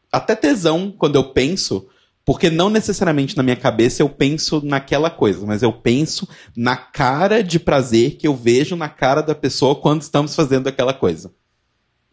Até 0.10 0.34
tesão 0.34 0.94
quando 0.98 1.18
eu 1.18 1.26
penso, 1.34 1.88
porque 2.26 2.50
não 2.50 2.70
necessariamente 2.70 3.36
na 3.36 3.44
minha 3.44 3.56
cabeça 3.56 4.02
eu 4.02 4.10
penso 4.10 4.62
naquela 4.66 5.10
coisa, 5.10 5.46
mas 5.46 5.62
eu 5.62 5.74
penso 5.74 6.28
na 6.56 6.76
cara 6.76 7.44
de 7.44 7.60
prazer 7.60 8.18
que 8.18 8.28
eu 8.28 8.36
vejo 8.36 8.76
na 8.76 8.90
cara 8.90 9.22
da 9.22 9.36
pessoa 9.36 9.76
quando 9.76 10.02
estamos 10.02 10.36
fazendo 10.36 10.68
aquela 10.68 10.94
coisa. 10.94 11.34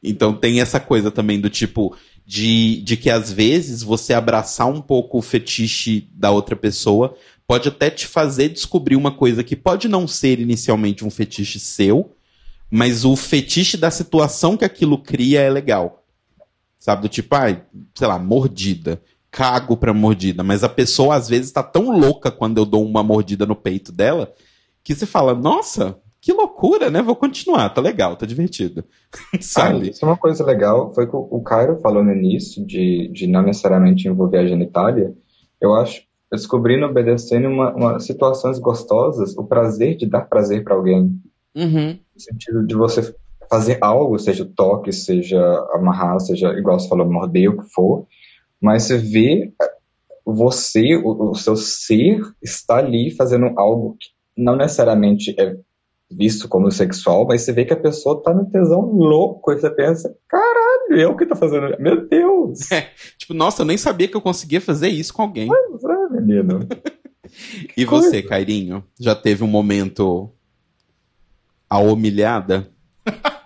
Então 0.03 0.33
tem 0.33 0.61
essa 0.61 0.79
coisa 0.79 1.11
também 1.11 1.41
do 1.41 1.51
tipo 1.51 1.97
de, 2.25 2.83
de 2.83 2.97
que 2.97 3.11
às 3.11 3.33
vezes 3.33 3.83
você 3.83 4.13
abraçar 4.15 4.67
um 4.69 4.81
pouco 4.81 5.19
o 5.19 5.23
fetiche 5.23 6.09
da 6.13 6.31
outra 6.31 6.55
pessoa 6.55 7.17
pode 7.47 7.69
até 7.69 7.91
te 7.91 8.07
fazer 8.07 8.51
descobrir 8.51 8.97
uma 8.97 9.11
coisa 9.11 9.43
que 9.43 9.57
pode 9.57 9.89
não 9.89 10.07
ser 10.07 10.39
inicialmente 10.39 11.05
um 11.05 11.11
fetiche 11.11 11.59
seu, 11.59 12.15
mas 12.71 13.05
o 13.05 13.17
fetiche 13.17 13.79
da 13.79 13.91
situação 13.91 14.57
que 14.57 14.65
aquilo 14.65 14.99
cria 14.99 15.41
é 15.41 15.49
legal. 15.49 16.05
Sabe? 16.79 17.03
Do 17.03 17.09
tipo, 17.09 17.35
ai, 17.35 17.65
sei 17.95 18.07
lá, 18.07 18.19
mordida. 18.19 19.01
Cago 19.31 19.77
pra 19.77 19.95
mordida. 19.95 20.43
Mas 20.45 20.63
a 20.63 20.69
pessoa 20.69 21.17
às 21.17 21.29
vezes 21.29 21.51
tá 21.51 21.63
tão 21.63 21.99
louca 21.99 22.31
quando 22.31 22.59
eu 22.59 22.67
dou 22.67 22.85
uma 22.87 23.03
mordida 23.03 23.47
no 23.47 23.57
peito 23.57 23.91
dela 23.91 24.33
que 24.85 24.95
você 24.95 25.07
fala, 25.07 25.35
nossa, 25.35 25.99
que 26.21 26.33
loucura, 26.33 26.91
né? 26.91 27.01
Vou 27.01 27.15
continuar, 27.15 27.69
tá 27.71 27.81
legal, 27.81 28.17
tá 28.17 28.27
divertido. 28.27 28.85
Ah, 29.35 29.39
Sabe? 29.41 29.91
isso 29.91 30.05
é 30.05 30.09
uma 30.09 30.17
coisa 30.17 30.45
legal. 30.45 30.93
Foi 30.93 31.07
que 31.07 31.17
o 31.17 31.41
Cairo 31.43 31.81
falou 31.81 32.05
no 32.05 32.13
início 32.13 32.65
de, 32.67 33.09
de 33.09 33.27
não 33.27 33.43
necessariamente 33.43 34.07
envolver 34.07 34.39
a 34.39 34.47
genitália. 34.47 35.15
Eu 35.61 35.75
acho, 35.75 36.03
eu 36.31 36.37
descobri 36.37 36.79
no 36.79 36.93
BDSM 36.93 37.47
uma, 37.47 37.75
uma 37.75 38.01
situações 38.01 38.59
gostosas, 38.59 39.37
o 39.37 39.45
prazer 39.45 39.97
de 39.97 40.07
dar 40.07 40.23
prazer 40.23 40.63
para 40.65 40.75
alguém. 40.75 41.19
Uhum. 41.55 41.99
No 42.15 42.21
sentido 42.21 42.67
de 42.67 42.75
você 42.75 43.15
fazer 43.49 43.79
algo, 43.81 44.19
seja 44.19 44.45
toque, 44.45 44.93
seja 44.93 45.41
amarrar, 45.73 46.21
seja, 46.21 46.53
igual 46.53 46.79
você 46.79 46.89
falou, 46.89 47.11
morder, 47.11 47.49
o 47.49 47.63
que 47.63 47.69
for. 47.71 48.07
Mas 48.61 48.85
você 48.85 48.99
vê 48.99 49.53
eh, 49.61 49.71
você, 50.25 50.97
o, 50.97 51.31
o 51.31 51.35
seu 51.35 51.57
ser, 51.57 52.21
está 52.43 52.77
ali 52.77 53.11
fazendo 53.11 53.59
algo 53.59 53.97
que 53.99 54.09
não 54.37 54.55
necessariamente 54.57 55.35
é 55.39 55.57
visto 56.11 56.49
como 56.49 56.71
sexual, 56.71 57.27
mas 57.27 57.43
você 57.43 57.53
vê 57.53 57.65
que 57.65 57.73
a 57.73 57.77
pessoa 57.81 58.23
tá 58.23 58.33
no 58.33 58.47
tesão 58.51 58.81
louco, 58.81 59.53
e 59.53 59.61
você 59.61 59.71
pensa, 59.71 60.15
caralho, 60.29 61.01
eu 61.01 61.17
que 61.17 61.27
tô 61.27 61.37
fazendo, 61.37 61.77
meu 61.79 62.09
Deus, 62.09 62.61
Tipo, 63.19 63.35
nossa, 63.35 63.63
eu 63.63 63.67
nem 63.67 63.77
sabia 63.77 64.09
que 64.09 64.17
eu 64.17 64.21
conseguia 64.23 64.61
fazer 64.61 64.89
isso 64.89 65.13
com 65.13 65.23
alguém. 65.23 65.49
Pois 65.49 65.85
é, 65.85 66.21
menino. 66.21 66.61
E 67.77 67.85
você, 67.85 68.23
Cairinho, 68.23 68.83
já 68.99 69.15
teve 69.15 69.45
um 69.45 69.49
momento 69.49 70.31
a 71.69 71.79
humilhada? 71.79 72.71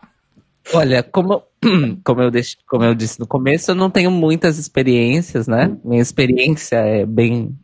Olha, 0.72 1.02
como, 1.02 1.42
como, 2.04 2.22
eu 2.22 2.30
deix- 2.30 2.56
como 2.68 2.84
eu 2.84 2.94
disse 2.94 3.18
no 3.18 3.26
começo, 3.26 3.72
eu 3.72 3.74
não 3.74 3.90
tenho 3.90 4.08
muitas 4.08 4.56
experiências, 4.56 5.48
né? 5.48 5.76
Minha 5.84 6.00
experiência 6.00 6.76
é 6.76 7.04
bem 7.04 7.58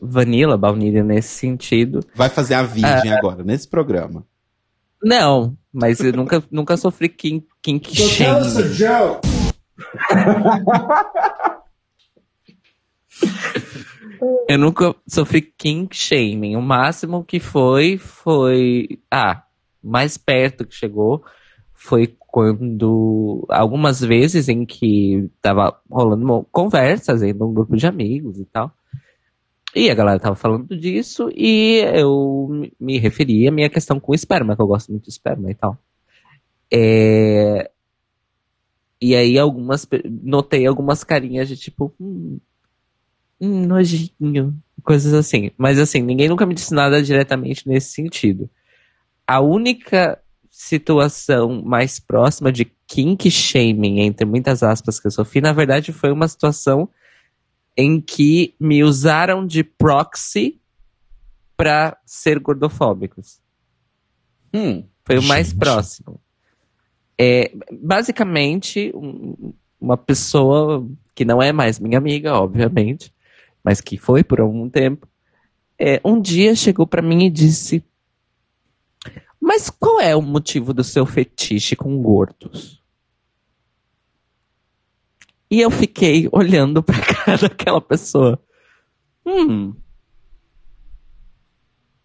vanilla, 0.00 0.56
baunilha 0.56 1.02
nesse 1.02 1.30
sentido. 1.30 2.00
Vai 2.14 2.28
fazer 2.28 2.54
a 2.54 2.62
virgem 2.62 3.12
agora, 3.12 3.42
nesse 3.42 3.66
programa. 3.66 4.24
Não, 5.04 5.56
mas 5.72 6.00
eu 6.00 6.12
nunca, 6.12 6.42
nunca 6.50 6.76
sofri 6.76 7.08
kink, 7.08 7.46
kink 7.62 7.94
shame. 7.94 8.40
Eu 14.48 14.58
nunca 14.58 14.94
sofri 15.06 15.42
kink 15.42 15.94
shaming. 15.94 16.56
O 16.56 16.62
máximo 16.62 17.24
que 17.24 17.38
foi, 17.38 17.98
foi. 17.98 18.98
Ah, 19.10 19.44
mais 19.82 20.16
perto 20.16 20.66
que 20.66 20.74
chegou 20.74 21.22
foi 21.72 22.16
quando. 22.18 23.46
Algumas 23.50 24.00
vezes 24.00 24.48
em 24.48 24.64
que 24.64 25.28
tava 25.42 25.78
rolando 25.90 26.46
conversas 26.50 27.22
em 27.22 27.32
um 27.34 27.52
grupo 27.52 27.76
de 27.76 27.86
amigos 27.86 28.38
e 28.38 28.44
tal. 28.46 28.72
E 29.74 29.90
a 29.90 29.94
galera 29.94 30.20
tava 30.20 30.36
falando 30.36 30.76
disso 30.76 31.28
e 31.34 31.80
eu 31.94 32.70
me- 32.78 32.98
referi 32.98 33.48
à 33.48 33.52
minha 33.52 33.68
questão 33.68 33.98
com 33.98 34.14
esperma, 34.14 34.54
que 34.54 34.62
eu 34.62 34.66
gosto 34.66 34.90
muito 34.90 35.04
de 35.04 35.10
esperma 35.10 35.50
e 35.50 35.54
tal. 35.54 35.76
É, 36.72 37.70
E 39.00 39.14
aí 39.14 39.38
algumas. 39.38 39.86
Notei 40.22 40.66
algumas 40.66 41.04
carinhas 41.04 41.48
de 41.48 41.56
tipo. 41.56 41.92
Hum, 42.00 42.38
hum, 43.40 43.66
nojinho. 43.66 44.56
Coisas 44.82 45.12
assim. 45.14 45.50
Mas 45.56 45.78
assim, 45.78 46.02
ninguém 46.02 46.28
nunca 46.28 46.46
me 46.46 46.54
disse 46.54 46.74
nada 46.74 47.02
diretamente 47.02 47.68
nesse 47.68 47.92
sentido. 47.92 48.48
A 49.26 49.40
única 49.40 50.20
situação 50.50 51.62
mais 51.62 52.00
próxima 52.00 52.52
de 52.52 52.66
kink 52.86 53.30
shaming, 53.30 54.00
entre 54.00 54.26
muitas 54.26 54.62
aspas, 54.62 55.00
que 55.00 55.06
eu 55.08 55.10
sofri, 55.10 55.40
na 55.40 55.52
verdade 55.52 55.92
foi 55.92 56.12
uma 56.12 56.28
situação 56.28 56.88
em 57.76 58.00
que 58.00 58.54
me 58.60 58.82
usaram 58.84 59.46
de 59.46 59.64
proxy 59.64 60.60
pra 61.56 61.96
ser 62.06 62.38
gordofóbicos. 62.38 63.40
Hum, 64.52 64.84
Foi 65.04 65.18
o 65.18 65.22
mais 65.22 65.48
Gente. 65.48 65.58
próximo. 65.58 66.20
É, 67.18 67.52
basicamente, 67.70 68.90
um- 68.94 69.52
uma 69.80 69.96
pessoa 69.98 70.86
que 71.14 71.24
não 71.24 71.42
é 71.42 71.52
mais 71.52 71.78
minha 71.78 71.98
amiga, 71.98 72.34
obviamente, 72.34 73.12
mas 73.62 73.80
que 73.80 73.96
foi 73.98 74.24
por 74.24 74.40
algum 74.40 74.68
tempo, 74.70 75.06
é, 75.78 76.00
um 76.04 76.20
dia 76.20 76.54
chegou 76.54 76.86
pra 76.86 77.02
mim 77.02 77.26
e 77.26 77.30
disse: 77.30 77.84
Mas 79.40 79.68
qual 79.68 80.00
é 80.00 80.16
o 80.16 80.22
motivo 80.22 80.72
do 80.72 80.82
seu 80.82 81.04
fetiche 81.04 81.76
com 81.76 82.00
gordos? 82.00 82.82
E 85.54 85.60
eu 85.60 85.70
fiquei 85.70 86.28
olhando 86.32 86.82
pra 86.82 86.98
cara 87.24 87.38
daquela 87.38 87.80
pessoa. 87.80 88.42
Hum. 89.24 89.72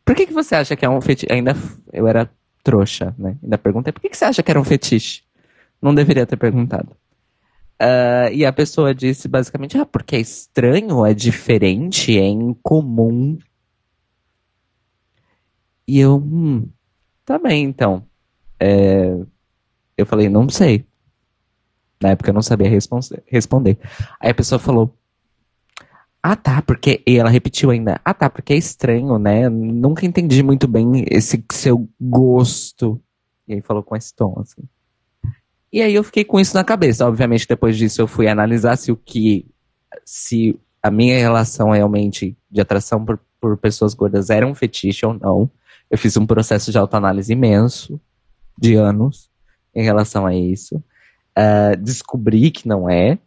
Por 0.06 0.16
que, 0.16 0.28
que 0.28 0.34
você 0.34 0.54
acha 0.54 0.76
que 0.76 0.86
é 0.86 0.90
um 0.90 1.02
fetiche? 1.02 1.34
Ainda 1.34 1.56
eu 1.92 2.08
era 2.08 2.30
trouxa, 2.64 3.16
né? 3.18 3.40
Ainda 3.42 3.58
perguntei, 3.58 3.92
por 3.92 4.02
que, 4.02 4.10
que 4.10 4.16
você 4.16 4.26
acha 4.26 4.44
que 4.44 4.52
era 4.52 4.62
um 4.62 4.64
fetiche? 4.64 5.24
Não 5.82 5.96
deveria 5.96 6.28
ter 6.28 6.38
perguntado. 6.38 6.96
Ah, 7.80 8.30
e 8.32 8.46
a 8.46 8.54
pessoa 8.54 8.94
disse 8.94 9.28
basicamente, 9.28 9.80
ah, 9.80 9.86
porque 9.86 10.16
é 10.16 10.20
estranho, 10.20 11.04
é 11.04 11.16
diferente, 11.16 12.20
é 12.20 12.28
incomum. 12.28 13.40
E 15.88 16.00
eu, 16.00 16.18
hum, 16.18 16.70
tá 17.26 17.40
bem, 17.40 17.64
então. 17.64 18.06
É, 18.60 19.18
eu 19.98 20.06
falei, 20.06 20.30
não 20.30 20.48
sei. 20.50 20.86
Na 22.02 22.10
época 22.10 22.30
eu 22.30 22.34
não 22.34 22.42
sabia 22.42 22.70
responder. 22.70 23.78
Aí 24.20 24.32
a 24.32 24.34
pessoa 24.34 24.58
falou, 24.58 24.94
ah, 26.22 26.36
tá, 26.36 26.62
porque. 26.62 27.02
E 27.08 27.18
ela 27.18 27.30
repetiu 27.30 27.70
ainda. 27.72 28.00
Ah, 28.04 28.14
tá, 28.14 28.30
porque 28.30 28.54
é 28.54 28.58
estranho, 28.58 29.18
né? 29.18 29.48
Nunca 29.48 30.06
entendi 30.06 30.44
muito 30.44 30.68
bem 30.68 31.06
esse 31.10 31.44
seu 31.52 31.88
gosto. 32.00 33.02
E 33.48 33.54
aí 33.54 33.62
falou 33.62 33.82
com 33.82 33.96
esse 33.96 34.14
tom, 34.14 34.38
assim. 34.40 34.62
E 35.72 35.82
aí 35.82 35.94
eu 35.94 36.04
fiquei 36.04 36.26
com 36.26 36.40
isso 36.40 36.56
na 36.56 36.64
cabeça. 36.64 37.08
Obviamente, 37.08 37.48
depois 37.48 37.78
disso, 37.78 38.02
eu 38.02 38.08
fui 38.08 38.28
analisar 38.28 38.76
se 38.76 38.92
o 38.92 38.98
que. 38.98 39.46
Se 40.04 40.60
a 40.84 40.92
minha 40.92 41.18
relação 41.18 41.72
realmente 41.72 42.38
de 42.52 42.62
atração 42.62 43.04
por, 43.06 43.20
por 43.40 43.58
pessoas 43.58 43.94
gordas 43.94 44.30
era 44.30 44.46
um 44.46 44.56
fetiche 44.56 45.06
ou 45.06 45.14
não. 45.14 45.50
Eu 45.90 45.98
fiz 45.98 46.18
um 46.18 46.26
processo 46.26 46.72
de 46.72 46.78
autoanálise 46.78 47.32
imenso, 47.32 48.00
de 48.58 48.76
anos, 48.76 49.30
em 49.74 49.84
relação 49.84 50.26
a 50.26 50.36
isso. 50.36 50.84
Ah, 51.42 51.74
descobri 51.74 52.52
que 52.52 52.68
não 52.68 52.90
é. 52.90 53.18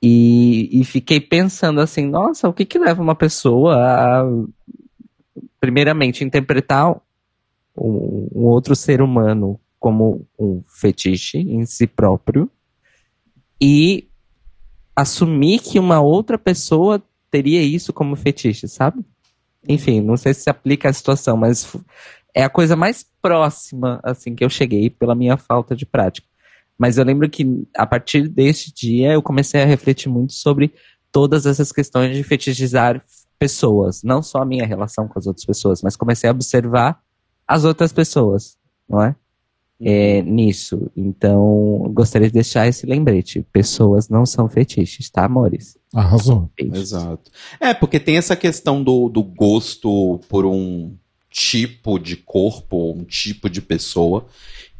E, 0.00 0.68
e 0.80 0.84
fiquei 0.84 1.20
pensando 1.20 1.80
assim, 1.80 2.06
nossa, 2.06 2.48
o 2.48 2.52
que 2.52 2.64
que 2.64 2.78
leva 2.78 3.02
uma 3.02 3.16
pessoa 3.16 3.74
a, 3.74 4.24
primeiramente, 5.60 6.22
interpretar 6.22 6.92
um, 7.76 8.28
um 8.32 8.44
outro 8.44 8.76
ser 8.76 9.02
humano 9.02 9.58
como 9.80 10.24
um 10.38 10.62
fetiche 10.64 11.38
em 11.38 11.66
si 11.66 11.88
próprio 11.88 12.48
e 13.60 14.08
assumir 14.94 15.58
que 15.58 15.80
uma 15.80 16.00
outra 16.00 16.38
pessoa 16.38 17.02
teria 17.32 17.62
isso 17.62 17.92
como 17.92 18.14
fetiche, 18.14 18.68
sabe? 18.68 19.04
Enfim, 19.68 20.00
não 20.00 20.16
sei 20.16 20.34
se 20.34 20.48
aplica 20.48 20.88
à 20.88 20.92
situação, 20.92 21.36
mas 21.36 21.76
é 22.32 22.44
a 22.44 22.50
coisa 22.50 22.76
mais 22.76 23.04
próxima, 23.20 23.98
assim, 24.04 24.36
que 24.36 24.44
eu 24.44 24.50
cheguei 24.50 24.88
pela 24.88 25.16
minha 25.16 25.36
falta 25.36 25.74
de 25.74 25.84
prática. 25.84 26.31
Mas 26.78 26.98
eu 26.98 27.04
lembro 27.04 27.28
que 27.28 27.46
a 27.76 27.86
partir 27.86 28.28
deste 28.28 28.72
dia 28.72 29.12
eu 29.12 29.22
comecei 29.22 29.62
a 29.62 29.66
refletir 29.66 30.08
muito 30.08 30.32
sobre 30.32 30.72
todas 31.10 31.46
essas 31.46 31.70
questões 31.70 32.16
de 32.16 32.22
fetichizar 32.22 33.02
pessoas, 33.38 34.02
não 34.02 34.22
só 34.22 34.42
a 34.42 34.46
minha 34.46 34.66
relação 34.66 35.06
com 35.06 35.18
as 35.18 35.26
outras 35.26 35.44
pessoas, 35.44 35.82
mas 35.82 35.96
comecei 35.96 36.28
a 36.28 36.32
observar 36.32 37.00
as 37.46 37.64
outras 37.64 37.92
pessoas, 37.92 38.56
não 38.88 39.02
é? 39.02 39.16
É, 39.84 40.22
nisso. 40.22 40.88
Então, 40.96 41.90
gostaria 41.92 42.28
de 42.28 42.34
deixar 42.34 42.68
esse 42.68 42.86
lembrete. 42.86 43.44
Pessoas 43.52 44.08
não 44.08 44.24
são 44.24 44.48
fetiches, 44.48 45.10
tá, 45.10 45.24
amores? 45.24 45.76
Arrasou. 45.92 46.48
Exato. 46.56 47.32
É, 47.58 47.74
porque 47.74 47.98
tem 47.98 48.16
essa 48.16 48.36
questão 48.36 48.82
do, 48.82 49.08
do 49.08 49.24
gosto 49.24 50.20
por 50.28 50.46
um 50.46 50.94
tipo 51.28 51.98
de 51.98 52.16
corpo, 52.16 52.92
um 52.92 53.02
tipo 53.02 53.50
de 53.50 53.60
pessoa, 53.60 54.26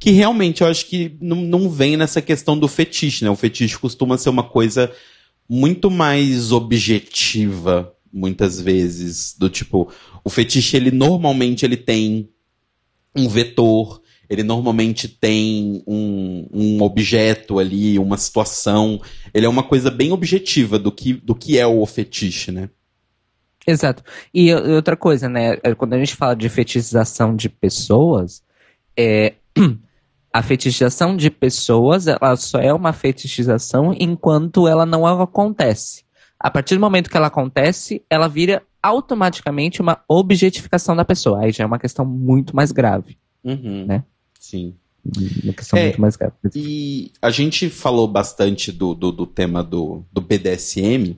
que 0.03 0.11
realmente 0.11 0.63
eu 0.63 0.67
acho 0.67 0.87
que 0.87 1.17
não, 1.21 1.37
não 1.37 1.71
vem 1.71 1.97
nessa 1.97 2.21
questão 2.21 2.59
do 2.59 2.67
fetiche, 2.67 3.25
né? 3.25 3.31
O 3.31 3.37
fetiche 3.37 3.79
costuma 3.79 4.19
ser 4.19 4.31
uma 4.31 4.43
coisa 4.43 4.93
muito 5.49 5.89
mais 5.89 6.51
objetiva, 6.51 7.95
muitas 8.13 8.61
vezes, 8.61 9.37
do 9.39 9.49
tipo, 9.49 9.93
o 10.25 10.29
fetiche, 10.29 10.77
ele 10.77 10.91
normalmente 10.91 11.65
ele 11.65 11.77
tem 11.77 12.29
um 13.15 13.29
vetor, 13.29 14.03
ele 14.29 14.43
normalmente 14.43 15.07
tem 15.07 15.85
um, 15.87 16.49
um 16.53 16.83
objeto 16.83 17.61
ali, 17.61 17.97
uma 17.97 18.17
situação, 18.17 19.01
ele 19.33 19.47
é 19.47 19.49
uma 19.49 19.63
coisa 19.63 19.89
bem 19.89 20.11
objetiva 20.11 20.81
do 20.81 20.91
que, 20.91 21.13
do 21.13 21.35
que 21.35 21.59
é 21.59 21.67
o 21.67 21.87
fetiche, 21.87 22.51
né? 22.51 22.69
Exato. 23.65 24.03
E 24.35 24.53
outra 24.53 24.97
coisa, 24.97 25.29
né? 25.29 25.59
é, 25.63 25.75
Quando 25.77 25.93
a 25.93 25.99
gente 25.99 26.17
fala 26.17 26.35
de 26.35 26.49
fetichização 26.49 27.37
de 27.37 27.49
pessoas, 27.49 28.43
é, 28.97 29.35
a 30.33 30.43
fetichização 30.43 31.17
de 31.17 31.31
pessoas, 31.31 32.07
ela 32.07 32.37
só 32.37 32.59
é 32.59 32.73
uma 32.73 32.93
fetichização 32.93 33.95
enquanto 33.99 34.67
ela 34.67 34.87
não 34.87 35.07
acontece. 35.07 36.05
A 36.41 36.51
partir 36.51 36.75
do 36.75 36.81
momento 36.81 37.11
que 37.11 37.17
ela 37.17 37.27
acontece, 37.27 38.03
ela 38.09 38.29
vira 38.29 38.63
automaticamente 38.83 39.81
uma 39.81 40.03
objetificação 40.09 40.97
da 40.97 41.05
pessoa. 41.05 41.43
Aí 41.43 41.53
já 41.53 41.65
é 41.65 41.67
uma 41.67 41.79
questão 41.79 42.05
muito 42.05 42.57
mais 42.57 42.73
grave. 42.73 43.17
Uhum. 43.45 43.87
Né? 43.87 44.05
Sim. 44.41 44.75
Uma 45.45 45.53
questão 45.53 45.79
É, 45.79 45.85
muito 45.85 46.01
mais 46.01 46.17
grave. 46.17 46.35
E 46.55 47.13
a 47.21 47.31
gente 47.31 47.69
falou 47.69 48.09
bastante 48.09 48.73
do, 48.73 48.95
do, 48.95 49.13
do 49.13 49.27
tema 49.27 49.63
do, 49.63 50.03
do 50.11 50.21
BDSM. 50.21 51.17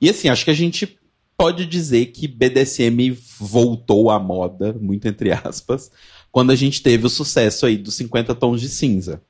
E 0.00 0.10
assim, 0.10 0.28
acho 0.28 0.44
que 0.44 0.50
a 0.50 0.54
gente 0.54 0.98
pode 1.36 1.66
dizer 1.66 2.06
que 2.06 2.26
BDSM 2.26 3.16
voltou 3.38 4.10
à 4.10 4.18
moda, 4.18 4.74
muito 4.80 5.06
entre 5.06 5.32
aspas, 5.32 5.90
quando 6.32 6.50
a 6.50 6.56
gente 6.56 6.82
teve 6.82 7.06
o 7.06 7.10
sucesso 7.10 7.66
aí 7.66 7.76
dos 7.76 7.94
50 7.94 8.34
Tons 8.34 8.60
de 8.60 8.68
Cinza. 8.68 9.20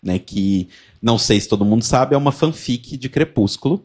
Né, 0.00 0.16
que, 0.16 0.68
não 1.02 1.18
sei 1.18 1.40
se 1.40 1.48
todo 1.48 1.64
mundo 1.64 1.82
sabe, 1.82 2.14
é 2.14 2.18
uma 2.18 2.30
fanfic 2.30 2.96
de 2.96 3.08
Crepúsculo. 3.08 3.84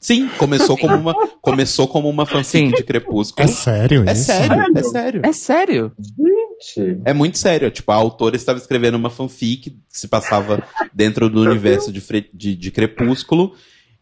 Sim, 0.00 0.28
começou 0.36 0.76
como 0.76 0.96
uma, 0.96 1.14
começou 1.40 1.86
como 1.86 2.08
uma 2.08 2.26
fanfic 2.26 2.70
Sim. 2.70 2.70
de 2.72 2.82
Crepúsculo. 2.82 3.48
É 3.48 3.52
sério 3.52 4.08
É 4.08 4.12
isso? 4.12 4.24
sério, 4.24 4.64
é 4.76 4.82
sério. 4.82 5.20
É 5.24 5.32
sério? 5.32 5.92
Gente, 5.98 7.00
É 7.04 7.12
muito 7.12 7.38
sério. 7.38 7.70
Tipo, 7.70 7.92
a 7.92 7.96
autora 7.96 8.34
estava 8.36 8.58
escrevendo 8.58 8.96
uma 8.96 9.10
fanfic 9.10 9.70
que 9.70 9.78
se 9.88 10.08
passava 10.08 10.62
dentro 10.92 11.28
do 11.30 11.40
universo 11.40 11.92
de, 11.92 12.02
de, 12.32 12.54
de 12.56 12.70
Crepúsculo. 12.70 13.54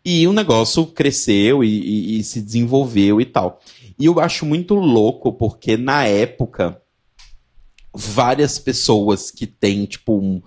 E 0.09 0.25
o 0.29 0.33
negócio 0.33 0.87
cresceu 0.87 1.65
e, 1.65 1.69
e- 1.69 2.21
e 2.21 2.23
se 2.25 2.41
desenvolveu 2.41 3.21
e 3.21 3.25
tal. 3.25 3.59
E 3.99 4.05
eu 4.05 4.21
acho 4.21 4.47
muito 4.47 4.77
louco, 4.77 5.33
porque 5.33 5.77
na 5.77 6.05
época, 6.05 6.81
várias 7.93 8.57
pessoas 8.57 9.33
que 9.33 9.49
têm, 9.49 9.85
tipo, 9.85 10.17
um, 10.17 10.41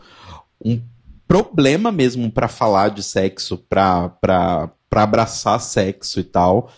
um 0.63 0.79
problema 1.27 1.91
mesmo 1.91 2.31
pra 2.31 2.47
falar 2.47 2.89
de 2.91 3.03
sexo, 3.03 3.57
pra, 3.57 4.07
pra, 4.07 4.71
pra 4.89 5.03
abraçar 5.03 5.59
sexo 5.59 6.21
e 6.21 6.23
tal, 6.23 6.71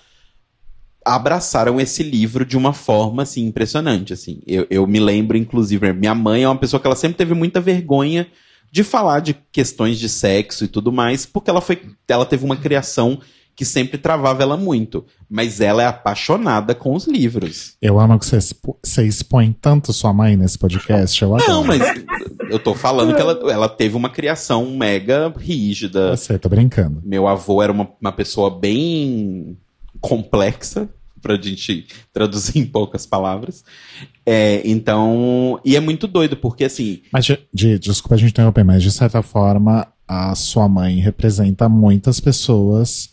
abraçaram 1.05 1.79
esse 1.79 2.01
livro 2.01 2.43
de 2.43 2.57
uma 2.57 2.73
forma, 2.73 3.21
assim, 3.21 3.45
impressionante, 3.45 4.11
assim. 4.11 4.41
Eu, 4.47 4.65
eu 4.71 4.87
me 4.87 4.99
lembro, 4.99 5.37
inclusive, 5.37 5.93
minha 5.93 6.15
mãe 6.15 6.43
é 6.43 6.47
uma 6.47 6.57
pessoa 6.57 6.79
que 6.79 6.87
ela 6.87 6.95
sempre 6.95 7.17
teve 7.17 7.35
muita 7.35 7.61
vergonha 7.61 8.27
de 8.71 8.83
falar 8.83 9.19
de 9.19 9.35
questões 9.51 9.99
de 9.99 10.07
sexo 10.07 10.63
e 10.63 10.67
tudo 10.67 10.91
mais, 10.91 11.25
porque 11.25 11.49
ela 11.49 11.61
foi, 11.61 11.81
ela 12.07 12.25
teve 12.25 12.45
uma 12.45 12.55
criação 12.55 13.19
que 13.53 13.65
sempre 13.65 13.97
travava 13.97 14.41
ela 14.41 14.55
muito, 14.55 15.05
mas 15.29 15.59
ela 15.59 15.83
é 15.83 15.85
apaixonada 15.85 16.73
com 16.73 16.95
os 16.95 17.05
livros. 17.05 17.75
Eu 17.81 17.99
amo 17.99 18.17
que 18.17 18.25
você, 18.25 18.37
expo- 18.37 18.79
você 18.81 19.05
expõe 19.05 19.51
tanto 19.59 19.91
sua 19.91 20.13
mãe 20.13 20.37
nesse 20.37 20.57
podcast. 20.57 21.21
Eu 21.21 21.35
adoro. 21.35 21.51
Não, 21.51 21.63
mas 21.65 21.81
eu 22.49 22.57
tô 22.57 22.73
falando 22.73 23.13
que 23.13 23.21
ela, 23.21 23.51
ela 23.51 23.67
teve 23.69 23.95
uma 23.97 24.09
criação 24.09 24.71
mega 24.71 25.31
rígida, 25.37 26.15
sei, 26.15 26.39
tô 26.39 26.47
brincando. 26.47 27.01
Meu 27.03 27.27
avô 27.27 27.61
era 27.61 27.71
uma, 27.73 27.89
uma 27.99 28.11
pessoa 28.13 28.49
bem 28.49 29.57
complexa, 29.99 30.89
pra 31.21 31.35
gente 31.39 31.85
traduzir 32.11 32.57
em 32.59 32.65
poucas 32.65 33.05
palavras. 33.05 33.63
É, 34.25 34.61
então, 34.67 35.59
e 35.63 35.75
é 35.75 35.79
muito 35.79 36.07
doido, 36.07 36.35
porque 36.37 36.63
assim, 36.65 37.01
Mas, 37.11 37.25
de, 37.25 37.39
de- 37.53 37.79
desculpa 37.79 38.15
a 38.15 38.17
gente 38.17 38.31
interromper, 38.31 38.63
mas 38.63 38.83
de 38.83 38.91
certa 38.91 39.21
forma, 39.21 39.87
a 40.07 40.33
sua 40.35 40.67
mãe 40.67 40.99
representa 40.99 41.67
muitas 41.69 42.19
pessoas 42.19 43.09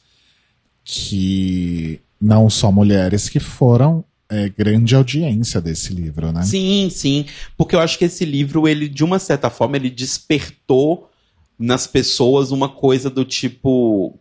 que 0.85 2.01
não 2.21 2.49
só 2.51 2.73
mulheres 2.73 3.29
que 3.29 3.39
foram 3.39 4.05
é, 4.31 4.49
grande 4.49 4.95
audiência 4.95 5.61
desse 5.61 5.93
livro, 5.95 6.33
né? 6.33 6.43
sim, 6.43 6.89
sim, 6.91 7.25
porque 7.57 7.75
eu 7.75 7.81
acho 7.81 7.99
que 7.99 8.05
esse 8.05 8.25
livro, 8.25 8.67
ele, 8.69 8.89
de 8.89 9.05
uma 9.05 9.19
certa 9.19 9.49
forma, 9.49 9.77
ele 9.77 9.89
despertou 9.91 11.09
nas 11.59 11.87
pessoas 11.87 12.51
uma 12.53 12.69
coisa 12.69 13.11
do 13.11 13.25
tipo. 13.25 14.19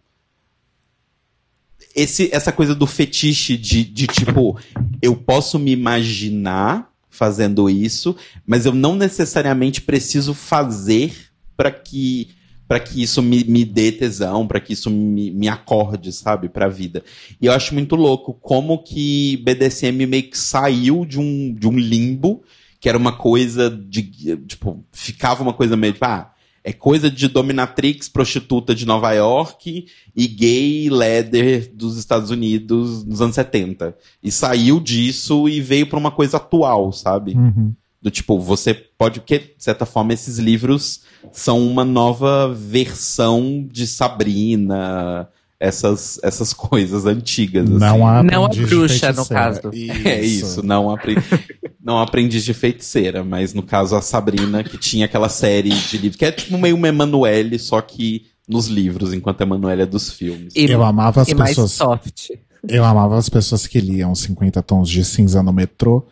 Esse, 1.98 2.30
essa 2.32 2.52
coisa 2.52 2.76
do 2.76 2.86
fetiche 2.86 3.58
de, 3.58 3.84
de 3.84 4.06
tipo, 4.08 4.58
eu 5.02 5.16
posso 5.16 5.58
me 5.58 5.72
imaginar 5.72 6.90
fazendo 7.10 7.68
isso, 7.70 8.16
mas 8.46 8.66
eu 8.66 8.74
não 8.74 8.96
necessariamente 8.96 9.82
preciso 9.82 10.34
fazer 10.34 11.12
para 11.58 11.72
que 11.72 12.30
para 12.68 12.82
que 12.82 13.02
isso 13.02 13.22
me, 13.22 13.46
me 13.46 13.64
dê 13.64 13.94
tesão, 13.94 14.46
para 14.46 14.60
que 14.60 14.74
isso 14.74 14.90
me, 14.90 15.32
me 15.32 15.48
acorde, 15.48 16.12
sabe, 16.12 16.50
pra 16.50 16.68
vida. 16.68 17.02
E 17.42 17.46
eu 17.46 17.54
acho 17.54 17.74
muito 17.74 17.96
louco 17.96 18.34
como 18.34 18.84
que 18.84 19.38
BDSM 19.38 20.06
meio 20.06 20.30
que 20.30 20.38
saiu 20.38 21.06
de 21.06 21.18
um, 21.18 21.54
de 21.54 21.66
um 21.66 21.80
limbo, 21.80 22.44
que 22.80 22.90
era 22.90 22.98
uma 22.98 23.14
coisa 23.14 23.70
de, 23.70 24.04
tipo, 24.46 24.84
ficava 24.92 25.44
uma 25.44 25.54
coisa 25.54 25.78
meio, 25.78 25.94
tipo, 25.94 26.06
ah, 26.06 26.30
é 26.68 26.74
coisa 26.74 27.10
de 27.10 27.30
dominatrix, 27.30 28.10
prostituta 28.10 28.76
de 28.76 28.86
Nova 28.86 29.14
York 29.14 29.86
e 30.14 30.28
gay 30.28 30.90
leather 30.90 31.72
dos 31.74 31.96
Estados 31.96 32.30
Unidos 32.30 33.06
nos 33.06 33.22
anos 33.22 33.36
70. 33.36 33.96
E 34.22 34.30
saiu 34.30 34.78
disso 34.82 35.48
e 35.48 35.62
veio 35.62 35.88
pra 35.88 35.98
uma 35.98 36.12
coisa 36.12 36.36
atual, 36.36 36.92
sabe? 36.92 37.36
Uhum. 37.36 37.74
Do 38.02 38.12
tipo, 38.12 38.38
você 38.38 38.74
pode. 38.74 39.22
Porque, 39.22 39.40
de 39.40 39.64
certa 39.64 39.86
forma, 39.86 40.12
esses 40.12 40.40
livros 40.40 41.04
são 41.32 41.66
uma 41.66 41.86
nova 41.86 42.54
versão 42.54 43.66
de 43.72 43.88
Sabrina, 43.88 45.30
essas, 45.58 46.20
essas 46.22 46.52
coisas 46.52 47.06
antigas. 47.06 47.66
assim. 47.66 47.80
Não 47.80 48.06
há 48.06 48.22
Não 48.22 48.44
a 48.44 48.50
bruxa, 48.50 49.14
no 49.14 49.26
caso. 49.26 49.62
É 50.04 50.22
isso, 50.22 50.62
não, 50.62 50.90
apre... 50.90 51.16
não 51.88 52.00
aprendiz 52.00 52.44
de 52.44 52.54
feiticeira, 52.54 53.24
mas 53.24 53.54
no 53.54 53.64
caso 53.64 53.96
a 53.96 54.02
Sabrina, 54.02 54.62
que 54.62 54.78
tinha 54.78 55.06
aquela 55.06 55.30
série 55.30 55.70
de 55.70 55.98
livros, 55.98 56.18
que 56.18 56.26
é 56.26 56.32
tipo 56.34 56.58
meio 56.58 56.76
uma 56.76 56.90
Emanuele, 56.90 57.58
só 57.58 57.80
que 57.80 58.26
nos 58.46 58.68
livros, 58.68 59.14
enquanto 59.14 59.40
a 59.40 59.46
Emanuele 59.46 59.84
é 59.84 59.86
dos 59.86 60.12
filmes. 60.12 60.54
E, 60.54 60.70
Eu 60.70 60.84
amava 60.84 61.22
as 61.22 61.30
e 61.30 61.34
mais 61.34 61.52
pessoas. 61.52 61.72
soft. 61.72 62.32
Eu 62.68 62.84
amava 62.84 63.18
as 63.18 63.30
pessoas 63.30 63.66
que 63.66 63.80
liam 63.80 64.14
50 64.14 64.62
tons 64.64 64.90
de 64.90 65.06
cinza 65.06 65.42
no 65.42 65.54
metrô 65.54 66.06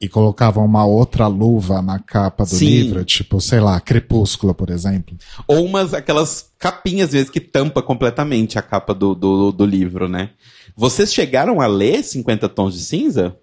e 0.00 0.08
colocavam 0.08 0.64
uma 0.64 0.86
outra 0.86 1.26
luva 1.26 1.82
na 1.82 1.98
capa 1.98 2.44
do 2.44 2.50
Sim. 2.50 2.66
livro, 2.66 3.04
tipo, 3.04 3.38
sei 3.38 3.60
lá, 3.60 3.78
Crepúsculo, 3.80 4.54
por 4.54 4.70
exemplo. 4.70 5.14
Ou 5.46 5.62
umas, 5.62 5.92
aquelas 5.92 6.50
capinhas, 6.58 7.08
às 7.08 7.12
vezes, 7.12 7.30
que 7.30 7.40
tampa 7.40 7.82
completamente 7.82 8.58
a 8.58 8.62
capa 8.62 8.94
do, 8.94 9.14
do, 9.14 9.52
do 9.52 9.66
livro, 9.66 10.08
né? 10.08 10.30
Vocês 10.74 11.12
chegaram 11.12 11.60
a 11.60 11.66
ler 11.66 12.02
50 12.02 12.48
Tons 12.48 12.72
de 12.72 12.80
Cinza? 12.80 13.36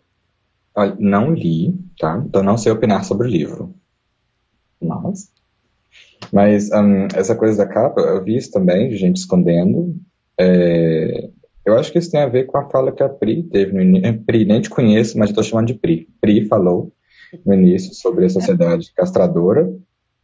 Não 0.99 1.33
li, 1.33 1.73
tá? 1.97 2.21
Então 2.27 2.43
não 2.43 2.57
sei 2.57 2.71
opinar 2.71 3.03
sobre 3.05 3.27
o 3.27 3.31
livro. 3.31 3.73
Mas. 4.81 5.31
Mas 6.31 6.69
hum, 6.71 7.07
essa 7.15 7.35
coisa 7.35 7.57
da 7.57 7.71
capa, 7.71 8.01
eu 8.01 8.23
vi 8.23 8.35
isso 8.35 8.51
também, 8.51 8.89
de 8.89 8.97
gente 8.97 9.17
escondendo. 9.17 9.95
É, 10.37 11.29
eu 11.65 11.75
acho 11.75 11.91
que 11.91 11.97
isso 11.97 12.11
tem 12.11 12.21
a 12.21 12.27
ver 12.27 12.45
com 12.45 12.57
a 12.57 12.69
fala 12.69 12.91
que 12.91 13.01
a 13.01 13.09
Pri 13.09 13.43
teve 13.43 13.73
no 13.73 13.81
início. 13.81 14.21
Pri, 14.25 14.45
nem 14.45 14.61
te 14.61 14.69
conheço, 14.69 15.17
mas 15.17 15.31
tô 15.31 15.41
chamando 15.41 15.67
de 15.67 15.75
Pri. 15.75 16.07
Pri 16.21 16.45
falou 16.45 16.91
no 17.45 17.53
início 17.53 17.93
sobre 17.93 18.25
a 18.25 18.29
sociedade 18.29 18.93
castradora. 18.93 19.73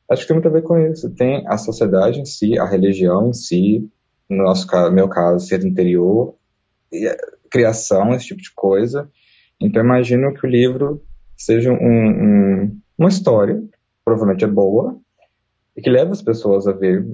Acho 0.09 0.21
que 0.21 0.27
tem 0.27 0.35
muito 0.35 0.47
a 0.47 0.51
ver 0.51 0.63
com 0.63 0.77
isso. 0.77 1.09
Tem 1.11 1.47
a 1.47 1.57
sociedade 1.57 2.19
em 2.19 2.25
si, 2.25 2.59
a 2.59 2.65
religião 2.65 3.29
em 3.29 3.33
si, 3.33 3.89
no 4.29 4.43
nosso 4.43 4.67
caso, 4.67 4.93
meu 4.93 5.07
caso, 5.07 5.45
ser 5.45 5.65
interior, 5.65 6.35
criação, 7.49 8.13
esse 8.13 8.27
tipo 8.27 8.41
de 8.41 8.53
coisa. 8.53 9.09
Então, 9.61 9.83
imagino 9.83 10.33
que 10.33 10.45
o 10.45 10.49
livro 10.49 11.03
seja 11.37 11.71
um, 11.71 11.75
um- 12.63 12.79
uma 12.97 13.09
história, 13.09 13.61
provavelmente 14.03 14.43
é 14.43 14.47
boa, 14.47 14.99
e 15.75 15.81
que 15.81 15.89
leva 15.89 16.11
as 16.11 16.21
pessoas 16.21 16.67
a 16.67 16.71
ver, 16.71 17.05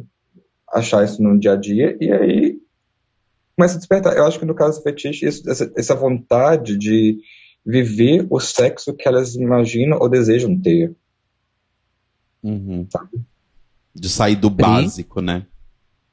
achar 0.73 1.03
isso 1.03 1.21
no 1.21 1.37
dia 1.39 1.53
a 1.53 1.55
dia, 1.55 1.97
e 1.99 2.11
aí 2.11 2.59
começa 3.55 3.75
a 3.75 3.77
despertar. 3.77 4.15
Eu 4.17 4.25
acho 4.25 4.39
que 4.39 4.45
no 4.45 4.55
caso 4.55 4.79
do 4.79 4.83
fetiche, 4.83 5.25
isso- 5.27 5.49
essa, 5.49 5.71
essa 5.75 5.95
vontade 5.95 6.77
de 6.77 7.19
viver 7.65 8.25
o 8.29 8.39
sexo 8.39 8.93
que 8.93 9.07
elas 9.07 9.35
imaginam 9.35 9.97
ou 9.99 10.09
desejam 10.09 10.57
ter. 10.59 10.95
Uhum. 12.43 12.87
De 13.93 14.09
sair 14.09 14.35
do 14.35 14.49
básico, 14.49 15.21
né? 15.21 15.45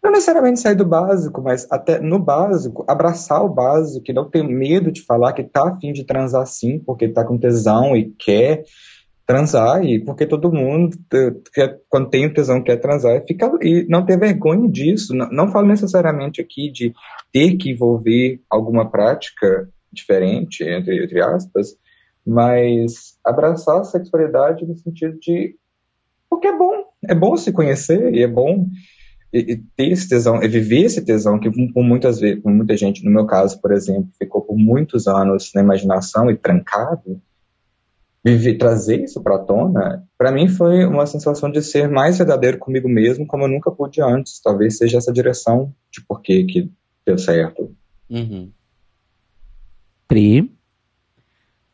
Não 0.04 0.10
necessariamente 0.10 0.60
sair 0.60 0.74
do 0.74 0.84
básico, 0.84 1.40
mas 1.40 1.66
até 1.72 1.98
no 1.98 2.18
básico, 2.18 2.84
abraçar 2.86 3.42
o 3.42 3.48
básico, 3.48 4.04
e 4.06 4.12
não 4.12 4.28
ter 4.28 4.44
medo 4.44 4.92
de 4.92 5.00
falar 5.00 5.32
que 5.32 5.42
tá 5.42 5.66
afim 5.66 5.94
de 5.94 6.04
transar 6.04 6.46
sim, 6.46 6.78
porque 6.78 7.08
tá 7.08 7.24
com 7.24 7.38
tesão 7.38 7.96
e 7.96 8.10
quer 8.10 8.64
transar, 9.26 9.82
e 9.82 10.04
porque 10.04 10.26
todo 10.26 10.52
mundo, 10.52 10.94
quer, 11.54 11.80
quando 11.88 12.10
tem 12.10 12.30
tesão 12.30 12.62
quer 12.62 12.76
transar, 12.76 13.16
e, 13.16 13.26
fica, 13.26 13.50
e 13.62 13.86
não 13.88 14.04
ter 14.04 14.18
vergonha 14.18 14.68
disso. 14.70 15.14
Não, 15.14 15.30
não 15.30 15.48
falo 15.48 15.68
necessariamente 15.68 16.38
aqui 16.38 16.70
de 16.70 16.92
ter 17.32 17.56
que 17.56 17.70
envolver 17.70 18.42
alguma 18.50 18.90
prática 18.90 19.70
diferente, 19.90 20.62
entre, 20.64 21.02
entre 21.02 21.22
aspas, 21.22 21.78
mas 22.26 23.18
abraçar 23.24 23.80
a 23.80 23.84
sexualidade 23.84 24.66
no 24.66 24.76
sentido 24.76 25.18
de. 25.18 25.56
Porque 26.28 26.48
é 26.48 26.58
bom, 26.58 26.84
é 27.08 27.14
bom 27.14 27.38
se 27.38 27.52
conhecer 27.52 28.14
e 28.14 28.22
é 28.22 28.28
bom 28.28 28.66
e, 29.34 29.52
e 29.52 29.56
ter 29.56 29.90
esse 29.90 30.08
tesão, 30.08 30.40
e 30.40 30.46
viver 30.46 30.84
esse 30.84 31.04
tesão 31.04 31.40
que 31.40 31.50
por 31.50 31.82
muitas 31.82 32.20
vezes, 32.20 32.40
por 32.40 32.52
muita 32.52 32.76
gente, 32.76 33.04
no 33.04 33.10
meu 33.10 33.26
caso, 33.26 33.60
por 33.60 33.72
exemplo, 33.72 34.08
ficou 34.16 34.40
por 34.42 34.56
muitos 34.56 35.08
anos 35.08 35.50
na 35.52 35.60
imaginação 35.60 36.30
e 36.30 36.36
trancado, 36.36 37.20
viver, 38.24 38.56
trazer 38.56 39.02
isso 39.02 39.20
para 39.20 39.40
tona, 39.40 40.06
para 40.16 40.30
mim 40.30 40.48
foi 40.48 40.84
uma 40.86 41.04
sensação 41.04 41.50
de 41.50 41.60
ser 41.60 41.88
mais 41.88 42.16
verdadeiro 42.16 42.58
comigo 42.58 42.88
mesmo, 42.88 43.26
como 43.26 43.42
eu 43.42 43.48
nunca 43.48 43.72
pude 43.72 44.00
antes. 44.00 44.40
Talvez 44.40 44.78
seja 44.78 44.98
essa 44.98 45.12
direção 45.12 45.74
de 45.90 46.00
porquê 46.00 46.44
que 46.44 46.70
deu 47.04 47.18
certo. 47.18 47.74
Uhum. 48.08 48.50
Pri. 50.06 50.48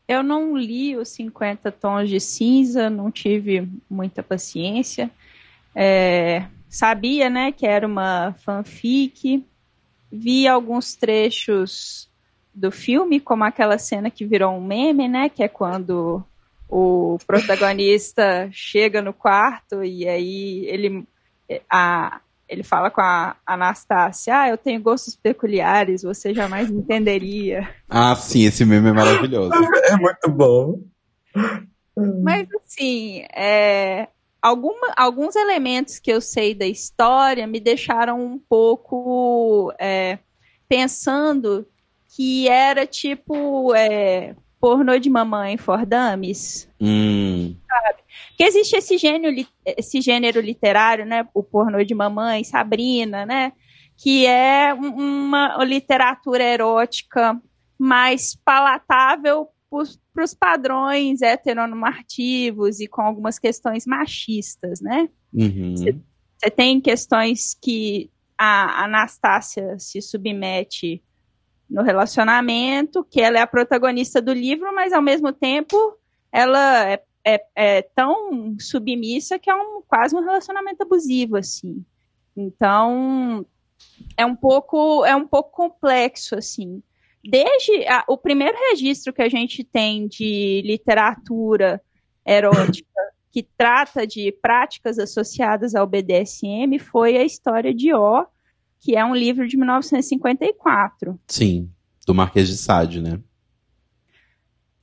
Eu 0.07 0.23
não 0.23 0.57
li 0.57 0.97
os 0.97 1.09
50 1.09 1.71
Tons 1.71 2.09
de 2.09 2.19
Cinza, 2.19 2.89
não 2.89 3.11
tive 3.11 3.69
muita 3.89 4.21
paciência. 4.21 5.09
É, 5.73 6.47
sabia, 6.71 7.29
né, 7.29 7.51
que 7.51 7.67
era 7.67 7.85
uma 7.85 8.33
fanfic. 8.39 9.45
Vi 10.09 10.47
alguns 10.47 10.95
trechos 10.95 12.09
do 12.55 12.71
filme, 12.71 13.19
como 13.19 13.43
aquela 13.43 13.77
cena 13.77 14.09
que 14.09 14.25
virou 14.25 14.53
um 14.53 14.65
meme, 14.65 15.07
né, 15.07 15.29
que 15.29 15.43
é 15.43 15.47
quando 15.47 16.23
o 16.69 17.17
protagonista 17.27 18.49
chega 18.51 19.01
no 19.01 19.13
quarto 19.13 19.83
e 19.83 20.07
aí 20.07 20.65
ele 20.67 21.05
a, 21.69 22.21
ele 22.47 22.63
fala 22.63 22.89
com 22.89 23.01
a 23.01 23.35
Anastácia, 23.45 24.39
ah, 24.39 24.49
eu 24.49 24.57
tenho 24.57 24.81
gostos 24.81 25.15
peculiares, 25.15 26.03
você 26.03 26.33
jamais 26.33 26.69
me 26.69 26.79
entenderia. 26.79 27.69
Ah, 27.89 28.15
sim, 28.15 28.45
esse 28.45 28.63
meme 28.63 28.89
é 28.89 28.93
maravilhoso. 28.93 29.51
É 29.91 29.97
muito 29.97 30.29
bom. 30.29 30.79
Mas 32.23 32.47
assim, 32.63 33.25
é, 33.33 34.07
alguma, 34.41 34.93
alguns 34.97 35.35
elementos 35.35 35.99
que 35.99 36.11
eu 36.11 36.19
sei 36.21 36.53
da 36.55 36.65
história 36.65 37.45
me 37.47 37.59
deixaram 37.59 38.19
um 38.19 38.39
pouco 38.39 39.73
é, 39.79 40.19
pensando 40.67 41.67
que 42.15 42.47
era 42.49 42.85
tipo 42.85 43.73
é, 43.75 44.35
pornô 44.59 44.97
de 44.97 45.09
mamãe 45.09 45.57
for 45.57 45.85
dummies. 45.85 46.69
Hum, 46.79 47.55
Que 48.37 48.43
existe 48.43 48.75
esse 48.75 48.95
esse 49.65 50.01
gênero 50.01 50.41
literário, 50.41 51.05
né? 51.05 51.27
O 51.33 51.41
pornô 51.43 51.83
de 51.83 51.93
mamãe, 51.95 52.43
Sabrina, 52.43 53.25
né? 53.25 53.53
Que 53.97 54.25
é 54.25 54.73
um- 54.73 55.27
uma 55.27 55.63
literatura 55.63 56.43
erótica 56.43 57.39
mais 57.79 58.35
palatável 58.43 59.47
para 60.13 60.23
os 60.25 60.33
padrões 60.33 61.21
heteronormativos 61.21 62.81
e 62.81 62.87
com 62.87 63.01
algumas 63.01 63.39
questões 63.39 63.85
machistas, 63.85 64.81
né? 64.81 65.09
uhum. 65.33 65.75
Você 65.75 66.49
tem 66.49 66.81
questões 66.81 67.55
que 67.61 68.11
a 68.37 68.83
Anastácia 68.83 69.77
se 69.79 70.01
submete 70.01 71.01
no 71.69 71.83
relacionamento, 71.83 73.03
que 73.03 73.21
ela 73.21 73.37
é 73.37 73.41
a 73.41 73.47
protagonista 73.47 74.21
do 74.21 74.33
livro, 74.33 74.73
mas 74.75 74.91
ao 74.91 75.01
mesmo 75.01 75.31
tempo 75.31 75.77
ela 76.31 76.89
é, 76.89 77.03
é- 77.25 77.45
é 77.55 77.81
tão 77.81 78.55
submissa 78.59 79.37
que 79.39 79.49
é 79.49 79.55
um, 79.55 79.81
quase 79.87 80.15
um 80.15 80.21
relacionamento 80.21 80.81
abusivo, 80.83 81.37
assim. 81.37 81.85
Então 82.35 83.45
é 84.17 84.25
um 84.25 84.35
pouco 84.35 85.05
é 85.05 85.15
um 85.15 85.27
pouco 85.27 85.51
complexo, 85.51 86.35
assim. 86.35 86.81
Desde 87.23 87.85
a- 87.87 88.03
o 88.07 88.17
primeiro 88.17 88.57
registro 88.71 89.13
que 89.13 89.21
a 89.21 89.29
gente 89.29 89.63
tem 89.63 90.07
de 90.07 90.61
literatura 90.65 91.81
erótica 92.25 92.89
que 93.31 93.43
trata 93.57 94.05
de 94.05 94.31
práticas 94.41 94.99
associadas 94.99 95.73
ao 95.75 95.87
BDSM 95.87 96.77
foi 96.79 97.15
a 97.17 97.23
história 97.23 97.73
de 97.73 97.93
O, 97.93 98.25
que 98.79 98.95
é 98.95 99.05
um 99.05 99.15
livro 99.15 99.47
de 99.47 99.55
1954. 99.57 101.19
Sim, 101.27 101.69
do 102.05 102.13
Marquês 102.13 102.47
de 102.47 102.57
Sade, 102.57 102.99
né? 103.01 103.19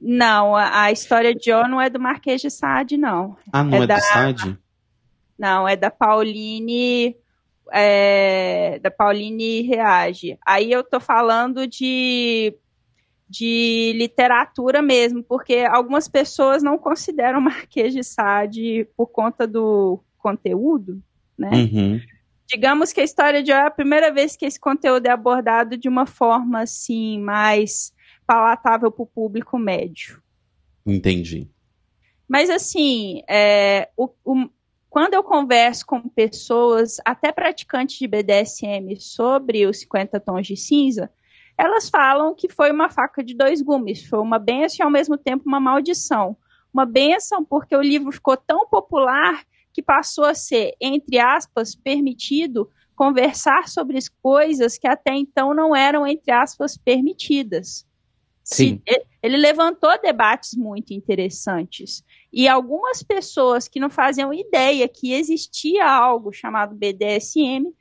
Não, 0.01 0.55
a, 0.55 0.83
a 0.85 0.93
história 0.93 1.35
de 1.35 1.53
O 1.53 1.67
não 1.69 1.81
é 1.81 1.91
do 1.91 1.99
Marquês 1.99 2.41
de 2.41 2.51
Sade, 2.51 2.97
não. 2.97 3.37
Ah, 3.53 3.65
não 3.65 3.79
É 3.79 3.83
é, 3.83 3.87
da- 3.87 3.97
do 3.97 4.01
Sade? 4.03 4.59
Não, 5.39 5.69
é 5.69 5.77
da 5.77 5.91
Pauline. 5.91 7.17
É, 7.73 8.79
da 8.81 8.91
Pauline 8.91 9.63
Reage. 9.63 10.39
Aí 10.47 10.71
eu 10.73 10.83
tô 10.83 10.99
falando 11.01 11.67
de, 11.67 12.55
de 13.29 13.93
literatura 13.97 14.81
mesmo, 14.83 15.23
porque 15.23 15.67
algumas 15.71 16.09
pessoas 16.09 16.63
não 16.63 16.79
consideram 16.79 17.41
Marquês 17.43 17.93
de 17.93 18.03
Sade 18.03 18.87
por 18.97 19.09
conta 19.09 19.47
do 19.47 20.01
conteúdo, 20.19 21.03
né? 21.39 21.51
Uhum. 21.53 22.01
digamos 22.49 22.93
que 22.93 23.01
a 23.01 23.05
história 23.05 23.43
de 23.43 23.53
O 23.53 23.55
é 23.55 23.67
a 23.67 23.71
primeira 23.71 24.13
vez 24.13 24.35
que 24.37 24.45
esse 24.47 24.59
conteúdo 24.59 25.07
é 25.07 25.11
abordado 25.11 25.77
de 25.77 25.89
uma 25.89 26.07
forma 26.07 26.61
assim 26.63 27.21
mais 27.21 27.93
palatável 28.27 28.91
para 28.91 29.03
o 29.03 29.07
público 29.07 29.59
médio. 29.59 30.21
Entendi. 30.85 31.49
Mas 32.29 32.51
assim, 32.51 33.23
é, 33.29 33.89
o- 33.97 34.11
o- 34.25 34.51
quando 34.91 35.15
eu 35.15 35.23
converso 35.23 35.85
com 35.87 36.01
pessoas, 36.09 36.97
até 37.05 37.31
praticantes 37.33 37.99
de 37.99 38.07
BDSM, 38.09 38.97
sobre 39.01 39.67
os 39.67 39.81
50 39.81 40.19
tons 40.21 40.47
de 40.47 40.57
cinza, 40.57 41.11
elas 41.57 41.89
falam 41.91 42.35
que 42.35 42.49
foi 42.49 42.71
uma 42.71 42.89
faca 42.89 43.23
de 43.23 43.35
dois 43.35 43.61
gumes, 43.61 44.05
foi 44.05 44.21
uma 44.21 44.39
benção 44.39 44.79
e 44.81 44.83
ao 44.85 44.91
mesmo 44.91 45.17
tempo 45.19 45.45
uma 45.47 45.61
maldição. 45.61 46.37
Uma 46.73 46.87
benção 46.87 47.45
porque 47.45 47.75
o 47.75 47.83
livro 47.83 48.13
ficou 48.13 48.37
tão 48.37 48.67
popular 48.69 49.45
que 49.73 49.83
passou 49.83 50.25
a 50.25 50.35
ser, 50.35 50.75
entre 50.81 51.19
aspas, 51.19 51.75
permitido 51.75 52.71
conversar 52.95 53.69
sobre 53.69 53.97
as 53.97 54.09
coisas 54.09 54.77
que 54.79 54.87
até 54.89 55.15
então 55.15 55.55
não 55.55 55.75
eram, 55.75 56.07
entre 56.07 56.31
aspas, 56.33 56.77
permitidas. 56.77 57.87
Sim. 58.45 58.81
Se- 58.89 59.07
ele 59.23 59.37
levantou 59.37 59.91
debates 60.01 60.55
muito 60.55 60.93
interessantes. 60.93 62.03
E 62.33 62.47
algumas 62.47 63.03
pessoas 63.03 63.69
que 63.69 63.81
não 63.81 63.89
faziam 63.89 64.33
ideia 64.33 64.87
que 64.89 65.13
existia 65.13 65.91
algo 65.91 66.33
chamado 66.33 66.75
BDSM 66.75 67.73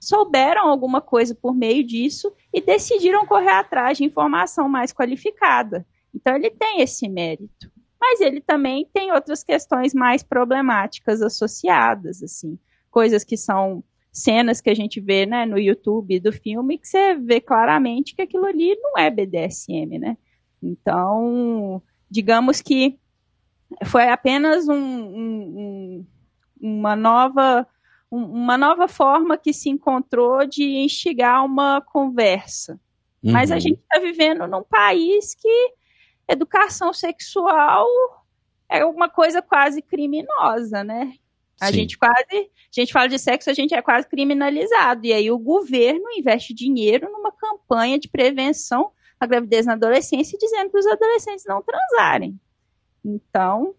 souberam 0.00 0.66
alguma 0.66 1.00
coisa 1.00 1.34
por 1.34 1.54
meio 1.54 1.86
disso 1.86 2.32
e 2.52 2.60
decidiram 2.60 3.26
correr 3.26 3.52
atrás 3.52 3.98
de 3.98 4.04
informação 4.04 4.68
mais 4.68 4.92
qualificada. 4.92 5.86
Então 6.14 6.34
ele 6.34 6.50
tem 6.50 6.80
esse 6.80 7.08
mérito. 7.08 7.70
Mas 8.00 8.20
ele 8.20 8.40
também 8.40 8.84
tem 8.92 9.12
outras 9.12 9.44
questões 9.44 9.94
mais 9.94 10.24
problemáticas 10.24 11.22
associadas, 11.22 12.20
assim, 12.20 12.58
coisas 12.90 13.22
que 13.22 13.36
são 13.36 13.84
cenas 14.10 14.60
que 14.60 14.68
a 14.68 14.74
gente 14.74 15.00
vê, 15.00 15.24
né, 15.24 15.46
no 15.46 15.56
YouTube 15.56 16.18
do 16.18 16.32
filme 16.32 16.78
que 16.78 16.88
você 16.88 17.14
vê 17.14 17.40
claramente 17.40 18.14
que 18.14 18.22
aquilo 18.22 18.44
ali 18.44 18.74
não 18.82 18.98
é 18.98 19.08
BDSM, 19.08 19.98
né? 20.00 20.18
Então, 20.60 21.80
digamos 22.10 22.60
que 22.60 22.98
foi 23.84 24.08
apenas 24.08 24.68
um- 24.68 24.74
um- 24.74 26.04
um- 26.60 26.78
uma 26.78 26.94
nova 26.96 27.66
um- 28.10 28.24
uma 28.26 28.58
nova 28.58 28.86
forma 28.88 29.38
que 29.38 29.54
se 29.54 29.70
encontrou 29.70 30.46
de 30.46 30.62
instigar 30.84 31.42
uma 31.46 31.80
conversa. 31.80 32.78
Mas 33.22 33.50
a 33.50 33.54
Uhum. 33.54 33.60
gente 33.60 33.80
está 33.80 33.98
vivendo 34.00 34.46
num 34.46 34.62
país 34.62 35.34
que 35.34 35.72
educação 36.28 36.92
sexual 36.92 37.86
é 38.68 38.84
uma 38.84 39.08
coisa 39.08 39.40
quase 39.40 39.80
criminosa, 39.80 40.84
né? 40.84 41.14
A 41.60 41.66
Sim. 41.68 41.72
gente 41.74 41.96
quase, 41.96 42.34
a 42.34 42.80
gente 42.80 42.92
fala 42.92 43.08
de 43.08 43.18
sexo, 43.18 43.48
a 43.48 43.54
gente 43.54 43.72
é 43.74 43.80
quase 43.80 44.06
criminalizado. 44.08 45.06
E 45.06 45.12
aí 45.12 45.30
o 45.30 45.38
governo 45.38 46.04
investe 46.14 46.52
dinheiro 46.52 47.10
numa 47.10 47.32
campanha 47.32 47.98
de 47.98 48.08
prevenção 48.08 48.90
à 49.18 49.24
gravidez 49.26 49.64
na 49.64 49.72
adolescência, 49.74 50.36
dizendo 50.38 50.68
para 50.70 50.80
os 50.80 50.86
adolescentes 50.86 51.44
não 51.46 51.62
transarem. 51.62 52.38
Então, 53.04 53.74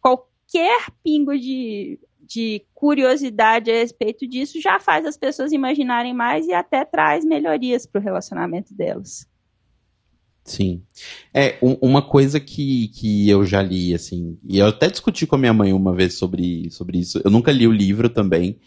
qualquer 0.00 0.90
pingo 1.02 1.38
de, 1.38 1.98
de 2.20 2.64
curiosidade 2.74 3.70
a 3.70 3.74
respeito 3.74 4.26
disso 4.26 4.60
já 4.60 4.78
faz 4.80 5.06
as 5.06 5.16
pessoas 5.16 5.52
imaginarem 5.52 6.12
mais 6.14 6.46
e 6.46 6.52
até 6.52 6.84
traz 6.84 7.24
melhorias 7.24 7.86
para 7.86 8.00
o 8.00 8.04
relacionamento 8.04 8.74
delas. 8.74 9.26
Sim. 10.44 10.82
É, 11.34 11.58
um- 11.62 11.76
uma 11.82 12.00
coisa 12.00 12.40
que, 12.40 12.88
que 12.88 13.28
eu 13.28 13.44
já 13.44 13.60
li, 13.60 13.92
assim, 13.94 14.38
e 14.42 14.58
eu 14.58 14.66
até 14.66 14.88
discuti 14.88 15.26
com 15.26 15.36
a 15.36 15.38
minha 15.38 15.52
mãe 15.52 15.72
uma 15.74 15.94
vez 15.94 16.14
sobre, 16.14 16.70
sobre 16.70 16.98
isso. 16.98 17.20
Eu 17.22 17.30
nunca 17.30 17.52
li 17.52 17.66
o 17.66 17.72
livro 17.72 18.08
também, 18.08 18.58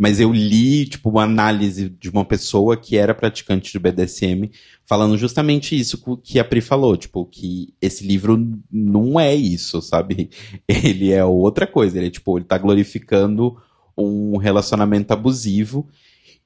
mas 0.00 0.18
eu 0.18 0.32
li, 0.32 0.86
tipo, 0.86 1.10
uma 1.10 1.24
análise 1.24 1.90
de 1.90 2.08
uma 2.08 2.24
pessoa 2.24 2.74
que 2.74 2.96
era 2.96 3.14
praticante 3.14 3.70
de 3.70 3.78
BDSM, 3.78 4.50
falando 4.86 5.18
justamente 5.18 5.78
isso 5.78 6.00
que 6.24 6.38
a 6.38 6.44
Pri 6.44 6.62
falou, 6.62 6.96
tipo, 6.96 7.26
que 7.26 7.74
esse 7.82 8.02
livro 8.06 8.50
não 8.72 9.20
é 9.20 9.34
isso, 9.34 9.82
sabe? 9.82 10.30
Ele 10.66 11.12
é 11.12 11.22
outra 11.22 11.66
coisa, 11.66 11.98
ele 11.98 12.06
é, 12.06 12.10
tipo, 12.10 12.38
ele 12.38 12.46
tá 12.46 12.56
glorificando 12.56 13.58
um 13.94 14.38
relacionamento 14.38 15.12
abusivo. 15.12 15.86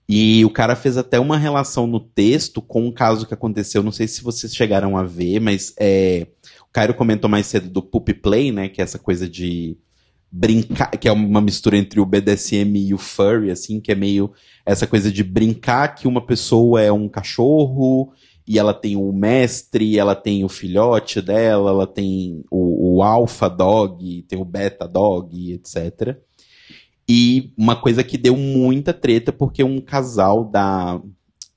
E 0.09 0.45
o 0.45 0.51
cara 0.51 0.75
fez 0.75 0.97
até 0.97 1.21
uma 1.21 1.39
relação 1.39 1.87
no 1.87 2.01
texto 2.01 2.61
com 2.61 2.85
um 2.85 2.93
caso 2.93 3.25
que 3.25 3.35
aconteceu, 3.35 3.85
não 3.85 3.93
sei 3.93 4.09
se 4.09 4.21
vocês 4.21 4.53
chegaram 4.53 4.97
a 4.97 5.05
ver, 5.05 5.39
mas 5.39 5.73
é, 5.79 6.27
o 6.61 6.73
Cairo 6.73 6.93
comentou 6.93 7.31
mais 7.31 7.47
cedo 7.47 7.71
do 7.71 7.81
poop 7.81 8.13
play, 8.15 8.51
né, 8.51 8.69
que 8.69 8.81
é 8.81 8.85
essa 8.85 8.99
coisa 8.99 9.29
de 9.29 9.79
brincar, 10.37 10.91
que 10.91 11.07
é 11.07 11.13
uma 11.13 11.41
mistura 11.41 11.77
entre 11.77 12.01
o 12.01 12.05
BDSM 12.07 12.77
e 12.77 12.93
o 12.93 12.99
furry, 12.99 13.53
assim, 13.53 13.81
que 13.81 13.93
é 13.93 13.95
meio 13.95 14.33
essa 14.67 14.85
coisa 14.85 15.11
de 15.13 15.23
brincar 15.23 15.95
que 15.95 16.09
uma 16.09 16.21
pessoa 16.27 16.83
é 16.83 16.91
um 16.91 17.09
cachorro 17.09 18.13
e 18.47 18.59
ela 18.59 18.75
tem 18.75 18.97
o 18.97 19.13
mestre, 19.13 19.97
ela 19.97 20.17
tem 20.17 20.45
o 20.45 20.49
filhote 20.49 21.23
dela, 21.23 21.71
ela 21.71 21.87
tem 21.87 22.45
o, 22.51 22.97
o 22.97 23.03
alpha 23.03 23.49
dog, 23.49 24.23
tem 24.23 24.37
o 24.39 24.45
beta 24.45 24.89
dog, 24.89 25.53
etc. 25.53 26.19
E 27.09 27.53
uma 27.57 27.77
coisa 27.77 28.03
que 28.03 28.19
deu 28.19 28.37
muita 28.37 28.93
treta, 28.93 29.33
porque 29.33 29.63
um 29.63 29.81
casal 29.81 30.45
da, 30.45 31.01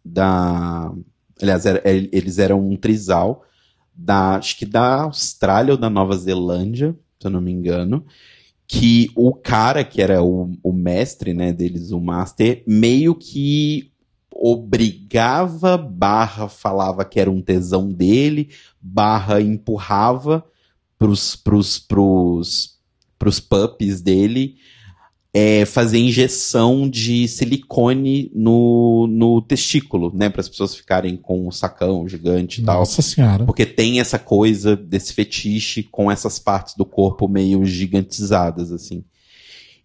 da 0.05 0.93
aliás, 1.41 1.65
era- 1.65 1.81
é- 1.83 2.09
eles 2.11 2.37
eram 2.37 2.59
um 2.61 2.75
trisal 2.77 3.43
da, 3.91 4.35
acho 4.35 4.55
que 4.55 4.65
da 4.67 5.01
Austrália 5.03 5.73
ou 5.73 5.77
da 5.79 5.89
Nova 5.89 6.15
Zelândia, 6.15 6.95
se 7.19 7.25
eu 7.27 7.31
não 7.31 7.41
me 7.41 7.51
engano, 7.51 8.05
que 8.67 9.09
o 9.15 9.33
cara 9.33 9.83
que 9.83 10.01
era 10.01 10.21
o, 10.21 10.51
o 10.61 10.73
mestre, 10.73 11.33
né, 11.33 11.53
deles, 11.53 11.91
o 11.91 12.01
master, 12.01 12.63
meio 12.67 13.15
que 13.15 13.91
obrigava, 14.29 15.77
barra 15.77 16.47
falava 16.49 17.05
que 17.05 17.19
era 17.19 17.31
um 17.31 17.41
tesão 17.41 17.89
dele, 17.89 18.49
barra 18.79 19.41
empurrava 19.41 20.45
pros, 20.99 21.35
pros, 21.35 21.79
pros, 21.79 22.77
pros 23.17 23.39
puppies 23.39 24.01
dele 24.01 24.57
é, 25.39 25.65
fazer 25.65 25.99
injeção 25.99 26.89
de 26.89 27.27
silicone 27.27 28.31
no, 28.33 29.05
no 29.07 29.39
testículo, 29.39 30.11
né, 30.11 30.29
para 30.29 30.41
as 30.41 30.49
pessoas 30.49 30.75
ficarem 30.75 31.15
com 31.15 31.47
o 31.47 31.51
sacão 31.51 32.07
gigante 32.07 32.59
e 32.59 32.63
tal. 32.65 32.79
Nossa 32.79 33.03
senhora. 33.03 33.45
Porque 33.45 33.63
tem 33.63 33.99
essa 33.99 34.17
coisa 34.17 34.75
desse 34.75 35.13
fetiche 35.13 35.83
com 35.83 36.09
essas 36.09 36.39
partes 36.39 36.73
do 36.73 36.83
corpo 36.83 37.27
meio 37.27 37.63
gigantizadas, 37.65 38.71
assim. 38.71 39.03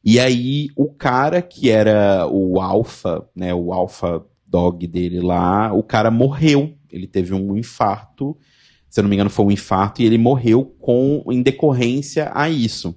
E 0.02 0.18
aí, 0.18 0.68
o 0.74 0.86
cara 0.88 1.42
que 1.42 1.68
era 1.68 2.26
o 2.26 2.58
alfa, 2.58 3.22
né, 3.36 3.52
o 3.52 3.74
alfa 3.74 4.24
dog 4.46 4.86
dele 4.86 5.20
lá, 5.20 5.70
o 5.70 5.82
cara 5.82 6.10
morreu. 6.10 6.72
Ele 6.90 7.06
teve 7.06 7.34
um 7.34 7.58
infarto, 7.58 8.34
se 8.88 9.00
eu 9.00 9.02
não 9.02 9.10
me 9.10 9.16
engano 9.16 9.28
foi 9.28 9.44
um 9.44 9.50
infarto, 9.50 10.00
e 10.00 10.06
ele 10.06 10.16
morreu 10.16 10.64
com 10.80 11.22
em 11.30 11.42
decorrência 11.42 12.30
a 12.34 12.48
isso. 12.48 12.94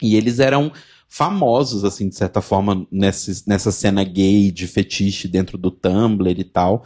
E 0.00 0.14
eles 0.14 0.38
eram 0.38 0.70
famosos, 1.10 1.84
assim, 1.84 2.08
de 2.08 2.14
certa 2.14 2.40
forma, 2.40 2.86
nessa, 2.90 3.72
cena 3.72 4.04
gay 4.04 4.52
de 4.52 4.68
fetiche 4.68 5.26
dentro 5.26 5.58
do 5.58 5.68
Tumblr 5.68 6.38
e 6.38 6.44
tal. 6.44 6.84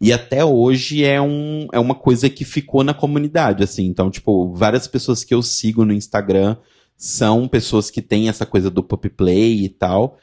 E 0.00 0.12
até 0.12 0.44
hoje 0.44 1.04
é, 1.04 1.20
um, 1.20 1.66
é 1.72 1.80
uma 1.80 1.96
coisa 1.96 2.30
que 2.30 2.44
ficou 2.44 2.84
na 2.84 2.94
comunidade, 2.94 3.64
assim. 3.64 3.84
Então, 3.86 4.10
tipo, 4.12 4.54
várias 4.54 4.86
pessoas 4.86 5.24
que 5.24 5.34
eu 5.34 5.42
sigo 5.42 5.84
no 5.84 5.92
Instagram 5.92 6.56
são 6.96 7.48
pessoas 7.48 7.90
que 7.90 8.00
têm 8.00 8.28
essa 8.28 8.46
coisa 8.46 8.70
do 8.70 8.82
pop 8.82 9.08
play 9.08 9.64
e 9.64 9.68
tal. 9.68 10.18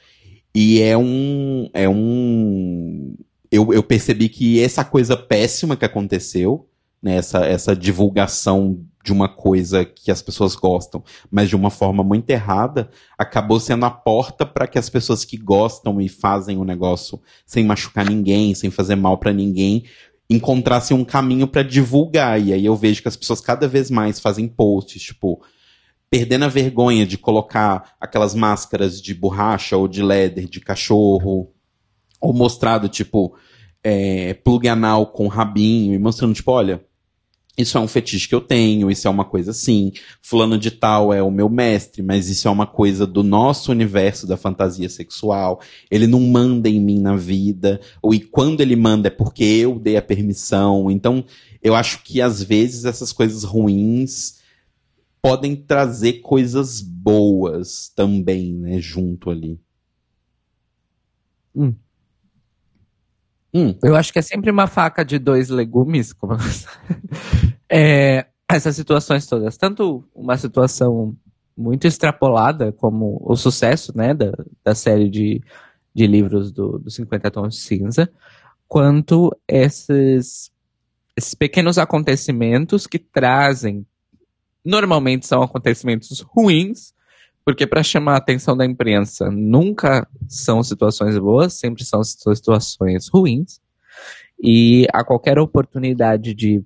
E 0.56 0.82
é 0.82 0.98
um. 0.98 1.69
É 1.73 1.90
um. 1.90 3.15
Eu, 3.52 3.73
eu 3.73 3.84
percebi 3.84 4.30
que 4.30 4.61
essa 4.61 4.86
coisa 4.86 5.18
péssima 5.18 5.76
que 5.76 5.84
aconteceu, 5.84 6.69
né, 7.03 7.18
essa, 7.18 7.45
essa 7.45 7.76
divulgação 7.76 8.86
de 9.03 9.11
uma 9.11 9.28
coisa 9.28 9.84
que 9.84 10.11
as 10.11 10.22
pessoas 10.22 10.56
gostam, 10.56 11.03
mas 11.30 11.49
de 11.49 11.56
uma 11.56 11.69
forma 11.69 12.03
muito 12.03 12.30
errada, 12.30 12.90
acabou 13.18 13.60
sendo 13.60 13.86
a 13.86 13.91
porta 13.91 14.45
para 14.45 14.68
que 14.68 14.78
as 14.78 14.90
pessoas 14.90 15.26
que 15.26 15.38
gostam 15.38 15.99
e 15.99 16.07
fazem 16.07 16.57
o 16.57 16.64
negócio 16.64 17.19
sem 17.45 17.64
machucar 17.64 18.06
ninguém, 18.06 18.53
sem 18.53 18.69
fazer 18.69 18.95
mal 18.95 19.18
para 19.18 19.34
ninguém, 19.34 19.86
encontrassem 20.30 20.95
um 20.95 21.03
caminho 21.03 21.48
para 21.48 21.64
divulgar. 21.64 22.41
E 22.41 22.53
aí 22.53 22.65
eu 22.65 22.76
vejo 22.76 23.02
que 23.02 23.07
as 23.07 23.18
pessoas 23.18 23.41
cada 23.41 23.68
vez 23.68 23.90
mais 23.90 24.19
fazem 24.19 24.48
posts, 24.48 25.02
tipo, 25.02 25.41
perdendo 26.10 26.45
a 26.45 26.49
vergonha 26.49 27.06
de 27.06 27.18
colocar 27.18 27.95
aquelas 27.99 28.36
máscaras 28.36 29.02
de 29.02 29.14
borracha 29.14 29.78
ou 29.78 29.88
de 29.88 30.03
leather 30.03 30.48
de 30.48 30.60
cachorro, 30.60 31.52
ou 32.19 32.34
mostrado, 32.34 32.88
tipo, 32.88 33.36
é, 33.84 34.34
plug 34.36 34.68
anal 34.68 35.07
com 35.07 35.28
rabinho, 35.28 35.94
e 35.94 35.98
mostrando, 35.98 36.34
tipo, 36.34 36.52
olha, 36.52 36.86
isso 37.57 37.78
é 37.78 37.82
um 37.82 37.88
fetiche 37.88 38.28
que 38.28 38.36
eu 38.36 38.41
tenho, 38.41 38.90
isso 38.90 39.07
é 39.07 39.11
uma 39.11 39.26
coisa 39.26 39.52
assim, 39.52 39.91
fulano 40.22 40.57
de 40.57 40.72
tal 40.72 41.14
é 41.14 41.22
o 41.22 41.30
meu 41.30 41.49
mestre, 41.49 42.02
mas 42.02 42.30
isso 42.30 42.48
é 42.48 42.52
uma 42.52 42.65
coisa 42.65 43.06
do 43.06 43.23
nosso 43.23 43.72
universo 43.72 44.26
da 44.26 44.38
fantasia 44.38 44.90
sexual, 44.90 45.60
ele 45.90 46.07
não 46.07 46.22
manda 46.22 46.69
em 46.69 46.80
mim 46.80 46.99
na 46.99 47.15
vida, 47.15 47.82
ou 48.02 48.14
e 48.14 48.19
quando 48.19 48.61
ele 48.61 48.76
manda 48.76 49.10
é 49.10 49.11
porque 49.11 49.44
eu 49.44 49.78
dei 49.78 49.98
a 49.98 50.02
permissão, 50.02 50.90
então 50.90 51.26
eu 51.61 51.76
acho 51.76 52.03
que 52.03 52.22
às 52.22 52.41
vezes 52.41 52.86
essas 52.86 53.11
coisas 53.11 53.44
ruins 53.44 54.40
podem 55.22 55.56
trazer 55.56 56.14
coisas 56.22 56.82
boas 56.82 57.91
também, 57.95 58.53
né, 58.53 58.80
junto 58.80 59.30
ali. 59.30 59.60
Hum. 61.56 61.76
Hum, 63.53 63.76
Eu 63.84 63.95
acho 63.95 64.14
que 64.14 64.19
é 64.19 64.22
sempre 64.22 64.49
uma 64.49 64.68
faca 64.68 65.03
de 65.03 65.19
dois 65.19 65.49
legumes. 65.49 66.14
Como... 66.14 66.36
É, 67.73 68.26
essas 68.49 68.76
situações 68.76 69.26
todas. 69.26 69.56
Tanto 69.56 70.03
uma 70.14 70.38
situação 70.38 71.15
muito 71.56 71.88
extrapolada, 71.88 72.72
como 72.73 73.18
o 73.23 73.34
sucesso 73.36 73.95
né, 73.95 74.14
da, 74.14 74.32
da 74.61 74.76
série 74.76 75.10
de, 75.10 75.41
de 75.94 76.06
livros 76.07 76.52
do, 76.52 76.80
do 76.80 76.90
50 76.90 77.32
Tons 77.32 77.56
de 77.56 77.61
Cinza, 77.61 78.11
quanto 78.68 79.32
esses, 79.48 80.52
esses 81.15 81.34
pequenos 81.34 81.78
acontecimentos 81.78 82.86
que 82.88 82.99
trazem. 82.99 83.86
Normalmente 84.65 85.26
são 85.26 85.41
acontecimentos 85.41 86.19
ruins, 86.19 86.94
porque 87.43 87.65
para 87.65 87.84
chamar 87.84 88.13
a 88.13 88.18
atenção 88.18 88.55
da 88.55 88.65
imprensa 88.65 89.30
nunca 89.31 90.07
são 90.27 90.63
situações 90.63 91.18
boas, 91.18 91.53
sempre 91.53 91.84
são 91.84 92.03
situações 92.03 93.07
ruins. 93.07 93.59
E 94.41 94.88
a 94.93 95.03
qualquer 95.03 95.38
oportunidade 95.39 96.34
de 96.34 96.63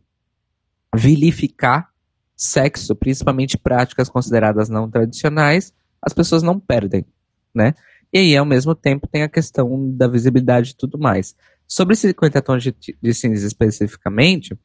vilificar 0.95 1.89
sexo, 2.35 2.95
principalmente 2.95 3.57
práticas 3.57 4.09
consideradas 4.09 4.69
não 4.69 4.89
tradicionais, 4.89 5.73
as 6.01 6.13
pessoas 6.13 6.43
não 6.43 6.59
perdem, 6.59 7.05
né? 7.53 7.73
E 8.13 8.19
aí, 8.19 8.37
ao 8.37 8.45
mesmo 8.45 8.75
tempo, 8.75 9.07
tem 9.07 9.23
a 9.23 9.29
questão 9.29 9.91
da 9.91 10.07
visibilidade 10.07 10.71
e 10.71 10.75
tudo 10.75 10.97
mais. 10.97 11.35
Sobre 11.67 11.95
50 11.95 12.41
tons 12.41 12.63
de, 12.63 12.75
de 13.01 13.13
cinza 13.13 13.45
especificamente, 13.45 14.57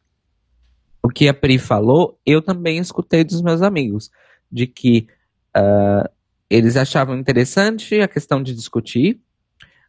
o 1.03 1.09
que 1.09 1.29
a 1.29 1.35
Pri 1.35 1.59
falou, 1.59 2.19
eu 2.25 2.43
também 2.43 2.79
escutei 2.79 3.25
dos 3.25 3.41
meus 3.43 3.63
amigos, 3.63 4.11
de 4.53 4.67
que 4.67 5.09
ah, 5.55 6.11
eles 6.49 6.77
achavam 6.77 7.17
interessante 7.17 8.01
a 8.01 8.09
questão 8.09 8.43
de 8.43 8.55
discutir, 8.55 9.21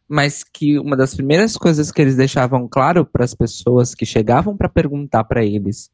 mas 0.08 0.44
que 0.44 0.78
uma 0.78 0.96
das 0.96 1.14
primeiras 1.14 1.56
coisas 1.56 1.90
que 1.90 2.00
eles 2.00 2.16
deixavam 2.16 2.68
claro 2.68 3.04
para 3.04 3.24
as 3.24 3.34
pessoas 3.34 3.94
que 3.94 4.06
chegavam 4.06 4.56
para 4.56 4.68
perguntar 4.68 5.24
para 5.24 5.44
eles, 5.44 5.90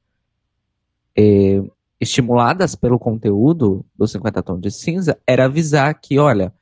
eh, 1.17 1.63
estimuladas 2.01 2.75
pelo 2.75 2.99
conteúdo 2.99 3.85
do 3.97 4.07
50 4.07 4.43
Tons 4.43 4.61
de 4.61 4.71
Cinza, 4.71 5.19
era 5.27 5.47
avisar 5.47 5.95
que, 6.01 6.19
olha, 6.19 6.53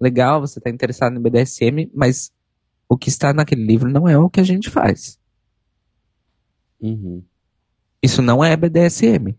legal, 0.00 0.40
você 0.40 0.58
está 0.58 0.70
interessado 0.70 1.16
em 1.16 1.20
BDSM, 1.20 1.90
mas 1.94 2.32
o 2.88 2.96
que 2.96 3.08
está 3.08 3.32
naquele 3.32 3.64
livro 3.64 3.90
não 3.90 4.08
é 4.08 4.18
o 4.18 4.30
que 4.30 4.40
a 4.40 4.44
gente 4.44 4.70
faz. 4.70 5.18
uhum. 6.80 7.22
Isso 8.02 8.22
não 8.22 8.42
é 8.42 8.56
BDSM. 8.56 9.36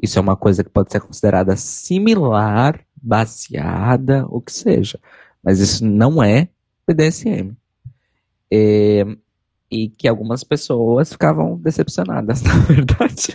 Isso 0.00 0.18
é 0.18 0.22
uma 0.22 0.36
coisa 0.36 0.62
que 0.62 0.70
pode 0.70 0.92
ser 0.92 1.00
considerada 1.00 1.56
similar, 1.56 2.84
baseada, 3.02 4.26
o 4.28 4.40
que 4.40 4.52
seja. 4.52 4.98
Mas 5.42 5.58
isso 5.58 5.84
não 5.84 6.22
é 6.22 6.48
BDSM. 6.86 7.56
É, 8.52 9.04
e 9.70 9.88
que 9.88 10.06
algumas 10.06 10.44
pessoas 10.44 11.12
ficavam 11.12 11.58
decepcionadas, 11.58 12.42
na 12.44 12.58
verdade. 12.58 13.34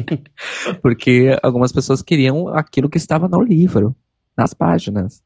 Porque 0.82 1.36
algumas 1.42 1.72
pessoas 1.72 2.02
queriam 2.02 2.48
aquilo 2.48 2.88
que 2.88 2.98
estava 2.98 3.28
no 3.28 3.40
livro, 3.42 3.96
nas 4.36 4.52
páginas. 4.52 5.22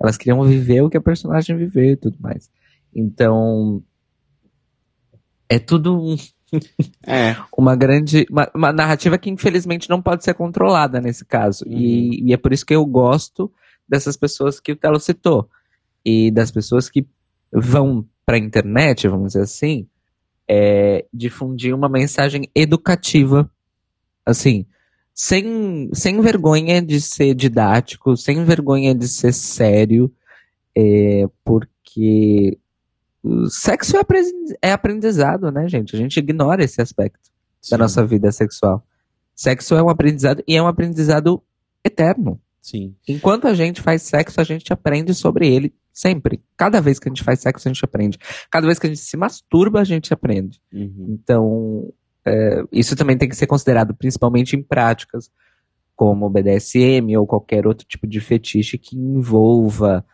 Elas 0.00 0.16
queriam 0.16 0.42
viver 0.42 0.82
o 0.82 0.90
que 0.90 0.96
a 0.96 1.02
personagem 1.02 1.56
viveu 1.56 1.92
e 1.92 1.96
tudo 1.96 2.16
mais. 2.20 2.50
Então. 2.94 3.82
É 5.46 5.58
tudo 5.58 6.00
um 6.00 6.16
É, 7.06 7.36
uma 7.56 7.76
grande. 7.76 8.26
Uma, 8.30 8.50
uma 8.54 8.72
narrativa 8.72 9.18
que 9.18 9.30
infelizmente 9.30 9.90
não 9.90 10.00
pode 10.00 10.24
ser 10.24 10.34
controlada 10.34 11.00
nesse 11.00 11.24
caso. 11.24 11.64
E, 11.66 12.28
e 12.28 12.32
é 12.32 12.36
por 12.36 12.52
isso 12.52 12.64
que 12.64 12.74
eu 12.74 12.84
gosto 12.86 13.52
dessas 13.88 14.16
pessoas 14.16 14.60
que 14.60 14.72
o 14.72 14.76
Telo 14.76 14.98
citou. 15.00 15.48
E 16.04 16.30
das 16.30 16.50
pessoas 16.50 16.88
que 16.88 17.06
vão 17.52 18.06
pra 18.24 18.38
internet, 18.38 19.08
vamos 19.08 19.28
dizer 19.28 19.42
assim, 19.42 19.86
é, 20.48 21.04
difundir 21.12 21.74
uma 21.74 21.88
mensagem 21.88 22.48
educativa. 22.54 23.50
Assim, 24.24 24.66
sem, 25.14 25.90
sem 25.92 26.20
vergonha 26.20 26.82
de 26.82 27.00
ser 27.00 27.34
didático, 27.34 28.16
sem 28.16 28.42
vergonha 28.44 28.94
de 28.94 29.06
ser 29.06 29.32
sério, 29.32 30.12
é, 30.76 31.28
porque 31.44 32.58
o 33.24 33.48
sexo 33.48 33.96
é 33.96 34.00
é 34.60 34.70
aprendizado, 34.70 35.50
né, 35.50 35.66
gente? 35.66 35.96
A 35.96 35.98
gente 35.98 36.18
ignora 36.18 36.62
esse 36.62 36.82
aspecto 36.82 37.30
da 37.70 37.76
sim, 37.76 37.82
nossa 37.82 38.06
vida 38.06 38.30
sexual. 38.30 38.86
Sexo 39.34 39.74
é 39.74 39.82
um 39.82 39.88
aprendizado 39.88 40.44
e 40.46 40.54
é 40.54 40.62
um 40.62 40.66
aprendizado 40.66 41.42
eterno. 41.82 42.38
Sim. 42.60 42.94
Enquanto 43.08 43.48
a 43.48 43.54
gente 43.54 43.80
faz 43.80 44.02
sexo, 44.02 44.40
a 44.42 44.44
gente 44.44 44.70
aprende 44.72 45.14
sobre 45.14 45.48
ele 45.48 45.74
sempre. 45.90 46.42
Cada 46.54 46.82
vez 46.82 46.98
que 46.98 47.08
a 47.08 47.10
gente 47.10 47.24
faz 47.24 47.40
sexo, 47.40 47.66
a 47.66 47.72
gente 47.72 47.82
aprende. 47.82 48.18
Cada 48.50 48.66
vez 48.66 48.78
que 48.78 48.86
a 48.86 48.90
gente 48.90 49.00
se 49.00 49.16
masturba, 49.16 49.80
a 49.80 49.84
gente 49.84 50.12
aprende. 50.12 50.60
Uhum. 50.70 51.06
Então, 51.08 51.92
é, 52.26 52.62
isso 52.70 52.94
também 52.94 53.16
tem 53.16 53.28
que 53.28 53.36
ser 53.36 53.46
considerado, 53.46 53.94
principalmente 53.94 54.54
em 54.54 54.62
práticas 54.62 55.30
como 55.96 56.26
o 56.26 56.30
BDSM 56.30 57.16
ou 57.16 57.26
qualquer 57.26 57.66
outro 57.66 57.86
tipo 57.86 58.06
de 58.06 58.20
fetiche 58.20 58.76
que 58.76 58.96
envolva 58.96 60.04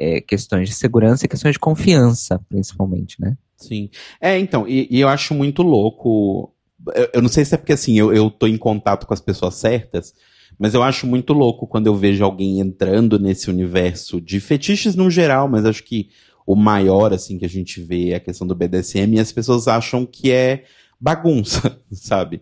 é, 0.00 0.20
questões 0.20 0.68
de 0.68 0.74
segurança 0.74 1.26
e 1.26 1.28
questões 1.28 1.52
de 1.52 1.58
confiança, 1.58 2.40
principalmente, 2.48 3.20
né? 3.20 3.36
Sim. 3.54 3.90
É, 4.18 4.38
então, 4.38 4.66
e, 4.66 4.88
e 4.90 4.98
eu 4.98 5.08
acho 5.08 5.34
muito 5.34 5.62
louco. 5.62 6.54
Eu, 6.94 7.10
eu 7.14 7.22
não 7.22 7.28
sei 7.28 7.44
se 7.44 7.54
é 7.54 7.58
porque 7.58 7.74
assim, 7.74 7.98
eu, 7.98 8.12
eu 8.12 8.30
tô 8.30 8.46
em 8.46 8.56
contato 8.56 9.06
com 9.06 9.12
as 9.12 9.20
pessoas 9.20 9.56
certas, 9.56 10.14
mas 10.58 10.72
eu 10.72 10.82
acho 10.82 11.06
muito 11.06 11.34
louco 11.34 11.66
quando 11.66 11.86
eu 11.86 11.94
vejo 11.94 12.24
alguém 12.24 12.60
entrando 12.60 13.18
nesse 13.18 13.50
universo 13.50 14.20
de 14.20 14.40
fetiches 14.40 14.94
no 14.96 15.10
geral, 15.10 15.46
mas 15.46 15.66
acho 15.66 15.84
que 15.84 16.08
o 16.46 16.56
maior, 16.56 17.12
assim, 17.12 17.38
que 17.38 17.44
a 17.44 17.48
gente 17.48 17.82
vê 17.82 18.10
é 18.10 18.16
a 18.16 18.20
questão 18.20 18.46
do 18.46 18.54
BDSM 18.54 19.14
e 19.14 19.20
as 19.20 19.30
pessoas 19.30 19.68
acham 19.68 20.06
que 20.06 20.30
é 20.30 20.64
bagunça, 20.98 21.78
sabe? 21.92 22.40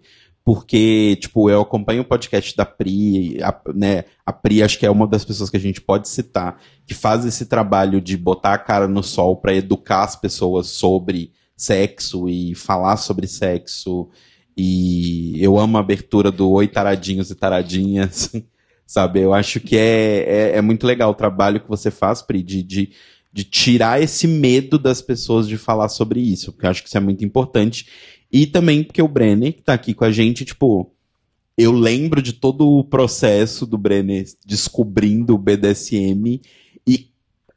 Porque, 0.48 1.18
tipo, 1.20 1.50
eu 1.50 1.60
acompanho 1.60 2.00
o 2.00 2.06
podcast 2.06 2.56
da 2.56 2.64
Pri, 2.64 3.38
a, 3.42 3.54
né? 3.74 4.04
A 4.24 4.32
Pri 4.32 4.62
acho 4.62 4.78
que 4.78 4.86
é 4.86 4.90
uma 4.90 5.06
das 5.06 5.22
pessoas 5.22 5.50
que 5.50 5.58
a 5.58 5.60
gente 5.60 5.78
pode 5.78 6.08
citar 6.08 6.58
que 6.86 6.94
faz 6.94 7.26
esse 7.26 7.44
trabalho 7.44 8.00
de 8.00 8.16
botar 8.16 8.54
a 8.54 8.58
cara 8.58 8.88
no 8.88 9.02
sol 9.02 9.36
pra 9.36 9.52
educar 9.52 10.04
as 10.04 10.16
pessoas 10.16 10.68
sobre 10.68 11.32
sexo 11.54 12.30
e 12.30 12.54
falar 12.54 12.96
sobre 12.96 13.26
sexo. 13.26 14.08
E 14.56 15.36
eu 15.38 15.58
amo 15.58 15.76
a 15.76 15.80
abertura 15.80 16.32
do 16.32 16.50
Oi 16.50 16.66
Taradinhos 16.66 17.30
e 17.30 17.34
Taradinhas, 17.34 18.32
sabe? 18.86 19.20
Eu 19.20 19.34
acho 19.34 19.60
que 19.60 19.76
é, 19.76 20.24
é, 20.26 20.56
é 20.56 20.62
muito 20.62 20.86
legal 20.86 21.10
o 21.10 21.14
trabalho 21.14 21.60
que 21.60 21.68
você 21.68 21.90
faz, 21.90 22.22
Pri, 22.22 22.42
de, 22.42 22.62
de, 22.62 22.92
de 23.30 23.44
tirar 23.44 24.00
esse 24.00 24.26
medo 24.26 24.78
das 24.78 25.02
pessoas 25.02 25.46
de 25.46 25.58
falar 25.58 25.90
sobre 25.90 26.20
isso, 26.20 26.52
porque 26.52 26.64
eu 26.64 26.70
acho 26.70 26.82
que 26.82 26.88
isso 26.88 26.96
é 26.96 27.02
muito 27.02 27.22
importante. 27.22 27.86
E 28.32 28.46
também 28.46 28.84
porque 28.84 29.02
o 29.02 29.09
Brenner, 29.09 29.55
que 29.55 29.62
tá 29.62 29.74
aqui 29.74 29.94
com 29.94 30.05
a 30.05 30.12
gente, 30.12 30.44
tipo, 30.44 30.92
eu 31.56 31.72
lembro 31.72 32.22
de 32.22 32.32
todo 32.32 32.68
o 32.68 32.84
processo 32.84 33.66
do 33.66 33.78
Brenner 33.78 34.24
descobrindo 34.46 35.34
o 35.34 35.38
BDSM 35.38 36.40
e 36.86 37.10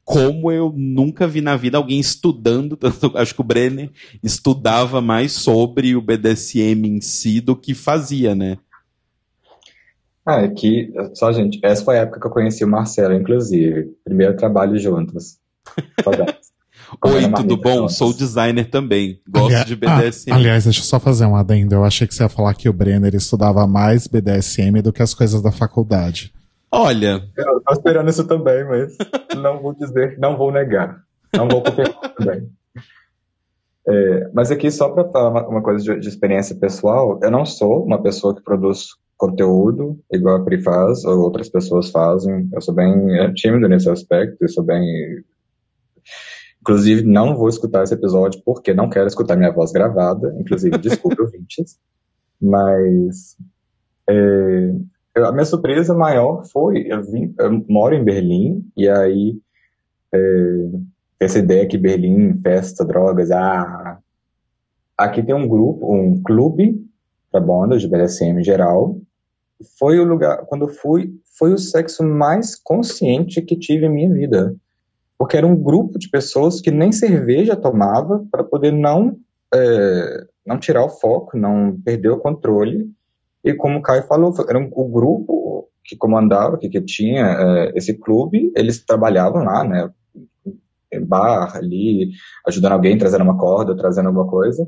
como 0.03 0.52
eu 0.52 0.73
nunca 0.76 1.27
vi 1.27 1.39
na 1.39 1.56
vida 1.56 1.77
alguém 1.77 1.99
estudando, 1.99 2.76
tanto, 2.76 3.11
acho 3.18 3.35
que 3.35 3.41
o 3.41 3.45
Brenner 3.45 3.91
estudava 4.23 5.02
mais 5.02 5.34
sobre 5.34 5.95
o 5.95 6.02
BDSM 6.02 6.85
em 6.88 6.99
si 6.99 7.39
do 7.39 7.56
que 7.56 7.73
fazia, 7.73 8.34
né? 8.34 8.57
Ah, 10.26 10.41
é 10.41 10.49
que, 10.49 10.91
só 11.14 11.31
gente, 11.31 11.60
essa 11.64 11.84
foi 11.84 11.98
a 11.98 12.02
época 12.02 12.19
que 12.19 12.27
eu 12.27 12.31
conheci 12.31 12.64
o 12.64 12.68
Marcelo, 12.68 13.14
inclusive. 13.14 13.95
Primeiro 14.03 14.35
trabalho 14.35 14.77
juntos. 14.77 15.39
Saudades. 16.03 16.51
Oi, 17.03 17.23
Ana 17.26 17.38
tudo 17.38 17.57
bom? 17.57 17.88
Sou 17.88 18.13
designer 18.13 18.69
também. 18.69 19.22
Gosto 19.27 19.65
de 19.65 19.76
BDSM. 19.76 20.31
Ah, 20.31 20.35
aliás, 20.35 20.65
deixa 20.65 20.80
eu 20.80 20.84
só 20.84 20.99
fazer 20.99 21.26
um 21.26 21.35
adendo. 21.35 21.76
Eu 21.76 21.84
achei 21.84 22.07
que 22.07 22.13
você 22.13 22.23
ia 22.23 22.30
falar 22.30 22.53
que 22.53 22.68
o 22.68 22.73
Brenner 22.73 23.15
estudava 23.15 23.65
mais 23.68 24.07
BDSM 24.07 24.81
do 24.81 24.91
que 24.91 25.01
as 25.01 25.13
coisas 25.13 25.41
da 25.41 25.51
faculdade. 25.51 26.34
Olha, 26.72 27.22
Eu 27.35 27.61
tô 27.61 27.73
esperando 27.73 28.09
isso 28.09 28.26
também, 28.26 28.63
mas 28.65 28.95
não 29.35 29.61
vou 29.61 29.73
dizer, 29.73 30.18
não 30.18 30.38
vou 30.38 30.51
negar. 30.51 31.03
Não 31.35 31.47
vou 31.47 31.61
confirmar 31.61 32.13
também. 32.13 32.49
É, 33.88 34.30
mas 34.34 34.51
aqui, 34.51 34.69
só 34.69 34.89
para 34.89 35.09
falar 35.09 35.30
uma, 35.30 35.47
uma 35.47 35.61
coisa 35.61 35.84
de, 35.84 35.99
de 35.99 36.07
experiência 36.07 36.55
pessoal, 36.55 37.19
eu 37.22 37.31
não 37.31 37.45
sou 37.45 37.84
uma 37.84 38.01
pessoa 38.01 38.35
que 38.35 38.43
produz 38.43 38.89
conteúdo 39.18 39.99
igual 40.11 40.38
a 40.38 40.43
Pri 40.43 40.61
faz, 40.61 41.03
ou 41.05 41.19
outras 41.19 41.49
pessoas 41.49 41.89
fazem. 41.89 42.49
Eu 42.53 42.61
sou 42.61 42.73
bem 42.73 43.19
é, 43.19 43.31
tímido 43.34 43.68
nesse 43.68 43.89
aspecto, 43.89 44.38
eu 44.41 44.49
sou 44.49 44.63
bem. 44.63 44.84
Inclusive, 46.62 47.04
não 47.04 47.36
vou 47.36 47.50
escutar 47.50 47.84
esse 47.84 47.94
episódio 47.94 48.42
porque 48.46 48.74
não 48.74 48.90
quero 48.90 49.08
escutar 49.08 49.36
minha 49.36 49.52
voz 49.52 49.72
gravada. 49.72 50.36
Inclusive, 50.40 50.78
desculpe, 50.78 51.20
ouvintes. 51.22 51.80
Mas. 52.40 53.38
é, 54.08 54.72
a 55.18 55.32
minha 55.32 55.46
surpresa 55.46 55.94
maior 55.94 56.46
foi, 56.46 56.86
eu, 56.88 57.04
vim, 57.04 57.34
eu 57.38 57.66
moro 57.68 57.94
em 57.94 58.04
Berlim, 58.04 58.66
e 58.78 58.88
aí 58.88 59.38
é, 60.14 60.20
essa 61.20 61.40
ideia 61.40 61.68
que 61.68 61.78
Berlim, 61.78 62.40
festa, 62.42 62.86
drogas, 62.86 63.30
ah, 63.32 64.00
aqui 64.98 65.22
tem 65.22 65.36
um 65.36 65.48
grupo, 65.48 65.94
um 65.94 66.22
clube 66.22 66.84
para 67.32 67.42
bandas 67.42 67.82
de 67.82 67.88
BDSM 67.88 68.40
em 68.40 68.44
geral. 68.44 68.98
Foi 69.78 70.00
o 70.00 70.04
lugar, 70.04 70.46
quando 70.48 70.66
eu 70.66 70.70
fui, 70.70 71.14
foi 71.38 71.54
o 71.54 71.58
sexo 71.58 72.04
mais 72.04 72.56
consciente 72.56 73.42
que 73.42 73.56
tive 73.56 73.86
em 73.86 73.90
minha 73.90 74.14
vida. 74.14 74.56
Porque 75.22 75.38
era 75.38 75.45
um 75.45 75.56
grupo 75.56 75.99
de 75.99 76.10
pessoas 76.10 76.60
que 76.60 76.72
nem 76.72 76.91
cerveja 76.91 77.56
tomava 77.56 78.26
para 78.31 78.43
poder 78.43 78.72
não, 78.72 79.15
é, 79.53 80.26
não 80.43 80.57
tirar 80.57 80.84
o 80.84 80.89
foco, 80.89 81.38
não 81.38 81.80
perder 81.85 82.10
o 82.10 82.18
controle. 82.18 82.89
E 83.43 83.53
como 83.53 83.77
o 83.77 83.81
Caio 83.84 84.02
falou, 84.07 84.34
era 84.49 84.57
um, 84.57 84.68
o 84.72 84.89
grupo 84.89 85.69
que 85.85 85.95
comandava, 85.95 86.57
que, 86.57 86.68
que 86.68 86.81
tinha 86.81 87.23
é, 87.23 87.72
esse 87.76 87.93
clube, 87.99 88.52
eles 88.57 88.84
trabalhavam 88.84 89.43
lá, 89.43 89.64
né? 89.64 89.91
Em 90.91 91.06
bar 91.06 91.56
ali, 91.56 92.10
ajudando 92.48 92.72
alguém, 92.72 92.98
trazendo 92.98 93.23
uma 93.23 93.38
corda, 93.38 93.77
trazendo 93.77 94.07
alguma 94.07 94.26
coisa. 94.26 94.68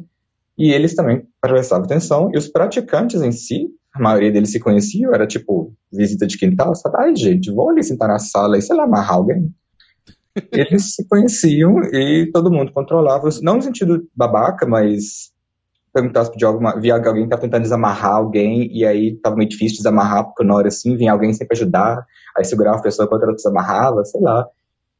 E 0.55 0.71
eles 0.71 0.93
também 0.93 1.25
prestavam 1.41 1.85
atenção. 1.85 2.29
E 2.31 2.37
os 2.37 2.47
praticantes 2.47 3.23
em 3.23 3.31
si, 3.31 3.69
a 3.91 3.99
maioria 3.99 4.31
deles 4.31 4.51
se 4.51 4.59
conheciam, 4.59 5.15
era 5.15 5.25
tipo 5.25 5.73
visita 5.91 6.27
de 6.27 6.37
quintal, 6.37 6.75
sabe? 6.75 6.95
Ai, 6.99 7.15
gente, 7.15 7.51
vou 7.51 7.71
ali 7.71 7.83
sentar 7.83 8.07
na 8.07 8.19
sala 8.19 8.55
e, 8.55 8.61
sei 8.61 8.75
lá, 8.75 8.83
amarrar 8.83 9.15
alguém. 9.15 9.51
Eles 10.51 10.95
se 10.95 11.07
conheciam 11.07 11.79
e 11.91 12.29
todo 12.33 12.51
mundo 12.51 12.71
controlava, 12.71 13.29
não 13.41 13.57
no 13.57 13.61
sentido 13.61 14.07
babaca, 14.15 14.65
mas 14.65 15.31
perguntasse 15.93 16.31
pedir 16.31 16.45
alguma, 16.45 16.79
via 16.79 16.95
alguém 16.95 17.29
que 17.29 17.37
tentando 17.37 17.61
desamarrar 17.61 18.15
alguém 18.15 18.67
e 18.75 18.83
aí 18.83 19.15
tava 19.17 19.35
meio 19.35 19.47
difícil 19.49 19.77
desamarrar, 19.77 20.25
porque 20.25 20.43
na 20.43 20.55
hora 20.55 20.67
assim 20.67 20.97
vinha 20.97 21.11
alguém 21.11 21.31
sempre 21.33 21.55
ajudar, 21.55 22.03
aí 22.35 22.43
segurava 22.43 22.79
a 22.79 22.81
pessoa 22.81 23.05
enquanto 23.05 23.23
ela 23.23 23.35
desamarrava, 23.35 24.03
sei 24.03 24.21
lá. 24.21 24.47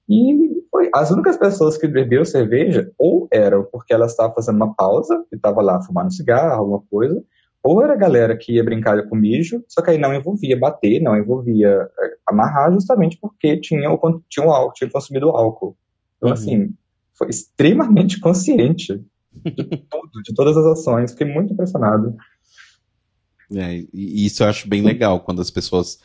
E 0.07 0.63
foi, 0.69 0.89
as 0.93 1.09
únicas 1.09 1.35
pessoas 1.37 1.77
que 1.77 1.87
beberam 1.87 2.25
cerveja 2.25 2.91
ou 2.97 3.27
eram 3.31 3.63
porque 3.71 3.91
elas 3.91 4.11
estavam 4.11 4.35
fazendo 4.35 4.57
uma 4.57 4.75
pausa 4.75 5.23
e 5.31 5.37
tava 5.37 5.61
lá 5.63 5.81
fumando 5.81 6.13
cigarro, 6.13 6.61
alguma 6.61 6.83
coisa, 6.91 7.23
ou 7.63 7.81
era 7.83 7.93
a 7.93 7.97
galera 7.97 8.37
que 8.37 8.53
ia 8.53 8.63
brincar 8.63 9.07
com 9.07 9.15
mijo, 9.15 9.63
só 9.69 9.81
que 9.81 9.91
aí 9.91 9.97
não 9.97 10.13
envolvia 10.13 10.59
bater, 10.59 11.01
não 11.01 11.15
envolvia 11.17 11.89
eh, 11.99 12.15
amarrar, 12.27 12.71
justamente 12.73 13.17
porque 13.21 13.59
tinha 13.59 13.89
o, 13.89 13.97
con- 13.97 14.21
tinha 14.29 14.45
o 14.45 14.51
álcool, 14.51 14.73
tinha 14.73 14.89
consumido 14.89 15.27
o 15.27 15.35
álcool. 15.37 15.77
Então, 16.17 16.29
Uhum. 16.29 16.33
assim, 16.33 16.73
foi 17.17 17.29
extremamente 17.29 18.19
consciente 18.19 18.97
de 18.97 19.77
tudo, 19.89 20.21
de 20.23 20.33
todas 20.35 20.57
as 20.57 20.65
ações. 20.79 21.11
Fiquei 21.11 21.27
muito 21.27 21.53
impressionado. 21.53 22.15
É, 23.55 23.83
e 23.93 24.25
isso 24.25 24.43
eu 24.43 24.47
acho 24.47 24.67
bem 24.67 24.81
legal, 24.81 25.19
quando 25.19 25.41
as 25.41 25.51
pessoas 25.51 25.99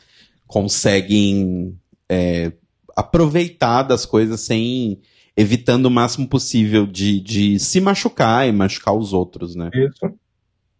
conseguem 0.47 1.77
é, 2.07 2.51
aproveitar 2.95 3.83
das 3.83 4.05
coisas 4.05 4.41
sem 4.41 5.01
evitando 5.37 5.85
o 5.85 5.91
máximo 5.91 6.27
possível 6.27 6.85
de, 6.85 7.19
de 7.21 7.59
se 7.59 7.79
machucar 7.79 8.47
e 8.47 8.51
machucar 8.51 8.93
os 8.95 9.13
outros, 9.13 9.55
né? 9.55 9.69
Isso. 9.73 10.13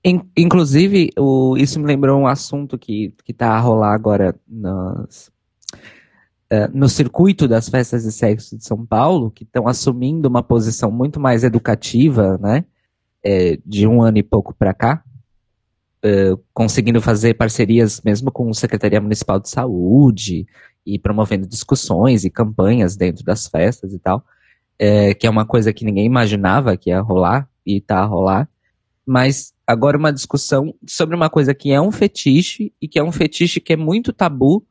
In- 0.03 0.21
inclusive, 0.37 1.11
o- 1.17 1.57
isso 1.57 1.79
me 1.79 1.85
lembrou 1.85 2.19
um 2.21 2.27
assunto 2.27 2.77
que, 2.77 3.13
que 3.25 3.33
tá 3.33 3.51
a 3.51 3.59
rolar 3.59 3.93
agora 3.93 4.33
nas, 4.47 5.29
eh, 6.49 6.67
no 6.73 6.87
circuito 6.89 7.47
das 7.47 7.69
festas 7.69 8.03
de 8.03 8.11
sexo 8.11 8.57
de 8.57 8.63
São 8.65 8.85
Paulo, 8.85 9.29
que 9.31 9.43
estão 9.43 9.67
assumindo 9.67 10.27
uma 10.27 10.41
posição 10.43 10.91
muito 10.91 11.19
mais 11.19 11.43
educativa, 11.43 12.37
né? 12.37 12.65
eh, 13.23 13.59
de 13.65 13.85
um 13.87 14.01
ano 14.01 14.17
e 14.19 14.23
pouco 14.23 14.53
para 14.55 14.73
cá, 14.73 15.03
eh, 16.03 16.33
conseguindo 16.53 17.01
fazer 17.01 17.33
parcerias 17.35 18.01
mesmo 18.03 18.31
com 18.31 18.49
a 18.49 18.53
Secretaria 18.53 19.01
Municipal 19.01 19.39
de 19.39 19.49
Saúde 19.49 20.47
e 20.85 20.97
promovendo 20.97 21.45
discussões 21.47 22.23
e 22.23 22.29
campanhas 22.29 22.95
dentro 22.95 23.23
das 23.25 23.47
festas 23.47 23.93
e 23.93 23.99
tal, 23.99 24.23
eh, 24.79 25.13
que 25.13 25.27
é 25.27 25.29
uma 25.29 25.45
coisa 25.45 25.73
que 25.73 25.85
ninguém 25.85 26.05
imaginava 26.05 26.77
que 26.77 26.89
ia 26.91 27.01
rolar 27.01 27.49
e 27.65 27.81
tá 27.81 27.99
a 27.99 28.05
rolar. 28.05 28.49
Mas 29.05 29.53
agora 29.69 29.95
uma 29.95 30.11
discussão 30.11 30.73
sobre 30.87 31.15
uma 31.15 31.29
coisa 31.29 31.53
que 31.53 31.71
é 31.71 31.79
um 31.79 31.91
fetiche 31.91 32.73
e 32.81 32.87
que 32.87 32.97
é 32.97 33.03
um 33.03 33.11
fetiche 33.11 33.59
que 33.59 33.73
é 33.73 33.75
muito 33.75 34.11
tabu 34.11 34.65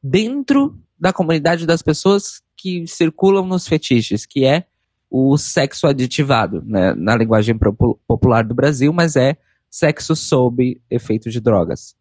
dentro 0.00 0.78
da 0.96 1.12
comunidade 1.12 1.66
das 1.66 1.82
pessoas 1.82 2.40
que 2.56 2.86
circulam 2.86 3.44
nos 3.48 3.66
fetiches, 3.66 4.24
que 4.24 4.44
é 4.44 4.64
o 5.10 5.36
sexo 5.36 5.88
aditivado, 5.88 6.62
né, 6.64 6.94
na 6.94 7.16
linguagem 7.16 7.58
popular 8.06 8.44
do 8.44 8.54
Brasil, 8.54 8.92
mas 8.92 9.16
é 9.16 9.36
sexo 9.68 10.14
sob 10.14 10.80
efeito 10.88 11.30
de 11.30 11.40
drogas 11.40 11.96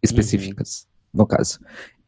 específicas, 0.00 0.86
no 1.12 1.26
caso. 1.26 1.58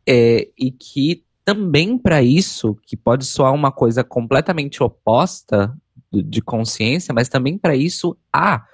É, 0.09 0.49
e 0.57 0.71
que 0.71 1.25
também 1.45 1.99
para 1.99 2.23
isso, 2.23 2.79
que 2.87 2.97
pode 2.97 3.25
soar 3.25 3.53
uma 3.53 3.73
coisa 3.73 4.05
completamente 4.05 4.81
oposta 4.81 5.77
de 6.13 6.41
consciência, 6.41 7.13
mas 7.13 7.29
também 7.29 7.59
para 7.59 7.75
isso 7.75 8.17
há 8.33 8.65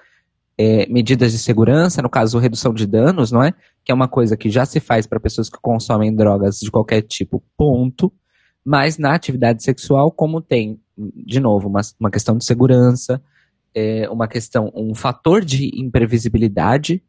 é, 0.57 0.85
medidas 0.87 1.31
de 1.31 1.39
segurança, 1.39 2.01
no 2.01 2.09
caso, 2.09 2.37
redução 2.37 2.73
de 2.73 2.85
danos, 2.85 3.31
não 3.31 3.43
é? 3.43 3.53
Que 3.83 3.91
é 3.91 3.95
uma 3.95 4.07
coisa 4.07 4.37
que 4.37 4.49
já 4.49 4.65
se 4.65 4.79
faz 4.79 5.07
para 5.07 5.19
pessoas 5.19 5.49
que 5.49 5.57
consomem 5.61 6.13
drogas 6.13 6.59
de 6.59 6.69
qualquer 6.69 7.01
tipo, 7.01 7.43
ponto. 7.57 8.11
Mas 8.63 8.97
na 8.97 9.13
atividade 9.13 9.63
sexual, 9.63 10.11
como 10.11 10.41
tem, 10.41 10.79
de 10.97 11.39
novo, 11.39 11.67
uma, 11.67 11.81
uma 11.99 12.11
questão 12.11 12.37
de 12.37 12.45
segurança, 12.45 13.21
é, 13.73 14.07
uma 14.09 14.27
questão, 14.27 14.71
um 14.75 14.93
fator 14.93 15.43
de 15.43 15.71
imprevisibilidade, 15.73 17.03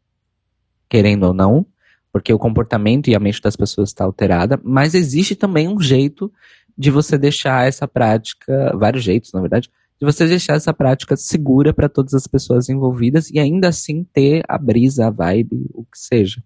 querendo 0.89 1.23
ou 1.23 1.33
não, 1.33 1.65
porque 2.11 2.33
o 2.33 2.39
comportamento 2.39 3.09
e 3.09 3.15
a 3.15 3.19
mente 3.19 3.41
das 3.41 3.55
pessoas 3.55 3.89
está 3.89 4.03
alterada, 4.03 4.59
mas 4.63 4.95
existe 4.95 5.35
também 5.35 5.67
um 5.67 5.79
jeito 5.79 6.31
de 6.77 6.89
você 6.89 7.17
deixar 7.17 7.67
essa 7.67 7.87
prática, 7.87 8.75
vários 8.77 9.03
jeitos, 9.03 9.31
na 9.31 9.39
verdade, 9.39 9.69
de 9.99 10.05
você 10.05 10.27
deixar 10.27 10.55
essa 10.55 10.73
prática 10.73 11.15
segura 11.15 11.73
para 11.73 11.89
todas 11.89 12.13
as 12.13 12.27
pessoas 12.27 12.69
envolvidas 12.69 13.29
e 13.29 13.39
ainda 13.39 13.69
assim 13.69 14.03
ter 14.03 14.43
a 14.47 14.57
brisa, 14.57 15.07
a 15.07 15.09
vibe, 15.09 15.67
o 15.73 15.83
que 15.83 15.97
seja. 15.97 16.43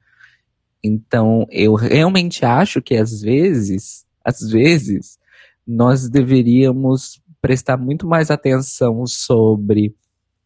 Então, 0.84 1.46
eu 1.50 1.74
realmente 1.74 2.46
acho 2.46 2.82
que 2.82 2.96
às 2.96 3.22
vezes, 3.22 4.06
às 4.24 4.42
vezes, 4.42 5.18
nós 5.66 6.08
deveríamos 6.10 7.22
prestar 7.42 7.78
muito 7.78 8.08
mais 8.08 8.30
atenção 8.32 9.06
sobre 9.06 9.96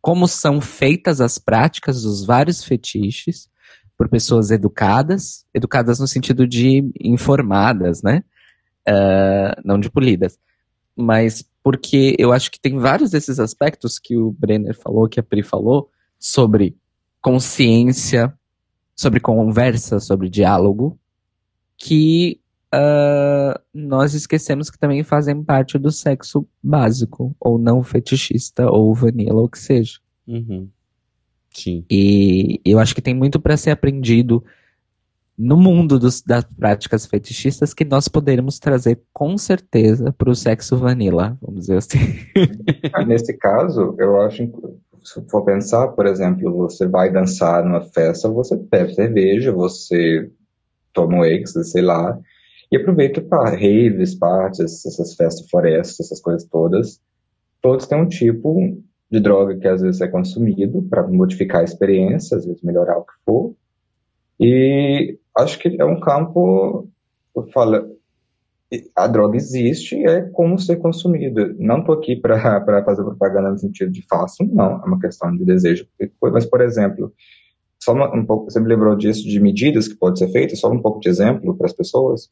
como 0.02 0.28
são 0.28 0.60
feitas 0.60 1.22
as 1.22 1.38
práticas 1.38 2.04
dos 2.04 2.26
vários 2.26 2.64
fetiches 2.64 3.50
por 3.98 4.10
pessoas 4.10 4.52
educadas, 4.52 5.46
educadas 5.54 6.00
no 6.00 6.08
sentido 6.08 6.48
de 6.48 6.92
informadas, 7.00 8.02
né? 8.02 8.24
Uh, 8.88 9.62
não 9.64 9.80
de 9.80 9.90
polidas. 9.90 10.38
Mas 10.96 11.46
porque 11.64 12.16
eu 12.20 12.34
acho 12.34 12.52
que 12.52 12.60
tem 12.60 12.78
vários 12.78 13.10
desses 13.10 13.40
aspectos 13.40 13.98
que 13.98 14.18
o 14.18 14.32
Brenner 14.32 14.78
falou, 14.78 15.08
que 15.08 15.20
a 15.20 15.24
Pri 15.24 15.42
falou, 15.42 15.90
sobre 16.20 16.76
consciência, 17.22 18.34
sobre 18.96 19.22
conversa, 19.22 20.00
sobre 20.00 20.30
diálogo, 20.30 21.00
que 21.78 22.42
uh, 22.74 23.58
nós 23.74 24.14
esquecemos 24.14 24.70
que 24.70 24.78
também 24.78 25.04
fazem 25.04 25.42
parte 25.42 25.80
do 25.80 25.90
sexo 25.90 26.46
básico, 26.62 27.34
ou 27.40 27.58
não 27.58 27.82
fetichista, 27.82 28.70
ou 28.70 28.94
vanilla, 28.94 29.36
ou 29.36 29.46
o 29.46 29.50
que 29.50 29.60
seja. 29.60 30.00
Uhum. 30.28 30.70
Sim. 31.54 31.86
E 31.90 32.60
eu 32.66 32.78
acho 32.78 32.94
que 32.94 33.02
tem 33.02 33.14
muito 33.14 33.40
para 33.40 33.56
ser 33.56 33.72
aprendido 33.72 34.44
no 35.38 35.58
mundo 35.58 35.98
dos, 35.98 36.22
das 36.22 36.44
práticas 36.44 37.06
fetichistas 37.06 37.74
que 37.74 37.84
nós 37.84 38.08
poderíamos 38.08 38.60
trazer 38.60 39.02
com 39.12 39.38
certeza 39.38 40.14
para 40.14 40.30
o 40.30 40.36
sexo 40.36 40.78
vanilla, 40.78 41.38
vamos 41.42 41.62
dizer 41.62 41.78
assim. 41.78 41.98
Nesse 43.08 43.34
caso, 43.38 43.96
eu 43.98 44.22
acho, 44.22 44.44
se 45.04 45.22
for 45.30 45.44
pensar, 45.44 45.88
por 45.90 46.06
exemplo, 46.06 46.52
você 46.56 46.88
vai 46.88 47.12
dançar 47.12 47.64
numa 47.64 47.82
festa, 47.82 48.30
você 48.30 48.56
bebe 48.56 48.94
cerveja, 48.94 49.52
você 49.52 50.30
toma 50.94 51.18
um 51.18 51.26
êxtase, 51.26 51.72
sei 51.72 51.82
lá, 51.82 52.18
e 52.72 52.78
aproveita 52.78 53.22
para 53.22 53.52
raves, 53.52 54.16
parties, 54.16 54.86
essas 54.86 55.16
festas 55.16 55.50
florestas, 55.50 56.00
essas 56.00 56.22
coisas 56.22 56.44
todas. 56.46 57.02
Todos 57.62 57.88
têm 57.88 58.00
um 58.00 58.08
tipo 58.08 58.78
de 59.12 59.20
droga 59.20 59.56
que 59.58 59.68
às 59.68 59.82
vezes 59.82 60.02
é 60.02 60.08
consumido 60.08 60.82
para 60.84 61.08
modificar 61.08 61.62
a 61.62 61.64
experiência, 61.64 62.38
às 62.38 62.46
vezes 62.46 62.62
melhorar 62.62 62.98
o 62.98 63.04
que 63.04 63.14
for. 63.26 63.56
E 64.40 65.18
acho 65.38 65.60
que 65.60 65.76
é 65.80 65.86
um 65.86 66.00
campo, 66.00 66.88
eu 67.36 67.48
falo, 67.52 67.94
a 68.96 69.08
droga 69.08 69.38
existe, 69.38 69.96
é 70.06 70.22
como 70.22 70.58
ser 70.58 70.78
consumida. 70.78 71.54
Não 71.60 71.80
estou 71.80 71.96
aqui 71.96 72.16
para 72.16 72.64
fazer 72.86 73.04
propaganda 73.04 73.52
no 73.52 73.58
sentido 73.58 73.92
de 73.92 74.06
faço, 74.08 74.44
não, 74.44 74.82
é 74.82 74.86
uma 74.86 75.00
questão 75.00 75.36
de 75.36 75.46
desejo. 75.46 75.88
Mas, 76.22 76.46
por 76.46 76.62
exemplo, 76.62 77.14
só 77.82 77.94
um 77.94 78.26
pouco, 78.26 78.50
você 78.50 78.60
me 78.60 78.68
lembrou 78.68 78.96
disso, 78.96 79.24
de 79.24 79.40
medidas 79.40 79.88
que 79.88 79.96
podem 79.96 80.16
ser 80.16 80.32
feitas, 80.32 80.60
só 80.60 80.72
um 80.72 80.82
pouco 80.82 81.00
de 81.00 81.10
exemplo 81.10 81.56
para 81.58 81.68
as 81.68 81.74
pessoas. 81.74 82.30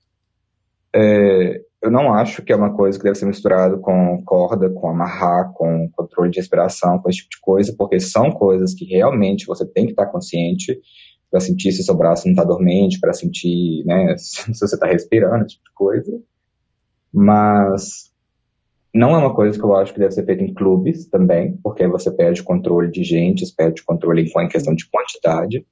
É, 0.93 1.61
eu 1.81 1.89
não 1.89 2.13
acho 2.13 2.43
que 2.43 2.53
é 2.53 2.55
uma 2.55 2.73
coisa 2.75 2.97
que 2.97 3.03
deve 3.03 3.17
ser 3.17 3.25
misturado 3.25 3.79
com 3.79 4.21
corda, 4.23 4.69
com 4.69 4.89
amarrar, 4.89 5.51
com 5.53 5.89
controle 5.91 6.29
de 6.29 6.39
respiração, 6.39 6.99
com 6.99 7.09
esse 7.09 7.19
tipo 7.19 7.31
de 7.31 7.41
coisa, 7.41 7.75
porque 7.77 7.99
são 7.99 8.31
coisas 8.31 8.73
que 8.73 8.85
realmente 8.85 9.45
você 9.45 9.65
tem 9.65 9.85
que 9.85 9.91
estar 9.91 10.05
consciente 10.07 10.79
para 11.31 11.39
sentir 11.39 11.71
se 11.71 11.83
seu 11.83 11.95
braço 11.95 12.27
não 12.27 12.33
está 12.33 12.43
dormente, 12.43 12.99
para 12.99 13.13
sentir 13.13 13.83
né, 13.85 14.15
se 14.19 14.47
você 14.49 14.75
está 14.75 14.85
respirando, 14.85 15.45
esse 15.45 15.55
tipo 15.55 15.65
de 15.65 15.73
coisa. 15.73 16.21
Mas 17.11 18.11
não 18.93 19.15
é 19.15 19.17
uma 19.17 19.33
coisa 19.33 19.57
que 19.57 19.63
eu 19.63 19.73
acho 19.75 19.93
que 19.93 19.99
deve 19.99 20.11
ser 20.11 20.25
feita 20.25 20.43
em 20.43 20.53
clubes 20.53 21.07
também, 21.07 21.57
porque 21.63 21.83
aí 21.83 21.89
você 21.89 22.11
perde 22.11 22.43
controle 22.43 22.91
de 22.91 23.03
gente, 23.03 23.49
perde 23.55 23.83
controle 23.83 24.21
em 24.23 24.47
questão 24.49 24.75
de 24.75 24.87
quantidade. 24.89 25.65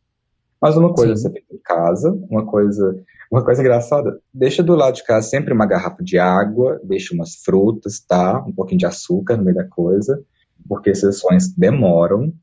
Mas 0.62 0.76
uma 0.76 0.94
coisa 0.94 1.16
Sim. 1.16 1.22
você 1.22 1.32
feita 1.32 1.54
em 1.54 1.60
casa, 1.60 2.12
uma 2.30 2.46
coisa, 2.46 3.02
uma 3.32 3.44
coisa 3.44 3.62
engraçada, 3.62 4.20
deixa 4.34 4.64
do 4.64 4.76
lado 4.76 4.96
de 4.96 5.04
casa 5.04 5.28
sempre 5.28 5.54
uma 5.54 5.66
garrafa 5.66 6.04
de 6.04 6.18
água, 6.18 6.80
deixa 6.84 7.14
umas 7.14 7.36
frutas, 7.36 8.00
tá? 8.00 8.44
Um 8.46 8.54
pouquinho 8.54 8.80
de 8.80 8.86
açúcar 8.86 9.38
no 9.38 9.44
meio 9.44 9.56
da 9.56 9.68
coisa, 9.68 10.22
porque 10.68 10.94
sessões 10.94 11.54
demoram. 11.54 12.34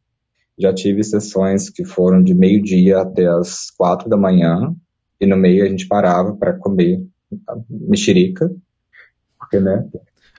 Já 0.58 0.72
tive 0.72 1.04
sessões 1.04 1.68
que 1.68 1.84
foram 1.84 2.22
de 2.22 2.34
meio-dia 2.34 3.00
até 3.00 3.26
as 3.26 3.70
quatro 3.70 4.08
da 4.08 4.16
manhã, 4.16 4.74
e 5.20 5.26
no 5.26 5.36
meio 5.36 5.64
a 5.64 5.68
gente 5.68 5.86
parava 5.86 6.34
para 6.34 6.54
comer 6.54 7.04
mexerica, 7.68 8.50
porque, 9.38 9.60
né, 9.60 9.88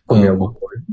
comer 0.06 0.30
alguma 0.30 0.53
coisa. 0.53 0.84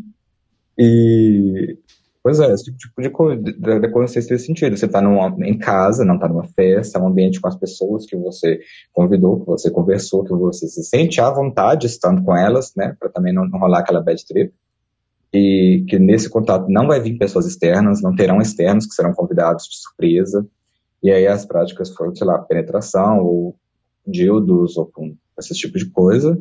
E, 0.79 1.79
pois 2.23 2.41
é, 2.41 2.53
esse 2.53 2.75
tipo 2.77 3.01
de 3.01 3.11
coisa, 3.11 3.41
da, 3.59 3.91
consciência 3.91 4.33
nesse 4.33 4.47
sentido. 4.47 4.77
Você 4.77 4.89
tá 4.89 5.01
num, 5.01 5.19
em 5.45 5.57
casa, 5.57 6.05
não 6.05 6.19
tá 6.19 6.29
numa 6.29 6.45
festa, 6.45 6.99
é 6.99 7.03
um 7.03 7.09
ambiente 7.09 7.41
com 7.41 7.49
as 7.49 7.57
pessoas 7.57 8.07
que 8.07 8.17
você 8.17 8.61
convidou, 8.93 9.41
que 9.41 9.47
você 9.47 9.71
conversou, 9.71 10.25
que 10.25 10.33
você 10.33 10.67
se 10.67 10.83
sente 10.83 11.21
à 11.21 11.31
vontade 11.31 11.87
estando 11.87 12.23
com 12.23 12.37
elas, 12.37 12.73
né, 12.77 12.97
para 12.99 13.09
também 13.09 13.33
não, 13.33 13.47
não 13.49 13.59
rolar 13.59 13.81
aquela 13.81 14.03
bad 14.03 14.25
trip. 14.27 14.53
E 15.35 15.85
que 15.89 15.99
nesse 15.99 16.31
contato 16.31 16.67
não 16.69 16.87
vai 16.87 17.01
vir 17.01 17.19
pessoas 17.19 17.47
externas, 17.47 18.01
não 18.01 18.15
terão 18.15 18.41
externos 18.41 18.87
que 18.87 18.95
serão 18.95 19.13
convidados 19.13 19.65
de 19.65 19.77
surpresa. 19.77 20.47
E 21.03 21.11
aí 21.11 21.27
as 21.27 21.45
práticas 21.45 21.91
foram, 21.91 22.15
sei 22.15 22.27
lá, 22.27 22.39
penetração, 22.39 23.19
ou 23.19 23.57
dildos, 24.07 24.77
ou 24.77 24.87
com 24.87 25.17
esse 25.39 25.55
tipo 25.55 25.77
de 25.77 25.91
coisa. 25.91 26.39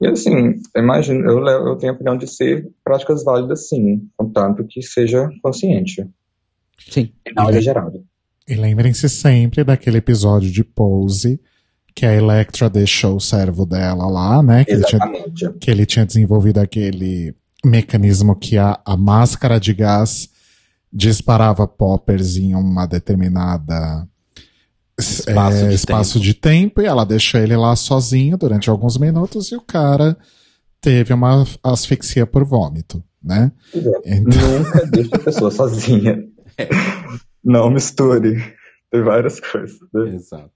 E 0.00 0.06
assim, 0.06 0.54
imagino, 0.76 1.28
eu, 1.28 1.44
eu 1.46 1.76
tenho 1.76 1.92
a 1.92 1.94
opinião 1.94 2.16
de 2.16 2.26
ser 2.26 2.68
práticas 2.84 3.24
válidas 3.24 3.68
sim, 3.68 4.08
contanto 4.16 4.64
que 4.64 4.80
seja 4.80 5.28
consciente 5.42 6.08
Sim. 6.88 7.12
e 7.26 7.32
não 7.32 7.50
exagerado. 7.50 8.04
E 8.46 8.54
lembrem-se 8.54 9.08
sempre 9.08 9.64
daquele 9.64 9.98
episódio 9.98 10.50
de 10.50 10.62
Pose, 10.62 11.40
que 11.94 12.06
a 12.06 12.14
Electra 12.14 12.70
deixou 12.70 13.16
o 13.16 13.20
servo 13.20 13.66
dela 13.66 14.06
lá, 14.06 14.42
né? 14.42 14.64
Que 14.64 14.72
ele 14.72 14.84
tinha, 14.84 15.02
Exatamente. 15.04 15.58
que 15.58 15.70
ele 15.70 15.84
tinha 15.84 16.06
desenvolvido 16.06 16.58
aquele 16.58 17.34
mecanismo 17.64 18.36
que 18.36 18.56
a, 18.56 18.80
a 18.84 18.96
máscara 18.96 19.58
de 19.58 19.74
gás 19.74 20.28
disparava 20.92 21.66
poppers 21.66 22.36
em 22.36 22.54
uma 22.54 22.86
determinada 22.86 24.08
Espaço 24.98 25.64
é, 25.64 25.68
de 25.68 25.74
espaço 25.74 26.12
tempo. 26.14 26.24
de 26.24 26.34
tempo 26.34 26.82
e 26.82 26.86
ela 26.86 27.06
deixou 27.06 27.40
ele 27.40 27.56
lá 27.56 27.76
sozinho 27.76 28.36
durante 28.36 28.68
alguns 28.68 28.96
minutos 28.96 29.52
e 29.52 29.54
o 29.54 29.60
cara 29.60 30.16
teve 30.80 31.14
uma 31.14 31.46
asfixia 31.62 32.26
por 32.26 32.44
vômito, 32.44 33.02
né? 33.22 33.52
É. 34.04 34.16
Então, 34.16 34.58
Nunca 34.58 34.86
deixe 34.86 35.10
a 35.14 35.18
pessoa 35.20 35.50
sozinha. 35.52 36.18
Não 37.44 37.70
misture. 37.70 38.54
Tem 38.90 39.02
várias 39.04 39.38
coisas. 39.38 39.78
né? 39.94 40.16
Exato. 40.16 40.50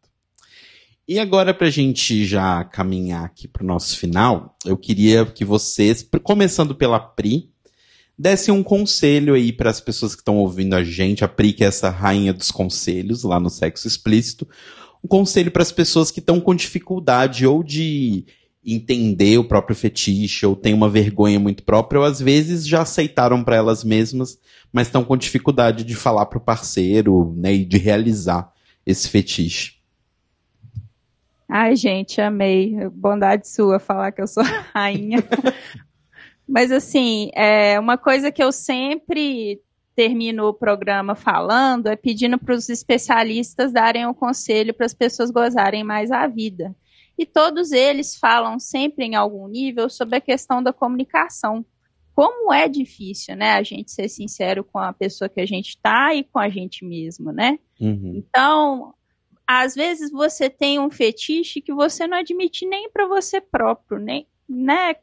E 1.07 1.19
agora, 1.19 1.53
pra 1.53 1.69
gente 1.69 2.25
já 2.25 2.63
caminhar 2.63 3.25
aqui 3.25 3.49
pro 3.49 3.67
nosso 3.67 3.99
final, 3.99 4.57
eu 4.65 4.77
queria 4.77 5.27
que 5.27 5.45
vocês, 5.45 6.09
começando 6.23 6.77
pela 6.77 7.01
Pri, 7.01 7.51
dessem 8.17 8.55
um 8.55 8.63
conselho 8.63 9.35
aí 9.35 9.53
para 9.53 9.69
as 9.69 9.81
pessoas 9.81 10.15
que 10.15 10.21
estão 10.21 10.39
ouvindo 10.39 10.75
a 10.75 10.85
gente, 10.85 11.25
a 11.25 11.29
Pri, 11.29 11.53
que 11.53 11.65
é 11.65 11.67
essa 11.67 11.91
rainha 11.91 12.33
dos 12.33 12.53
conselhos 12.53 13.25
lá 13.25 13.41
no 13.41 13.51
Sexo 13.51 13.89
Explícito, 13.89 14.47
um 15.03 15.09
conselho 15.09 15.51
para 15.51 15.63
as 15.63 15.73
pessoas 15.73 16.13
que 16.13 16.21
estão 16.21 16.41
com 16.41 16.55
dificuldade 16.55 17.45
ou 17.45 17.65
de 17.65 18.25
entender 18.65 19.39
o 19.39 19.45
próprio 19.45 19.75
fetiche, 19.75 20.47
ou 20.47 20.55
tem 20.55 20.73
uma 20.73 20.89
vergonha 20.89 21.41
muito 21.41 21.65
própria, 21.65 21.99
ou 21.99 22.07
às 22.07 22.21
vezes 22.21 22.65
já 22.65 22.83
aceitaram 22.83 23.43
para 23.43 23.57
elas 23.57 23.83
mesmas, 23.83 24.39
mas 24.73 24.87
estão 24.87 25.03
com 25.03 25.17
dificuldade 25.17 25.83
de 25.83 25.97
falar 25.97 26.27
pro 26.27 26.39
parceiro, 26.39 27.35
né, 27.37 27.53
e 27.53 27.65
de 27.65 27.77
realizar 27.77 28.53
esse 28.87 29.09
fetiche. 29.09 29.82
Ai, 31.55 31.77
gente, 31.77 32.19
amei. 32.19 32.89
Bondade 32.89 33.47
sua 33.47 33.79
falar 33.79 34.11
que 34.11 34.23
eu 34.23 34.27
sou 34.27 34.43
rainha. 34.73 35.19
Mas, 36.49 36.73
assim, 36.73 37.31
é 37.35 37.79
uma 37.79 37.99
coisa 37.99 38.33
que 38.33 38.43
eu 38.43 38.51
sempre 38.51 39.61
termino 39.95 40.47
o 40.47 40.55
programa 40.55 41.15
falando 41.15 41.89
é 41.89 41.95
pedindo 41.95 42.39
para 42.39 42.55
os 42.55 42.71
especialistas 42.71 43.71
darem 43.71 44.07
um 44.07 44.15
conselho 44.15 44.73
para 44.73 44.87
as 44.87 44.95
pessoas 44.95 45.31
gozarem 45.31 45.85
mais 45.85 46.11
a 46.11 46.27
vida. 46.27 46.75
E 47.19 47.27
todos 47.27 47.71
eles 47.71 48.17
falam 48.17 48.59
sempre 48.59 49.05
em 49.05 49.15
algum 49.15 49.47
nível 49.47 49.91
sobre 49.91 50.17
a 50.17 50.23
questão 50.23 50.63
da 50.63 50.73
comunicação. 50.73 51.63
Como 52.15 52.51
é 52.51 52.67
difícil, 52.67 53.37
né, 53.37 53.53
a 53.53 53.63
gente 53.63 53.91
ser 53.91 54.09
sincero 54.09 54.65
com 54.65 54.79
a 54.79 54.95
pessoa 54.95 55.29
que 55.29 55.41
a 55.43 55.47
gente 55.47 55.69
está 55.69 56.15
e 56.15 56.25
com 56.25 56.39
a 56.39 56.49
gente 56.49 56.83
mesmo, 56.83 57.31
né? 57.31 57.59
Uhum. 57.79 58.15
Então, 58.17 58.95
às 59.47 59.75
vezes 59.75 60.11
você 60.11 60.49
tem 60.49 60.79
um 60.79 60.91
fetiche 60.91 61.61
que 61.61 61.73
você 61.73 62.07
não 62.07 62.19
admite 62.19 62.67
nem 62.67 62.91
para 62.91 63.07
você 63.07 63.41
próprio, 63.41 63.99
nem, 63.99 64.27
né? 64.49 64.95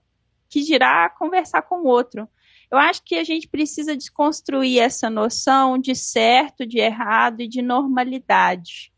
Que 0.49 0.61
dirá 0.61 1.09
conversar 1.09 1.61
com 1.63 1.81
o 1.81 1.87
outro. 1.87 2.27
Eu 2.71 2.77
acho 2.77 3.03
que 3.03 3.15
a 3.15 3.23
gente 3.23 3.47
precisa 3.47 3.97
desconstruir 3.97 4.79
essa 4.79 5.09
noção 5.09 5.77
de 5.77 5.95
certo, 5.95 6.65
de 6.65 6.79
errado 6.79 7.41
e 7.41 7.47
de 7.47 7.61
normalidade. 7.61 8.93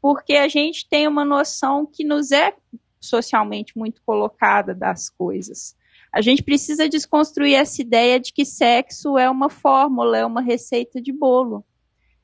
Porque 0.00 0.34
a 0.34 0.48
gente 0.48 0.88
tem 0.88 1.06
uma 1.06 1.24
noção 1.24 1.86
que 1.86 2.04
nos 2.04 2.32
é 2.32 2.54
socialmente 3.00 3.76
muito 3.76 4.02
colocada 4.02 4.74
das 4.74 5.08
coisas. 5.08 5.76
A 6.12 6.20
gente 6.20 6.42
precisa 6.42 6.88
desconstruir 6.88 7.54
essa 7.54 7.82
ideia 7.82 8.18
de 8.18 8.32
que 8.32 8.44
sexo 8.44 9.18
é 9.18 9.28
uma 9.30 9.50
fórmula, 9.50 10.18
é 10.18 10.26
uma 10.26 10.40
receita 10.40 11.00
de 11.00 11.12
bolo. 11.12 11.64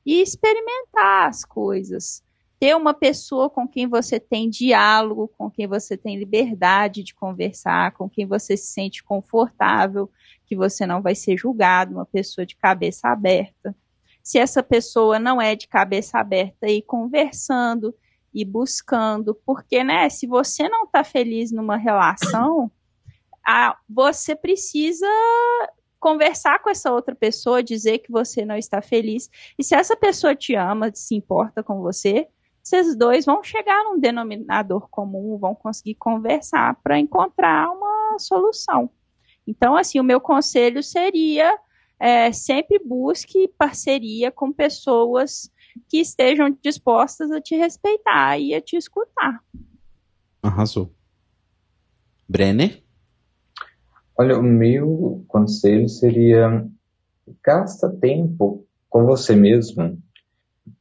E 0.05 0.21
experimentar 0.21 1.29
as 1.29 1.45
coisas. 1.45 2.24
Ter 2.65 2.75
uma 2.75 2.95
pessoa 2.95 3.47
com 3.47 3.67
quem 3.67 3.85
você 3.85 4.19
tem 4.19 4.49
diálogo, 4.49 5.27
com 5.37 5.51
quem 5.51 5.67
você 5.67 5.95
tem 5.95 6.17
liberdade 6.17 7.03
de 7.03 7.13
conversar, 7.13 7.91
com 7.91 8.09
quem 8.09 8.25
você 8.25 8.57
se 8.57 8.73
sente 8.73 9.03
confortável, 9.03 10.09
que 10.47 10.55
você 10.55 10.83
não 10.83 10.99
vai 10.99 11.13
ser 11.13 11.37
julgado, 11.37 11.93
uma 11.93 12.07
pessoa 12.07 12.43
de 12.43 12.55
cabeça 12.55 13.07
aberta. 13.07 13.75
Se 14.23 14.39
essa 14.39 14.63
pessoa 14.63 15.19
não 15.19 15.39
é 15.39 15.55
de 15.55 15.67
cabeça 15.67 16.17
aberta, 16.17 16.67
ir 16.67 16.81
conversando 16.81 17.93
e 18.33 18.43
buscando, 18.43 19.35
porque, 19.45 19.83
né, 19.83 20.09
se 20.09 20.25
você 20.25 20.67
não 20.67 20.85
está 20.85 21.03
feliz 21.03 21.51
numa 21.51 21.77
relação, 21.77 22.71
a, 23.45 23.77
você 23.87 24.35
precisa 24.35 25.05
conversar 25.99 26.63
com 26.63 26.71
essa 26.71 26.91
outra 26.91 27.13
pessoa, 27.13 27.61
dizer 27.61 27.99
que 27.99 28.11
você 28.11 28.43
não 28.43 28.57
está 28.57 28.81
feliz. 28.81 29.29
E 29.55 29.63
se 29.63 29.75
essa 29.75 29.95
pessoa 29.95 30.35
te 30.35 30.55
ama, 30.55 30.89
se 30.95 31.13
importa 31.13 31.61
com 31.61 31.79
você, 31.83 32.27
vocês 32.65 32.97
dois 32.97 33.25
vão 33.25 33.43
chegar 33.43 33.83
num 33.83 33.99
denominador 33.99 34.89
comum, 34.89 35.37
vão 35.37 35.53
conseguir 35.53 35.93
conversar 35.95 36.75
para 36.81 36.97
encontrar 36.97 37.69
uma 37.69 38.17
solução. 38.17 38.89
Então, 39.45 39.77
assim, 39.77 39.99
o 39.99 40.03
meu 40.03 40.19
conselho 40.19 40.81
seria 40.81 41.55
é, 41.99 42.31
sempre 42.31 42.79
busque 42.83 43.47
parceria 43.55 44.31
com 44.31 44.51
pessoas 44.51 45.51
que 45.87 45.99
estejam 45.99 46.57
dispostas 46.59 47.29
a 47.29 47.39
te 47.39 47.55
respeitar 47.55 48.39
e 48.39 48.55
a 48.55 48.61
te 48.61 48.75
escutar. 48.75 49.43
Arrasou. 50.41 50.91
Brenner? 52.27 52.83
Olha, 54.17 54.39
o 54.39 54.43
meu 54.43 55.23
conselho 55.27 55.87
seria 55.87 56.67
gasta 57.43 57.95
tempo 57.95 58.65
com 58.89 59.05
você 59.05 59.35
mesmo. 59.35 60.01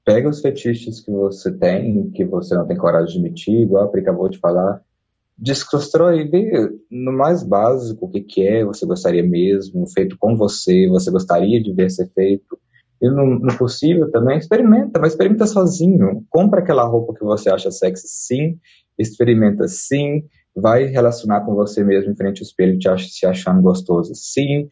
Pega 0.04 0.28
os 0.28 0.40
fetiches 0.40 1.00
que 1.00 1.10
você 1.10 1.50
tem, 1.52 2.10
que 2.10 2.24
você 2.24 2.54
não 2.54 2.66
tem 2.66 2.76
coragem 2.76 3.06
de 3.06 3.18
admitir, 3.18 3.62
igual 3.62 3.84
a 3.84 3.88
Pri 3.88 4.02
acabou 4.02 4.28
de 4.28 4.38
falar, 4.38 4.82
desconstrói, 5.36 6.28
vê 6.28 6.70
no 6.90 7.12
mais 7.12 7.42
básico 7.42 8.06
o 8.06 8.10
que, 8.10 8.20
que 8.20 8.46
é, 8.46 8.64
você 8.64 8.86
gostaria 8.86 9.22
mesmo, 9.22 9.86
feito 9.88 10.16
com 10.18 10.36
você, 10.36 10.86
você 10.88 11.10
gostaria 11.10 11.62
de 11.62 11.72
ver 11.72 11.90
ser 11.90 12.08
feito. 12.12 12.58
E 13.00 13.08
no, 13.08 13.38
no 13.38 13.58
possível 13.58 14.10
também, 14.10 14.38
experimenta, 14.38 15.00
mas 15.00 15.12
experimenta 15.12 15.46
sozinho. 15.46 16.24
Compra 16.30 16.60
aquela 16.60 16.84
roupa 16.84 17.14
que 17.14 17.24
você 17.24 17.50
acha 17.50 17.70
sexy, 17.70 18.06
sim, 18.06 18.58
experimenta 18.98 19.66
sim, 19.66 20.24
vai 20.54 20.84
relacionar 20.84 21.40
com 21.44 21.54
você 21.54 21.82
mesmo 21.82 22.12
em 22.12 22.16
frente 22.16 22.40
ao 22.40 22.46
espelho, 22.46 22.78
te 22.78 22.88
acha, 22.88 23.08
se 23.08 23.26
achando 23.26 23.62
gostoso, 23.62 24.14
sim, 24.14 24.68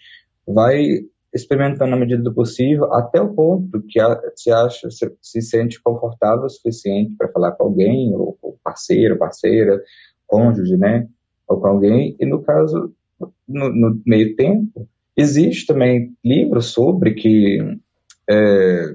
vai 0.46 1.00
experimentando 1.34 1.90
na 1.90 1.96
medida 1.96 2.22
do 2.22 2.34
possível, 2.34 2.92
até 2.92 3.20
o 3.20 3.32
ponto 3.32 3.82
que 3.82 3.98
se 4.36 4.50
acha, 4.50 4.90
se, 4.90 5.10
se 5.20 5.40
sente 5.40 5.82
confortável 5.82 6.44
o 6.44 6.50
suficiente 6.50 7.14
para 7.16 7.30
falar 7.30 7.52
com 7.52 7.64
alguém, 7.64 8.14
ou, 8.14 8.36
ou 8.42 8.58
parceiro, 8.62 9.18
parceira, 9.18 9.80
cônjuge, 10.26 10.76
né, 10.76 11.08
ou 11.48 11.60
com 11.60 11.66
alguém, 11.66 12.16
e 12.20 12.26
no 12.26 12.42
caso, 12.42 12.92
no, 13.48 13.68
no 13.70 14.00
meio 14.06 14.36
tempo, 14.36 14.86
existe 15.16 15.66
também 15.66 16.14
livros 16.24 16.66
sobre 16.66 17.14
que, 17.14 17.58
é, 18.28 18.94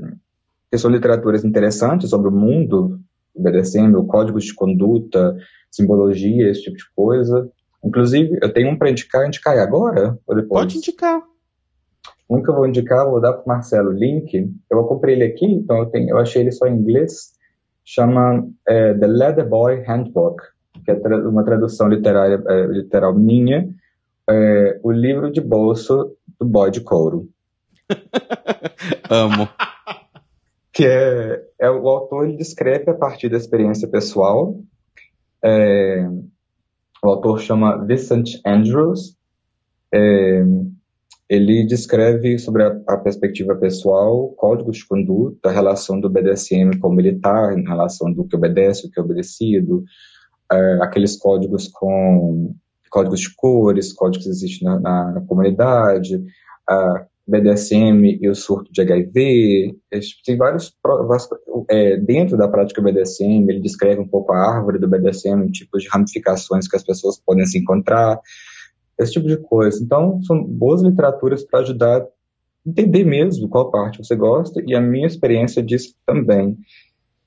que 0.72 0.78
são 0.78 0.92
literaturas 0.92 1.44
interessantes 1.44 2.10
sobre 2.10 2.30
o 2.30 2.36
mundo, 2.36 3.00
obedecendo 3.36 4.04
códigos 4.06 4.46
de 4.46 4.54
conduta, 4.54 5.36
simbologia, 5.72 6.50
esse 6.50 6.64
tipo 6.64 6.78
de 6.78 6.86
coisa. 6.96 7.50
Inclusive, 7.84 8.38
eu 8.42 8.52
tenho 8.52 8.72
um 8.72 8.78
para 8.78 8.90
indicar, 8.90 9.28
indicar 9.28 9.58
agora 9.60 10.18
ou 10.26 10.36
depois? 10.36 10.66
Pode 10.66 10.78
indicar. 10.78 11.22
Um 12.30 12.44
que 12.44 12.50
eu 12.50 12.56
vou 12.56 12.68
indicar, 12.68 13.10
vou 13.10 13.22
dar 13.22 13.34
para 13.34 13.44
o 13.44 13.48
Marcelo 13.48 13.90
o 13.90 13.94
link. 13.94 14.54
Eu 14.70 14.84
comprei 14.84 15.16
ele 15.16 15.24
aqui, 15.24 15.46
então 15.46 15.78
eu, 15.78 15.86
tenho, 15.86 16.10
eu 16.10 16.18
achei 16.18 16.42
ele 16.42 16.52
só 16.52 16.68
em 16.68 16.78
inglês. 16.78 17.34
Chama 17.86 18.46
é, 18.68 18.94
The 18.94 19.08
Leather 19.08 19.48
Boy 19.48 19.82
Handbook, 19.88 20.44
que 20.84 20.92
é 20.92 20.96
uma 20.96 21.46
tradução 21.46 21.88
literária, 21.88 22.44
é, 22.46 22.66
literal 22.66 23.14
minha. 23.14 23.70
É, 24.30 24.80
o 24.84 24.92
livro 24.92 25.32
de 25.32 25.40
bolso 25.40 26.18
do 26.38 26.46
boy 26.46 26.70
de 26.70 26.82
couro. 26.82 27.30
Amo. 29.10 29.48
Que 30.74 30.86
é, 30.86 31.44
é 31.60 31.72
o 31.72 31.88
autor 31.88 32.28
ele 32.28 32.36
descreve 32.36 32.92
a 32.92 32.94
partir 32.94 33.30
da 33.30 33.38
experiência 33.38 33.88
pessoal. 33.88 34.60
É, 35.42 36.06
o 37.02 37.10
autor 37.10 37.40
chama 37.40 37.86
Vincent 37.86 38.42
Andrews. 38.46 39.16
É, 39.94 40.44
ele 41.30 41.66
descreve 41.66 42.40
sobre 42.40 42.64
a, 42.64 42.80
a, 42.88 42.98
perspectiva 42.98 43.56
pessoal, 43.56 44.30
códigos 44.38 44.78
de 44.78 44.88
conduta, 44.88 45.50
a 45.50 45.52
relação 45.52 46.00
do 46.00 46.10
BDSM 46.10 46.80
com 46.80 46.88
o 46.88 46.94
militar, 46.94 47.58
em 47.58 47.64
relação 47.64 48.12
do 48.12 48.26
que 48.26 48.36
obedece, 48.36 48.88
o 48.88 48.92
que 48.92 49.00
é 49.00 49.04
obedecido, 49.04 49.84
é, 50.52 50.80
aqueles 50.82 51.18
códigos 51.18 51.68
com 51.68 52.56
códigos 52.90 53.20
de 53.20 53.36
cores, 53.36 53.92
códigos 53.92 54.26
que 54.26 54.32
existem 54.32 54.68
na, 54.68 55.12
na 55.12 55.22
comunidade, 55.22 56.24
BDSM 57.28 58.20
e 58.22 58.30
o 58.30 58.34
surto 58.34 58.72
de 58.72 58.82
HIV, 58.82 59.76
tem 60.26 60.38
vários 60.38 60.74
é, 61.70 61.98
dentro 61.98 62.38
da 62.38 62.48
prática 62.48 62.82
BDSM, 62.82 63.50
ele 63.50 63.60
descreve 63.60 64.00
um 64.00 64.08
pouco 64.08 64.32
a 64.32 64.56
árvore 64.56 64.80
do 64.80 64.88
BDSM, 64.88 65.52
tipos 65.52 65.84
de 65.84 65.90
ramificações 65.90 66.70
que 66.70 66.78
as 66.78 66.84
pessoas 66.84 67.20
podem 67.20 67.46
se 67.46 67.60
encontrar, 67.60 68.18
esse 69.00 69.14
tipo 69.14 69.28
de 69.28 69.38
coisa. 69.38 69.84
Então, 69.84 70.22
são 70.24 70.44
boas 70.44 70.82
literaturas 70.82 71.44
para 71.44 71.60
ajudar 71.60 72.02
a 72.02 72.08
entender 72.66 73.04
mesmo 73.04 73.48
qual 73.48 73.72
parte 73.72 74.00
você 74.00 74.16
gosta, 74.16 74.62
e 74.66 74.76
a 74.76 74.82
minha 74.82 75.08
experiência 75.08 75.64
diz 75.64 75.96
também. 76.06 76.58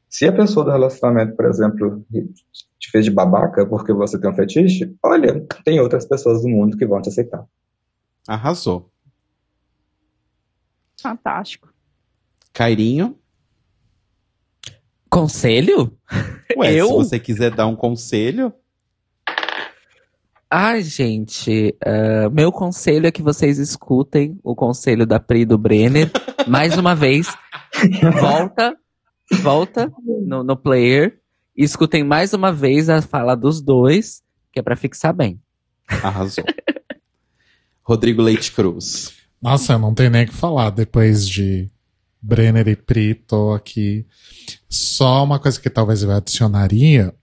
Se 0.08 0.26
a 0.26 0.32
pessoa 0.32 0.64
do 0.64 0.72
relacionamento, 0.72 1.36
por 1.36 1.46
exemplo, 1.46 2.04
te 2.78 2.90
fez 2.90 3.04
de 3.04 3.10
babaca 3.12 3.64
porque 3.64 3.92
você 3.92 4.20
tem 4.20 4.28
um 4.28 4.34
fetiche, 4.34 4.92
olha, 5.02 5.46
tem 5.64 5.78
outras 5.80 6.04
pessoas 6.04 6.42
do 6.42 6.48
mundo 6.48 6.76
que 6.76 6.84
vão 6.84 7.00
te 7.00 7.08
aceitar. 7.08 7.46
Arrasou. 8.26 8.90
Fantástico. 11.00 11.72
Cairinho? 12.52 13.16
Conselho? 15.08 15.96
Ué, 16.56 16.74
Eu? 16.74 16.88
se 16.88 16.92
você 16.94 17.18
quiser 17.20 17.54
dar 17.54 17.66
um 17.66 17.76
conselho. 17.76 18.52
Ai, 20.52 20.82
gente, 20.82 21.76
uh, 21.86 22.28
meu 22.32 22.50
conselho 22.50 23.06
é 23.06 23.12
que 23.12 23.22
vocês 23.22 23.56
escutem 23.56 24.36
o 24.42 24.56
conselho 24.56 25.06
da 25.06 25.20
Pri 25.20 25.42
e 25.42 25.44
do 25.44 25.56
Brenner. 25.56 26.10
Mais 26.48 26.76
uma 26.76 26.92
vez, 26.92 27.28
volta, 28.20 28.76
volta 29.40 29.92
no, 30.26 30.42
no 30.42 30.56
player 30.56 31.20
e 31.56 31.62
escutem 31.62 32.02
mais 32.02 32.32
uma 32.32 32.52
vez 32.52 32.88
a 32.88 33.00
fala 33.00 33.36
dos 33.36 33.60
dois, 33.60 34.22
que 34.50 34.58
é 34.58 34.62
pra 34.62 34.74
fixar 34.74 35.14
bem. 35.14 35.40
Arrasou. 35.86 36.44
Rodrigo 37.84 38.20
Leite 38.20 38.50
Cruz. 38.50 39.12
Nossa, 39.40 39.74
eu 39.74 39.78
não 39.78 39.94
tenho 39.94 40.10
nem 40.10 40.24
o 40.24 40.28
que 40.28 40.34
falar 40.34 40.70
depois 40.70 41.28
de 41.28 41.70
Brenner 42.20 42.66
e 42.66 42.74
Pri, 42.74 43.14
tô 43.14 43.52
aqui. 43.52 44.04
Só 44.68 45.22
uma 45.22 45.38
coisa 45.38 45.60
que 45.60 45.70
talvez 45.70 46.02
eu 46.02 46.10
adicionaria, 46.10 47.14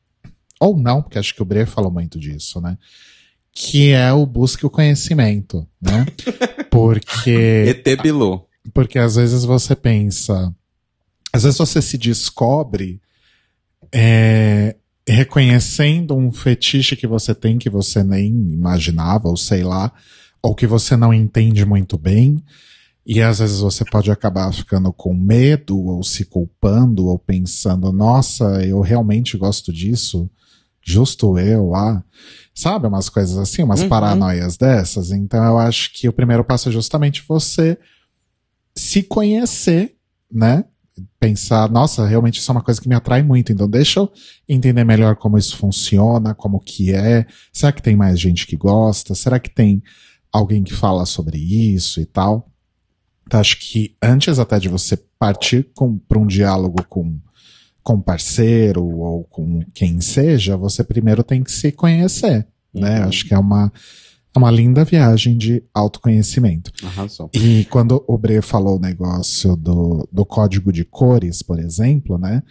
ou 0.61 0.77
não, 0.77 1.01
porque 1.01 1.19
acho 1.19 1.35
que 1.35 1.41
o 1.41 1.45
Bre 1.45 1.65
falou 1.65 1.91
muito 1.91 2.17
disso, 2.17 2.61
né? 2.61 2.77
Que 3.59 3.89
é 3.89 4.13
o 4.13 4.23
busque 4.23 4.67
o 4.67 4.69
conhecimento, 4.69 5.67
né? 5.81 6.05
Porque. 6.69 7.65
ET 7.83 8.01
Bilu. 8.03 8.45
Porque 8.71 8.99
às 8.99 9.15
vezes 9.15 9.43
você 9.43 9.75
pensa. 9.75 10.53
Às 11.33 11.41
vezes 11.41 11.57
você 11.57 11.81
se 11.81 11.97
descobre 11.97 13.01
é, 13.91 14.75
reconhecendo 15.07 16.15
um 16.15 16.31
fetiche 16.31 16.95
que 16.95 17.07
você 17.07 17.33
tem 17.33 17.57
que 17.57 17.67
você 17.67 18.03
nem 18.03 18.27
imaginava, 18.27 19.27
ou 19.27 19.35
sei 19.35 19.63
lá, 19.63 19.91
ou 20.39 20.53
que 20.53 20.67
você 20.67 20.95
não 20.95 21.11
entende 21.11 21.65
muito 21.65 21.97
bem. 21.97 22.37
E 23.03 23.23
às 23.23 23.39
vezes 23.39 23.59
você 23.59 23.83
pode 23.85 24.11
acabar 24.11 24.53
ficando 24.53 24.93
com 24.93 25.15
medo, 25.15 25.79
ou 25.79 26.03
se 26.03 26.25
culpando, 26.25 27.07
ou 27.07 27.17
pensando, 27.17 27.91
nossa, 27.91 28.63
eu 28.63 28.81
realmente 28.81 29.35
gosto 29.35 29.73
disso. 29.73 30.29
Justo 30.89 31.37
eu, 31.37 31.75
ah. 31.75 32.01
Sabe, 32.55 32.87
umas 32.87 33.09
coisas 33.09 33.37
assim, 33.37 33.61
umas 33.61 33.81
Uhum. 33.81 33.89
paranoias 33.89 34.55
dessas. 34.55 35.11
Então 35.11 35.43
eu 35.43 35.57
acho 35.59 35.91
que 35.93 36.07
o 36.07 36.13
primeiro 36.13 36.43
passo 36.45 36.69
é 36.69 36.71
justamente 36.71 37.23
você 37.27 37.77
se 38.75 39.03
conhecer, 39.03 39.95
né? 40.31 40.63
Pensar, 41.19 41.69
nossa, 41.69 42.07
realmente 42.07 42.39
isso 42.39 42.49
é 42.49 42.53
uma 42.55 42.63
coisa 42.63 42.81
que 42.81 42.87
me 42.89 42.95
atrai 42.95 43.21
muito. 43.21 43.51
Então 43.51 43.69
deixa 43.69 43.99
eu 43.99 44.11
entender 44.47 44.83
melhor 44.85 45.17
como 45.17 45.37
isso 45.37 45.57
funciona, 45.57 46.33
como 46.33 46.59
que 46.59 46.93
é. 46.93 47.27
Será 47.51 47.71
que 47.71 47.81
tem 47.81 47.95
mais 47.95 48.17
gente 48.19 48.47
que 48.47 48.55
gosta? 48.55 49.13
Será 49.13 49.39
que 49.39 49.49
tem 49.49 49.83
alguém 50.31 50.63
que 50.63 50.73
fala 50.73 51.05
sobre 51.05 51.37
isso 51.37 51.99
e 51.99 52.05
tal? 52.05 52.49
Então, 53.27 53.39
acho 53.41 53.59
que 53.59 53.93
antes 54.01 54.39
até 54.39 54.57
de 54.57 54.69
você 54.69 54.95
partir 55.19 55.69
para 56.07 56.17
um 56.17 56.25
diálogo 56.25 56.81
com 56.87 57.19
com 57.87 58.01
parceiro 58.01 58.85
ou 58.85 59.23
com 59.23 59.61
quem 59.73 60.01
seja, 60.01 60.57
você 60.57 60.83
primeiro 60.83 61.23
tem 61.23 61.41
que 61.41 61.49
se 61.49 61.71
conhecer, 61.71 62.45
né? 62.73 62.99
Uhum. 62.99 63.07
Acho 63.07 63.25
que 63.25 63.33
é 63.33 63.39
uma 63.39 63.71
É 64.35 64.37
uma 64.37 64.51
linda 64.51 64.83
viagem 64.83 65.37
de 65.37 65.63
autoconhecimento. 65.73 66.69
Arrasou. 66.83 67.29
E 67.33 67.63
quando 67.69 68.03
o 68.05 68.17
Bre 68.17 68.41
falou 68.41 68.75
o 68.75 68.81
negócio 68.81 69.55
do, 69.55 70.05
do 70.11 70.25
código 70.25 70.73
de 70.73 70.83
cores, 70.83 71.41
por 71.41 71.59
exemplo, 71.59 72.17
né? 72.17 72.43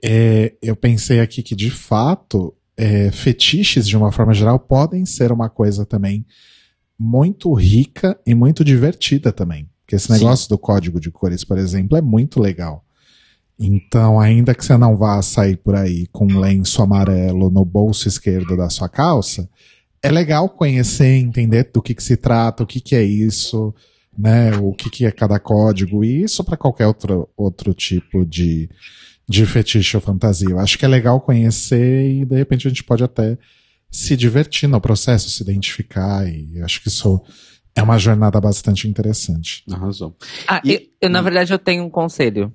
é, 0.00 0.54
eu 0.62 0.76
pensei 0.76 1.18
aqui 1.18 1.42
que, 1.42 1.56
de 1.56 1.68
fato, 1.68 2.54
é, 2.76 3.10
fetiches, 3.10 3.88
de 3.88 3.96
uma 3.96 4.12
forma 4.12 4.32
geral, 4.32 4.56
podem 4.56 5.04
ser 5.04 5.32
uma 5.32 5.50
coisa 5.50 5.84
também 5.84 6.24
muito 6.96 7.52
rica 7.54 8.16
e 8.24 8.36
muito 8.36 8.64
divertida 8.64 9.32
também. 9.32 9.68
Porque 9.80 9.96
esse 9.96 10.06
Sim. 10.06 10.12
negócio 10.12 10.48
do 10.48 10.56
código 10.56 11.00
de 11.00 11.10
cores, 11.10 11.42
por 11.42 11.58
exemplo, 11.58 11.98
é 11.98 12.00
muito 12.00 12.40
legal. 12.40 12.85
Então, 13.58 14.20
ainda 14.20 14.54
que 14.54 14.64
você 14.64 14.76
não 14.76 14.96
vá 14.96 15.20
sair 15.22 15.56
por 15.56 15.74
aí 15.74 16.06
com 16.12 16.26
um 16.26 16.38
lenço 16.38 16.82
amarelo 16.82 17.50
no 17.50 17.64
bolso 17.64 18.06
esquerdo 18.06 18.56
da 18.56 18.68
sua 18.68 18.88
calça, 18.88 19.48
é 20.02 20.10
legal 20.10 20.48
conhecer, 20.48 21.06
entender 21.16 21.70
do 21.72 21.80
que, 21.80 21.94
que 21.94 22.02
se 22.02 22.16
trata, 22.16 22.62
o 22.62 22.66
que, 22.66 22.80
que 22.80 22.94
é 22.94 23.02
isso, 23.02 23.74
né? 24.16 24.54
O 24.56 24.72
que, 24.74 24.90
que 24.90 25.06
é 25.06 25.10
cada 25.10 25.38
código, 25.38 26.04
e 26.04 26.22
isso 26.22 26.44
para 26.44 26.56
qualquer 26.56 26.86
outro, 26.86 27.28
outro 27.36 27.72
tipo 27.72 28.24
de, 28.26 28.68
de 29.28 29.46
fetiche 29.46 29.96
ou 29.96 30.02
fantasia. 30.02 30.50
Eu 30.50 30.58
acho 30.58 30.78
que 30.78 30.84
é 30.84 30.88
legal 30.88 31.18
conhecer 31.20 32.10
e 32.10 32.24
de 32.26 32.36
repente 32.36 32.66
a 32.66 32.70
gente 32.70 32.84
pode 32.84 33.02
até 33.02 33.38
se 33.90 34.16
divertir 34.16 34.68
no 34.68 34.80
processo, 34.80 35.30
se 35.30 35.42
identificar, 35.42 36.28
e 36.28 36.60
acho 36.60 36.82
que 36.82 36.88
isso 36.88 37.22
é 37.74 37.82
uma 37.82 37.98
jornada 37.98 38.38
bastante 38.40 38.86
interessante. 38.86 39.62
Arrasou. 39.72 40.14
Ah, 40.46 40.60
E- 40.62 40.72
eu, 40.74 40.80
eu, 41.02 41.10
na 41.10 41.22
verdade, 41.22 41.52
eu 41.54 41.58
tenho 41.58 41.84
um 41.84 41.90
conselho. 41.90 42.52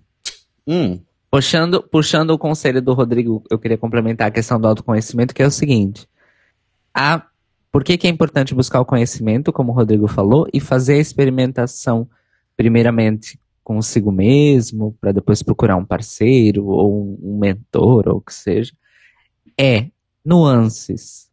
Hum, 0.68 1.00
Puxando, 1.32 1.82
puxando 1.82 2.32
o 2.32 2.38
conselho 2.38 2.82
do 2.82 2.94
Rodrigo, 2.94 3.42
eu 3.50 3.58
queria 3.58 3.78
complementar 3.78 4.28
a 4.28 4.32
questão 4.32 4.60
do 4.60 4.68
autoconhecimento, 4.68 5.34
que 5.34 5.42
é 5.42 5.48
o 5.48 5.52
seguinte. 5.52 6.06
A, 6.94 7.26
por 7.72 7.86
que, 7.86 7.98
que 7.98 8.06
é 8.06 8.10
importante 8.10 8.54
buscar 8.54 8.82
o 8.82 8.86
conhecimento, 8.86 9.54
como 9.54 9.72
o 9.72 9.76
Rodrigo 9.76 10.10
falou, 10.10 10.46
e 10.52 10.60
fazer 10.60 10.96
a 10.96 11.00
experimentação, 11.00 12.06
primeiramente, 12.58 13.40
consigo 13.64 14.12
mesmo, 14.12 14.94
para 15.00 15.14
depois 15.14 15.42
procurar 15.42 15.78
um 15.78 15.86
parceiro, 15.86 16.66
ou 16.66 17.18
um, 17.24 17.40
mentor, 17.40 18.10
ou 18.10 18.18
o 18.18 18.22
que 18.22 18.34
seja, 18.34 18.74
é 19.58 19.88
nuances. 20.26 21.32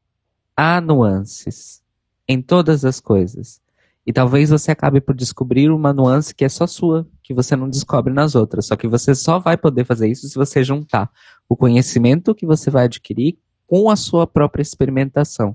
Há 0.56 0.80
nuances 0.80 1.82
em 2.28 2.40
todas 2.40 2.84
as 2.84 3.00
coisas. 3.00 3.60
E 4.08 4.12
talvez 4.12 4.48
você 4.48 4.70
acabe 4.70 5.02
por 5.02 5.14
descobrir 5.14 5.68
uma 5.70 5.92
nuance 5.92 6.34
que 6.34 6.42
é 6.42 6.48
só 6.48 6.66
sua, 6.66 7.06
que 7.22 7.34
você 7.34 7.54
não 7.54 7.68
descobre 7.68 8.10
nas 8.10 8.34
outras. 8.34 8.64
Só 8.64 8.74
que 8.74 8.88
você 8.88 9.14
só 9.14 9.38
vai 9.38 9.54
poder 9.54 9.84
fazer 9.84 10.08
isso 10.08 10.26
se 10.26 10.34
você 10.34 10.64
juntar 10.64 11.10
o 11.46 11.54
conhecimento 11.54 12.34
que 12.34 12.46
você 12.46 12.70
vai 12.70 12.86
adquirir 12.86 13.36
com 13.66 13.90
a 13.90 13.96
sua 13.96 14.26
própria 14.26 14.62
experimentação. 14.62 15.54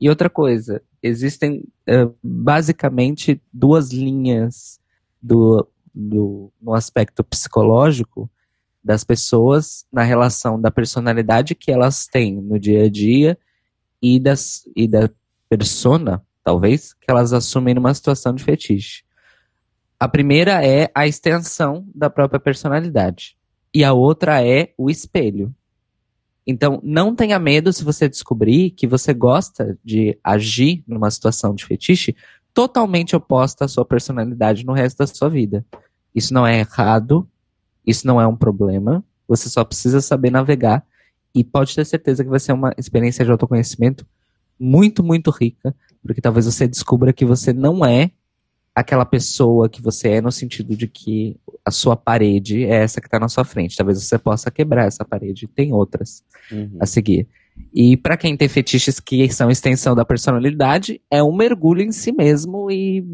E 0.00 0.08
outra 0.08 0.30
coisa, 0.30 0.80
existem 1.02 1.64
eh, 1.84 2.08
basicamente 2.22 3.42
duas 3.52 3.90
linhas 3.90 4.78
do, 5.20 5.66
do, 5.92 6.52
no 6.62 6.74
aspecto 6.74 7.24
psicológico 7.24 8.30
das 8.84 9.02
pessoas 9.02 9.84
na 9.92 10.04
relação 10.04 10.60
da 10.60 10.70
personalidade 10.70 11.56
que 11.56 11.72
elas 11.72 12.06
têm 12.06 12.40
no 12.40 12.56
dia 12.56 12.84
a 12.84 12.88
dia 12.88 13.36
e, 14.00 14.20
das, 14.20 14.62
e 14.76 14.86
da 14.86 15.10
persona, 15.48 16.24
talvez, 16.50 16.94
que 16.94 17.08
elas 17.08 17.32
assumem 17.32 17.74
numa 17.74 17.94
situação 17.94 18.34
de 18.34 18.42
fetiche. 18.42 19.04
A 20.00 20.08
primeira 20.08 20.66
é 20.66 20.90
a 20.92 21.06
extensão 21.06 21.86
da 21.94 22.10
própria 22.10 22.40
personalidade. 22.40 23.36
E 23.72 23.84
a 23.84 23.92
outra 23.92 24.44
é 24.44 24.74
o 24.76 24.90
espelho. 24.90 25.54
Então, 26.44 26.80
não 26.82 27.14
tenha 27.14 27.38
medo 27.38 27.72
se 27.72 27.84
você 27.84 28.08
descobrir 28.08 28.70
que 28.70 28.84
você 28.84 29.14
gosta 29.14 29.78
de 29.84 30.18
agir 30.24 30.82
numa 30.88 31.08
situação 31.08 31.54
de 31.54 31.64
fetiche 31.64 32.16
totalmente 32.52 33.14
oposta 33.14 33.66
à 33.66 33.68
sua 33.68 33.84
personalidade 33.84 34.66
no 34.66 34.72
resto 34.72 34.98
da 34.98 35.06
sua 35.06 35.28
vida. 35.28 35.64
Isso 36.12 36.34
não 36.34 36.44
é 36.44 36.58
errado, 36.58 37.28
isso 37.86 38.04
não 38.08 38.20
é 38.20 38.26
um 38.26 38.34
problema, 38.34 39.04
você 39.28 39.48
só 39.48 39.62
precisa 39.62 40.00
saber 40.00 40.30
navegar 40.30 40.84
e 41.32 41.44
pode 41.44 41.76
ter 41.76 41.84
certeza 41.84 42.24
que 42.24 42.30
vai 42.30 42.40
ser 42.40 42.52
uma 42.52 42.74
experiência 42.76 43.24
de 43.24 43.30
autoconhecimento 43.30 44.04
muito, 44.58 45.04
muito 45.04 45.30
rica, 45.30 45.74
porque 46.06 46.20
talvez 46.20 46.46
você 46.46 46.66
descubra 46.66 47.12
que 47.12 47.24
você 47.24 47.52
não 47.52 47.84
é 47.84 48.10
aquela 48.74 49.04
pessoa 49.04 49.68
que 49.68 49.82
você 49.82 50.08
é 50.08 50.20
no 50.20 50.32
sentido 50.32 50.76
de 50.76 50.86
que 50.86 51.36
a 51.64 51.70
sua 51.70 51.96
parede 51.96 52.64
é 52.64 52.82
essa 52.82 53.00
que 53.00 53.06
está 53.06 53.18
na 53.18 53.28
sua 53.28 53.44
frente. 53.44 53.76
Talvez 53.76 54.02
você 54.02 54.18
possa 54.18 54.50
quebrar 54.50 54.86
essa 54.86 55.04
parede, 55.04 55.46
tem 55.46 55.72
outras 55.72 56.22
uhum. 56.50 56.78
a 56.80 56.86
seguir. 56.86 57.28
E 57.74 57.96
para 57.96 58.16
quem 58.16 58.36
tem 58.36 58.48
fetiches 58.48 58.98
que 58.98 59.28
são 59.30 59.50
extensão 59.50 59.94
da 59.94 60.04
personalidade, 60.04 61.00
é 61.10 61.22
um 61.22 61.34
mergulho 61.34 61.82
em 61.82 61.92
si 61.92 62.12
mesmo 62.12 62.70
e 62.70 63.04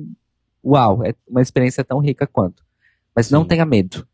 uau, 0.65 1.05
é 1.05 1.15
uma 1.29 1.43
experiência 1.43 1.83
tão 1.83 1.99
rica 1.99 2.27
quanto. 2.27 2.65
Mas 3.15 3.31
não 3.31 3.43
Sim. 3.43 3.49
tenha 3.49 3.67
medo. 3.67 4.07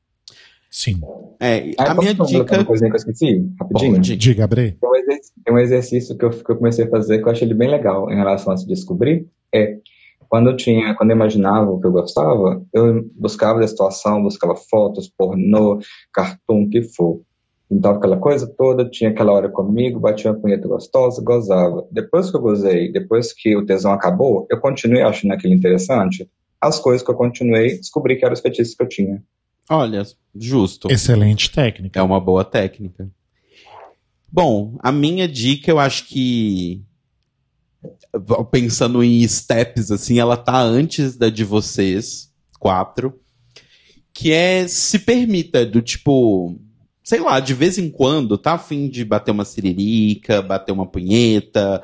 Sim. 0.72 1.00
É, 1.38 1.72
Ah, 1.78 1.92
a 1.92 1.94
minha 1.94 2.16
colocar 2.16 2.32
dica. 2.32 2.56
Uma 2.56 2.64
coisinha 2.64 2.90
que 2.90 2.96
eu 2.96 2.98
esqueci, 2.98 3.46
rapidinho. 3.60 3.94
Pode. 3.96 4.16
Diga, 4.16 4.46
Bre. 4.46 4.78
Tem 4.80 4.88
um, 4.88 4.96
exercício, 4.96 5.34
tem 5.44 5.54
um 5.54 5.58
exercício 5.58 6.18
que 6.18 6.24
eu, 6.24 6.30
que 6.30 6.50
eu 6.50 6.56
comecei 6.56 6.86
a 6.86 6.88
fazer 6.88 7.18
que 7.18 7.28
eu 7.28 7.30
achei 7.30 7.46
ele 7.46 7.54
bem 7.54 7.68
legal 7.68 8.10
em 8.10 8.16
relação 8.16 8.54
a 8.54 8.56
se 8.56 8.66
descobrir. 8.66 9.26
É 9.54 9.76
quando 10.32 10.48
eu 10.48 10.56
tinha, 10.56 10.94
quando 10.94 11.10
eu 11.10 11.16
imaginava 11.16 11.70
o 11.70 11.78
que 11.78 11.86
eu 11.86 11.92
gostava, 11.92 12.64
eu 12.72 13.04
buscava 13.14 13.60
da 13.60 13.68
situação, 13.68 14.22
buscava 14.22 14.56
fotos, 14.56 15.06
pornô, 15.06 15.78
cartoon, 16.10 16.62
o 16.62 16.70
que 16.70 16.82
for. 16.84 17.20
Então 17.70 17.90
aquela 17.90 18.16
coisa 18.16 18.46
toda, 18.46 18.88
tinha 18.88 19.10
aquela 19.10 19.30
hora 19.30 19.50
comigo, 19.50 20.00
batia 20.00 20.30
uma 20.30 20.40
punheta 20.40 20.66
gostosa, 20.66 21.22
gozava. 21.22 21.86
Depois 21.92 22.30
que 22.30 22.36
eu 22.38 22.40
gozei, 22.40 22.90
depois 22.90 23.30
que 23.34 23.54
o 23.54 23.66
tesão 23.66 23.92
acabou, 23.92 24.46
eu 24.50 24.58
continuei 24.58 25.02
achando 25.02 25.32
aquilo 25.32 25.52
interessante. 25.52 26.26
As 26.58 26.78
coisas 26.78 27.04
que 27.04 27.10
eu 27.10 27.14
continuei, 27.14 27.76
descobri 27.76 28.16
que 28.16 28.24
eram 28.24 28.32
os 28.32 28.40
fetiches 28.40 28.74
que 28.74 28.82
eu 28.82 28.88
tinha. 28.88 29.22
Olha, 29.68 30.02
justo. 30.34 30.90
Excelente 30.90 31.50
técnica. 31.50 32.00
É 32.00 32.02
uma 32.02 32.20
boa 32.20 32.44
técnica. 32.44 33.10
Bom, 34.30 34.76
a 34.80 34.90
minha 34.90 35.28
dica, 35.28 35.70
eu 35.70 35.78
acho 35.78 36.06
que. 36.06 36.82
Pensando 38.50 39.02
em 39.02 39.26
steps, 39.26 39.90
assim, 39.90 40.18
ela 40.18 40.36
tá 40.36 40.60
antes 40.60 41.16
da 41.16 41.28
de 41.28 41.44
vocês, 41.44 42.32
quatro. 42.58 43.20
Que 44.14 44.32
é 44.32 44.66
se 44.68 44.98
permita, 45.00 45.66
do 45.66 45.82
tipo. 45.82 46.58
Sei 47.02 47.20
lá, 47.20 47.40
de 47.40 47.52
vez 47.52 47.78
em 47.78 47.90
quando, 47.90 48.38
tá 48.38 48.52
afim 48.52 48.88
de 48.88 49.04
bater 49.04 49.32
uma 49.32 49.44
siririca, 49.44 50.40
bater 50.40 50.72
uma 50.72 50.86
punheta. 50.86 51.82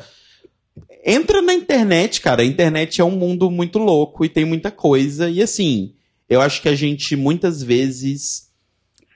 Entra 1.04 1.42
na 1.42 1.52
internet, 1.52 2.20
cara. 2.20 2.42
A 2.42 2.46
internet 2.46 3.00
é 3.00 3.04
um 3.04 3.16
mundo 3.16 3.50
muito 3.50 3.78
louco 3.78 4.24
e 4.24 4.28
tem 4.28 4.44
muita 4.44 4.70
coisa. 4.70 5.28
E 5.28 5.42
assim, 5.42 5.94
eu 6.28 6.40
acho 6.40 6.60
que 6.60 6.68
a 6.68 6.74
gente 6.74 7.16
muitas 7.16 7.62
vezes 7.62 8.48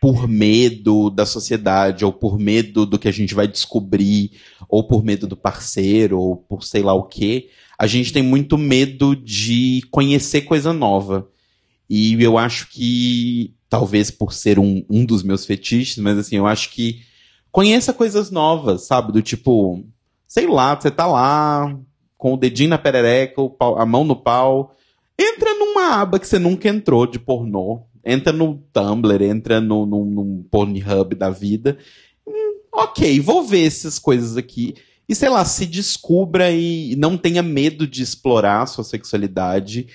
por 0.01 0.27
medo 0.27 1.11
da 1.11 1.25
sociedade, 1.25 2.05
ou 2.05 2.13
por 2.13 2.37
medo 2.37 2.85
do 2.85 2.99
que 2.99 3.07
a 3.07 3.13
gente 3.13 3.35
vai 3.35 3.47
descobrir, 3.47 4.33
ou 4.69 4.83
por 4.83 5.05
medo 5.05 5.29
do 5.29 5.37
parceiro, 5.37 6.19
ou 6.19 6.37
por 6.37 6.65
sei 6.65 6.83
lá 6.83 6.93
o 6.93 7.05
quê, 7.05 7.51
a 7.79 7.87
gente 7.87 8.13
tem 8.13 8.23
muito 8.23 8.59
medo 8.59 9.15
de 9.15 9.81
conhecer 9.93 10.41
coisa 10.43 10.73
nova. 10.73 11.29
E 11.89 12.21
eu 12.21 12.37
acho 12.37 12.69
que, 12.71 13.55
talvez 13.69 14.11
por 14.11 14.33
ser 14.33 14.59
um, 14.59 14.85
um 14.91 15.05
dos 15.05 15.23
meus 15.23 15.47
fetiches, 15.47 15.99
mas 15.99 16.19
assim, 16.19 16.37
eu 16.37 16.49
acho 16.49 16.71
que 16.71 17.03
conheça 17.53 17.93
coisas 17.93 18.29
novas, 18.29 18.87
sabe? 18.87 19.13
Do 19.13 19.23
tipo, 19.23 19.85
sei 20.27 20.49
lá, 20.49 20.75
você 20.75 20.91
tá 20.91 21.07
lá, 21.07 21.79
com 22.19 22.35
o 22.35 22.37
dedinho 22.37 22.71
na 22.71 22.79
perereca, 22.79 23.41
a 23.77 23.87
mão 23.87 24.03
no 24.03 24.17
pau, 24.17 24.75
entra 25.19 25.55
numa 25.55 26.01
aba 26.01 26.19
que 26.19 26.27
você 26.27 26.39
nunca 26.39 26.69
entrou 26.69 27.07
de 27.07 27.19
pornô. 27.19 27.83
Entra 28.05 28.33
no 28.33 28.63
Tumblr, 28.73 29.23
entra 29.23 29.61
no, 29.61 29.87
no, 29.87 30.45
Pornhub 30.51 31.15
da 31.15 31.31
vida. 31.31 31.79
Hum, 32.27 32.61
ok, 32.73 33.21
vou 33.21 33.45
ver 33.45 33.65
essas 33.65 33.99
coisas 33.99 34.37
aqui. 34.37 34.75
E 35.09 35.15
sei 35.15 35.29
lá, 35.29 35.45
se 35.45 35.67
descubra 35.67 36.51
e 36.51 36.97
não 36.97 37.17
tenha 37.17 37.43
medo 37.43 37.87
de 37.87 38.03
explorar 38.03 38.63
a 38.63 38.67
sua 38.67 38.83
sexualidade. 38.83 39.87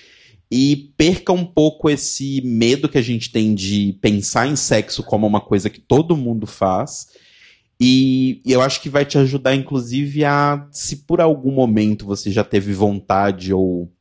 E 0.50 0.90
perca 0.96 1.32
um 1.32 1.44
pouco 1.44 1.90
esse 1.90 2.40
medo 2.42 2.88
que 2.88 2.96
a 2.96 3.02
gente 3.02 3.30
tem 3.30 3.54
de 3.54 3.98
pensar 4.00 4.46
em 4.46 4.56
sexo 4.56 5.02
como 5.02 5.26
uma 5.26 5.40
coisa 5.40 5.68
que 5.68 5.80
todo 5.80 6.16
mundo 6.16 6.46
faz. 6.46 7.08
E 7.80 8.40
eu 8.46 8.62
acho 8.62 8.80
que 8.80 8.88
vai 8.88 9.04
te 9.04 9.18
ajudar, 9.18 9.54
inclusive, 9.54 10.24
a 10.24 10.66
se 10.72 10.96
por 10.96 11.20
algum 11.20 11.52
momento 11.52 12.06
você 12.06 12.30
já 12.30 12.42
teve 12.42 12.72
vontade 12.72 13.52
ou 13.52 13.92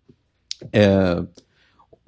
é, 0.72 1.24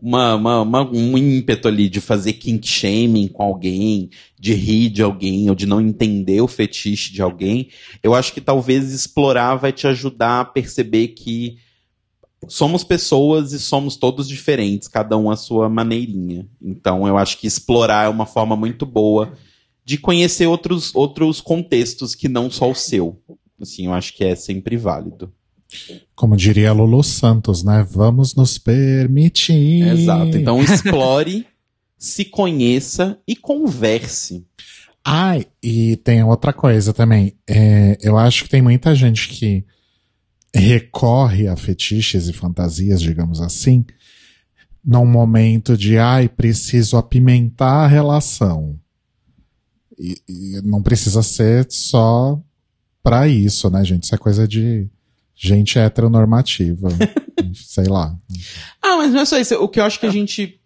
uma, 0.01 0.35
uma- 0.35 0.61
uma- 0.61 0.89
um 0.91 1.17
ímpeto 1.17 1.67
ali 1.67 1.89
de 1.89 1.99
fazer 1.99 2.33
kink 2.33 2.65
shaming 2.67 3.27
com 3.27 3.43
alguém, 3.43 4.09
de 4.39 4.53
rir 4.53 4.89
de 4.89 5.03
alguém 5.03 5.49
ou 5.49 5.55
de 5.55 5.65
não 5.65 5.81
entender 5.81 6.41
o 6.41 6.47
fetiche 6.47 7.11
de 7.11 7.21
alguém, 7.21 7.69
eu 8.01 8.13
acho 8.15 8.33
que 8.33 8.39
talvez 8.41 8.91
explorar 8.93 9.55
vai 9.55 9.73
te 9.73 9.87
ajudar 9.87 10.41
a 10.41 10.45
perceber 10.45 11.09
que 11.09 11.57
somos 12.47 12.83
pessoas 12.85 13.51
e 13.51 13.59
somos 13.59 13.97
todos 13.97 14.27
diferentes, 14.27 14.87
cada 14.87 15.17
um 15.17 15.29
à 15.29 15.35
sua 15.35 15.67
maneirinha. 15.67 16.47
Então 16.61 17.05
eu 17.05 17.17
acho 17.17 17.37
que 17.37 17.45
explorar 17.47 18.05
é 18.05 18.09
uma 18.09 18.25
forma 18.25 18.55
muito 18.55 18.85
boa 18.85 19.33
de 19.83 19.97
conhecer 19.97 20.47
outros, 20.47 20.95
outros 20.95 21.41
contextos 21.41 22.15
que 22.15 22.29
não 22.29 22.49
só 22.49 22.71
o 22.71 22.75
seu. 22.75 23.21
Assim, 23.59 23.87
eu 23.87 23.93
acho 23.93 24.13
que 24.15 24.23
é 24.23 24.35
sempre 24.35 24.77
válido. 24.77 25.33
Como 26.15 26.35
diria 26.35 26.73
Lulu 26.73 27.03
Santos, 27.03 27.63
né? 27.63 27.85
Vamos 27.89 28.35
nos 28.35 28.57
permitir. 28.57 29.87
Exato. 29.87 30.37
Então 30.37 30.61
explore, 30.61 31.45
se 31.97 32.25
conheça 32.25 33.19
e 33.27 33.35
converse. 33.35 34.45
Ai, 35.03 35.45
e 35.61 35.95
tem 35.97 36.23
outra 36.23 36.51
coisa 36.51 36.93
também. 36.93 37.35
É, 37.47 37.97
eu 38.01 38.17
acho 38.17 38.43
que 38.43 38.49
tem 38.49 38.61
muita 38.61 38.93
gente 38.93 39.29
que 39.29 39.65
recorre 40.53 41.47
a 41.47 41.55
fetiches 41.55 42.27
e 42.27 42.33
fantasias, 42.33 43.01
digamos 43.01 43.39
assim, 43.39 43.85
num 44.83 45.05
momento 45.05 45.77
de 45.77 45.97
ai, 45.97 46.27
preciso 46.27 46.97
apimentar 46.97 47.85
a 47.85 47.87
relação. 47.87 48.79
E, 49.97 50.15
e 50.27 50.61
não 50.63 50.81
precisa 50.81 51.21
ser 51.21 51.67
só 51.69 52.41
pra 53.03 53.27
isso, 53.27 53.69
né, 53.69 53.83
gente? 53.83 54.03
Isso 54.03 54.15
é 54.15 54.17
coisa 54.17 54.47
de 54.47 54.89
gente 55.39 55.79
heteronormativa. 55.79 56.89
sei 57.55 57.85
lá. 57.85 58.15
Ah, 58.81 58.97
mas 58.97 59.11
não 59.13 59.21
é 59.21 59.25
só 59.25 59.39
isso. 59.39 59.55
O 59.55 59.67
que 59.69 59.79
eu 59.79 59.83
acho 59.85 59.99
que 59.99 60.05
a 60.05 60.11
gente. 60.11 60.59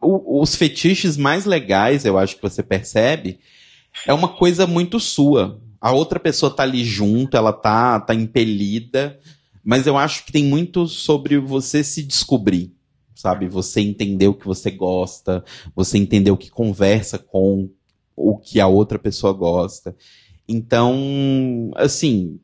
o- 0.00 0.40
os 0.40 0.54
fetiches 0.54 1.16
mais 1.16 1.44
legais, 1.44 2.04
eu 2.04 2.16
acho 2.18 2.36
que 2.36 2.42
você 2.42 2.62
percebe, 2.62 3.38
é 4.06 4.12
uma 4.14 4.28
coisa 4.28 4.66
muito 4.66 4.98
sua. 4.98 5.60
A 5.80 5.92
outra 5.92 6.18
pessoa 6.18 6.50
tá 6.54 6.62
ali 6.62 6.82
junto, 6.84 7.36
ela 7.36 7.52
tá, 7.52 8.00
tá 8.00 8.14
impelida, 8.14 9.18
mas 9.62 9.86
eu 9.86 9.96
acho 9.96 10.24
que 10.24 10.32
tem 10.32 10.44
muito 10.44 10.86
sobre 10.88 11.38
você 11.38 11.84
se 11.84 12.02
descobrir, 12.02 12.72
sabe? 13.14 13.46
Você 13.48 13.80
entender 13.80 14.26
o 14.28 14.34
que 14.34 14.46
você 14.46 14.70
gosta, 14.70 15.44
você 15.76 15.98
entender 15.98 16.30
o 16.30 16.36
que 16.36 16.50
conversa 16.50 17.18
com 17.18 17.68
o 18.16 18.36
que 18.38 18.58
a 18.60 18.66
outra 18.66 18.98
pessoa 18.98 19.32
gosta. 19.32 19.94
Então, 20.48 21.70
assim, 21.76 22.40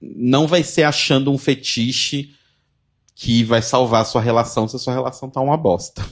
não 0.00 0.46
vai 0.46 0.62
ser 0.62 0.84
achando 0.84 1.30
um 1.30 1.38
fetiche 1.38 2.34
que 3.14 3.44
vai 3.44 3.60
salvar 3.60 4.02
a 4.02 4.04
sua 4.04 4.20
relação 4.20 4.66
se 4.66 4.76
a 4.76 4.78
sua 4.78 4.94
relação 4.94 5.28
tá 5.28 5.40
uma 5.40 5.56
bosta, 5.56 6.04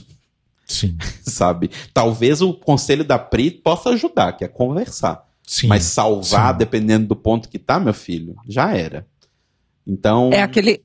Sim. 0.65 0.95
sabe? 1.25 1.71
Talvez 1.93 2.41
o 2.41 2.53
conselho 2.53 3.03
da 3.03 3.17
Pri 3.17 3.49
possa 3.49 3.89
ajudar, 3.89 4.33
que 4.33 4.43
é 4.43 4.47
conversar. 4.47 5.27
Sim. 5.43 5.67
Mas 5.67 5.85
salvar, 5.85 6.53
sim. 6.53 6.59
dependendo 6.59 7.07
do 7.07 7.15
ponto 7.15 7.49
que 7.49 7.57
tá, 7.57 7.79
meu 7.79 7.93
filho, 7.93 8.35
já 8.47 8.75
era. 8.75 9.07
Então, 9.87 10.29
É 10.31 10.43
aquele. 10.43 10.83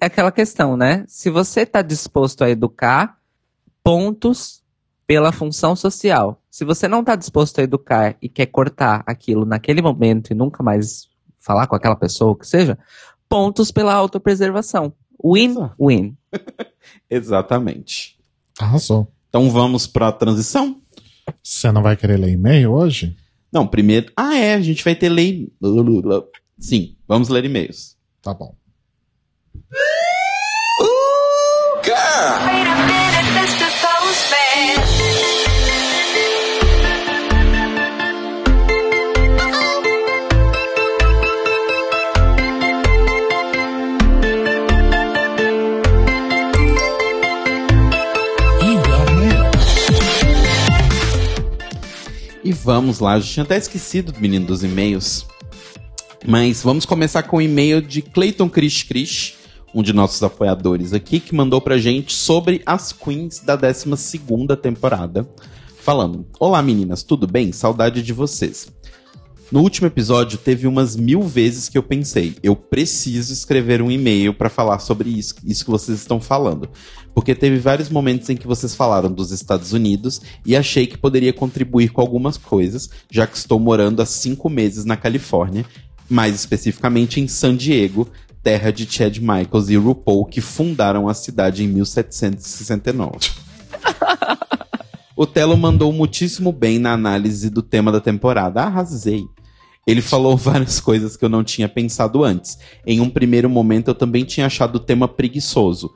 É 0.00 0.06
aquela 0.06 0.32
questão, 0.32 0.76
né? 0.76 1.04
Se 1.06 1.30
você 1.30 1.64
tá 1.64 1.80
disposto 1.80 2.42
a 2.42 2.50
educar, 2.50 3.16
pontos 3.82 4.64
pela 5.06 5.30
função 5.30 5.76
social. 5.76 6.42
Se 6.50 6.64
você 6.64 6.88
não 6.88 7.04
tá 7.04 7.14
disposto 7.14 7.60
a 7.60 7.62
educar 7.62 8.16
e 8.20 8.28
quer 8.28 8.46
cortar 8.46 9.04
aquilo 9.06 9.44
naquele 9.44 9.80
momento 9.80 10.32
e 10.32 10.34
nunca 10.34 10.62
mais 10.62 11.08
falar 11.44 11.66
com 11.66 11.76
aquela 11.76 11.96
pessoa, 11.96 12.32
o 12.32 12.36
que 12.36 12.46
seja, 12.46 12.78
pontos 13.28 13.70
pela 13.70 13.92
autopreservação. 13.92 14.92
Win-win. 15.22 16.16
exatamente. 17.10 18.16
Arrasou. 18.58 19.12
Então 19.28 19.50
vamos 19.50 19.86
pra 19.86 20.12
transição? 20.12 20.80
Você 21.42 21.70
não 21.72 21.82
vai 21.82 21.96
querer 21.96 22.18
ler 22.18 22.32
e-mail 22.32 22.72
hoje? 22.72 23.16
Não, 23.52 23.66
primeiro. 23.66 24.12
Ah, 24.16 24.36
é, 24.36 24.54
a 24.54 24.60
gente 24.60 24.82
vai 24.82 24.94
ter 24.94 25.08
lei. 25.08 25.52
Sim, 26.58 26.96
vamos 27.06 27.28
ler 27.28 27.44
e-mails. 27.44 27.96
Tá 28.22 28.32
bom. 28.32 28.54
Wait 32.64 32.93
vamos 52.64 52.98
lá, 52.98 53.18
eu 53.18 53.22
tinha 53.22 53.44
até 53.44 53.58
esquecido 53.58 54.10
do 54.10 54.20
menino 54.20 54.46
dos 54.46 54.64
e-mails. 54.64 55.26
Mas 56.26 56.62
vamos 56.62 56.86
começar 56.86 57.22
com 57.24 57.36
o 57.36 57.42
e-mail 57.42 57.82
de 57.82 58.00
Clayton 58.00 58.48
Chris 58.48 58.82
Chris, 58.82 59.34
um 59.74 59.82
de 59.82 59.92
nossos 59.92 60.22
apoiadores 60.22 60.94
aqui, 60.94 61.20
que 61.20 61.34
mandou 61.34 61.60
pra 61.60 61.76
gente 61.76 62.14
sobre 62.14 62.62
as 62.64 62.90
queens 62.90 63.40
da 63.40 63.54
12 63.54 63.86
temporada. 64.62 65.28
Falando: 65.78 66.26
Olá 66.40 66.62
meninas, 66.62 67.02
tudo 67.02 67.26
bem? 67.26 67.52
Saudade 67.52 68.02
de 68.02 68.12
vocês. 68.14 68.72
No 69.52 69.60
último 69.60 69.86
episódio, 69.86 70.38
teve 70.38 70.66
umas 70.66 70.96
mil 70.96 71.20
vezes 71.22 71.68
que 71.68 71.76
eu 71.76 71.82
pensei, 71.82 72.34
eu 72.42 72.56
preciso 72.56 73.32
escrever 73.32 73.82
um 73.82 73.90
e-mail 73.90 74.32
pra 74.32 74.48
falar 74.48 74.78
sobre 74.78 75.10
isso, 75.10 75.34
isso 75.44 75.66
que 75.66 75.70
vocês 75.70 75.98
estão 75.98 76.18
falando. 76.18 76.70
Porque 77.14 77.34
teve 77.34 77.58
vários 77.58 77.88
momentos 77.88 78.28
em 78.28 78.36
que 78.36 78.46
vocês 78.46 78.74
falaram 78.74 79.10
dos 79.10 79.30
Estados 79.30 79.72
Unidos 79.72 80.20
e 80.44 80.56
achei 80.56 80.86
que 80.86 80.98
poderia 80.98 81.32
contribuir 81.32 81.90
com 81.90 82.00
algumas 82.00 82.36
coisas, 82.36 82.90
já 83.10 83.26
que 83.26 83.36
estou 83.36 83.60
morando 83.60 84.02
há 84.02 84.06
cinco 84.06 84.50
meses 84.50 84.84
na 84.84 84.96
Califórnia, 84.96 85.64
mais 86.10 86.34
especificamente 86.34 87.20
em 87.20 87.28
San 87.28 87.56
Diego, 87.56 88.08
terra 88.42 88.70
de 88.70 88.84
Chad 88.90 89.18
Michaels 89.18 89.70
e 89.70 89.76
RuPaul, 89.76 90.26
que 90.26 90.40
fundaram 90.40 91.08
a 91.08 91.14
cidade 91.14 91.62
em 91.62 91.68
1769. 91.68 93.30
O 95.16 95.26
Telo 95.26 95.56
mandou 95.56 95.92
muitíssimo 95.92 96.50
bem 96.50 96.80
na 96.80 96.92
análise 96.92 97.48
do 97.48 97.62
tema 97.62 97.92
da 97.92 98.00
temporada. 98.00 98.62
Arrasei. 98.62 99.24
Ele 99.86 100.02
falou 100.02 100.36
várias 100.36 100.80
coisas 100.80 101.16
que 101.16 101.24
eu 101.24 101.28
não 101.28 101.44
tinha 101.44 101.68
pensado 101.68 102.24
antes. 102.24 102.58
Em 102.84 103.00
um 103.00 103.08
primeiro 103.08 103.48
momento, 103.48 103.88
eu 103.88 103.94
também 103.94 104.24
tinha 104.24 104.46
achado 104.46 104.76
o 104.76 104.80
tema 104.80 105.06
preguiçoso. 105.06 105.94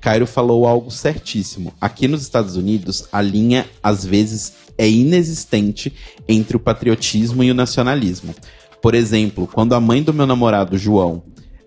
Cairo 0.00 0.26
falou 0.26 0.66
algo 0.66 0.90
certíssimo. 0.90 1.72
Aqui 1.80 2.06
nos 2.08 2.22
Estados 2.22 2.56
Unidos, 2.56 3.06
a 3.12 3.20
linha, 3.20 3.66
às 3.82 4.04
vezes, 4.04 4.52
é 4.76 4.88
inexistente 4.88 5.92
entre 6.28 6.56
o 6.56 6.60
patriotismo 6.60 7.42
e 7.42 7.50
o 7.50 7.54
nacionalismo. 7.54 8.34
Por 8.80 8.94
exemplo, 8.94 9.48
quando 9.52 9.74
a 9.74 9.80
mãe 9.80 10.02
do 10.02 10.14
meu 10.14 10.26
namorado, 10.26 10.78
João, 10.78 11.22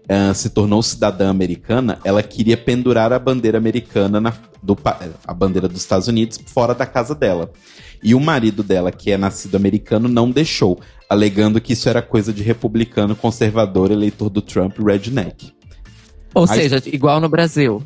ah, 0.07 0.33
se 0.33 0.49
tornou 0.49 0.81
cidadã 0.81 1.29
americana, 1.29 1.99
ela 2.03 2.23
queria 2.23 2.57
pendurar 2.57 3.11
a 3.13 3.19
bandeira 3.19 3.57
americana, 3.57 4.19
na, 4.19 4.33
do, 4.63 4.75
pa- 4.75 4.99
a 5.27 5.33
bandeira 5.33 5.67
dos 5.67 5.81
Estados 5.81 6.07
Unidos, 6.07 6.39
fora 6.45 6.73
da 6.73 6.85
casa 6.85 7.13
dela. 7.13 7.51
E 8.03 8.15
o 8.15 8.19
marido 8.19 8.63
dela, 8.63 8.91
que 8.91 9.11
é 9.11 9.17
nascido 9.17 9.55
americano, 9.55 10.07
não 10.09 10.31
deixou, 10.31 10.79
alegando 11.09 11.61
que 11.61 11.73
isso 11.73 11.87
era 11.87 12.01
coisa 12.01 12.33
de 12.33 12.41
republicano, 12.41 13.15
conservador, 13.15 13.91
eleitor 13.91 14.29
do 14.29 14.41
Trump, 14.41 14.79
redneck. 14.79 15.53
Ou 16.33 16.45
Aí- 16.49 16.69
seja, 16.69 16.81
igual 16.85 17.19
no 17.19 17.29
Brasil. 17.29 17.83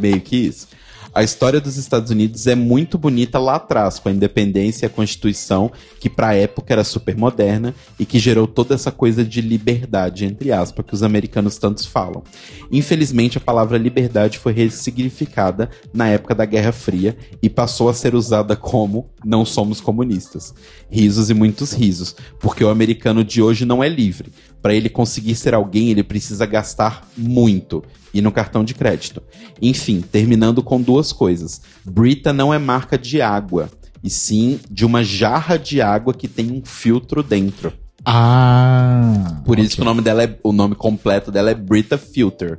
Meio 0.00 0.20
que 0.20 0.36
isso. 0.46 0.68
A 1.14 1.22
história 1.22 1.60
dos 1.60 1.76
Estados 1.76 2.10
Unidos 2.10 2.46
é 2.46 2.54
muito 2.54 2.96
bonita 2.96 3.38
lá 3.38 3.56
atrás, 3.56 3.98
com 3.98 4.08
a 4.08 4.12
independência 4.12 4.86
e 4.86 4.88
a 4.88 4.90
Constituição, 4.90 5.70
que 6.00 6.08
pra 6.08 6.34
época 6.34 6.72
era 6.72 6.82
super 6.82 7.14
moderna 7.18 7.74
e 7.98 8.06
que 8.06 8.18
gerou 8.18 8.46
toda 8.46 8.74
essa 8.74 8.90
coisa 8.90 9.22
de 9.22 9.42
liberdade, 9.42 10.24
entre 10.24 10.50
aspas, 10.50 10.86
que 10.86 10.94
os 10.94 11.02
americanos 11.02 11.58
tantos 11.58 11.84
falam. 11.84 12.22
Infelizmente, 12.70 13.36
a 13.36 13.42
palavra 13.42 13.76
liberdade 13.76 14.38
foi 14.38 14.54
ressignificada 14.54 15.68
na 15.92 16.08
época 16.08 16.34
da 16.34 16.46
Guerra 16.46 16.72
Fria 16.72 17.14
e 17.42 17.50
passou 17.50 17.90
a 17.90 17.94
ser 17.94 18.14
usada 18.14 18.56
como 18.56 19.10
não 19.22 19.44
somos 19.44 19.82
comunistas. 19.82 20.54
Risos 20.90 21.28
e 21.28 21.34
muitos 21.34 21.74
risos, 21.74 22.16
porque 22.40 22.64
o 22.64 22.70
americano 22.70 23.22
de 23.22 23.42
hoje 23.42 23.66
não 23.66 23.84
é 23.84 23.88
livre. 23.88 24.32
Para 24.62 24.74
ele 24.74 24.88
conseguir 24.88 25.34
ser 25.34 25.52
alguém, 25.52 25.90
ele 25.90 26.02
precisa 26.02 26.46
gastar 26.46 27.06
muito 27.18 27.84
e 28.12 28.20
no 28.20 28.32
cartão 28.32 28.64
de 28.64 28.74
crédito. 28.74 29.22
Enfim, 29.60 30.00
terminando 30.00 30.62
com 30.62 30.80
duas 30.80 31.12
coisas. 31.12 31.62
Brita 31.84 32.32
não 32.32 32.52
é 32.52 32.58
marca 32.58 32.98
de 32.98 33.20
água, 33.20 33.70
e 34.02 34.10
sim 34.10 34.60
de 34.70 34.84
uma 34.84 35.02
jarra 35.04 35.56
de 35.56 35.80
água 35.80 36.12
que 36.12 36.28
tem 36.28 36.50
um 36.50 36.64
filtro 36.64 37.22
dentro. 37.22 37.72
Ah. 38.04 39.40
Por 39.44 39.58
isso 39.58 39.74
ok. 39.74 39.76
que 39.76 39.82
o 39.82 39.84
nome 39.84 40.02
dela 40.02 40.24
é 40.24 40.38
o 40.42 40.52
nome 40.52 40.74
completo 40.74 41.30
dela 41.30 41.50
é 41.50 41.54
Brita 41.54 41.96
Filter. 41.96 42.58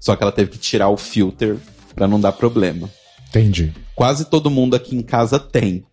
Só 0.00 0.16
que 0.16 0.22
ela 0.22 0.32
teve 0.32 0.50
que 0.50 0.58
tirar 0.58 0.88
o 0.88 0.96
filter 0.96 1.56
para 1.94 2.08
não 2.08 2.20
dar 2.20 2.32
problema. 2.32 2.88
Entendi. 3.28 3.72
Quase 3.94 4.24
todo 4.24 4.50
mundo 4.50 4.74
aqui 4.74 4.96
em 4.96 5.02
casa 5.02 5.38
tem. 5.38 5.84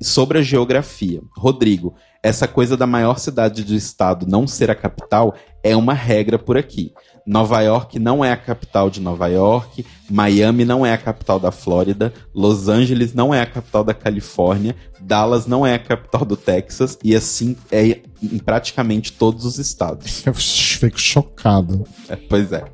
Sobre 0.00 0.38
a 0.38 0.42
geografia, 0.42 1.22
Rodrigo, 1.36 1.94
essa 2.22 2.46
coisa 2.48 2.76
da 2.76 2.86
maior 2.86 3.18
cidade 3.18 3.64
do 3.64 3.74
estado 3.74 4.26
não 4.26 4.46
ser 4.46 4.70
a 4.70 4.74
capital 4.74 5.34
é 5.62 5.74
uma 5.76 5.94
regra 5.94 6.38
por 6.38 6.56
aqui. 6.56 6.92
Nova 7.26 7.60
York 7.62 7.98
não 7.98 8.24
é 8.24 8.32
a 8.32 8.36
capital 8.36 8.90
de 8.90 9.00
Nova 9.00 9.28
York, 9.28 9.84
Miami 10.10 10.64
não 10.64 10.84
é 10.84 10.92
a 10.92 10.98
capital 10.98 11.40
da 11.40 11.50
Flórida, 11.50 12.12
Los 12.34 12.68
Angeles 12.68 13.14
não 13.14 13.32
é 13.32 13.40
a 13.40 13.46
capital 13.46 13.82
da 13.82 13.94
Califórnia, 13.94 14.76
Dallas 15.00 15.46
não 15.46 15.64
é 15.64 15.74
a 15.74 15.78
capital 15.78 16.24
do 16.24 16.36
Texas 16.36 16.98
e 17.02 17.14
assim 17.14 17.56
é 17.72 18.00
em 18.22 18.38
praticamente 18.38 19.12
todos 19.12 19.44
os 19.44 19.58
estados. 19.58 20.24
Eu 20.26 20.34
fico 20.34 21.00
chocado. 21.00 21.84
É, 22.08 22.16
pois 22.16 22.52
é. 22.52 22.64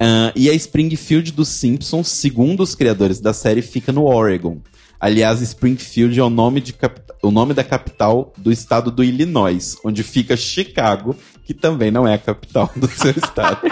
Ah, 0.00 0.32
e 0.36 0.48
a 0.48 0.54
Springfield 0.54 1.32
dos 1.32 1.48
Simpsons, 1.48 2.08
segundo 2.08 2.62
os 2.62 2.74
criadores 2.74 3.20
da 3.20 3.32
série, 3.32 3.62
fica 3.62 3.92
no 3.92 4.04
Oregon. 4.04 4.58
Aliás, 5.00 5.40
Springfield 5.40 6.18
é 6.18 6.22
o 6.22 6.30
nome, 6.30 6.60
de 6.60 6.74
o 7.22 7.30
nome 7.30 7.54
da 7.54 7.62
capital 7.62 8.32
do 8.36 8.50
estado 8.50 8.90
do 8.90 9.04
Illinois, 9.04 9.76
onde 9.84 10.02
fica 10.02 10.36
Chicago, 10.36 11.16
que 11.48 11.54
também 11.54 11.90
não 11.90 12.06
é 12.06 12.12
a 12.12 12.18
capital 12.18 12.70
do 12.76 12.86
seu 12.92 13.10
estado. 13.10 13.62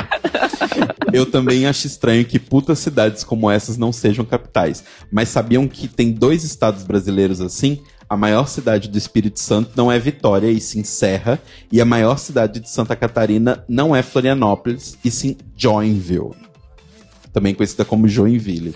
Eu 1.12 1.26
também 1.26 1.66
acho 1.66 1.86
estranho 1.86 2.24
que 2.24 2.38
putas 2.38 2.78
cidades 2.78 3.22
como 3.22 3.50
essas 3.50 3.76
não 3.76 3.92
sejam 3.92 4.24
capitais. 4.24 4.82
Mas 5.12 5.28
sabiam 5.28 5.68
que 5.68 5.86
tem 5.86 6.10
dois 6.10 6.42
estados 6.42 6.84
brasileiros 6.84 7.38
assim? 7.38 7.82
A 8.08 8.16
maior 8.16 8.48
cidade 8.48 8.88
do 8.88 8.96
Espírito 8.96 9.38
Santo 9.38 9.72
não 9.76 9.92
é 9.92 9.98
Vitória, 9.98 10.50
e 10.50 10.58
sim 10.58 10.82
Serra. 10.84 11.38
E 11.70 11.78
a 11.78 11.84
maior 11.84 12.18
cidade 12.18 12.60
de 12.60 12.70
Santa 12.70 12.96
Catarina 12.96 13.62
não 13.68 13.94
é 13.94 14.02
Florianópolis, 14.02 14.96
e 15.04 15.10
sim 15.10 15.36
Joinville. 15.54 16.30
Também 17.30 17.54
conhecida 17.54 17.84
como 17.84 18.08
Joinville. 18.08 18.74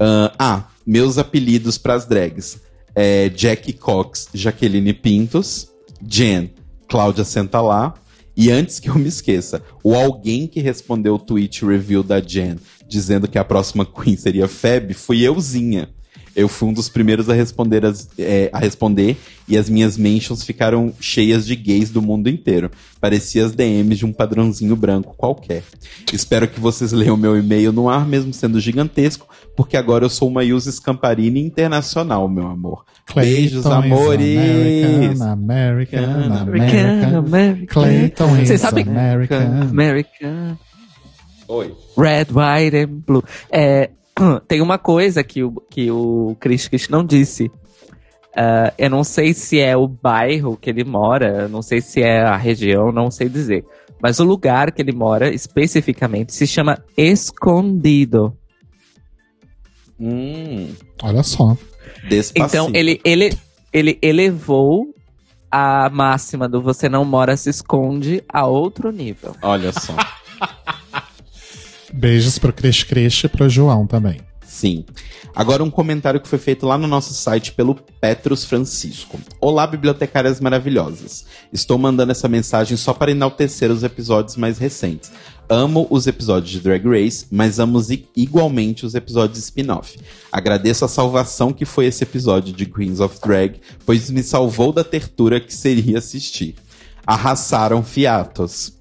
Ahn, 0.00 0.32
ah, 0.36 0.64
meus 0.84 1.18
apelidos 1.18 1.78
pras 1.78 2.04
drags. 2.04 2.60
É 2.96 3.28
Jack 3.28 3.74
Cox, 3.74 4.28
Jaqueline 4.34 4.92
Pintos, 4.92 5.68
Jen, 6.02 6.50
Cláudia 6.88 7.24
Sentalá. 7.24 7.94
E 8.36 8.50
antes 8.50 8.78
que 8.78 8.90
eu 8.90 8.94
me 8.96 9.08
esqueça, 9.08 9.62
o 9.82 9.94
alguém 9.94 10.46
que 10.46 10.60
respondeu 10.60 11.14
o 11.14 11.18
tweet 11.18 11.64
review 11.64 12.02
da 12.02 12.20
Jen 12.20 12.58
dizendo 12.86 13.26
que 13.26 13.38
a 13.38 13.44
próxima 13.44 13.84
Queen 13.84 14.16
seria 14.16 14.46
Feb 14.46 14.92
fui 14.94 15.22
euzinha. 15.22 15.88
Eu 16.36 16.48
fui 16.48 16.68
um 16.68 16.72
dos 16.74 16.88
primeiros 16.90 17.30
a 17.30 17.34
responder, 17.34 17.84
as- 17.86 18.08
é, 18.18 18.50
a 18.52 18.58
responder 18.58 19.16
e 19.48 19.56
as 19.56 19.70
minhas 19.70 19.96
mentions 19.96 20.44
ficaram 20.44 20.92
cheias 21.00 21.46
de 21.46 21.56
gays 21.56 21.88
do 21.90 22.02
mundo 22.02 22.28
inteiro. 22.28 22.70
Parecia 23.00 23.46
as 23.46 23.52
DMs 23.52 23.96
de 23.98 24.04
um 24.04 24.12
padrãozinho 24.12 24.76
branco 24.76 25.14
qualquer. 25.16 25.62
Espero 26.12 26.46
que 26.46 26.60
vocês 26.60 26.92
leiam 26.92 27.16
meu 27.16 27.38
e-mail 27.38 27.72
no 27.72 27.88
ar, 27.88 28.06
mesmo 28.06 28.34
sendo 28.34 28.60
gigantesco, 28.60 29.26
porque 29.56 29.78
agora 29.78 30.04
eu 30.04 30.10
sou 30.10 30.28
uma 30.28 30.44
Ilse 30.44 30.70
Scamparini 30.72 31.40
internacional, 31.40 32.28
meu 32.28 32.46
amor. 32.46 32.84
Beijos, 33.14 33.62
Clayton 33.62 33.86
is 33.86 33.94
amores! 33.94 35.20
American, 35.22 35.32
American, 35.32 36.04
American, 36.04 36.38
American. 36.38 37.18
American. 37.18 37.66
Clayton 37.66 38.44
Vocês 38.44 38.60
sabem- 38.60 38.84
American. 38.88 39.62
American. 39.70 40.58
Oi. 41.48 41.72
Red, 41.96 42.26
white 42.32 42.76
and 42.76 43.02
blue. 43.06 43.22
É, 43.50 43.90
tem 44.48 44.60
uma 44.60 44.78
coisa 44.78 45.22
que 45.22 45.42
o, 45.42 45.52
que 45.70 45.90
o 45.90 46.36
Chris 46.40 46.68
Chris 46.68 46.88
não 46.88 47.04
disse. 47.04 47.50
Ah, 48.36 48.72
eu 48.76 48.90
não 48.90 49.02
sei 49.02 49.32
se 49.32 49.58
é 49.58 49.74
o 49.74 49.88
bairro 49.88 50.58
que 50.58 50.68
ele 50.68 50.84
mora, 50.84 51.48
não 51.48 51.62
sei 51.62 51.80
se 51.80 52.02
é 52.02 52.20
a 52.20 52.36
região, 52.36 52.92
não 52.92 53.10
sei 53.10 53.30
dizer. 53.30 53.64
Mas 54.00 54.20
o 54.20 54.24
lugar 54.24 54.72
que 54.72 54.82
ele 54.82 54.92
mora, 54.92 55.32
especificamente, 55.32 56.34
se 56.34 56.46
chama 56.46 56.84
Escondido. 56.96 58.36
Hum, 59.98 60.74
Olha 61.02 61.22
só. 61.22 61.56
despacito. 62.06 62.38
Então 62.44 62.70
ele, 62.74 63.00
ele, 63.02 63.30
ele 63.72 63.98
elevou 64.02 64.94
a 65.50 65.88
máxima 65.88 66.46
do 66.46 66.60
você 66.60 66.90
não 66.90 67.06
mora, 67.06 67.34
se 67.38 67.48
esconde 67.48 68.22
a 68.28 68.44
outro 68.46 68.90
nível. 68.90 69.34
Olha 69.40 69.72
só. 69.72 69.96
Beijos 71.96 72.38
pro 72.38 72.52
Cris 72.52 72.82
Cris 72.82 73.24
e 73.24 73.28
pro 73.28 73.48
João 73.48 73.86
também. 73.86 74.20
Sim. 74.46 74.84
Agora 75.34 75.64
um 75.64 75.70
comentário 75.70 76.20
que 76.20 76.28
foi 76.28 76.38
feito 76.38 76.66
lá 76.66 76.76
no 76.76 76.86
nosso 76.86 77.14
site 77.14 77.52
pelo 77.52 77.74
Petrus 77.74 78.44
Francisco. 78.44 79.18
Olá, 79.40 79.66
bibliotecárias 79.66 80.38
maravilhosas. 80.38 81.24
Estou 81.50 81.78
mandando 81.78 82.12
essa 82.12 82.28
mensagem 82.28 82.76
só 82.76 82.92
para 82.92 83.10
enaltecer 83.10 83.70
os 83.70 83.82
episódios 83.82 84.36
mais 84.36 84.58
recentes. 84.58 85.10
Amo 85.48 85.86
os 85.88 86.06
episódios 86.06 86.50
de 86.50 86.60
Drag 86.60 86.86
Race, 86.86 87.26
mas 87.30 87.58
amo 87.58 87.80
igualmente 88.14 88.84
os 88.84 88.94
episódios 88.94 89.38
spin-off. 89.38 89.98
Agradeço 90.30 90.84
a 90.84 90.88
salvação 90.88 91.50
que 91.50 91.64
foi 91.64 91.86
esse 91.86 92.04
episódio 92.04 92.52
de 92.52 92.66
Queens 92.66 93.00
of 93.00 93.18
Drag, 93.20 93.58
pois 93.86 94.10
me 94.10 94.22
salvou 94.22 94.70
da 94.70 94.84
tertura 94.84 95.40
que 95.40 95.54
seria 95.54 95.96
assistir. 95.96 96.56
Arrasaram 97.06 97.82
fiatos. 97.82 98.76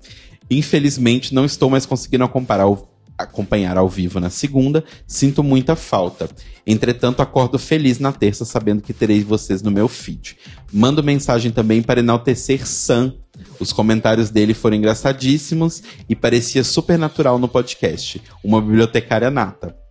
Infelizmente, 0.50 1.34
não 1.34 1.46
estou 1.46 1.70
mais 1.70 1.86
conseguindo 1.86 2.24
acompanhar 2.24 2.64
ao, 2.64 2.95
acompanhar 3.18 3.78
ao 3.78 3.90
vivo 3.90 4.20
na 4.20 4.30
segunda. 4.30 4.84
Sinto 5.08 5.44
muita 5.44 5.76
falta. 5.76 6.30
Entretanto, 6.66 7.22
acordo 7.22 7.60
feliz 7.60 8.00
na 8.00 8.12
terça, 8.12 8.44
sabendo 8.46 8.82
que 8.82 8.94
terei 8.94 9.24
vocês 9.24 9.62
no 9.62 9.72
meu 9.72 9.88
feed. 9.88 10.38
Mando 10.72 11.04
mensagem 11.04 11.52
também 11.52 11.82
para 11.82 12.00
enaltecer 12.00 12.68
Sam. 12.68 13.14
Os 13.60 13.72
comentários 13.72 14.30
dele 14.30 14.54
foram 14.54 14.78
engraçadíssimos 14.78 15.84
e 16.10 16.16
parecia 16.16 16.64
super 16.64 16.98
natural 16.98 17.38
no 17.38 17.48
podcast. 17.48 18.22
Uma 18.44 18.62
bibliotecária 18.62 19.30
nata. 19.30 19.85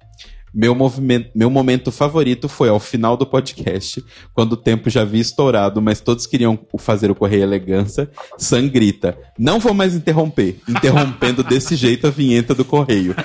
Meu, 0.55 0.75
movimento, 0.75 1.31
meu 1.35 1.51
momento 1.51 1.91
favorito 1.91 2.49
foi 2.49 2.69
ao 2.69 2.79
final 2.79 3.17
do 3.17 3.27
podcast, 3.27 4.05
quando 4.33 4.53
o 4.53 4.57
tempo 4.57 4.89
já 4.89 5.03
havia 5.03 5.21
estourado, 5.21 5.83
mas 5.83 6.01
todos 6.01 6.27
queriam 6.27 6.59
fazer 6.79 7.11
o 7.11 7.15
Correio 7.15 7.43
Elegância. 7.43 8.09
Sam 8.39 8.69
grita: 8.69 9.19
Não 9.39 9.59
vou 9.59 9.75
mais 9.75 9.95
interromper, 9.95 10.61
interrompendo 10.69 11.43
desse 11.43 11.75
jeito 11.75 12.07
a 12.07 12.11
vinheta 12.11 12.55
do 12.55 12.65
Correio. 12.65 13.17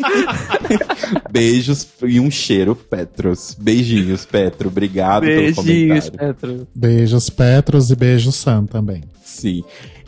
Beijos 1.30 1.86
e 2.02 2.20
um 2.20 2.30
cheiro, 2.30 2.74
Petros. 2.74 3.56
Beijinhos, 3.58 4.24
Petro. 4.24 4.68
Obrigado 4.68 5.22
pelo 5.22 5.36
Beijinhos, 5.36 6.10
comentário. 6.10 6.34
Petro. 6.34 6.68
Beijos 6.74 7.30
Petros 7.30 7.90
e 7.90 7.96
beijos 7.96 8.34
Sam 8.34 8.66
também. 8.66 9.02
Sim. 9.24 9.62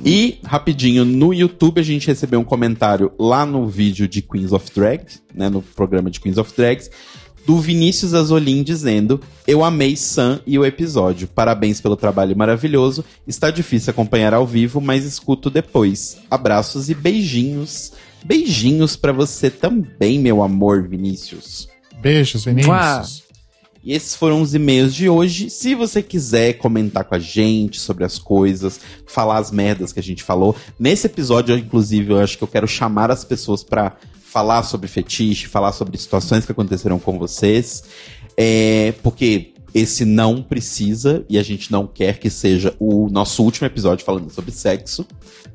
E, 0.05 0.39
rapidinho, 0.45 1.05
no 1.05 1.33
YouTube 1.33 1.81
a 1.81 1.85
gente 1.85 2.09
recebeu 2.09 2.41
um 2.41 2.45
comentário 2.45 3.13
lá 3.19 3.47
no 3.47 3.69
vídeo 3.69 4.09
de 4.09 4.21
Queens 4.21 4.53
of 4.53 4.69
Drag, 4.75 5.05
né, 5.33 5.49
no 5.49 5.63
programa 5.63 6.11
de 6.11 6.21
Queens 6.21 6.39
of 6.39 6.53
Drags, 6.57 6.91
do 7.47 7.59
Vinícius 7.59 8.15
Azolin 8.15 8.63
dizendo: 8.63 9.21
Eu 9.47 9.65
amei 9.65 9.97
Sam 9.97 10.41
e 10.47 10.59
o 10.59 10.65
episódio. 10.65 11.29
Parabéns 11.29 11.81
pelo 11.81 11.97
trabalho 11.97 12.37
maravilhoso. 12.37 13.05
Está 13.27 13.51
difícil 13.51 13.91
acompanhar 13.91 14.35
ao 14.35 14.47
vivo, 14.47 14.81
mas 14.81 15.05
escuto 15.05 15.51
depois. 15.51 16.19
Abraços 16.31 16.89
e 16.89 16.95
beijinhos. 16.95 17.93
Beijinhos 18.25 18.97
pra 18.97 19.13
você 19.13 19.51
também, 19.51 20.19
meu 20.19 20.43
amor, 20.43 20.87
Vinícius. 20.89 21.69
Beijos, 22.01 22.45
Vinícius. 22.45 23.23
E 23.85 23.93
esses 23.93 24.15
foram 24.15 24.41
os 24.41 24.55
e-mails 24.55 24.95
de 24.95 25.09
hoje. 25.09 25.51
Se 25.51 25.75
você 25.75 26.01
quiser 26.03 26.55
comentar 26.55 27.05
com 27.05 27.17
a 27.17 27.19
gente 27.19 27.81
sobre 27.81 28.05
as 28.05 28.17
coisas, 28.17 28.79
falar 29.07 29.39
as 29.39 29.51
merdas 29.51 29.93
que 29.93 29.99
a 29.99 30.03
gente 30.03 30.23
falou, 30.23 30.55
nesse 30.79 31.07
episódio, 31.07 31.57
inclusive, 31.57 32.13
eu 32.13 32.19
acho 32.21 32.39
que 32.39 32.45
eu 32.45 32.49
quero 32.49 32.69
chamar 32.69 33.11
as 33.11 33.25
pessoas 33.25 33.65
pra 33.65 33.97
falar 34.23 34.63
sobre 34.63 34.87
fetiche, 34.87 35.49
falar 35.49 35.73
sobre 35.73 35.99
situações 35.99 36.47
que 36.47 36.53
aconteceram 36.53 36.99
com 36.99 37.19
vocês. 37.19 37.83
É, 38.37 38.95
porque 39.03 39.52
esse 39.75 40.05
não 40.05 40.43
precisa 40.43 41.25
e 41.29 41.39
a 41.39 41.43
gente 41.43 41.73
não 41.73 41.87
quer 41.87 42.19
que 42.19 42.29
seja 42.29 42.77
o 42.79 43.09
nosso 43.09 43.43
último 43.43 43.67
episódio 43.67 44.05
falando 44.05 44.29
sobre 44.31 44.51
sexo, 44.51 45.07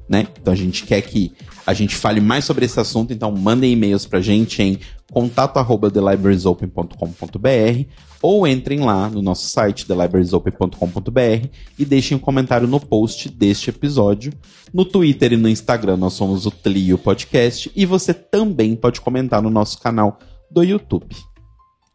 né? 0.10 0.28
Então 0.40 0.54
a 0.54 0.56
gente 0.56 0.86
quer 0.86 1.02
que 1.02 1.34
a 1.66 1.74
gente 1.74 1.96
fale 1.96 2.22
mais 2.22 2.46
sobre 2.46 2.66
esse 2.66 2.80
assunto, 2.80 3.12
então 3.14 3.32
mandem 3.32 3.74
e-mails 3.74 4.06
pra 4.06 4.22
gente 4.22 4.62
em 4.62 4.80
contato@thelibrariesopen.com.br 5.12 7.90
ou 8.22 8.48
entrem 8.48 8.80
lá 8.80 9.10
no 9.10 9.22
nosso 9.22 9.50
site 9.50 9.86
thelibrariesopen.com.br 9.86 11.48
e 11.78 11.86
deixem 11.86 12.18
um 12.18 12.20
comentário 12.20 12.68
no 12.68 12.80
post 12.80 13.30
deste 13.30 13.70
episódio. 13.70 14.34
No 14.74 14.86
Twitter 14.86 15.34
e 15.34 15.38
no 15.38 15.50
Instagram 15.50 15.98
nós 15.98 16.14
somos 16.14 16.46
o 16.46 16.52
Tlio 16.52 16.98
Podcast 16.98 17.72
e 17.76 17.86
você 17.86 18.14
também 18.14 18.76
pode 18.76 19.02
comentar 19.02 19.42
no 19.42 19.50
nosso 19.50 19.80
canal 19.80 20.18
do 20.50 20.64
YouTube. 20.64 21.16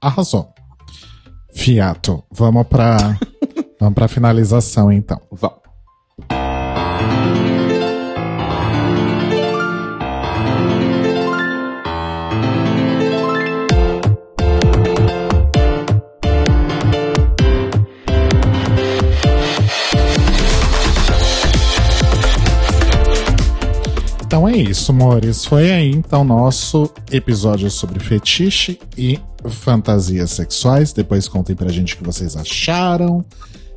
Arrasou. 0.01 0.62
Fiato. 1.53 2.25
Vamos 2.31 2.67
pra, 2.67 2.97
vamos 3.79 3.95
pra 3.95 4.09
finalização, 4.09 4.91
então. 4.91 5.21
Vamos. 5.31 5.63
Então 24.33 24.49
é 24.49 24.57
isso, 24.57 24.93
amores. 24.93 25.45
Foi 25.45 25.71
aí, 25.71 25.91
então, 25.91 26.25
nosso 26.25 26.91
episódio 27.11 27.71
sobre 27.71 28.01
fetiche 28.01 28.81
e 28.97 29.21
fantasias 29.47 30.31
sexuais. 30.31 30.91
Depois 30.91 31.29
contem 31.29 31.55
pra 31.55 31.71
gente 31.71 31.93
o 31.93 31.99
que 31.99 32.03
vocês 32.03 32.35
acharam. 32.35 33.23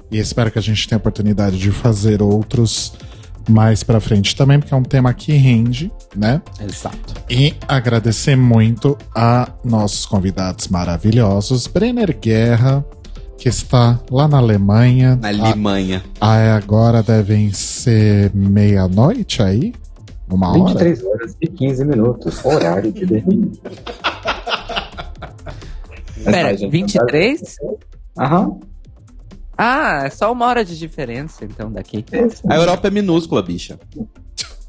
E 0.09 0.17
espero 0.17 0.49
que 0.49 0.57
a 0.57 0.61
gente 0.61 0.87
tenha 0.87 0.95
a 0.95 0.99
oportunidade 0.99 1.57
de 1.57 1.71
fazer 1.71 2.21
outros 2.21 2.93
mais 3.49 3.83
pra 3.83 3.99
frente 3.99 4.33
também, 4.33 4.57
porque 4.57 4.73
é 4.73 4.77
um 4.77 4.83
tema 4.83 5.13
que 5.13 5.33
rende, 5.33 5.91
né? 6.15 6.41
Exato. 6.61 7.13
E 7.29 7.53
agradecer 7.67 8.37
muito 8.37 8.97
a 9.13 9.51
nossos 9.61 10.05
convidados 10.05 10.69
maravilhosos. 10.69 11.67
Brenner 11.67 12.17
Guerra, 12.17 12.81
que 13.37 13.49
está 13.49 13.99
lá 14.09 14.25
na 14.25 14.37
Alemanha. 14.37 15.17
Na 15.17 15.27
Alemanha. 15.27 16.01
Ah, 16.21 16.55
agora 16.55 17.03
devem 17.03 17.51
ser 17.51 18.33
meia-noite 18.33 19.43
aí? 19.43 19.73
Uma 20.29 20.49
hora? 20.49 20.65
23 20.65 21.03
horas 21.03 21.37
e 21.39 21.47
15 21.47 21.85
minutos, 21.85 22.43
horário 22.43 22.91
de 22.91 23.05
dormir. 23.05 23.51
Pera, 26.23 26.49
Ai, 26.49 26.57
gente, 26.57 26.71
23? 26.71 27.57
Aham. 28.17 28.59
Ah, 29.57 30.03
é 30.05 30.09
só 30.09 30.31
uma 30.31 30.45
hora 30.47 30.65
de 30.65 30.77
diferença, 30.77 31.45
então, 31.45 31.71
daqui. 31.71 32.03
A 32.49 32.55
Europa 32.55 32.87
é 32.87 32.91
minúscula, 32.91 33.41
bicha. 33.41 33.79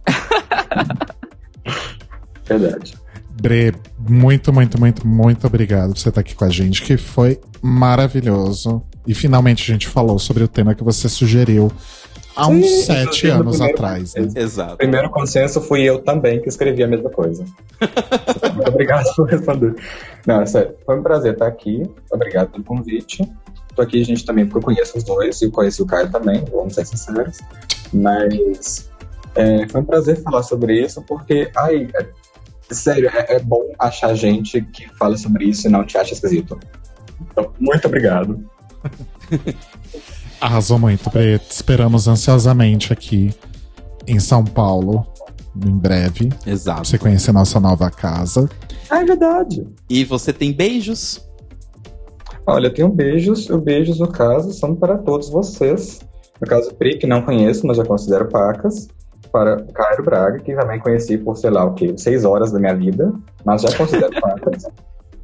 Verdade. 2.47 2.95
Bre, 3.41 3.75
muito, 3.99 4.53
muito, 4.53 4.79
muito, 4.79 5.07
muito 5.07 5.47
obrigado 5.47 5.91
por 5.91 5.99
você 5.99 6.09
estar 6.09 6.21
aqui 6.21 6.35
com 6.35 6.45
a 6.45 6.49
gente, 6.49 6.83
que 6.83 6.97
foi 6.97 7.41
maravilhoso. 7.61 8.83
E 9.07 9.15
finalmente 9.15 9.63
a 9.63 9.75
gente 9.75 9.89
falou 9.89 10.19
sobre 10.19 10.45
o 10.45 10.49
tema 10.49 10.75
que 10.75 10.85
você 10.85 11.09
sugeriu 11.09 11.71
há 12.37 12.47
uns 12.49 12.67
Sim, 12.67 12.83
sete 12.83 13.29
anos 13.29 13.61
atrás. 13.61 14.15
Né? 14.15 14.29
Exato. 14.37 14.77
Primeiro 14.77 15.11
consenso 15.11 15.61
fui 15.61 15.83
eu 15.83 15.99
também 16.01 16.41
que 16.41 16.49
escrevi 16.49 16.83
a 16.83 16.87
mesma 16.87 17.11
coisa. 17.11 17.45
Muito 18.55 18.69
obrigado 18.69 19.15
por 19.17 19.29
responder. 19.29 19.75
Não, 20.27 20.43
é 20.43 20.47
sério. 20.47 20.75
Foi 20.85 20.99
um 20.99 21.03
prazer 21.03 21.33
estar 21.33 21.47
aqui. 21.47 21.83
Obrigado 22.11 22.51
pelo 22.51 22.65
convite. 22.65 23.27
Tô 23.75 23.83
aqui, 23.83 24.03
gente, 24.05 24.25
também 24.25 24.47
porque 24.47 24.59
eu 24.59 24.63
conheço 24.63 24.97
os 24.97 25.05
dois 25.05 25.41
e 25.43 25.51
conheci 25.51 25.83
o 25.83 25.87
Caio 25.87 26.11
também, 26.11 26.43
vamos 26.51 26.75
ser 26.75 26.87
sinceros. 26.87 27.39
Mas 27.93 28.91
é, 29.35 29.69
foi 29.69 29.83
um 29.83 29.85
prazer 29.85 30.23
falar 30.23 30.43
sobre 30.43 30.81
isso, 30.83 31.03
porque, 31.03 31.51
ai, 31.55 31.89
é- 31.95 32.07
sério, 32.75 33.11
é, 33.11 33.37
é 33.37 33.39
bom 33.39 33.71
achar 33.79 34.15
gente 34.15 34.63
que 34.63 34.89
fala 34.97 35.17
sobre 35.19 35.45
isso 35.45 35.69
e 35.69 35.71
não 35.71 35.85
te 35.85 35.99
acha 35.99 36.15
esquisito. 36.15 36.59
Então, 37.31 37.53
muito 37.61 37.87
obrigado. 37.87 38.43
Arrasou 40.41 40.79
muito, 40.79 41.11
Bre. 41.11 41.39
Te 41.39 41.51
Esperamos 41.51 42.07
ansiosamente 42.09 42.93
aqui 42.93 43.35
em 44.07 44.21
São 44.21 44.45
Paulo, 44.45 45.07
em 45.57 45.77
breve, 45.77 46.29
pra 46.29 46.53
Exato. 46.53 46.87
você 46.87 46.99
conhecer 46.99 47.33
nossa 47.33 47.59
nova 47.59 47.91
casa. 47.91 48.49
Ah, 48.91 49.01
é 49.01 49.05
verdade. 49.05 49.67
E 49.89 50.05
você 50.05 50.33
tem 50.33 50.53
beijos? 50.53 51.27
Olha, 52.47 52.69
eu 52.69 52.75
tenho 52.75 52.89
beijos. 52.89 53.49
Os 53.51 53.63
beijos, 53.63 53.99
no 53.99 54.09
caso, 54.09 54.53
são 54.53 54.75
para 54.75 54.97
todos 54.99 55.29
vocês. 55.29 56.01
No 56.41 56.47
caso, 56.47 56.73
Pri, 56.75 56.99
que 56.99 57.07
não 57.07 57.23
conheço, 57.23 57.67
mas 57.67 57.77
já 57.77 57.85
considero 57.85 58.29
pacas. 58.29 58.89
Para 59.33 59.63
Cairo 59.65 60.05
Braga, 60.05 60.39
que 60.39 60.55
também 60.55 60.79
conheci 60.79 61.19
por, 61.19 61.37
sei 61.37 61.51
lá, 61.51 61.65
o 61.65 61.75
quê? 61.75 61.93
Seis 61.97 62.25
horas 62.25 62.53
da 62.53 62.61
minha 62.61 62.75
vida, 62.75 63.13
mas 63.45 63.63
já 63.63 63.77
considero 63.77 64.13
pacas. 64.21 64.65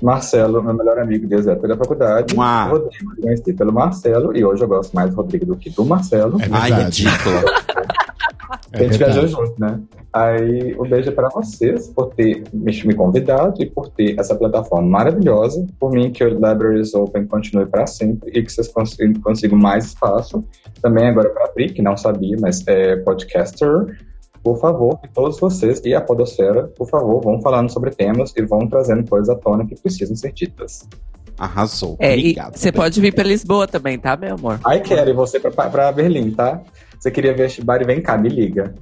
Marcelo, 0.05 0.63
meu 0.63 0.75
melhor 0.75 0.99
amigo 0.99 1.27
desde 1.27 1.51
a 1.51 1.53
época 1.53 1.69
da 1.69 1.77
faculdade. 1.77 2.35
Uau. 2.35 2.71
Rodrigo, 2.71 3.17
conheci 3.21 3.53
pelo 3.53 3.73
Marcelo, 3.73 4.37
e 4.37 4.45
hoje 4.45 4.63
eu 4.63 4.69
gosto 4.69 4.93
mais 4.95 5.11
do 5.11 5.17
Rodrigo 5.17 5.47
do 5.47 5.57
que 5.57 5.71
do 5.71 5.85
Marcelo. 5.85 6.41
É 6.41 6.49
Ai, 6.51 6.71
verdade. 6.71 7.05
ridícula. 7.05 7.43
É 8.73 8.79
a 8.79 8.83
gente 8.85 8.99
viajou 8.99 9.27
junto, 9.27 9.61
né? 9.61 9.81
Aí, 10.13 10.75
o 10.79 10.85
beijo 10.85 11.09
é 11.09 11.13
para 11.13 11.29
vocês 11.29 11.89
por 11.89 12.15
ter 12.15 12.43
me 12.53 12.73
me 12.85 12.95
convidado 12.95 13.63
e 13.63 13.67
por 13.67 13.89
ter 13.89 14.19
essa 14.19 14.35
plataforma 14.35 14.87
maravilhosa. 14.87 15.67
Por 15.79 15.91
mim, 15.91 16.11
que 16.11 16.23
o 16.25 16.29
Libraries 16.29 16.95
Open 16.95 17.27
continue 17.27 17.67
para 17.67 17.87
sempre 17.87 18.31
e 18.31 18.43
que 18.43 18.53
vocês 18.53 18.69
consigam, 18.69 19.21
consigam 19.23 19.59
mais 19.59 19.87
espaço. 19.87 20.45
Também 20.83 21.09
agora 21.09 21.31
para 21.31 21.45
a 21.45 21.49
Pri, 21.49 21.71
que 21.71 21.81
não 21.81 21.97
sabia, 21.97 22.37
mas 22.41 22.67
é 22.67 22.97
podcaster. 22.97 23.69
Por 24.43 24.59
favor, 24.61 24.99
que 25.01 25.09
todos 25.09 25.39
vocês 25.39 25.81
e 25.85 25.95
a 25.95 26.01
Podosfera, 26.01 26.65
por 26.77 26.89
favor, 26.89 27.23
vão 27.23 27.41
falando 27.41 27.71
sobre 27.71 27.91
temas 27.91 28.33
e 28.37 28.43
vão 28.43 28.67
trazendo 28.69 29.09
coisas 29.09 29.29
à 29.29 29.37
tona 29.37 29.65
que 29.65 29.77
precisam 29.77 30.17
ser 30.17 30.33
ditas. 30.33 30.89
Arrasou. 31.39 31.97
É, 32.01 32.15
e 32.17 32.19
Obrigado. 32.21 32.57
você 32.57 32.73
pode 32.73 33.01
vir 33.01 33.15
pra 33.15 33.25
Lisboa 33.25 33.67
também, 33.69 33.99
tá, 33.99 34.17
meu 34.17 34.35
amor? 34.35 34.61
Ai, 34.67 34.81
quero 34.81 35.11
e 35.11 35.13
você 35.13 35.39
para 35.41 35.93
Berlim, 35.93 36.31
tá? 36.33 36.61
Você 36.99 37.11
queria 37.11 37.35
ver 37.35 37.51
Shibari, 37.51 37.85
vem 37.85 38.01
cá, 38.03 38.19
me 38.19 38.29
liga. 38.29 38.75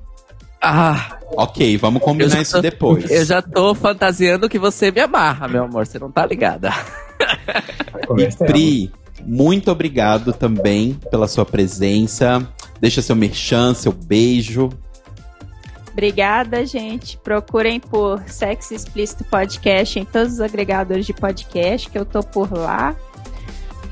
Ah, 0.63 1.19
Ok, 1.37 1.77
vamos 1.79 2.03
combinar 2.03 2.29
já 2.37 2.43
isso 2.43 2.57
tô- 2.57 2.61
depois. 2.61 3.11
eu 3.11 3.25
já 3.25 3.41
tô 3.41 3.75
fantasiando 3.75 4.49
que 4.49 4.59
você 4.59 4.91
me 4.91 5.01
amarra, 5.01 5.47
meu 5.49 5.65
amor. 5.65 5.87
Você 5.87 5.99
não 5.99 6.11
tá 6.11 6.27
ligada. 6.27 6.71
Vai 7.93 8.03
E. 8.27 8.47
Pri, 8.47 8.93
muito 9.25 9.71
obrigado 9.71 10.33
também 10.33 10.99
pela 11.11 11.29
sua 11.29 11.47
presença. 11.47 12.47
Deixa 12.81 13.01
seu 13.01 13.15
merchan, 13.17 13.73
seu 13.75 13.93
beijo. 13.93 14.69
Obrigada, 16.01 16.65
gente. 16.65 17.19
Procurem 17.19 17.79
por 17.79 18.27
Sexo 18.27 18.73
Explícito 18.73 19.23
Podcast 19.23 19.99
em 19.99 20.05
todos 20.07 20.33
os 20.33 20.41
agregadores 20.41 21.05
de 21.05 21.13
podcast, 21.13 21.91
que 21.91 21.99
eu 21.99 22.07
tô 22.07 22.23
por 22.23 22.51
lá. 22.51 22.97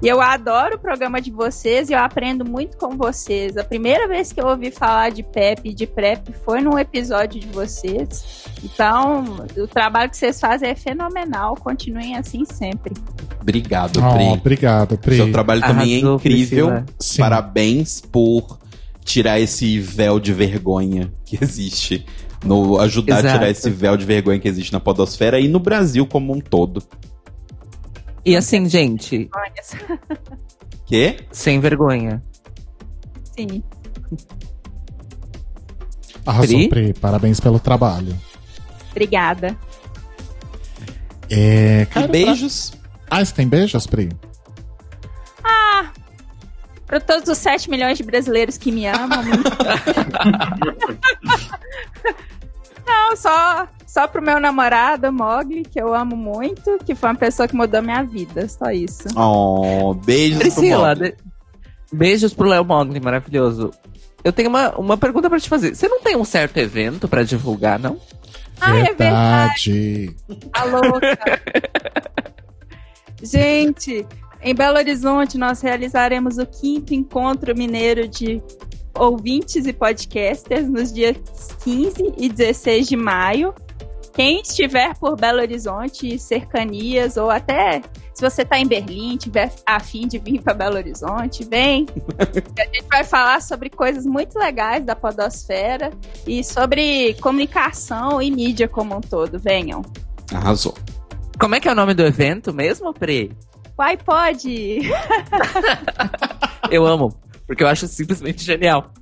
E 0.00 0.06
eu 0.06 0.20
adoro 0.20 0.76
o 0.76 0.78
programa 0.78 1.20
de 1.20 1.30
vocês 1.32 1.90
e 1.90 1.92
eu 1.92 1.98
aprendo 1.98 2.44
muito 2.44 2.76
com 2.76 2.96
vocês. 2.96 3.56
A 3.56 3.64
primeira 3.64 4.06
vez 4.06 4.32
que 4.32 4.40
eu 4.40 4.46
ouvi 4.46 4.70
falar 4.70 5.10
de 5.10 5.24
PEP 5.24 5.70
e 5.70 5.74
de 5.74 5.88
PrEP 5.88 6.28
foi 6.44 6.60
num 6.60 6.78
episódio 6.78 7.40
de 7.40 7.48
vocês. 7.48 8.44
Então, 8.62 9.24
o 9.56 9.66
trabalho 9.66 10.08
que 10.08 10.16
vocês 10.16 10.38
fazem 10.40 10.70
é 10.70 10.74
fenomenal. 10.76 11.56
Continuem 11.56 12.16
assim 12.16 12.44
sempre. 12.44 12.92
Obrigado, 13.40 13.98
Oh, 14.00 14.14
Pri. 14.14 14.24
obrigado, 14.28 14.96
Pri. 14.98 15.16
Seu 15.16 15.32
trabalho 15.32 15.62
também 15.62 15.94
é 15.96 15.98
incrível. 15.98 16.84
Parabéns 17.18 18.00
por 18.00 18.56
tirar 19.04 19.40
esse 19.40 19.80
véu 19.80 20.20
de 20.20 20.32
vergonha 20.32 21.10
que 21.24 21.42
existe. 21.42 22.06
No, 22.44 22.78
ajudar 22.80 23.18
Exato. 23.18 23.26
a 23.26 23.32
tirar 23.38 23.50
esse 23.50 23.68
véu 23.68 23.96
de 23.96 24.04
vergonha 24.04 24.38
que 24.38 24.46
existe 24.46 24.72
na 24.72 24.78
podosfera 24.78 25.40
e 25.40 25.48
no 25.48 25.58
Brasil 25.58 26.06
como 26.06 26.32
um 26.32 26.38
todo. 26.40 26.80
E 28.24 28.36
assim, 28.36 28.68
gente, 28.68 29.28
Que? 30.86 31.16
sem 31.32 31.60
vergonha. 31.60 32.22
Sim. 33.36 33.62
Arrasou, 36.26 36.58
Pri? 36.58 36.68
Pri. 36.68 36.94
Parabéns 36.94 37.40
pelo 37.40 37.58
trabalho. 37.58 38.14
Obrigada. 38.90 39.56
É, 41.30 41.82
E 41.82 41.86
cara, 41.86 42.08
beijos. 42.08 42.72
Ah, 43.10 43.24
você 43.24 43.32
tem 43.34 43.48
beijos, 43.48 43.86
Pri? 43.86 44.10
Para 46.86 47.00
todos 47.00 47.28
os 47.28 47.36
7 47.36 47.68
milhões 47.68 47.98
de 47.98 48.04
brasileiros 48.04 48.56
que 48.56 48.72
me 48.72 48.86
amam. 48.86 49.22
Não, 52.88 53.14
só, 53.16 53.68
só 53.86 54.08
pro 54.08 54.22
meu 54.22 54.40
namorado, 54.40 55.12
Mogli, 55.12 55.62
que 55.62 55.78
eu 55.78 55.94
amo 55.94 56.16
muito, 56.16 56.78
que 56.86 56.94
foi 56.94 57.10
uma 57.10 57.14
pessoa 57.14 57.46
que 57.46 57.54
mudou 57.54 57.82
minha 57.82 58.02
vida. 58.02 58.48
Só 58.48 58.70
isso. 58.70 59.08
Oh, 59.14 59.92
beijos 59.92 60.38
Priscila, 60.38 60.96
pro 60.96 61.04
Mogli. 61.04 61.16
beijos 61.92 62.32
pro 62.32 62.48
Léo 62.48 62.64
Mogli, 62.64 62.98
maravilhoso. 62.98 63.70
Eu 64.24 64.32
tenho 64.32 64.48
uma, 64.48 64.70
uma 64.76 64.96
pergunta 64.96 65.28
pra 65.28 65.38
te 65.38 65.48
fazer. 65.48 65.74
Você 65.74 65.86
não 65.86 66.00
tem 66.00 66.16
um 66.16 66.24
certo 66.24 66.56
evento 66.56 67.06
pra 67.06 67.22
divulgar, 67.22 67.78
não? 67.78 68.00
Ah, 68.60 68.76
é 68.78 68.94
verdade. 68.94 70.16
A 70.52 70.64
louca. 70.64 71.40
Gente, 73.22 74.06
em 74.42 74.54
Belo 74.54 74.78
Horizonte 74.78 75.36
nós 75.36 75.60
realizaremos 75.60 76.38
o 76.38 76.46
quinto 76.46 76.94
encontro 76.94 77.56
mineiro 77.56 78.08
de 78.08 78.42
ouvintes 78.98 79.66
e 79.66 79.72
podcasters 79.72 80.68
nos 80.68 80.92
dias 80.92 81.16
15 81.62 82.14
e 82.18 82.28
16 82.28 82.88
de 82.88 82.96
maio. 82.96 83.54
Quem 84.14 84.40
estiver 84.40 84.96
por 84.98 85.16
Belo 85.16 85.38
Horizonte, 85.38 86.18
cercanias, 86.18 87.16
ou 87.16 87.30
até 87.30 87.82
se 88.18 88.20
você 88.20 88.42
está 88.42 88.58
em 88.58 88.66
Berlim, 88.66 89.16
tiver 89.16 89.48
a 89.64 89.78
fim 89.78 90.08
de 90.08 90.18
vir 90.18 90.42
para 90.42 90.52
Belo 90.52 90.74
Horizonte, 90.74 91.44
vem. 91.44 91.86
a 92.18 92.64
gente 92.64 92.88
vai 92.90 93.04
falar 93.04 93.40
sobre 93.40 93.70
coisas 93.70 94.04
muito 94.04 94.36
legais 94.36 94.84
da 94.84 94.96
podosfera 94.96 95.92
e 96.26 96.42
sobre 96.42 97.14
comunicação 97.20 98.20
e 98.20 98.28
mídia 98.28 98.66
como 98.66 98.96
um 98.96 99.00
todo. 99.00 99.38
Venham. 99.38 99.82
Arrasou. 100.34 100.74
Como 101.38 101.54
é 101.54 101.60
que 101.60 101.68
é 101.68 101.72
o 101.72 101.76
nome 101.76 101.94
do 101.94 102.04
evento 102.04 102.52
mesmo, 102.52 102.92
Pri? 102.92 103.30
Uai, 103.78 103.96
pode! 103.96 104.80
Eu 106.68 106.84
amo, 106.84 107.14
porque 107.48 107.64
eu 107.64 107.66
acho 107.68 107.88
simplesmente 107.88 108.44
genial. 108.44 108.92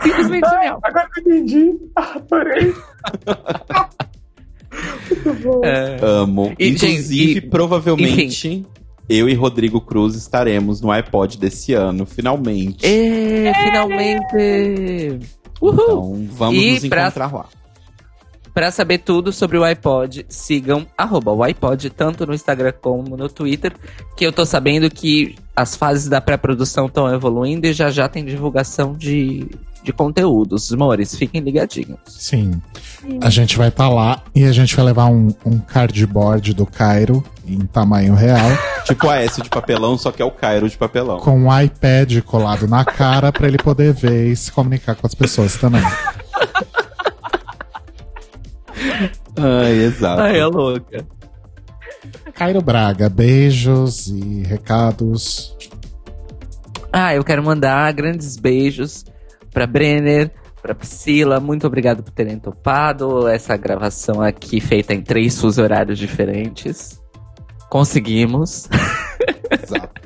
Simplesmente 0.00 0.48
genial. 0.48 0.80
Agora 0.82 1.06
que 1.12 1.20
eu 1.20 1.24
entendi. 1.36 1.72
Adorei. 1.94 2.74
É. 5.62 5.98
Amo. 6.02 6.54
E, 6.58 6.68
Inclusive, 6.68 7.34
gente, 7.34 7.38
e- 7.38 7.40
provavelmente, 7.50 8.66
eu 9.06 9.28
e 9.28 9.34
Rodrigo 9.34 9.80
Cruz 9.82 10.14
estaremos 10.14 10.80
no 10.80 10.90
iPod 10.90 11.36
desse 11.38 11.74
ano, 11.74 12.06
finalmente. 12.06 12.86
É, 12.86 13.52
finalmente! 13.64 15.20
Uhul! 15.60 15.74
Então, 15.74 16.26
vamos 16.32 16.62
E 16.62 16.70
nos 16.72 16.88
pra- 16.88 17.02
encontrar 17.02 17.32
lá. 17.34 17.46
Pra 18.54 18.70
saber 18.70 18.98
tudo 18.98 19.32
sobre 19.32 19.56
o 19.56 19.64
iPod, 19.64 20.26
sigam 20.28 20.86
arroba 20.96 21.32
o 21.32 21.42
iPod, 21.42 21.88
tanto 21.90 22.26
no 22.26 22.34
Instagram 22.34 22.72
como 22.80 23.16
no 23.16 23.28
Twitter, 23.28 23.72
que 24.16 24.26
eu 24.26 24.32
tô 24.32 24.44
sabendo 24.44 24.90
que 24.90 25.36
as 25.56 25.74
fases 25.74 26.08
da 26.08 26.20
pré-produção 26.20 26.86
estão 26.86 27.12
evoluindo 27.12 27.66
e 27.66 27.72
já 27.72 27.90
já 27.90 28.08
tem 28.08 28.24
divulgação 28.24 28.94
de 28.94 29.48
de 29.82 29.92
conteúdos. 29.92 30.72
Amores, 30.72 31.14
fiquem 31.14 31.40
ligadinhos. 31.40 31.98
Sim. 32.06 32.62
A 33.20 33.28
gente 33.28 33.58
vai 33.58 33.68
estar 33.68 33.88
lá 33.88 34.22
e 34.34 34.44
a 34.44 34.52
gente 34.52 34.76
vai 34.76 34.84
levar 34.84 35.06
um, 35.06 35.34
um 35.44 35.58
cardboard 35.58 36.54
do 36.54 36.64
Cairo 36.64 37.22
em 37.44 37.58
tamanho 37.66 38.14
real, 38.14 38.38
Tipo 38.86 39.08
a 39.08 39.16
S 39.16 39.40
de 39.42 39.48
papelão, 39.48 39.98
só 39.98 40.12
que 40.12 40.22
é 40.22 40.24
o 40.24 40.30
Cairo 40.30 40.68
de 40.68 40.76
papelão. 40.76 41.18
com 41.18 41.36
um 41.36 41.60
iPad 41.60 42.20
colado 42.22 42.66
na 42.68 42.84
cara 42.84 43.32
pra 43.32 43.46
ele 43.48 43.58
poder 43.58 43.92
ver 43.92 44.28
e 44.30 44.36
se 44.36 44.50
comunicar 44.52 44.94
com 44.94 45.06
as 45.06 45.14
pessoas 45.14 45.56
também. 45.56 45.82
Ai, 49.36 49.72
exato. 49.84 50.22
Ai, 50.22 50.38
é 50.38 50.46
louca. 50.46 51.06
Cairo 52.34 52.60
Braga, 52.60 53.08
beijos 53.08 54.08
e 54.08 54.42
recados. 54.42 55.56
Ah, 56.92 57.14
eu 57.14 57.24
quero 57.24 57.42
mandar 57.42 57.92
grandes 57.92 58.36
beijos 58.36 59.04
pra 59.50 59.66
Brenner, 59.66 60.30
pra 60.60 60.74
Priscila. 60.74 61.40
Muito 61.40 61.66
obrigado 61.66 62.02
por 62.02 62.12
terem 62.12 62.38
topado 62.38 63.28
essa 63.28 63.56
gravação 63.56 64.20
aqui 64.20 64.60
feita 64.60 64.92
em 64.94 65.00
três 65.02 65.38
fusos 65.38 65.58
horários 65.58 65.98
diferentes. 65.98 67.00
Conseguimos. 67.70 68.68
exato. 69.50 70.00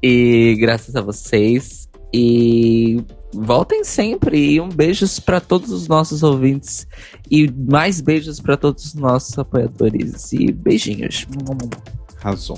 E 0.00 0.56
graças 0.60 0.94
a 0.94 1.00
vocês. 1.00 1.88
E 2.14 3.04
voltem 3.32 3.84
sempre. 3.84 4.54
E 4.54 4.60
um 4.60 4.68
beijos 4.68 5.18
pra 5.20 5.40
todos 5.40 5.70
os 5.70 5.88
nossos 5.88 6.22
ouvintes. 6.22 6.86
E 7.30 7.50
mais 7.50 8.00
beijos 8.00 8.40
pra 8.40 8.56
todos 8.56 8.86
os 8.86 8.94
nossos 8.94 9.38
apoiadores. 9.38 10.32
E 10.32 10.52
beijinhos. 10.52 11.26
Razão. 12.16 12.56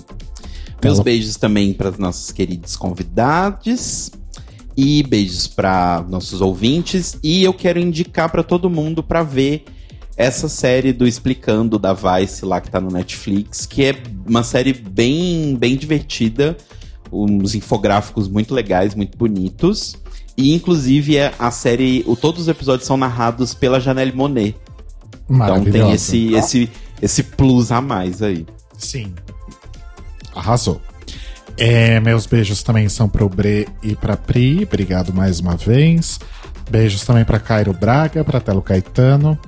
Meus 0.83 0.95
Pelo- 0.95 1.05
beijos 1.05 1.37
também 1.37 1.73
para 1.73 1.91
as 1.91 1.99
nossas 1.99 2.33
queridas 2.33 2.77
convidadas. 2.77 4.11
E 4.77 5.03
beijos 5.03 5.47
para 5.47 6.05
nossos 6.09 6.41
ouvintes. 6.41 7.19
E 7.23 7.43
eu 7.43 7.53
quero 7.53 7.79
indicar 7.79 8.31
para 8.31 8.43
todo 8.43 8.71
mundo 8.71 9.03
para 9.03 9.23
ver 9.23 9.65
essa 10.17 10.49
série 10.49 10.93
do 10.93 11.07
Explicando 11.07 11.79
da 11.79 11.93
Vice 11.95 12.45
lá 12.45 12.61
que 12.61 12.71
tá 12.71 12.79
no 12.79 12.91
Netflix, 12.91 13.65
que 13.65 13.85
é 13.85 14.03
uma 14.27 14.43
série 14.43 14.75
bem, 14.75 15.57
bem 15.57 15.77
divertida, 15.77 16.59
uns 17.11 17.55
infográficos 17.55 18.29
muito 18.29 18.53
legais, 18.55 18.95
muito 18.95 19.17
bonitos. 19.17 19.97
E 20.41 20.55
inclusive 20.55 21.17
é 21.17 21.35
a 21.39 21.51
série, 21.51 22.03
o, 22.07 22.17
todos 22.17 22.43
os 22.43 22.49
episódios 22.49 22.87
são 22.87 22.97
narrados 22.97 23.53
pela 23.53 23.79
Janelle 23.79 24.13
Monet. 24.13 24.57
Então 25.29 25.63
tem 25.65 25.93
esse, 25.93 26.35
esse, 26.35 26.71
esse 27.01 27.23
plus 27.23 27.71
a 27.71 27.81
mais 27.81 28.23
aí. 28.23 28.47
Sim. 28.79 29.13
Arrasou. 30.35 30.81
É, 31.59 32.01
meus 32.01 32.25
beijos 32.25 32.63
também 32.63 32.89
são 32.89 33.09
pro 33.09 33.29
Bre 33.29 33.69
e 33.83 33.95
pra 33.95 34.17
Pri. 34.17 34.65
Obrigado 34.65 35.13
mais 35.13 35.41
uma 35.41 35.57
vez. 35.57 36.19
Beijos 36.71 37.05
também 37.05 37.25
pra 37.25 37.39
Cairo 37.39 37.75
Braga, 37.75 38.25
pra 38.25 38.41
Telo 38.41 38.63
Caetano. 38.63 39.39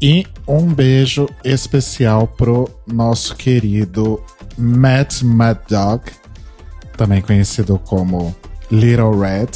E 0.00 0.26
um 0.48 0.72
beijo 0.72 1.28
especial 1.44 2.26
pro 2.26 2.70
nosso 2.86 3.36
querido 3.36 4.22
Matt 4.56 5.22
Mad 5.22 5.58
Dog, 5.68 6.02
também 6.96 7.20
conhecido 7.20 7.78
como 7.78 8.34
Little 8.70 9.18
Red, 9.18 9.50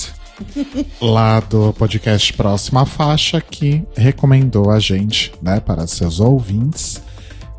lá 1.01 1.41
do 1.41 1.73
podcast 1.73 2.33
Próxima 2.33 2.85
Faixa, 2.87 3.41
que 3.41 3.85
recomendou 3.97 4.71
a 4.71 4.79
gente, 4.79 5.33
né, 5.43 5.61
para 5.61 5.87
seus 5.87 6.21
ouvintes. 6.21 7.01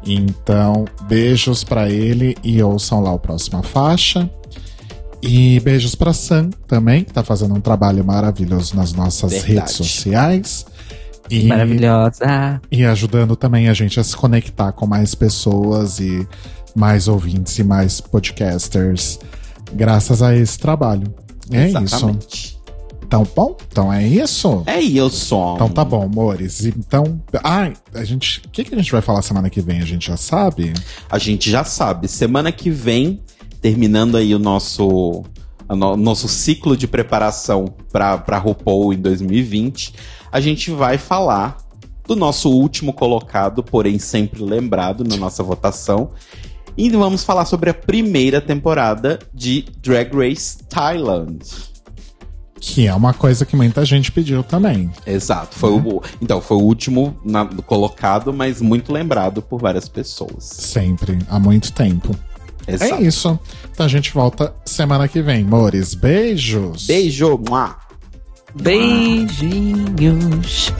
Então, 0.05 0.85
beijos 1.07 1.63
pra 1.63 1.89
ele 1.89 2.37
e 2.43 2.61
ouçam 2.61 3.01
lá 3.01 3.11
o 3.11 3.19
Próxima 3.19 3.63
Faixa. 3.63 4.29
E 5.21 5.59
beijos 5.61 5.95
pra 5.95 6.13
Sam 6.13 6.51
também, 6.67 7.03
que 7.03 7.11
tá 7.11 7.23
fazendo 7.23 7.55
um 7.55 7.59
trabalho 7.59 8.05
maravilhoso 8.05 8.75
nas 8.75 8.93
nossas 8.93 9.31
Verdade. 9.31 9.53
redes 9.53 9.73
sociais. 9.73 10.65
E, 11.29 11.47
Maravilhosa. 11.47 12.61
e 12.71 12.85
ajudando 12.85 13.35
também 13.35 13.67
a 13.67 13.73
gente 13.73 13.99
a 13.99 14.03
se 14.03 14.15
conectar 14.15 14.71
com 14.71 14.85
mais 14.85 15.15
pessoas 15.15 15.99
e 15.99 16.27
mais 16.75 17.07
ouvintes 17.07 17.57
e 17.57 17.63
mais 17.63 17.99
podcasters, 17.99 19.17
graças 19.73 20.21
a 20.21 20.35
esse 20.35 20.59
trabalho. 20.59 21.11
É 21.51 21.69
isso. 21.69 22.54
Então, 23.05 23.23
bom, 23.35 23.55
então 23.71 23.93
é 23.93 24.05
isso. 24.05 24.63
É 24.65 24.79
isso. 24.79 25.35
Então 25.55 25.69
tá 25.69 25.85
bom, 25.85 26.01
amores. 26.03 26.65
Então, 26.65 27.21
ai, 27.43 27.73
a 27.93 28.03
gente, 28.03 28.41
o 28.45 28.49
que, 28.49 28.63
que 28.63 28.73
a 28.73 28.77
gente 28.77 28.91
vai 28.91 29.01
falar 29.01 29.21
semana 29.21 29.49
que 29.49 29.61
vem? 29.61 29.79
A 29.79 29.85
gente 29.85 30.07
já 30.07 30.17
sabe? 30.17 30.73
A 31.09 31.17
gente 31.19 31.49
já 31.49 31.63
sabe. 31.63 32.07
Semana 32.07 32.51
que 32.51 32.69
vem, 32.69 33.21
terminando 33.61 34.17
aí 34.17 34.33
o 34.33 34.39
nosso, 34.39 35.23
no- 35.69 35.95
nosso 35.95 36.27
ciclo 36.27 36.75
de 36.75 36.87
preparação 36.87 37.65
para 37.91 38.17
para 38.17 38.37
RuPaul 38.39 38.93
em 38.93 38.97
2020, 38.97 39.93
a 40.31 40.39
gente 40.41 40.71
vai 40.71 40.97
falar 40.97 41.57
do 42.07 42.15
nosso 42.15 42.49
último 42.49 42.91
colocado, 42.91 43.63
porém 43.63 43.97
sempre 43.99 44.43
lembrado 44.43 45.03
na 45.03 45.15
nossa 45.15 45.41
votação. 45.43 46.09
E 46.77 46.89
vamos 46.89 47.23
falar 47.23 47.45
sobre 47.45 47.69
a 47.69 47.73
primeira 47.73 48.41
temporada 48.41 49.19
de 49.33 49.65
Drag 49.81 50.11
Race 50.13 50.57
Thailand. 50.67 51.39
Que 52.59 52.87
é 52.87 52.93
uma 52.95 53.13
coisa 53.13 53.45
que 53.45 53.55
muita 53.55 53.83
gente 53.85 54.11
pediu 54.11 54.43
também. 54.43 54.91
Exato. 55.05 55.55
Foi 55.57 55.71
o, 55.71 56.01
então, 56.21 56.39
foi 56.41 56.57
o 56.57 56.61
último 56.61 57.15
na- 57.23 57.45
colocado, 57.45 58.33
mas 58.33 58.61
muito 58.61 58.91
lembrado 58.93 59.41
por 59.41 59.59
várias 59.61 59.87
pessoas. 59.89 60.43
Sempre, 60.43 61.19
há 61.29 61.39
muito 61.39 61.71
tempo. 61.73 62.15
Exato. 62.67 62.95
É 62.95 63.01
isso. 63.01 63.39
Então 63.71 63.85
a 63.85 63.89
gente 63.89 64.11
volta 64.13 64.53
semana 64.65 65.07
que 65.07 65.21
vem, 65.21 65.43
amores. 65.43 65.93
Beijos. 65.93 66.87
Beijo! 66.87 67.39
Mua. 67.47 67.75
Beijinhos. 68.55 70.71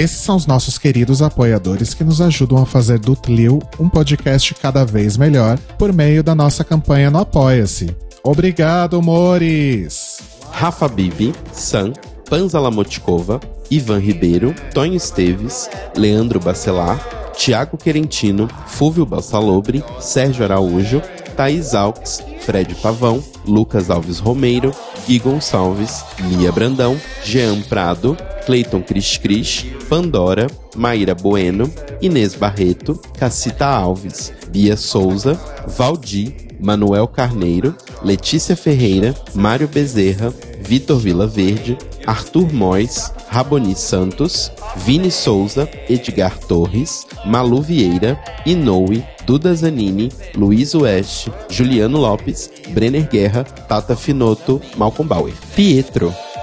Esses 0.00 0.22
são 0.22 0.34
os 0.34 0.46
nossos 0.46 0.78
queridos 0.78 1.20
apoiadores 1.20 1.92
que 1.92 2.02
nos 2.02 2.22
ajudam 2.22 2.56
a 2.56 2.64
fazer 2.64 2.98
do 2.98 3.14
Tlil 3.14 3.60
um 3.78 3.86
podcast 3.86 4.54
cada 4.54 4.82
vez 4.82 5.18
melhor 5.18 5.58
por 5.78 5.92
meio 5.92 6.22
da 6.22 6.34
nossa 6.34 6.64
campanha 6.64 7.10
no 7.10 7.18
Apoia-se. 7.18 7.94
Obrigado, 8.22 8.96
amores! 8.96 10.20
Rafa 10.52 10.88
Bibi, 10.88 11.34
Sam, 11.52 11.92
Panza 12.30 12.58
Lamotkova, 12.58 13.40
Ivan 13.70 13.98
Ribeiro, 13.98 14.54
Tonho 14.72 14.94
Esteves, 14.94 15.68
Leandro 15.94 16.40
Bacelar, 16.40 16.98
Tiago 17.36 17.76
Querentino, 17.76 18.48
Fúvio 18.68 19.04
Balsalobre, 19.04 19.84
Sérgio 20.00 20.44
Araújo, 20.44 21.02
Thaís 21.36 21.74
Alves, 21.74 22.24
Fred 22.40 22.74
Pavão, 22.76 23.22
Lucas 23.46 23.90
Alves 23.90 24.18
Romeiro, 24.18 24.70
Gui 25.06 25.18
Gonçalves, 25.18 26.02
Lia 26.20 26.50
Brandão, 26.50 26.98
Jean 27.22 27.60
Prado, 27.60 28.16
Cleiton 28.50 28.82
Cris 28.82 29.16
Cris, 29.16 29.64
Pandora, 29.88 30.48
Maíra 30.74 31.14
Bueno, 31.14 31.70
Inês 32.02 32.34
Barreto, 32.34 33.00
Cacita 33.16 33.68
Alves, 33.68 34.32
Bia 34.48 34.76
Souza, 34.76 35.38
Valdi, 35.68 36.48
Manuel 36.58 37.06
Carneiro, 37.06 37.76
Letícia 38.02 38.56
Ferreira, 38.56 39.14
Mário 39.36 39.68
Bezerra, 39.68 40.34
Vitor 40.62 40.98
Vila 40.98 41.28
Verde, 41.28 41.78
Arthur 42.04 42.52
Mois, 42.52 43.12
Raboni 43.30 43.76
Santos, 43.76 44.50
Vini 44.78 45.12
Souza, 45.12 45.68
Edgar 45.88 46.36
Torres, 46.36 47.06
Malu 47.24 47.62
Vieira, 47.62 48.20
Inoue, 48.44 49.04
Duda 49.24 49.54
Zanini, 49.54 50.10
Luiz 50.34 50.74
Oeste, 50.74 51.30
Juliano 51.48 52.00
Lopes, 52.00 52.50
Brenner 52.70 53.08
Guerra, 53.08 53.44
Tata 53.44 53.94
Finoto, 53.94 54.60
Malcolm 54.76 55.06
Bauer. 55.06 55.34
Pietro, 55.54 56.12